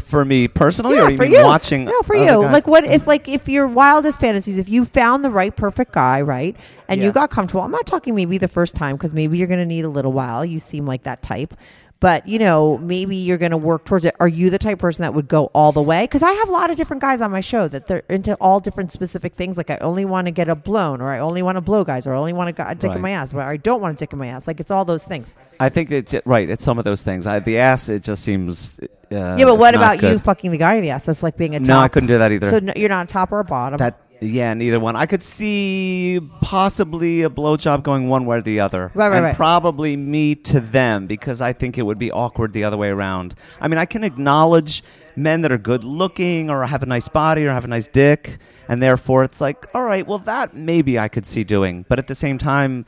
For 0.00 0.24
me 0.24 0.48
personally, 0.48 0.96
yeah, 0.96 1.06
or 1.06 1.10
you 1.10 1.16
for 1.16 1.22
mean 1.24 1.32
you. 1.32 1.42
watching? 1.42 1.84
No, 1.84 2.00
for 2.02 2.14
you. 2.14 2.26
guys? 2.26 2.52
Like 2.52 2.66
what 2.66 2.84
if 2.84 3.06
like 3.06 3.28
if 3.28 3.48
your 3.48 3.66
wildest 3.66 4.20
fantasies, 4.20 4.58
if 4.58 4.68
you 4.68 4.84
found 4.84 5.24
the 5.24 5.30
right 5.30 5.54
perfect 5.54 5.92
guy, 5.92 6.20
right, 6.20 6.56
and 6.88 7.02
you 7.02 7.12
got 7.12 7.30
comfortable. 7.30 7.62
I'm 7.62 7.70
not 7.70 7.86
talking 7.86 8.14
maybe 8.14 8.38
the 8.38 8.48
first 8.48 8.74
time 8.74 8.96
because 8.96 9.12
maybe 9.12 9.38
you're 9.38 9.48
going 9.48 9.60
to 9.60 9.66
need 9.66 9.84
a 9.84 9.88
little 9.88 10.12
while. 10.12 10.44
You 10.44 10.60
seem 10.60 10.86
like 10.86 11.02
that 11.04 11.22
type, 11.22 11.54
But 11.98 12.28
you 12.28 12.38
know, 12.38 12.76
maybe 12.78 13.16
you're 13.16 13.38
going 13.38 13.52
to 13.52 13.56
work 13.56 13.86
towards 13.86 14.04
it. 14.04 14.14
Are 14.20 14.28
you 14.28 14.50
the 14.50 14.58
type 14.58 14.74
of 14.74 14.78
person 14.78 15.02
that 15.02 15.14
would 15.14 15.28
go 15.28 15.46
all 15.54 15.72
the 15.72 15.82
way? 15.82 16.04
Because 16.04 16.22
I 16.22 16.30
have 16.32 16.48
a 16.48 16.52
lot 16.52 16.70
of 16.70 16.76
different 16.76 17.00
guys 17.00 17.22
on 17.22 17.30
my 17.30 17.40
show 17.40 17.68
that 17.68 17.86
they're 17.86 18.02
into 18.10 18.34
all 18.34 18.60
different 18.60 18.92
specific 18.92 19.34
things. 19.34 19.56
Like 19.56 19.70
I 19.70 19.78
only 19.78 20.04
want 20.04 20.26
to 20.26 20.30
get 20.30 20.48
a 20.48 20.54
blown, 20.54 21.00
or 21.00 21.08
I 21.08 21.18
only 21.18 21.40
want 21.42 21.56
to 21.56 21.62
blow 21.62 21.84
guys, 21.84 22.06
or 22.06 22.14
I 22.14 22.18
only 22.18 22.34
want 22.34 22.54
to 22.54 22.74
dick 22.78 22.92
in 22.92 23.00
my 23.00 23.10
ass, 23.10 23.32
or 23.32 23.40
I 23.40 23.56
don't 23.56 23.80
want 23.80 23.94
a 23.94 23.98
dick 23.98 24.12
in 24.12 24.18
my 24.18 24.26
ass. 24.26 24.46
Like 24.46 24.60
it's 24.60 24.70
all 24.70 24.84
those 24.84 25.04
things. 25.04 25.34
I 25.58 25.70
think 25.70 25.90
it's 25.90 26.14
right. 26.26 26.48
It's 26.50 26.64
some 26.64 26.78
of 26.78 26.84
those 26.84 27.02
things. 27.02 27.26
I, 27.26 27.40
the 27.40 27.58
ass, 27.58 27.88
it 27.88 28.02
just 28.02 28.22
seems. 28.22 28.78
Uh, 28.78 29.36
yeah, 29.38 29.44
but 29.44 29.56
what 29.56 29.74
about 29.74 30.02
you 30.02 30.18
fucking 30.18 30.50
the 30.50 30.58
guy 30.58 30.74
in 30.74 30.82
the 30.82 30.90
ass? 30.90 31.06
That's 31.06 31.22
like 31.22 31.36
being 31.36 31.54
a 31.54 31.60
top. 31.60 31.68
No, 31.68 31.78
I 31.78 31.88
couldn't 31.88 32.08
do 32.08 32.18
that 32.18 32.30
either. 32.30 32.50
So 32.50 32.58
no, 32.58 32.72
you're 32.76 32.88
not 32.88 33.06
a 33.06 33.08
top 33.08 33.32
or 33.32 33.40
a 33.40 33.44
bottom. 33.44 33.78
That 33.78 33.98
yeah, 34.20 34.54
neither 34.54 34.80
one. 34.80 34.96
I 34.96 35.06
could 35.06 35.22
see 35.22 36.20
possibly 36.40 37.22
a 37.22 37.30
blowjob 37.30 37.82
going 37.82 38.08
one 38.08 38.24
way 38.26 38.38
or 38.38 38.42
the 38.42 38.60
other, 38.60 38.90
Right, 38.94 39.08
right, 39.08 39.16
and 39.16 39.24
right. 39.24 39.36
probably 39.36 39.96
me 39.96 40.34
to 40.36 40.60
them 40.60 41.06
because 41.06 41.40
I 41.40 41.52
think 41.52 41.76
it 41.78 41.82
would 41.82 41.98
be 41.98 42.10
awkward 42.10 42.52
the 42.52 42.64
other 42.64 42.76
way 42.76 42.88
around. 42.88 43.34
I 43.60 43.68
mean, 43.68 43.78
I 43.78 43.84
can 43.86 44.04
acknowledge 44.04 44.82
men 45.16 45.40
that 45.42 45.52
are 45.52 45.58
good 45.58 45.84
looking 45.84 46.50
or 46.50 46.64
have 46.64 46.82
a 46.82 46.86
nice 46.86 47.08
body 47.08 47.46
or 47.46 47.52
have 47.52 47.64
a 47.64 47.68
nice 47.68 47.88
dick, 47.88 48.38
and 48.68 48.82
therefore 48.82 49.24
it's 49.24 49.40
like, 49.40 49.66
all 49.74 49.82
right, 49.84 50.06
well 50.06 50.18
that 50.20 50.54
maybe 50.54 50.98
I 50.98 51.08
could 51.08 51.26
see 51.26 51.44
doing, 51.44 51.84
but 51.88 51.98
at 51.98 52.06
the 52.06 52.14
same 52.14 52.38
time, 52.38 52.86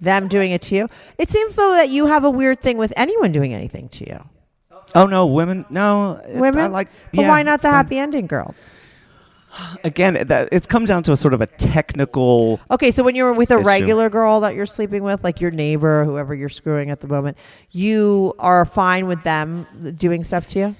them 0.00 0.28
doing 0.28 0.52
it 0.52 0.62
to 0.62 0.74
you. 0.76 0.88
It 1.18 1.30
seems 1.30 1.54
though 1.56 1.72
that 1.72 1.88
you 1.88 2.06
have 2.06 2.22
a 2.24 2.30
weird 2.30 2.60
thing 2.60 2.76
with 2.78 2.92
anyone 2.96 3.32
doing 3.32 3.52
anything 3.52 3.88
to 3.90 4.06
you. 4.08 4.24
oh 4.94 5.06
no, 5.06 5.26
women, 5.26 5.64
no, 5.70 6.20
it- 6.26 6.36
Women, 6.36 6.60
I 6.64 6.66
like, 6.68 6.88
but 7.12 7.22
yeah, 7.22 7.28
why 7.28 7.42
not 7.42 7.62
the 7.62 7.70
happy 7.70 7.98
ending 7.98 8.26
girls? 8.26 8.70
Again, 9.84 10.26
that, 10.28 10.48
it's 10.52 10.66
come 10.66 10.84
down 10.84 11.02
to 11.04 11.12
a 11.12 11.16
sort 11.16 11.34
of 11.34 11.40
a 11.40 11.46
technical. 11.46 12.60
Okay, 12.70 12.90
so 12.90 13.02
when 13.02 13.14
you're 13.14 13.32
with 13.32 13.50
a 13.50 13.58
Issue. 13.58 13.66
regular 13.66 14.10
girl 14.10 14.40
that 14.40 14.54
you're 14.54 14.66
sleeping 14.66 15.02
with, 15.02 15.24
like 15.24 15.40
your 15.40 15.50
neighbor, 15.50 16.04
whoever 16.04 16.34
you're 16.34 16.48
screwing 16.48 16.90
at 16.90 17.00
the 17.00 17.08
moment, 17.08 17.36
you 17.70 18.34
are 18.38 18.64
fine 18.64 19.06
with 19.06 19.22
them 19.24 19.66
doing 19.96 20.24
stuff 20.24 20.46
to 20.48 20.58
you. 20.58 20.76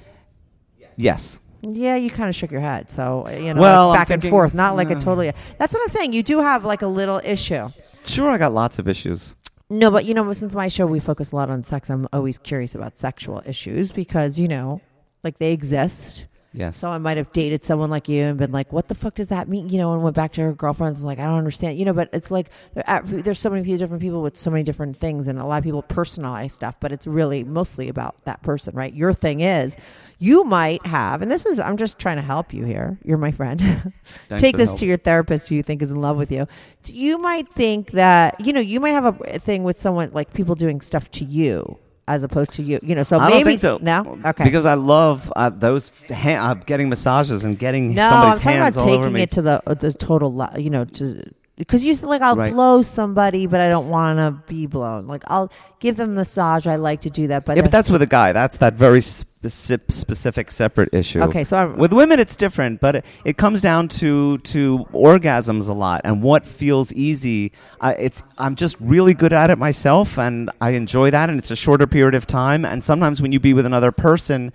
Yes. 0.96 1.38
Yeah, 1.62 1.96
you 1.96 2.10
kind 2.10 2.28
of 2.28 2.34
shook 2.34 2.50
your 2.50 2.60
head. 2.60 2.90
So 2.90 3.28
you 3.28 3.52
know, 3.54 3.60
Well, 3.60 3.92
back 3.92 4.10
and 4.10 4.22
forth, 4.22 4.54
not 4.54 4.76
like 4.76 4.90
a 4.90 4.96
uh. 4.96 5.00
totally. 5.00 5.32
That's 5.58 5.74
what 5.74 5.82
I'm 5.82 5.88
saying. 5.88 6.12
You 6.12 6.22
do 6.22 6.40
have 6.40 6.64
like 6.64 6.82
a 6.82 6.86
little 6.86 7.20
issue. 7.24 7.70
Sure, 8.04 8.30
I 8.30 8.38
got 8.38 8.52
lots 8.52 8.78
of 8.78 8.88
issues. 8.88 9.34
No, 9.70 9.90
but 9.90 10.04
you 10.04 10.14
know, 10.14 10.32
since 10.32 10.54
my 10.54 10.68
show 10.68 10.86
we 10.86 10.98
focus 11.00 11.32
a 11.32 11.36
lot 11.36 11.50
on 11.50 11.62
sex, 11.62 11.90
I'm 11.90 12.08
always 12.12 12.38
curious 12.38 12.74
about 12.74 12.98
sexual 12.98 13.42
issues 13.44 13.92
because 13.92 14.38
you 14.38 14.48
know, 14.48 14.80
like 15.24 15.38
they 15.38 15.52
exist. 15.52 16.26
Yes. 16.52 16.78
So 16.78 16.90
I 16.90 16.98
might 16.98 17.18
have 17.18 17.32
dated 17.32 17.64
someone 17.64 17.90
like 17.90 18.08
you 18.08 18.22
and 18.22 18.38
been 18.38 18.52
like, 18.52 18.72
"What 18.72 18.88
the 18.88 18.94
fuck 18.94 19.14
does 19.14 19.28
that 19.28 19.48
mean?" 19.48 19.68
You 19.68 19.78
know, 19.78 19.92
and 19.92 20.02
went 20.02 20.16
back 20.16 20.32
to 20.32 20.40
her 20.42 20.52
girlfriends 20.52 20.98
and 20.98 21.06
like, 21.06 21.18
"I 21.18 21.26
don't 21.26 21.38
understand." 21.38 21.78
You 21.78 21.84
know, 21.84 21.92
but 21.92 22.08
it's 22.12 22.30
like 22.30 22.48
there's 22.74 23.38
so 23.38 23.50
many 23.50 23.76
different 23.76 24.02
people 24.02 24.22
with 24.22 24.36
so 24.36 24.50
many 24.50 24.64
different 24.64 24.96
things, 24.96 25.28
and 25.28 25.38
a 25.38 25.44
lot 25.44 25.58
of 25.58 25.64
people 25.64 25.82
personalize 25.82 26.52
stuff, 26.52 26.76
but 26.80 26.90
it's 26.90 27.06
really 27.06 27.44
mostly 27.44 27.88
about 27.88 28.24
that 28.24 28.42
person, 28.42 28.74
right? 28.74 28.94
Your 28.94 29.12
thing 29.12 29.40
is, 29.40 29.76
you 30.18 30.42
might 30.44 30.84
have, 30.86 31.20
and 31.20 31.30
this 31.30 31.44
is 31.44 31.60
I'm 31.60 31.76
just 31.76 31.98
trying 31.98 32.16
to 32.16 32.22
help 32.22 32.54
you 32.54 32.64
here. 32.64 32.98
You're 33.04 33.18
my 33.18 33.30
friend. 33.30 33.60
Take 34.30 34.56
this 34.56 34.70
help. 34.70 34.78
to 34.80 34.86
your 34.86 34.96
therapist 34.96 35.48
who 35.48 35.54
you 35.54 35.62
think 35.62 35.82
is 35.82 35.90
in 35.90 36.00
love 36.00 36.16
with 36.16 36.32
you. 36.32 36.46
You 36.86 37.18
might 37.18 37.48
think 37.48 37.90
that 37.92 38.40
you 38.40 38.54
know 38.54 38.60
you 38.60 38.80
might 38.80 38.90
have 38.90 39.20
a 39.20 39.38
thing 39.38 39.64
with 39.64 39.80
someone 39.80 40.10
like 40.12 40.32
people 40.32 40.54
doing 40.54 40.80
stuff 40.80 41.10
to 41.12 41.24
you. 41.24 41.78
As 42.14 42.22
opposed 42.24 42.52
to 42.54 42.62
you, 42.62 42.80
you 42.82 42.94
know, 42.94 43.02
so 43.02 43.18
I 43.18 43.28
maybe 43.28 43.38
don't 43.38 43.46
think 43.46 43.60
so. 43.60 43.78
no, 43.82 44.18
okay, 44.30 44.44
Because 44.44 44.64
I 44.64 44.74
love 44.74 45.30
uh, 45.36 45.50
those 45.50 45.92
ha- 46.10 46.40
uh, 46.50 46.54
getting 46.54 46.88
massages 46.88 47.44
and 47.44 47.58
getting 47.58 47.92
No, 47.94 48.08
I'm 48.08 48.38
talking 48.38 48.52
hands 48.52 48.76
about 48.76 48.86
all 48.88 48.94
over 48.94 49.04
taking 49.04 49.14
me. 49.14 49.22
it 49.22 49.30
to 49.32 49.42
the 49.42 49.62
uh, 49.66 49.74
the 49.74 49.92
total, 49.92 50.32
lo- 50.32 50.48
you 50.56 50.70
know, 50.70 50.84
to 50.86 51.22
because 51.58 51.84
you 51.84 51.94
said 51.94 52.08
like 52.08 52.22
I'll 52.22 52.36
Right. 52.36 52.52
blow 52.52 52.82
somebody, 52.82 53.46
but 53.46 53.60
I 53.60 53.68
don't 53.68 53.88
want 53.90 54.18
to 54.18 54.30
be 54.48 54.66
blown. 54.66 55.06
Like 55.06 55.24
I'll 55.26 55.50
give 55.80 55.96
them 55.96 56.14
massage. 56.14 56.66
I 56.66 56.76
like 56.76 57.00
to 57.02 57.10
do 57.10 57.26
that, 57.26 57.44
but 57.44 57.56
yeah, 57.56 57.62
but 57.62 57.72
that's 57.72 57.90
with 57.90 58.00
a 58.02 58.06
guy. 58.06 58.32
That's 58.32 58.56
that 58.58 58.74
very 58.74 59.00
specific, 59.00 59.90
specific, 59.90 60.50
separate 60.50 60.88
issue. 60.92 61.20
Okay, 61.22 61.44
so 61.44 61.56
I'm- 61.56 61.76
with 61.76 61.92
women, 61.92 62.18
it's 62.20 62.36
different, 62.36 62.80
but 62.80 62.96
it, 62.96 63.04
it 63.24 63.36
comes 63.36 63.60
down 63.60 63.88
to 63.88 64.38
to 64.38 64.86
orgasms 64.92 65.68
a 65.68 65.72
lot 65.72 66.00
and 66.04 66.22
what 66.22 66.46
feels 66.46 66.92
easy. 66.92 67.52
I 67.80 67.92
it's 67.94 68.22
I'm 68.38 68.54
just 68.54 68.76
really 68.80 69.14
good 69.14 69.32
at 69.32 69.50
it 69.50 69.58
myself, 69.58 70.18
and 70.18 70.50
I 70.60 70.70
enjoy 70.70 71.10
that. 71.10 71.28
And 71.28 71.38
it's 71.38 71.50
a 71.50 71.56
shorter 71.56 71.86
period 71.86 72.14
of 72.14 72.26
time. 72.26 72.64
And 72.64 72.82
sometimes 72.82 73.20
when 73.20 73.32
you 73.32 73.40
be 73.40 73.52
with 73.52 73.66
another 73.66 73.92
person. 73.92 74.52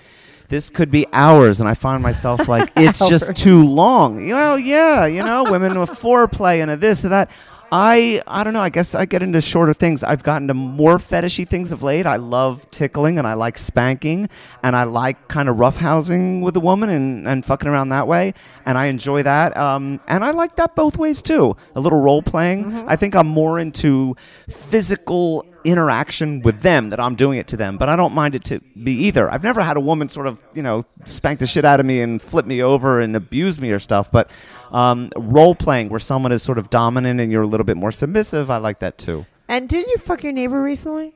This 0.47 0.69
could 0.69 0.91
be 0.91 1.05
hours, 1.13 1.59
and 1.59 1.69
I 1.69 1.73
find 1.73 2.03
myself 2.03 2.47
like 2.47 2.71
it's 2.75 3.07
just 3.07 3.35
too 3.35 3.63
long. 3.63 4.27
Well, 4.29 4.59
yeah, 4.59 5.05
you 5.05 5.23
know, 5.23 5.43
women 5.43 5.79
with 5.79 5.91
foreplay 5.91 6.61
and 6.61 6.71
a 6.71 6.77
this 6.77 7.03
and 7.03 7.13
that. 7.13 7.31
I 7.75 8.21
I 8.27 8.43
don't 8.43 8.53
know. 8.53 8.61
I 8.61 8.69
guess 8.69 8.93
I 8.93 9.05
get 9.05 9.23
into 9.23 9.41
shorter 9.41 9.73
things. 9.73 10.03
I've 10.03 10.21
gotten 10.21 10.47
to 10.49 10.53
more 10.53 10.97
fetishy 10.99 11.47
things 11.47 11.71
of 11.71 11.81
late. 11.81 12.05
I 12.05 12.17
love 12.17 12.69
tickling 12.69 13.17
and 13.17 13.25
I 13.25 13.33
like 13.33 13.57
spanking 13.57 14.29
and 14.61 14.75
I 14.75 14.83
like 14.83 15.27
kind 15.27 15.49
of 15.49 15.55
roughhousing 15.55 16.43
with 16.43 16.55
a 16.55 16.59
woman 16.59 16.91
and, 16.91 17.27
and 17.27 17.43
fucking 17.43 17.67
around 17.67 17.89
that 17.89 18.07
way. 18.07 18.35
And 18.67 18.77
I 18.77 18.85
enjoy 18.87 19.23
that. 19.23 19.57
Um, 19.57 19.99
and 20.07 20.23
I 20.23 20.29
like 20.29 20.55
that 20.57 20.75
both 20.75 20.99
ways 20.99 21.23
too. 21.23 21.57
A 21.73 21.79
little 21.79 21.99
role 21.99 22.21
playing. 22.21 22.87
I 22.87 22.95
think 22.95 23.15
I'm 23.15 23.25
more 23.25 23.57
into 23.57 24.15
physical 24.47 25.43
interaction 25.63 26.41
with 26.41 26.61
them 26.61 26.89
that 26.89 26.99
I'm 26.99 27.15
doing 27.15 27.37
it 27.39 27.47
to 27.47 27.57
them, 27.57 27.77
but 27.77 27.89
I 27.89 27.95
don't 27.95 28.13
mind 28.13 28.35
it 28.35 28.43
to 28.45 28.59
be 28.83 28.91
either. 29.07 29.29
I've 29.29 29.43
never 29.43 29.61
had 29.61 29.77
a 29.77 29.79
woman 29.81 30.09
sort 30.09 30.27
of, 30.27 30.37
you 30.53 30.61
know, 30.63 30.83
spank 31.05 31.39
the 31.39 31.47
shit 31.47 31.65
out 31.65 31.79
of 31.79 31.85
me 31.85 32.01
and 32.01 32.21
flip 32.21 32.45
me 32.45 32.61
over 32.61 32.99
and 32.99 33.15
abuse 33.15 33.59
me 33.59 33.71
or 33.71 33.79
stuff, 33.79 34.11
but 34.11 34.29
um, 34.71 35.11
role 35.15 35.55
playing 35.55 35.89
where 35.89 35.99
someone 35.99 36.31
is 36.31 36.43
sort 36.43 36.57
of 36.57 36.69
dominant 36.69 37.19
and 37.19 37.31
you're 37.31 37.43
a 37.43 37.47
little 37.47 37.63
bit 37.65 37.77
more 37.77 37.91
submissive, 37.91 38.49
I 38.49 38.57
like 38.57 38.79
that 38.79 38.97
too. 38.97 39.25
and 39.47 39.67
didn't 39.69 39.89
you 39.91 39.97
fuck 39.97 40.23
your 40.23 40.33
neighbor 40.33 40.61
recently? 40.61 41.15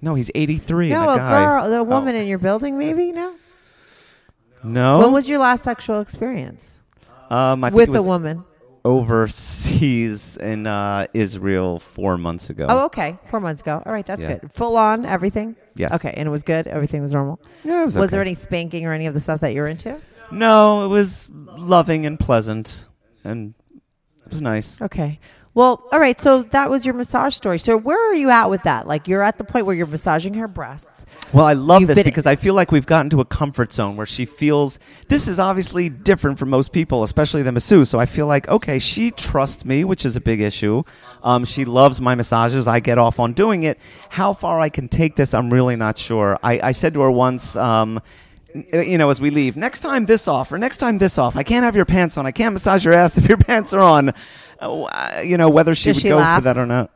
No, 0.00 0.14
he's 0.14 0.30
83. 0.34 0.90
No, 0.90 1.08
a 1.10 1.14
a 1.14 1.18
girl, 1.18 1.70
the 1.70 1.76
Oh. 1.78 1.82
woman 1.84 2.16
in 2.16 2.26
your 2.26 2.38
building, 2.38 2.76
maybe. 2.78 3.12
No. 3.12 3.34
No. 4.64 4.98
When 5.00 5.12
was 5.12 5.28
your 5.28 5.38
last 5.38 5.64
sexual 5.64 6.00
experience 6.00 6.80
um, 7.30 7.60
with 7.72 7.94
a 7.94 8.02
woman? 8.02 8.44
Overseas 8.84 10.36
in 10.36 10.66
uh, 10.66 11.06
Israel 11.14 11.78
four 11.78 12.18
months 12.18 12.50
ago. 12.50 12.66
Oh, 12.68 12.84
okay, 12.86 13.16
four 13.26 13.40
months 13.40 13.60
ago. 13.62 13.82
All 13.84 13.92
right, 13.92 14.06
that's 14.06 14.22
Yeah. 14.24 14.38
good. 14.38 14.52
Full 14.52 14.76
on 14.76 15.04
everything. 15.04 15.56
Yes. 15.74 15.92
Okay, 15.94 16.12
and 16.16 16.26
it 16.26 16.30
was 16.30 16.42
good. 16.42 16.66
Everything 16.66 17.02
was 17.02 17.12
normal. 17.14 17.40
Yeah, 17.64 17.82
it 17.82 17.84
was 17.84 17.96
Was 17.96 18.06
okay. 18.06 18.10
there 18.12 18.20
any 18.20 18.34
spanking 18.34 18.86
or 18.86 18.92
any 18.92 19.06
of 19.06 19.14
the 19.14 19.20
stuff 19.20 19.40
that 19.40 19.54
you're 19.54 19.66
into? 19.66 19.98
No, 20.30 20.84
it 20.84 20.88
was 20.88 21.28
loving 21.30 22.06
and 22.06 22.18
pleasant, 22.18 22.86
and 23.24 23.54
it 24.26 24.30
was 24.32 24.40
nice. 24.42 24.80
Okay. 24.80 25.18
Well, 25.54 25.86
all 25.92 25.98
right. 26.00 26.18
So 26.18 26.42
that 26.44 26.70
was 26.70 26.86
your 26.86 26.94
massage 26.94 27.34
story. 27.34 27.58
So 27.58 27.76
where 27.76 28.10
are 28.10 28.14
you 28.14 28.30
at 28.30 28.48
with 28.48 28.62
that? 28.62 28.86
Like 28.86 29.06
you're 29.06 29.20
at 29.22 29.36
the 29.36 29.44
point 29.44 29.66
where 29.66 29.74
you're 29.76 29.86
massaging 29.86 30.32
her 30.34 30.48
breasts. 30.48 31.04
Well, 31.34 31.44
I 31.44 31.52
love 31.52 31.82
You've 31.82 31.88
this 31.88 31.96
been- 31.98 32.04
because 32.04 32.24
I 32.24 32.36
feel 32.36 32.54
like 32.54 32.72
we've 32.72 32.86
gotten 32.86 33.10
to 33.10 33.20
a 33.20 33.24
comfort 33.26 33.70
zone 33.70 33.96
where 33.96 34.06
she 34.06 34.24
feels 34.24 34.78
this 35.08 35.28
is 35.28 35.38
obviously 35.38 35.90
different 35.90 36.38
from 36.38 36.48
most 36.48 36.72
people, 36.72 37.02
especially 37.02 37.42
the 37.42 37.52
masseuse. 37.52 37.90
So 37.90 37.98
I 38.00 38.06
feel 38.06 38.26
like, 38.26 38.48
okay, 38.48 38.78
she 38.78 39.10
trusts 39.10 39.66
me, 39.66 39.84
which 39.84 40.06
is 40.06 40.16
a 40.16 40.22
big 40.22 40.40
issue. 40.40 40.84
Um, 41.22 41.44
she 41.44 41.66
loves 41.66 42.00
my 42.00 42.14
massages. 42.14 42.66
I 42.66 42.80
get 42.80 42.96
off 42.96 43.20
on 43.20 43.34
doing 43.34 43.64
it. 43.64 43.78
How 44.08 44.32
far 44.32 44.58
I 44.58 44.70
can 44.70 44.88
take 44.88 45.16
this, 45.16 45.34
I'm 45.34 45.52
really 45.52 45.76
not 45.76 45.98
sure. 45.98 46.38
I, 46.42 46.60
I 46.60 46.72
said 46.72 46.94
to 46.94 47.00
her 47.02 47.10
once, 47.10 47.56
um, 47.56 48.00
you 48.54 48.98
know, 48.98 49.10
as 49.10 49.20
we 49.20 49.30
leave, 49.30 49.56
next 49.56 49.80
time 49.80 50.06
this 50.06 50.28
off 50.28 50.52
or 50.52 50.58
next 50.58 50.78
time 50.78 50.98
this 50.98 51.18
off. 51.18 51.36
I 51.36 51.42
can't 51.42 51.64
have 51.64 51.76
your 51.76 51.84
pants 51.84 52.16
on. 52.16 52.26
I 52.26 52.32
can't 52.32 52.52
massage 52.52 52.84
your 52.84 52.94
ass 52.94 53.16
if 53.18 53.28
your 53.28 53.38
pants 53.38 53.72
are 53.72 53.80
on. 53.80 54.12
Uh, 54.60 55.22
you 55.24 55.36
know, 55.36 55.48
whether 55.50 55.74
she 55.74 55.90
Does 55.90 55.96
would 55.96 56.02
she 56.02 56.08
go 56.10 56.18
laugh? 56.18 56.38
for 56.38 56.44
that 56.44 56.58
or 56.58 56.66
not. 56.66 56.90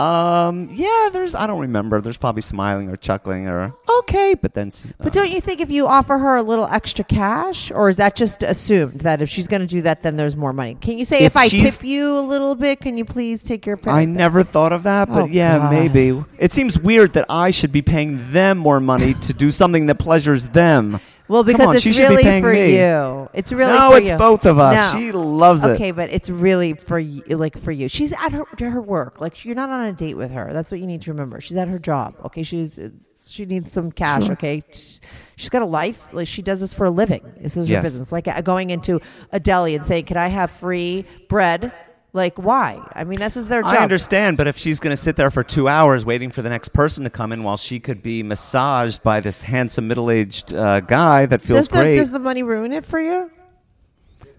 Um, 0.00 0.70
yeah, 0.72 1.10
there's, 1.12 1.34
I 1.34 1.46
don't 1.46 1.60
remember. 1.60 2.00
There's 2.00 2.16
probably 2.16 2.40
smiling 2.40 2.88
or 2.88 2.96
chuckling 2.96 3.48
or, 3.48 3.74
okay, 3.98 4.34
but 4.34 4.54
then. 4.54 4.68
s- 4.68 4.86
But 4.98 5.08
uh, 5.08 5.10
don't 5.10 5.30
you 5.30 5.42
think 5.42 5.60
if 5.60 5.70
you 5.70 5.86
offer 5.86 6.16
her 6.16 6.36
a 6.36 6.42
little 6.42 6.66
extra 6.66 7.04
cash, 7.04 7.70
or 7.70 7.90
is 7.90 7.96
that 7.96 8.16
just 8.16 8.42
assumed 8.42 9.00
that 9.02 9.20
if 9.20 9.28
she's 9.28 9.46
going 9.46 9.60
to 9.60 9.66
do 9.66 9.82
that, 9.82 10.02
then 10.02 10.16
there's 10.16 10.36
more 10.36 10.54
money? 10.54 10.74
Can 10.80 10.96
you 10.96 11.04
say 11.04 11.18
if, 11.18 11.32
If 11.32 11.36
I 11.36 11.48
she's- 11.48 11.76
tip 11.78 11.86
you 11.86 12.18
a 12.18 12.22
little 12.22 12.54
bit, 12.54 12.80
can 12.80 12.96
you 12.96 13.04
please 13.04 13.44
take 13.44 13.66
your? 13.66 13.78
I 13.86 14.06
never 14.06 14.42
thought 14.42 14.72
of 14.72 14.84
that, 14.84 15.08
but 15.08 15.24
Oh, 15.24 15.26
yeah, 15.26 15.58
God. 15.58 15.70
maybe. 15.70 16.24
It 16.38 16.52
seems 16.52 16.78
weird 16.78 17.12
that 17.12 17.26
I 17.28 17.50
should 17.50 17.72
be 17.72 17.82
paying 17.82 18.32
them 18.32 18.56
more 18.56 18.80
money 18.80 19.12
to 19.14 19.34
do 19.34 19.50
something 19.50 19.84
that 19.86 19.96
pleasures 19.96 20.46
them. 20.46 20.98
Well, 21.30 21.44
because 21.44 21.66
on, 21.68 21.76
it's 21.76 21.84
should 21.84 21.94
be 21.94 22.02
really 22.02 22.40
for 22.40 22.52
me. 22.52 22.76
you. 22.76 23.28
It's 23.32 23.52
really 23.52 23.72
no, 23.72 23.92
for 23.92 23.98
it's 23.98 24.08
you. 24.08 24.16
both 24.16 24.46
of 24.46 24.58
us. 24.58 24.94
No. 24.94 24.98
She 25.00 25.12
loves 25.12 25.62
it. 25.62 25.68
Okay, 25.70 25.92
but 25.92 26.10
it's 26.10 26.28
really 26.28 26.74
for 26.74 26.98
you, 26.98 27.22
like 27.36 27.56
for 27.56 27.70
you. 27.70 27.88
She's 27.88 28.12
at 28.12 28.32
her 28.32 28.44
to 28.56 28.68
her 28.70 28.82
work. 28.82 29.20
Like 29.20 29.44
you're 29.44 29.54
not 29.54 29.70
on 29.70 29.84
a 29.86 29.92
date 29.92 30.14
with 30.14 30.32
her. 30.32 30.52
That's 30.52 30.72
what 30.72 30.80
you 30.80 30.88
need 30.88 31.02
to 31.02 31.12
remember. 31.12 31.40
She's 31.40 31.56
at 31.56 31.68
her 31.68 31.78
job. 31.78 32.16
Okay, 32.24 32.42
she's 32.42 32.80
she 33.28 33.46
needs 33.46 33.70
some 33.70 33.92
cash. 33.92 34.28
Okay, 34.28 34.64
She's- 34.70 35.48
got 35.50 35.62
a 35.62 35.66
life. 35.66 36.12
Like 36.12 36.26
she 36.26 36.42
does 36.42 36.58
this 36.58 36.74
for 36.74 36.86
a 36.86 36.90
living. 36.90 37.22
This 37.40 37.56
is 37.56 37.68
her 37.68 37.80
business. 37.80 38.10
Like 38.10 38.26
uh, 38.26 38.40
going 38.40 38.70
into 38.70 39.00
a 39.30 39.38
deli 39.38 39.76
and 39.76 39.86
saying, 39.86 40.06
"Can 40.06 40.16
I 40.16 40.28
have 40.28 40.50
free 40.50 41.06
bread?" 41.28 41.72
Like 42.12 42.36
why? 42.38 42.80
I 42.92 43.04
mean, 43.04 43.20
this 43.20 43.36
is 43.36 43.46
their 43.48 43.62
job. 43.62 43.72
I 43.72 43.78
understand, 43.78 44.36
but 44.36 44.48
if 44.48 44.56
she's 44.56 44.80
going 44.80 44.94
to 44.96 45.00
sit 45.00 45.14
there 45.14 45.30
for 45.30 45.44
two 45.44 45.68
hours 45.68 46.04
waiting 46.04 46.30
for 46.30 46.42
the 46.42 46.48
next 46.50 46.70
person 46.70 47.04
to 47.04 47.10
come 47.10 47.30
in 47.30 47.44
while 47.44 47.56
she 47.56 47.78
could 47.78 48.02
be 48.02 48.22
massaged 48.24 49.02
by 49.04 49.20
this 49.20 49.42
handsome 49.42 49.86
middle-aged 49.86 50.52
uh, 50.52 50.80
guy 50.80 51.26
that 51.26 51.40
feels 51.40 51.60
Does 51.60 51.68
the, 51.68 51.82
great, 51.82 51.96
does 51.98 52.10
the 52.10 52.18
money 52.18 52.42
ruin 52.42 52.72
it 52.72 52.84
for 52.84 53.00
you? 53.00 53.30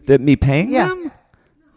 that 0.07 0.19
me 0.19 0.35
paying 0.35 0.71
Yeah. 0.71 0.89
them? 0.89 1.11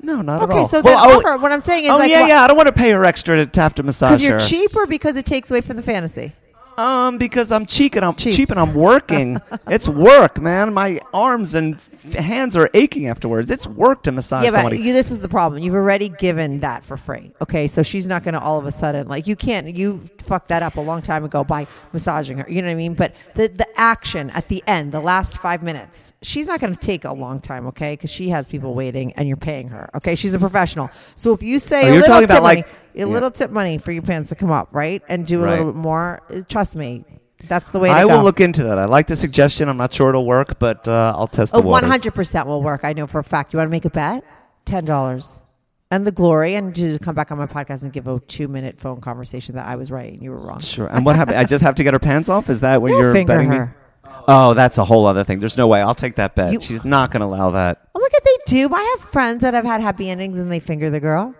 No, 0.02 0.20
not 0.20 0.42
at 0.42 0.50
all. 0.50 0.58
Okay, 0.58 0.68
so 0.68 0.82
well, 0.82 1.16
offer. 1.16 1.38
What 1.38 1.50
I'm 1.52 1.60
saying 1.60 1.84
is 1.84 1.90
oh 1.90 1.96
like 1.96 2.10
yeah, 2.10 2.26
yeah. 2.26 2.42
I 2.42 2.46
don't 2.46 2.56
want 2.56 2.66
to 2.66 2.74
pay 2.74 2.90
her 2.90 3.04
extra 3.04 3.36
to, 3.36 3.46
to 3.46 3.60
have 3.62 3.74
to 3.76 3.82
massage 3.82 4.20
her. 4.22 4.28
Because 4.34 4.50
you're 4.50 4.60
cheaper, 4.60 4.86
because 4.86 5.16
it 5.16 5.24
takes 5.24 5.50
away 5.50 5.62
from 5.62 5.76
the 5.76 5.82
fantasy? 5.82 6.32
Um, 6.76 7.18
because 7.18 7.52
I'm 7.52 7.66
cheap 7.66 7.94
and 7.94 8.04
I'm 8.04 8.14
cheap, 8.14 8.50
and 8.50 8.58
I'm 8.58 8.74
working. 8.74 9.40
it's 9.68 9.88
work, 9.88 10.40
man. 10.40 10.74
My 10.74 11.00
arms 11.12 11.54
and 11.54 11.74
f- 11.76 12.14
hands 12.14 12.56
are 12.56 12.68
aching 12.74 13.06
afterwards. 13.08 13.50
It's 13.50 13.66
work 13.66 14.02
to 14.04 14.12
massage 14.12 14.44
Yeah, 14.44 14.50
but 14.50 14.56
somebody. 14.56 14.78
you, 14.78 14.92
this 14.92 15.10
is 15.10 15.20
the 15.20 15.28
problem. 15.28 15.62
You've 15.62 15.74
already 15.74 16.08
given 16.08 16.60
that 16.60 16.82
for 16.84 16.96
free. 16.96 17.32
Okay, 17.40 17.68
so 17.68 17.82
she's 17.82 18.06
not 18.06 18.24
going 18.24 18.34
to 18.34 18.40
all 18.40 18.58
of 18.58 18.66
a 18.66 18.72
sudden 18.72 19.06
like 19.08 19.26
you 19.26 19.36
can't. 19.36 19.74
You 19.76 20.00
fucked 20.18 20.48
that 20.48 20.62
up 20.62 20.76
a 20.76 20.80
long 20.80 21.00
time 21.02 21.24
ago 21.24 21.44
by 21.44 21.66
massaging 21.92 22.38
her. 22.38 22.46
You 22.50 22.62
know 22.62 22.68
what 22.68 22.72
I 22.72 22.76
mean? 22.76 22.94
But 22.94 23.14
the 23.34 23.48
the 23.48 23.68
action 23.80 24.30
at 24.30 24.48
the 24.48 24.62
end, 24.66 24.92
the 24.92 25.00
last 25.00 25.38
five 25.38 25.62
minutes, 25.62 26.12
she's 26.22 26.46
not 26.46 26.60
going 26.60 26.74
to 26.74 26.80
take 26.80 27.04
a 27.04 27.12
long 27.12 27.40
time. 27.40 27.66
Okay, 27.68 27.94
because 27.94 28.10
she 28.10 28.30
has 28.30 28.46
people 28.46 28.74
waiting, 28.74 29.12
and 29.12 29.28
you're 29.28 29.36
paying 29.36 29.68
her. 29.68 29.90
Okay, 29.94 30.14
she's 30.14 30.34
a 30.34 30.38
professional. 30.38 30.90
So 31.14 31.32
if 31.32 31.42
you 31.42 31.58
say 31.58 31.82
Oh, 31.82 31.84
a 31.84 31.84
you're 31.86 32.00
little 32.00 32.08
talking 32.08 32.24
about, 32.24 32.42
money, 32.42 32.62
like- 32.62 32.68
a 32.96 33.04
little 33.06 33.30
tip 33.30 33.50
money 33.50 33.78
for 33.78 33.92
your 33.92 34.02
pants 34.02 34.28
to 34.30 34.34
come 34.34 34.50
up, 34.50 34.68
right, 34.72 35.02
and 35.08 35.26
do 35.26 35.40
a 35.40 35.44
Right. 35.44 35.50
little 35.58 35.72
bit 35.72 35.76
more, 35.76 36.22
trust 36.48 36.76
me, 36.76 37.04
that's 37.48 37.70
the 37.72 37.78
way. 37.78 37.88
To 37.88 37.94
I 37.94 38.02
go. 38.06 38.16
will 38.18 38.24
look 38.24 38.40
into 38.40 38.62
that. 38.64 38.78
I 38.78 38.84
like 38.86 39.06
the 39.06 39.16
suggestion. 39.16 39.68
I'm 39.68 39.76
not 39.76 39.92
sure 39.92 40.08
it'll 40.08 40.24
work, 40.26 40.58
but 40.58 40.86
uh, 40.88 41.12
I'll 41.16 41.26
test 41.26 41.52
the 41.52 41.58
Oh, 41.58 41.62
waters. 41.62 41.90
hundred 41.90 42.14
percent 42.14 42.46
will 42.46 42.62
work. 42.62 42.84
I 42.84 42.92
know 42.94 43.06
for 43.06 43.18
a 43.18 43.24
fact. 43.24 43.52
You 43.52 43.58
want 43.58 43.68
to 43.68 43.70
make 43.70 43.84
a 43.84 43.90
bet? 43.90 44.24
Ten 44.64 44.84
dollars. 44.84 45.42
And 45.90 46.06
the 46.06 46.10
glory, 46.12 46.54
and 46.56 46.74
to 46.74 46.98
come 46.98 47.14
back 47.14 47.30
on 47.30 47.38
my 47.38 47.46
podcast 47.46 47.82
and 47.82 47.92
give 47.92 48.08
a 48.08 48.18
two-minute 48.18 48.80
phone 48.80 49.00
conversation 49.00 49.54
that 49.56 49.66
I 49.66 49.76
was 49.76 49.90
right 49.92 50.12
and 50.12 50.22
you 50.22 50.30
were 50.30 50.38
wrong. 50.40 50.58
Sure. 50.60 50.86
And 50.88 51.04
what 51.06 51.14
happened? 51.16 51.36
I 51.36 51.44
just 51.44 51.62
have 51.62 51.74
to 51.76 51.84
get 51.84 51.92
her 51.92 52.00
pants 52.00 52.28
off. 52.28 52.48
Is 52.50 52.60
that 52.60 52.80
what 52.82 52.90
No, 52.90 52.98
you're 52.98 53.12
finger 53.12 53.32
betting 53.34 53.48
her. 53.50 53.66
me? 53.66 54.10
Oh, 54.26 54.54
that's 54.54 54.78
a 54.78 54.84
whole 54.84 55.06
other 55.06 55.22
thing. 55.22 55.38
There's 55.38 55.58
no 55.58 55.66
way. 55.68 55.82
I'll 55.82 55.94
take 55.94 56.16
that 56.16 56.34
bet. 56.34 56.52
You- 56.52 56.60
She's 56.60 56.84
not 56.84 57.10
going 57.12 57.20
to 57.20 57.26
allow 57.26 57.50
that. 57.50 57.78
Oh 57.94 58.00
my 58.00 58.08
god, 58.10 58.20
they 58.24 58.36
do. 58.46 58.74
I 58.74 58.96
have 58.98 59.08
friends 59.10 59.42
that 59.42 59.52
have 59.54 59.66
had 59.66 59.82
happy 59.82 60.08
endings 60.10 60.38
and 60.38 60.50
they 60.50 60.58
finger 60.60 60.88
the 60.90 60.98
girl. 61.00 61.34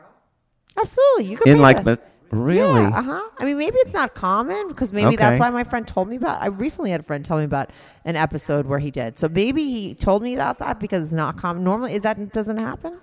Absolutely, 0.79 1.25
you 1.27 1.37
can 1.37 1.53
In 1.53 1.59
like, 1.61 1.85
ma- 1.85 1.97
really? 2.31 2.81
Yeah, 2.81 2.89
uh 2.89 3.03
huh. 3.03 3.29
I 3.39 3.45
mean, 3.45 3.59
maybe 3.59 3.77
it's 3.79 3.93
not 3.93 4.15
common 4.15 4.69
because 4.69 4.93
maybe 4.93 5.17
that's 5.17 5.39
why 5.39 5.51
my 5.51 5.65
friend 5.65 5.87
told 5.87 6.09
me 6.09 6.17
about. 6.17 6.43
I 6.43 6.47
recently 6.47 6.91
had 6.91 7.01
a 7.01 7.05
friend 7.05 7.25
tell 7.25 7.39
me 7.39 7.45
about 7.45 7.71
an 8.05 8.17
episode 8.17 8.67
where 8.67 8.79
he 8.81 8.91
did. 8.91 9.19
So 9.19 9.29
maybe 9.29 9.65
he 9.65 9.95
told 9.95 10.23
me 10.23 10.35
about 10.35 10.59
that 10.59 10.81
because 10.81 11.05
it's 11.05 11.13
not 11.13 11.37
common. 11.37 11.65
Normally, 11.65 11.95
is 11.95 12.03
that 12.03 12.33
doesn't 12.33 12.57
happen? 12.59 12.99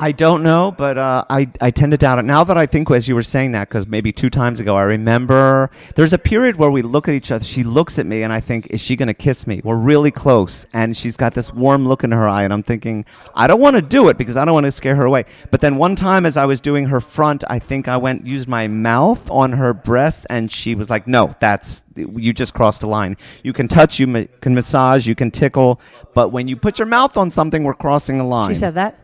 I 0.00 0.12
don't 0.12 0.42
know, 0.42 0.74
but 0.76 0.98
uh, 0.98 1.24
I 1.30 1.48
I 1.60 1.70
tend 1.70 1.92
to 1.92 1.98
doubt 1.98 2.18
it. 2.18 2.24
Now 2.24 2.44
that 2.44 2.56
I 2.56 2.66
think, 2.66 2.90
as 2.90 3.08
you 3.08 3.14
were 3.14 3.22
saying 3.22 3.52
that, 3.52 3.68
because 3.68 3.86
maybe 3.86 4.12
two 4.12 4.30
times 4.30 4.60
ago, 4.60 4.74
I 4.76 4.82
remember 4.82 5.70
there's 5.94 6.12
a 6.12 6.18
period 6.18 6.56
where 6.56 6.70
we 6.70 6.82
look 6.82 7.08
at 7.08 7.14
each 7.14 7.30
other. 7.30 7.44
She 7.44 7.62
looks 7.62 7.98
at 7.98 8.06
me, 8.06 8.22
and 8.22 8.32
I 8.32 8.40
think, 8.40 8.66
is 8.68 8.80
she 8.80 8.96
going 8.96 9.06
to 9.08 9.14
kiss 9.14 9.46
me? 9.46 9.60
We're 9.62 9.76
really 9.76 10.10
close, 10.10 10.66
and 10.72 10.96
she's 10.96 11.16
got 11.16 11.34
this 11.34 11.52
warm 11.52 11.86
look 11.86 12.02
in 12.02 12.12
her 12.12 12.28
eye, 12.28 12.42
and 12.42 12.52
I'm 12.52 12.62
thinking, 12.62 13.04
I 13.34 13.46
don't 13.46 13.60
want 13.60 13.76
to 13.76 13.82
do 13.82 14.08
it 14.08 14.18
because 14.18 14.36
I 14.36 14.44
don't 14.44 14.54
want 14.54 14.66
to 14.66 14.72
scare 14.72 14.96
her 14.96 15.04
away. 15.04 15.26
But 15.50 15.60
then 15.60 15.76
one 15.76 15.96
time, 15.96 16.26
as 16.26 16.36
I 16.36 16.46
was 16.46 16.60
doing 16.60 16.86
her 16.86 17.00
front, 17.00 17.44
I 17.48 17.58
think 17.58 17.86
I 17.86 17.96
went 17.96 18.26
used 18.26 18.48
my 18.48 18.68
mouth 18.68 19.30
on 19.30 19.52
her 19.52 19.72
breast, 19.72 20.26
and 20.28 20.50
she 20.50 20.74
was 20.74 20.90
like, 20.90 21.06
No, 21.06 21.32
that's 21.38 21.82
you 21.96 22.32
just 22.32 22.54
crossed 22.54 22.82
a 22.82 22.86
line. 22.88 23.16
You 23.44 23.52
can 23.52 23.68
touch, 23.68 24.00
you 24.00 24.06
ma- 24.06 24.24
can 24.40 24.54
massage, 24.54 25.06
you 25.06 25.14
can 25.14 25.30
tickle, 25.30 25.80
but 26.14 26.30
when 26.30 26.48
you 26.48 26.56
put 26.56 26.78
your 26.78 26.86
mouth 26.86 27.16
on 27.16 27.30
something, 27.30 27.62
we're 27.62 27.74
crossing 27.74 28.18
a 28.18 28.26
line. 28.26 28.50
She 28.50 28.58
said 28.58 28.74
that. 28.74 28.98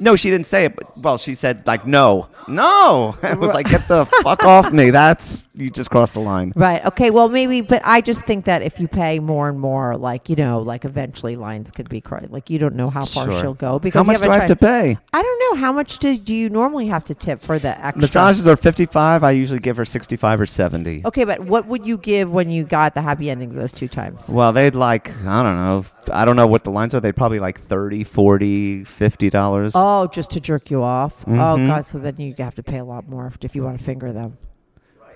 No, 0.00 0.16
she 0.16 0.30
didn't 0.30 0.46
say 0.46 0.64
it. 0.66 0.76
But, 0.76 0.96
well, 0.98 1.18
she 1.18 1.34
said 1.34 1.66
like 1.66 1.86
no, 1.86 2.28
no. 2.48 3.16
I 3.22 3.34
was 3.34 3.54
like, 3.54 3.68
get 3.68 3.86
the 3.88 4.04
fuck 4.22 4.44
off 4.44 4.72
me. 4.72 4.90
That's 4.90 5.48
you 5.54 5.70
just 5.70 5.90
crossed 5.90 6.14
the 6.14 6.20
line. 6.20 6.52
Right. 6.56 6.84
Okay. 6.86 7.10
Well, 7.10 7.28
maybe, 7.28 7.60
but 7.60 7.82
I 7.84 8.00
just 8.00 8.22
think 8.24 8.44
that 8.46 8.62
if 8.62 8.80
you 8.80 8.88
pay 8.88 9.18
more 9.20 9.48
and 9.48 9.58
more, 9.60 9.96
like 9.96 10.28
you 10.28 10.36
know, 10.36 10.58
like 10.60 10.84
eventually 10.84 11.36
lines 11.36 11.70
could 11.70 11.88
be 11.88 12.00
cr- 12.00 12.18
like 12.28 12.50
you 12.50 12.58
don't 12.58 12.74
know 12.74 12.88
how 12.88 13.04
far 13.04 13.24
Sure. 13.30 13.40
she'll 13.40 13.54
go 13.54 13.78
because 13.78 13.98
How 13.98 14.02
you 14.02 14.06
much 14.18 14.20
haven't 14.22 14.28
do 14.28 14.32
I 14.32 14.38
have 14.38 14.48
to 14.48 14.54
tried- 14.56 14.94
pay? 14.96 14.98
I 15.12 15.22
don't 15.22 15.38
know 15.56 15.60
how 15.60 15.72
much 15.72 15.98
do, 15.98 16.16
do 16.16 16.34
you 16.34 16.48
normally 16.50 16.86
have 16.88 17.04
to 17.04 17.14
tip 17.14 17.40
for 17.40 17.58
the 17.58 17.68
extra 17.84 18.00
Massages 18.00 18.48
are 18.48 18.56
fifty 18.56 18.86
five. 18.86 19.22
I 19.24 19.30
usually 19.30 19.60
give 19.60 19.76
her 19.76 19.84
sixty 19.84 20.16
five 20.16 20.40
or 20.40 20.46
seventy. 20.46 21.02
Okay, 21.04 21.24
but 21.24 21.40
what 21.40 21.66
would 21.66 21.86
you 21.86 21.96
give 21.98 22.30
when 22.32 22.50
you 22.50 22.64
got 22.64 22.94
the 22.94 23.02
happy 23.02 23.30
ending 23.30 23.54
those 23.54 23.72
two 23.72 23.88
times? 23.88 24.28
Well, 24.28 24.52
they'd 24.52 24.74
like 24.74 25.10
I 25.24 25.42
don't 25.42 25.56
know. 25.56 25.84
I 26.12 26.24
don't 26.24 26.36
know 26.36 26.46
what 26.46 26.64
the 26.64 26.70
lines 26.70 26.94
are. 26.94 27.00
They'd 27.00 27.16
probably 27.16 27.40
like 27.40 27.58
30 27.60 28.04
40 28.04 28.84
50 28.84 29.30
dollars. 29.30 29.74
Oh, 29.86 30.06
just 30.06 30.30
to 30.30 30.40
jerk 30.40 30.70
you 30.70 30.82
off. 30.82 31.24
Oh 31.26 31.30
Mhm. 31.30 31.66
God, 31.66 31.84
so 31.84 31.98
then 31.98 32.16
you 32.16 32.34
have 32.38 32.54
to 32.54 32.62
pay 32.62 32.78
a 32.78 32.84
lot 32.84 33.06
more 33.08 33.30
if, 33.42 33.54
you 33.54 33.62
want 33.62 33.76
to 33.78 33.84
finger 33.84 34.12
them. 34.12 34.38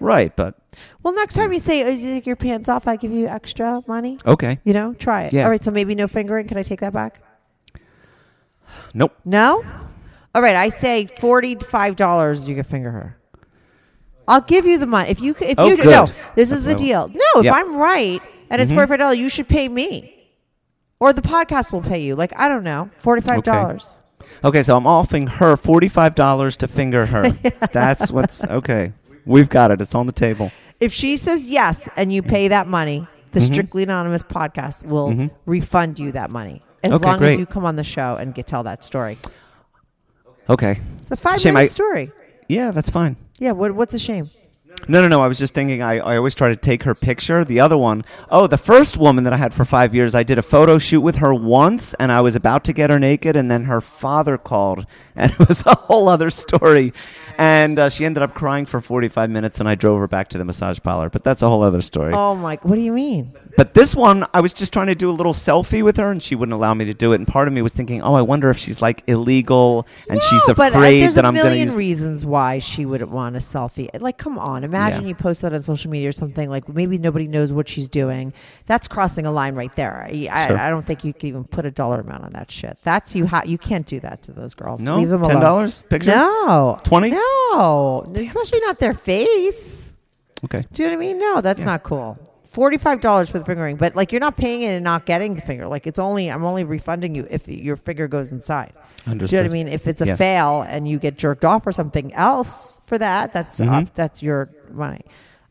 Right, 0.01 0.35
but 0.37 0.55
Well, 1.03 1.15
next 1.15 1.35
time 1.35 1.53
you 1.53 1.59
say 1.59 1.83
oh, 1.85 1.89
you 1.89 2.13
take 2.15 2.27
your 2.27 2.37
pants 2.37 2.69
off, 2.69 2.87
I 2.87 2.97
give 2.97 3.11
you 3.11 3.27
extra 3.27 3.83
money. 3.87 4.19
okay. 4.27 4.59
You 4.65 4.75
know, 4.75 4.93
try 4.95 5.23
it. 5.25 5.33
Yeah. 5.33 5.45
All 5.45 5.51
right, 5.51 5.63
so 5.65 5.71
maybe 5.71 5.95
no 5.95 6.07
fingering. 6.07 6.47
Can 6.47 6.59
I 6.59 6.63
take 6.63 6.81
that 6.81 6.93
back? 6.93 7.21
Nope. 8.95 9.13
No. 9.25 9.65
All 10.35 10.43
right, 10.43 10.55
I 10.57 10.69
say 10.69 11.07
forty-five 11.07 11.97
dollars. 11.97 12.47
You 12.47 12.55
can 12.55 12.65
finger 12.65 12.91
her. 12.91 13.17
I'll 14.29 14.43
give 14.43 14.67
you 14.67 14.77
the 14.77 14.87
money 14.87 15.09
if 15.11 15.21
you 15.21 15.35
c- 15.35 15.47
if 15.47 15.59
Oh, 15.59 15.67
you 15.67 15.77
do 15.77 15.85
good. 15.85 15.91
no. 15.91 16.07
This 16.35 16.51
is 16.53 16.63
the 16.65 16.75
deal. 16.75 17.09
No, 17.09 17.41
if. 17.41 17.51
I'm 17.53 17.77
right 17.77 18.21
and 18.51 18.61
it's 18.61 18.71
Mhm. 18.71 18.75
forty-five 18.77 18.99
dollars, 18.99 19.17
you 19.17 19.31
should 19.31 19.49
pay 19.49 19.69
me, 19.69 20.15
or 21.01 21.13
the 21.15 21.23
podcast 21.23 21.73
will 21.73 21.81
pay 21.81 21.99
you. 22.01 22.15
Like 22.15 22.33
I 22.37 22.49
don't 22.49 22.63
know, 22.63 22.91
forty-five 22.99 23.43
dollars. 23.43 24.01
Okay, 24.45 24.63
so 24.63 24.77
I'm 24.77 24.87
offering 24.87 25.27
her 25.27 25.57
forty 25.57 25.89
five 25.89 26.15
dollars 26.15 26.57
to 26.59 26.69
finger 26.69 27.07
her. 27.07 27.31
That's 27.73 28.11
what's 28.13 28.45
okay. 28.45 28.93
We've 29.27 29.49
got 29.49 29.71
it. 29.71 29.81
It's 29.81 29.95
on 29.95 30.07
the 30.07 30.13
table. 30.13 30.51
If 30.81 30.93
she 30.93 31.17
says 31.17 31.49
yes 31.51 31.89
and 31.97 32.13
you 32.13 32.23
pay 32.23 32.49
that 32.49 32.67
money, 32.67 33.07
the 33.33 33.41
Mhm. 33.41 33.53
Strictly 33.53 33.83
Anonymous 33.83 34.23
podcast 34.23 34.85
will 34.87 35.09
Mhm. 35.11 35.31
refund 35.45 35.99
you 35.99 36.13
that 36.13 36.31
money 36.31 36.63
as 36.85 36.93
Okay, 36.93 37.05
long 37.05 37.15
as 37.17 37.19
great. 37.21 37.39
you 37.39 37.47
come 37.47 37.67
on 37.67 37.77
the 37.77 37.85
show 37.85 38.17
and 38.17 38.33
get 38.35 38.47
tell 38.47 38.63
that 38.63 38.85
story. 38.85 39.19
Okay. 40.49 40.79
It's 41.03 41.11
a 41.11 41.17
five 41.17 41.41
Shame 41.41 41.55
minute 41.55 41.65
I- 41.65 41.69
story. 41.73 42.13
Yeah, 42.49 42.71
that's 42.71 42.91
fine. 42.91 43.17
Yeah. 43.39 43.53
What, 43.53 43.75
what's 43.75 43.93
a 43.95 43.99
shame? 43.99 44.31
No, 44.87 45.03
no, 45.03 45.09
no. 45.09 45.21
I 45.21 45.29
was 45.29 45.39
just 45.39 45.55
thinking. 45.55 45.83
I, 45.83 45.99
I 45.99 46.17
always 46.17 46.35
try 46.35 46.49
to 46.49 46.57
take 46.57 46.85
her 46.85 46.95
picture. 46.95 47.45
The 47.45 47.61
other 47.61 47.77
one, 47.77 48.05
oh, 48.31 48.47
the 48.47 48.59
first 48.59 48.97
woman 48.97 49.25
that 49.25 49.33
I 49.33 49.37
had 49.37 49.53
for 49.53 49.65
five 49.65 49.95
years, 49.95 50.15
I 50.15 50.23
did 50.23 50.39
a 50.39 50.43
photo 50.43 50.79
shoot 50.79 51.01
with 51.01 51.17
her 51.17 51.35
once, 51.35 51.95
and 51.95 52.13
I 52.13 52.21
was 52.21 52.37
about 52.37 52.65
to 52.65 52.73
get 52.73 52.91
her 52.91 52.99
naked, 52.99 53.37
and 53.37 53.51
then 53.51 53.65
her 53.65 53.81
father 53.81 54.39
called, 54.39 54.87
and 55.17 55.33
it 55.33 55.49
was 55.49 55.65
a 55.67 55.75
whole 55.75 56.09
other 56.09 56.31
story. 56.31 56.93
And 57.37 57.79
uh, 57.79 57.91
she 57.91 58.05
ended 58.05 58.23
up 58.23 58.35
crying 58.35 58.67
for 58.67 58.81
forty-five 58.81 59.31
minutes, 59.31 59.61
and 59.61 59.69
I 59.69 59.75
drove 59.75 59.99
her 60.01 60.09
back 60.09 60.29
to 60.31 60.39
the 60.39 60.45
massage 60.45 60.79
parlor. 60.81 61.11
But 61.11 61.25
that's 61.25 61.43
a 61.43 61.49
whole 61.49 61.63
other 61.63 61.81
story. 61.81 62.13
Oh 62.15 62.35
my! 62.35 62.59
What 62.63 62.77
do 62.77 62.83
you 62.83 62.93
mean? 62.93 63.33
But 63.59 63.75
this 63.75 63.97
one, 63.97 64.25
I 64.33 64.41
was 64.41 64.53
just 64.55 64.73
trying 64.73 64.87
to 64.87 64.95
do 64.95 65.11
a 65.11 65.13
little 65.13 65.33
selfie 65.33 65.83
with 65.83 65.97
her, 65.97 66.13
and 66.13 66.23
she 66.23 66.37
wouldn't 66.37 66.55
allow 66.55 66.75
me 66.75 66.85
to 66.85 66.95
do 66.95 67.11
it. 67.13 67.17
And 67.17 67.27
part 67.27 67.49
of 67.49 67.55
me 67.55 67.61
was 67.61 67.73
thinking, 67.73 68.01
oh, 68.03 68.15
I 68.15 68.23
wonder 68.23 68.51
if 68.51 68.57
she's 68.57 68.81
like 68.81 69.03
illegal, 69.09 69.85
and 70.09 70.23
she's 70.23 70.47
No, 70.47 70.55
but, 70.55 70.73
uh, 70.75 70.79
afraid 70.79 71.01
there's 71.03 71.17
that 71.17 71.25
I'm 71.25 71.35
going 71.35 71.45
to 71.45 71.51
a 71.51 71.55
million 71.57 71.75
reasons 71.77 72.25
why 72.25 72.61
she 72.61 72.87
wouldn't 72.87 73.11
want 73.11 73.35
a 73.35 73.41
selfie. 73.41 73.89
Like, 74.01 74.17
come 74.17 74.39
on, 74.39 74.63
imagine 74.63 75.03
Yeah. 75.03 75.09
you 75.09 75.15
post 75.17 75.43
that 75.43 75.53
on 75.53 75.63
social 75.63 75.91
media 75.91 76.09
or 76.09 76.13
something. 76.13 76.49
Like, 76.49 76.69
maybe 76.69 76.99
nobody 76.99 77.27
knows 77.27 77.53
what 77.53 77.69
she's 77.69 77.89
doing. 77.89 78.33
That's 78.67 78.87
crossing 78.87 79.27
a 79.27 79.33
line 79.33 79.57
right 79.57 79.75
there. 79.75 80.07
I, 80.09 80.29
I- 80.31 80.47
Sure. 80.47 80.57
I 80.57 80.71
don't 80.71 80.87
think 80.87 81.03
you 81.03 81.13
can 81.13 81.29
even 81.29 81.43
put 81.43 81.67
a 81.67 81.73
dollar 81.73 81.99
amount 82.01 82.23
on 82.23 82.33
that 82.35 82.53
shit. 82.53 82.79
That's 82.85 83.17
you. 83.17 83.27
Ha- 83.27 83.43
you 83.45 83.59
can't 83.59 83.87
do 83.87 83.99
that 83.99 84.23
to 84.23 84.33
those 84.33 84.55
girls. 84.55 84.81
No? 84.81 84.99
Leave 84.99 85.09
them 85.09 85.23
alone. 85.23 85.67
$10 85.67 85.89
picture? 85.89 86.11
No, 86.11 86.79
20? 86.85 87.11
No, 87.11 88.07
especially 88.15 88.61
not 88.61 88.79
their 88.79 88.95
face. 88.95 89.91
Okay. 90.45 90.65
Do 90.73 90.83
you 90.85 90.89
know 90.91 90.95
what 90.97 91.03
I 91.05 91.07
mean? 91.09 91.19
No, 91.19 91.41
that's 91.41 91.63
not 91.63 91.83
cool. 91.83 92.17
Forty-five 92.59 93.01
dollars 93.01 93.31
for 93.31 93.39
the 93.39 93.45
finger 93.45 93.63
ring, 93.63 93.77
but 93.77 93.95
like 93.95 94.11
you're 94.11 94.19
not 94.21 94.37
paying 94.37 94.63
it 94.63 94.73
and 94.75 94.83
not 94.83 95.07
getting 95.07 95.37
the 95.37 95.41
finger. 95.41 95.69
Like 95.69 95.87
it's 95.87 96.01
only 96.01 96.29
I'm 96.29 96.43
only 96.43 96.65
refunding 96.65 97.15
you 97.15 97.25
if 97.31 97.47
your 97.47 97.77
finger 97.77 98.09
goes 98.09 98.33
inside. 98.33 98.73
Do 99.05 99.13
you 99.13 99.17
know 99.17 99.25
what 99.25 99.35
I 99.45 99.49
mean? 99.49 99.69
If 99.69 99.87
it's 99.87 100.01
a 100.01 100.07
Yes. 100.07 100.19
fail 100.19 100.63
and 100.69 100.89
you 100.89 100.99
get 100.99 101.17
jerked 101.17 101.45
off 101.45 101.69
or 101.69 101.71
something 101.71 102.13
else 102.15 102.81
for 102.85 102.99
that, 102.99 103.33
that's 103.33 103.61
Mhm. 103.61 103.71
off, 103.71 103.95
that's 103.95 104.25
your 104.25 104.49
money. 104.73 105.03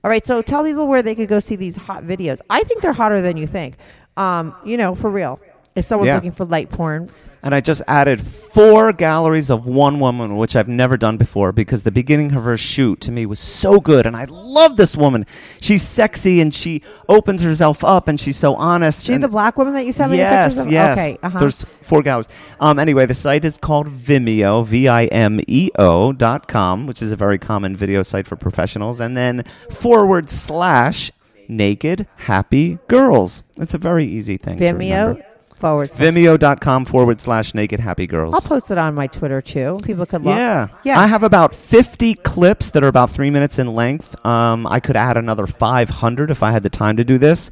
All 0.04 0.12
right, 0.12 0.28
so 0.28 0.42
tell 0.42 0.66
people 0.66 0.86
where 0.86 1.02
they 1.02 1.16
could 1.16 1.30
go 1.30 1.40
see 1.40 1.56
these 1.56 1.78
hot 1.78 2.04
videos. 2.04 2.42
I 2.50 2.64
think 2.64 2.82
they're 2.82 2.92
hotter 2.92 3.22
than 3.22 3.38
you 3.38 3.48
think. 3.48 3.78
Um, 4.18 4.54
you 4.66 4.76
know, 4.76 4.94
for 4.94 5.10
real. 5.10 5.40
If 5.78 5.86
someone's 5.86 6.08
Yeah. 6.08 6.16
looking 6.16 6.32
for 6.32 6.44
light 6.46 6.70
porn, 6.70 7.10
And 7.44 7.54
I 7.54 7.62
just 7.62 7.84
added 7.88 8.20
four 8.20 8.92
galleries 8.92 9.50
of 9.52 9.66
one 9.68 10.00
woman, 10.00 10.36
which 10.36 10.56
I've 10.56 10.68
never 10.68 10.98
done 10.98 11.16
before, 11.18 11.52
because 11.54 11.84
the 11.84 11.92
beginning 11.92 12.34
of 12.36 12.44
her 12.44 12.58
shoot 12.58 13.00
to 13.02 13.12
me 13.12 13.26
was 13.28 13.40
so 13.40 13.80
good, 13.80 14.06
and 14.08 14.18
I 14.18 14.26
love 14.28 14.76
this 14.76 14.98
woman. 14.98 15.24
She's 15.62 15.84
sexy 15.84 16.42
and 16.42 16.52
she 16.52 16.82
opens 17.08 17.44
herself 17.44 17.84
up, 17.86 18.08
and 18.10 18.20
she's 18.20 18.36
so 18.38 18.56
honest. 18.56 19.06
she 19.06 19.14
and 19.14 19.24
the 19.24 19.28
black 19.30 19.56
woman 19.58 19.76
that 19.76 19.86
you 19.86 19.92
sent 19.94 20.12
me 20.12 20.18
the 20.18 20.24
yes, 20.24 20.54
pictures 20.56 20.66
of? 20.66 20.72
yes. 20.74 20.98
Okay, 20.98 21.18
uh-huh. 21.24 21.40
There's 21.40 21.66
four 21.84 22.02
galleries. 22.02 22.28
Um, 22.60 22.80
anyway, 22.80 23.06
the 23.06 23.14
site 23.14 23.46
is 23.46 23.58
called 23.60 23.88
Vimeo, 23.88 24.66
V-I-M-E-O 24.66 26.14
dot 26.14 26.48
com, 26.48 26.88
which 26.88 27.02
is 27.04 27.12
a 27.12 27.16
very 27.16 27.38
common 27.38 27.78
video 27.78 28.02
site 28.04 28.28
for 28.28 28.36
professionals, 28.36 29.00
and 29.00 29.16
then 29.16 29.44
forward 29.72 30.30
slash 30.32 31.12
naked 31.48 32.08
happy 32.18 32.78
girls. 32.88 33.44
It's 33.58 33.74
a 33.76 33.78
very 33.78 34.06
easy 34.06 34.36
thing. 34.38 34.58
to 34.58 34.64
Vimeo 34.64 35.08
remember. 35.08 35.24
Forward. 35.58 35.92
slash- 35.92 36.02
Vimeo.com 36.14 36.86
forward 36.86 37.20
slash 37.22 37.54
naked 37.54 37.80
happy 37.80 38.08
girls. 38.08 38.34
I'll 38.34 38.42
post 38.42 38.72
it 38.72 38.78
on 38.78 38.96
my 38.96 39.08
Twitter 39.08 39.42
too. 39.42 39.78
People 39.84 40.06
could 40.06 40.24
look. 40.24 40.36
Yeah. 40.38 40.68
Yeah. 40.84 41.00
I 41.00 41.08
have 41.08 41.24
about 41.24 41.56
50 41.56 42.16
clips 42.16 42.70
that 42.72 42.84
are 42.84 42.88
about 42.88 43.10
three 43.10 43.30
minutes 43.30 43.60
in 43.60 43.68
length. 43.74 44.16
Um, 44.26 44.66
I 44.68 44.80
could 44.80 44.96
add 44.96 45.18
another 45.18 45.48
500 45.48 46.32
if 46.32 46.44
I 46.44 46.52
had 46.52 46.64
the 46.64 46.70
time 46.70 46.98
to 46.98 47.04
do 47.04 47.18
this. 47.18 47.52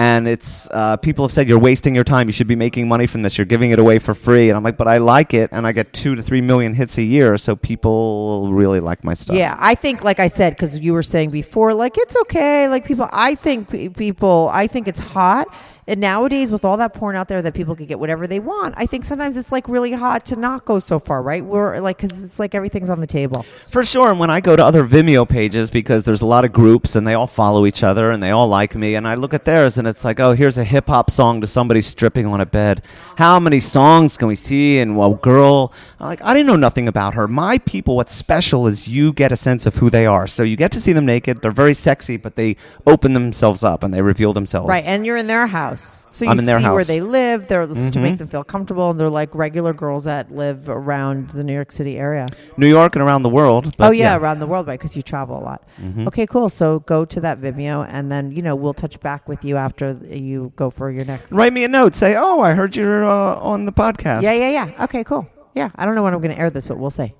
and 0.00 0.28
it's 0.28 0.68
uh, 0.70 0.96
people 0.96 1.24
have 1.24 1.32
said 1.32 1.48
you're 1.48 1.58
wasting 1.58 1.92
your 1.92 2.04
time. 2.04 2.28
You 2.28 2.32
should 2.32 2.46
be 2.46 2.54
making 2.54 2.86
money 2.86 3.08
from 3.08 3.22
this. 3.22 3.36
You're 3.36 3.46
giving 3.46 3.72
it 3.72 3.80
away 3.80 3.98
for 3.98 4.14
free, 4.14 4.48
and 4.48 4.56
I'm 4.56 4.62
like, 4.62 4.76
but 4.76 4.86
I 4.86 4.98
like 4.98 5.34
it, 5.34 5.50
and 5.50 5.66
I 5.66 5.72
get 5.72 5.92
two 5.92 6.14
to 6.14 6.22
three 6.22 6.40
million 6.40 6.72
hits 6.72 6.98
a 6.98 7.02
year, 7.02 7.36
so 7.36 7.56
people 7.56 8.52
really 8.52 8.78
like 8.78 9.02
my 9.02 9.14
stuff. 9.14 9.36
Yeah, 9.36 9.56
I 9.58 9.74
think, 9.74 10.04
like 10.04 10.20
I 10.20 10.28
said, 10.28 10.54
because 10.54 10.78
you 10.78 10.92
were 10.92 11.02
saying 11.02 11.30
before, 11.30 11.74
like 11.74 11.94
it's 11.98 12.14
okay. 12.22 12.68
Like 12.68 12.84
people, 12.84 13.08
I 13.12 13.34
think 13.34 13.70
pe- 13.70 13.88
people, 13.88 14.48
I 14.52 14.68
think 14.68 14.86
it's 14.86 15.00
hot. 15.00 15.48
And 15.88 16.00
nowadays, 16.00 16.52
with 16.52 16.64
all 16.64 16.76
that 16.76 16.92
porn 16.92 17.16
out 17.16 17.28
there, 17.28 17.42
that 17.42 17.54
people 17.54 17.74
can 17.74 17.86
get 17.86 17.98
whatever 17.98 18.26
they 18.26 18.38
want. 18.38 18.74
I 18.76 18.84
think 18.84 19.06
sometimes 19.06 19.38
it's 19.38 19.50
like 19.50 19.68
really 19.68 19.92
hot 19.92 20.26
to 20.26 20.36
not 20.36 20.66
go 20.66 20.78
so 20.78 20.98
far, 20.98 21.22
right? 21.22 21.42
We're 21.44 21.80
like, 21.80 21.96
because 21.96 22.22
it's 22.22 22.38
like 22.38 22.54
everything's 22.54 22.90
on 22.90 23.00
the 23.00 23.06
table. 23.06 23.46
For 23.70 23.84
sure. 23.84 24.10
And 24.10 24.20
when 24.20 24.28
I 24.28 24.40
go 24.40 24.54
to 24.54 24.62
other 24.62 24.84
Vimeo 24.84 25.26
pages, 25.26 25.70
because 25.70 26.04
there's 26.04 26.20
a 26.20 26.26
lot 26.26 26.44
of 26.44 26.52
groups 26.52 26.94
and 26.94 27.06
they 27.06 27.14
all 27.14 27.26
follow 27.26 27.64
each 27.64 27.82
other 27.82 28.10
and 28.10 28.22
they 28.22 28.30
all 28.30 28.48
like 28.48 28.76
me, 28.76 28.96
and 28.96 29.08
I 29.08 29.14
look 29.14 29.32
at 29.32 29.46
theirs 29.46 29.78
and 29.78 29.88
it's 29.88 30.04
like, 30.04 30.20
oh, 30.20 30.32
here's 30.32 30.58
a 30.58 30.64
hip 30.64 30.88
hop 30.88 31.10
song 31.10 31.40
to 31.40 31.46
somebody 31.46 31.80
stripping 31.80 32.26
on 32.26 32.40
a 32.40 32.46
bed. 32.46 32.82
How 33.16 33.40
many 33.40 33.58
songs 33.58 34.18
can 34.18 34.28
we 34.28 34.36
see? 34.36 34.80
And 34.80 34.96
well, 34.96 35.14
girl, 35.14 35.72
I'm 35.98 36.08
like, 36.08 36.22
I 36.22 36.34
didn't 36.34 36.48
know 36.48 36.56
nothing 36.56 36.86
about 36.86 37.14
her. 37.14 37.26
My 37.26 37.56
people, 37.58 37.96
what's 37.96 38.14
special 38.14 38.66
is 38.66 38.88
you 38.88 39.14
get 39.14 39.32
a 39.32 39.36
sense 39.36 39.64
of 39.64 39.76
who 39.76 39.88
they 39.88 40.04
are. 40.04 40.26
So 40.26 40.42
you 40.42 40.56
get 40.56 40.70
to 40.72 40.80
see 40.80 40.92
them 40.92 41.06
naked. 41.06 41.40
They're 41.40 41.50
very 41.50 41.74
sexy, 41.74 42.18
but 42.18 42.36
they 42.36 42.56
open 42.86 43.14
themselves 43.14 43.64
up 43.64 43.82
and 43.82 43.94
they 43.94 44.02
reveal 44.02 44.34
themselves. 44.34 44.68
Right, 44.68 44.84
and 44.84 45.06
you're 45.06 45.16
in 45.16 45.28
their 45.28 45.46
house, 45.46 45.77
so 45.78 46.24
you 46.24 46.30
I'm 46.30 46.38
in 46.38 46.46
their 46.46 46.58
see 46.60 46.68
where 46.68 46.84
they 46.84 47.00
live. 47.00 47.46
They're 47.48 47.66
to 47.66 47.72
Mhm. 47.74 48.02
make 48.02 48.18
them 48.18 48.28
feel 48.28 48.44
comfortable, 48.44 48.90
and 48.90 48.98
they're 48.98 49.08
like 49.08 49.34
regular 49.34 49.72
girls 49.72 50.04
that 50.04 50.30
live 50.30 50.68
around 50.68 51.30
the 51.30 51.42
New 51.44 51.52
York 51.54 51.72
City 51.72 51.98
area. 51.98 52.26
New 52.56 52.66
York 52.68 52.96
and 52.96 53.02
around 53.02 53.22
the 53.22 53.28
world. 53.28 53.74
oh 53.80 53.90
yeah, 53.90 54.16
around 54.16 54.40
the 54.40 54.46
world, 54.46 54.66
right? 54.66 54.78
Because 54.78 54.96
you 54.96 55.02
travel 55.02 55.38
a 55.38 55.44
lot. 55.44 55.62
Mhm. 55.82 56.06
Okay, 56.08 56.26
cool. 56.26 56.48
So 56.48 56.80
go 56.80 57.04
to 57.04 57.20
that 57.20 57.40
Vimeo, 57.40 57.86
and 57.88 58.10
then 58.10 58.30
you 58.30 58.42
know 58.42 58.54
we'll 58.54 58.74
touch 58.74 59.00
back 59.00 59.28
with 59.28 59.44
you 59.44 59.56
after 59.56 59.96
you 60.10 60.52
go 60.56 60.70
for 60.70 60.90
your 60.90 61.04
next. 61.04 61.32
Write 61.32 61.52
me 61.52 61.64
a 61.64 61.68
note. 61.68 61.94
Say, 61.94 62.16
oh, 62.16 62.40
I 62.40 62.52
heard 62.54 62.76
you're 62.76 63.04
uh, 63.04 63.36
on 63.40 63.64
the 63.64 63.72
podcast. 63.72 64.22
Yeah, 64.22 64.32
yeah, 64.32 64.50
yeah. 64.50 64.84
Okay, 64.84 65.04
cool. 65.04 65.26
Yeah, 65.54 65.70
I 65.76 65.84
don't 65.84 65.94
know 65.94 66.02
when 66.02 66.14
I'm 66.14 66.20
going 66.20 66.34
to 66.34 66.40
air 66.40 66.50
this, 66.50 66.66
but 66.66 66.78
we'll 66.78 66.90
see. 66.90 67.14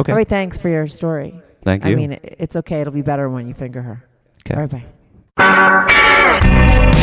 Okay. 0.00 0.12
All 0.12 0.16
right. 0.18 0.26
Thanks 0.28 0.58
for 0.58 0.68
your 0.68 0.86
story. 0.88 1.40
Thank 1.62 1.84
you. 1.84 1.92
I 1.92 1.94
mean, 1.94 2.18
it's 2.22 2.56
okay. 2.56 2.80
It'll 2.80 2.92
be 2.92 3.02
better 3.02 3.28
when 3.28 3.46
you 3.46 3.54
finger 3.54 3.82
her. 3.82 4.04
Okay. 4.46 4.54
All 4.60 4.66
right. 4.66 4.82
Bye. 5.36 6.72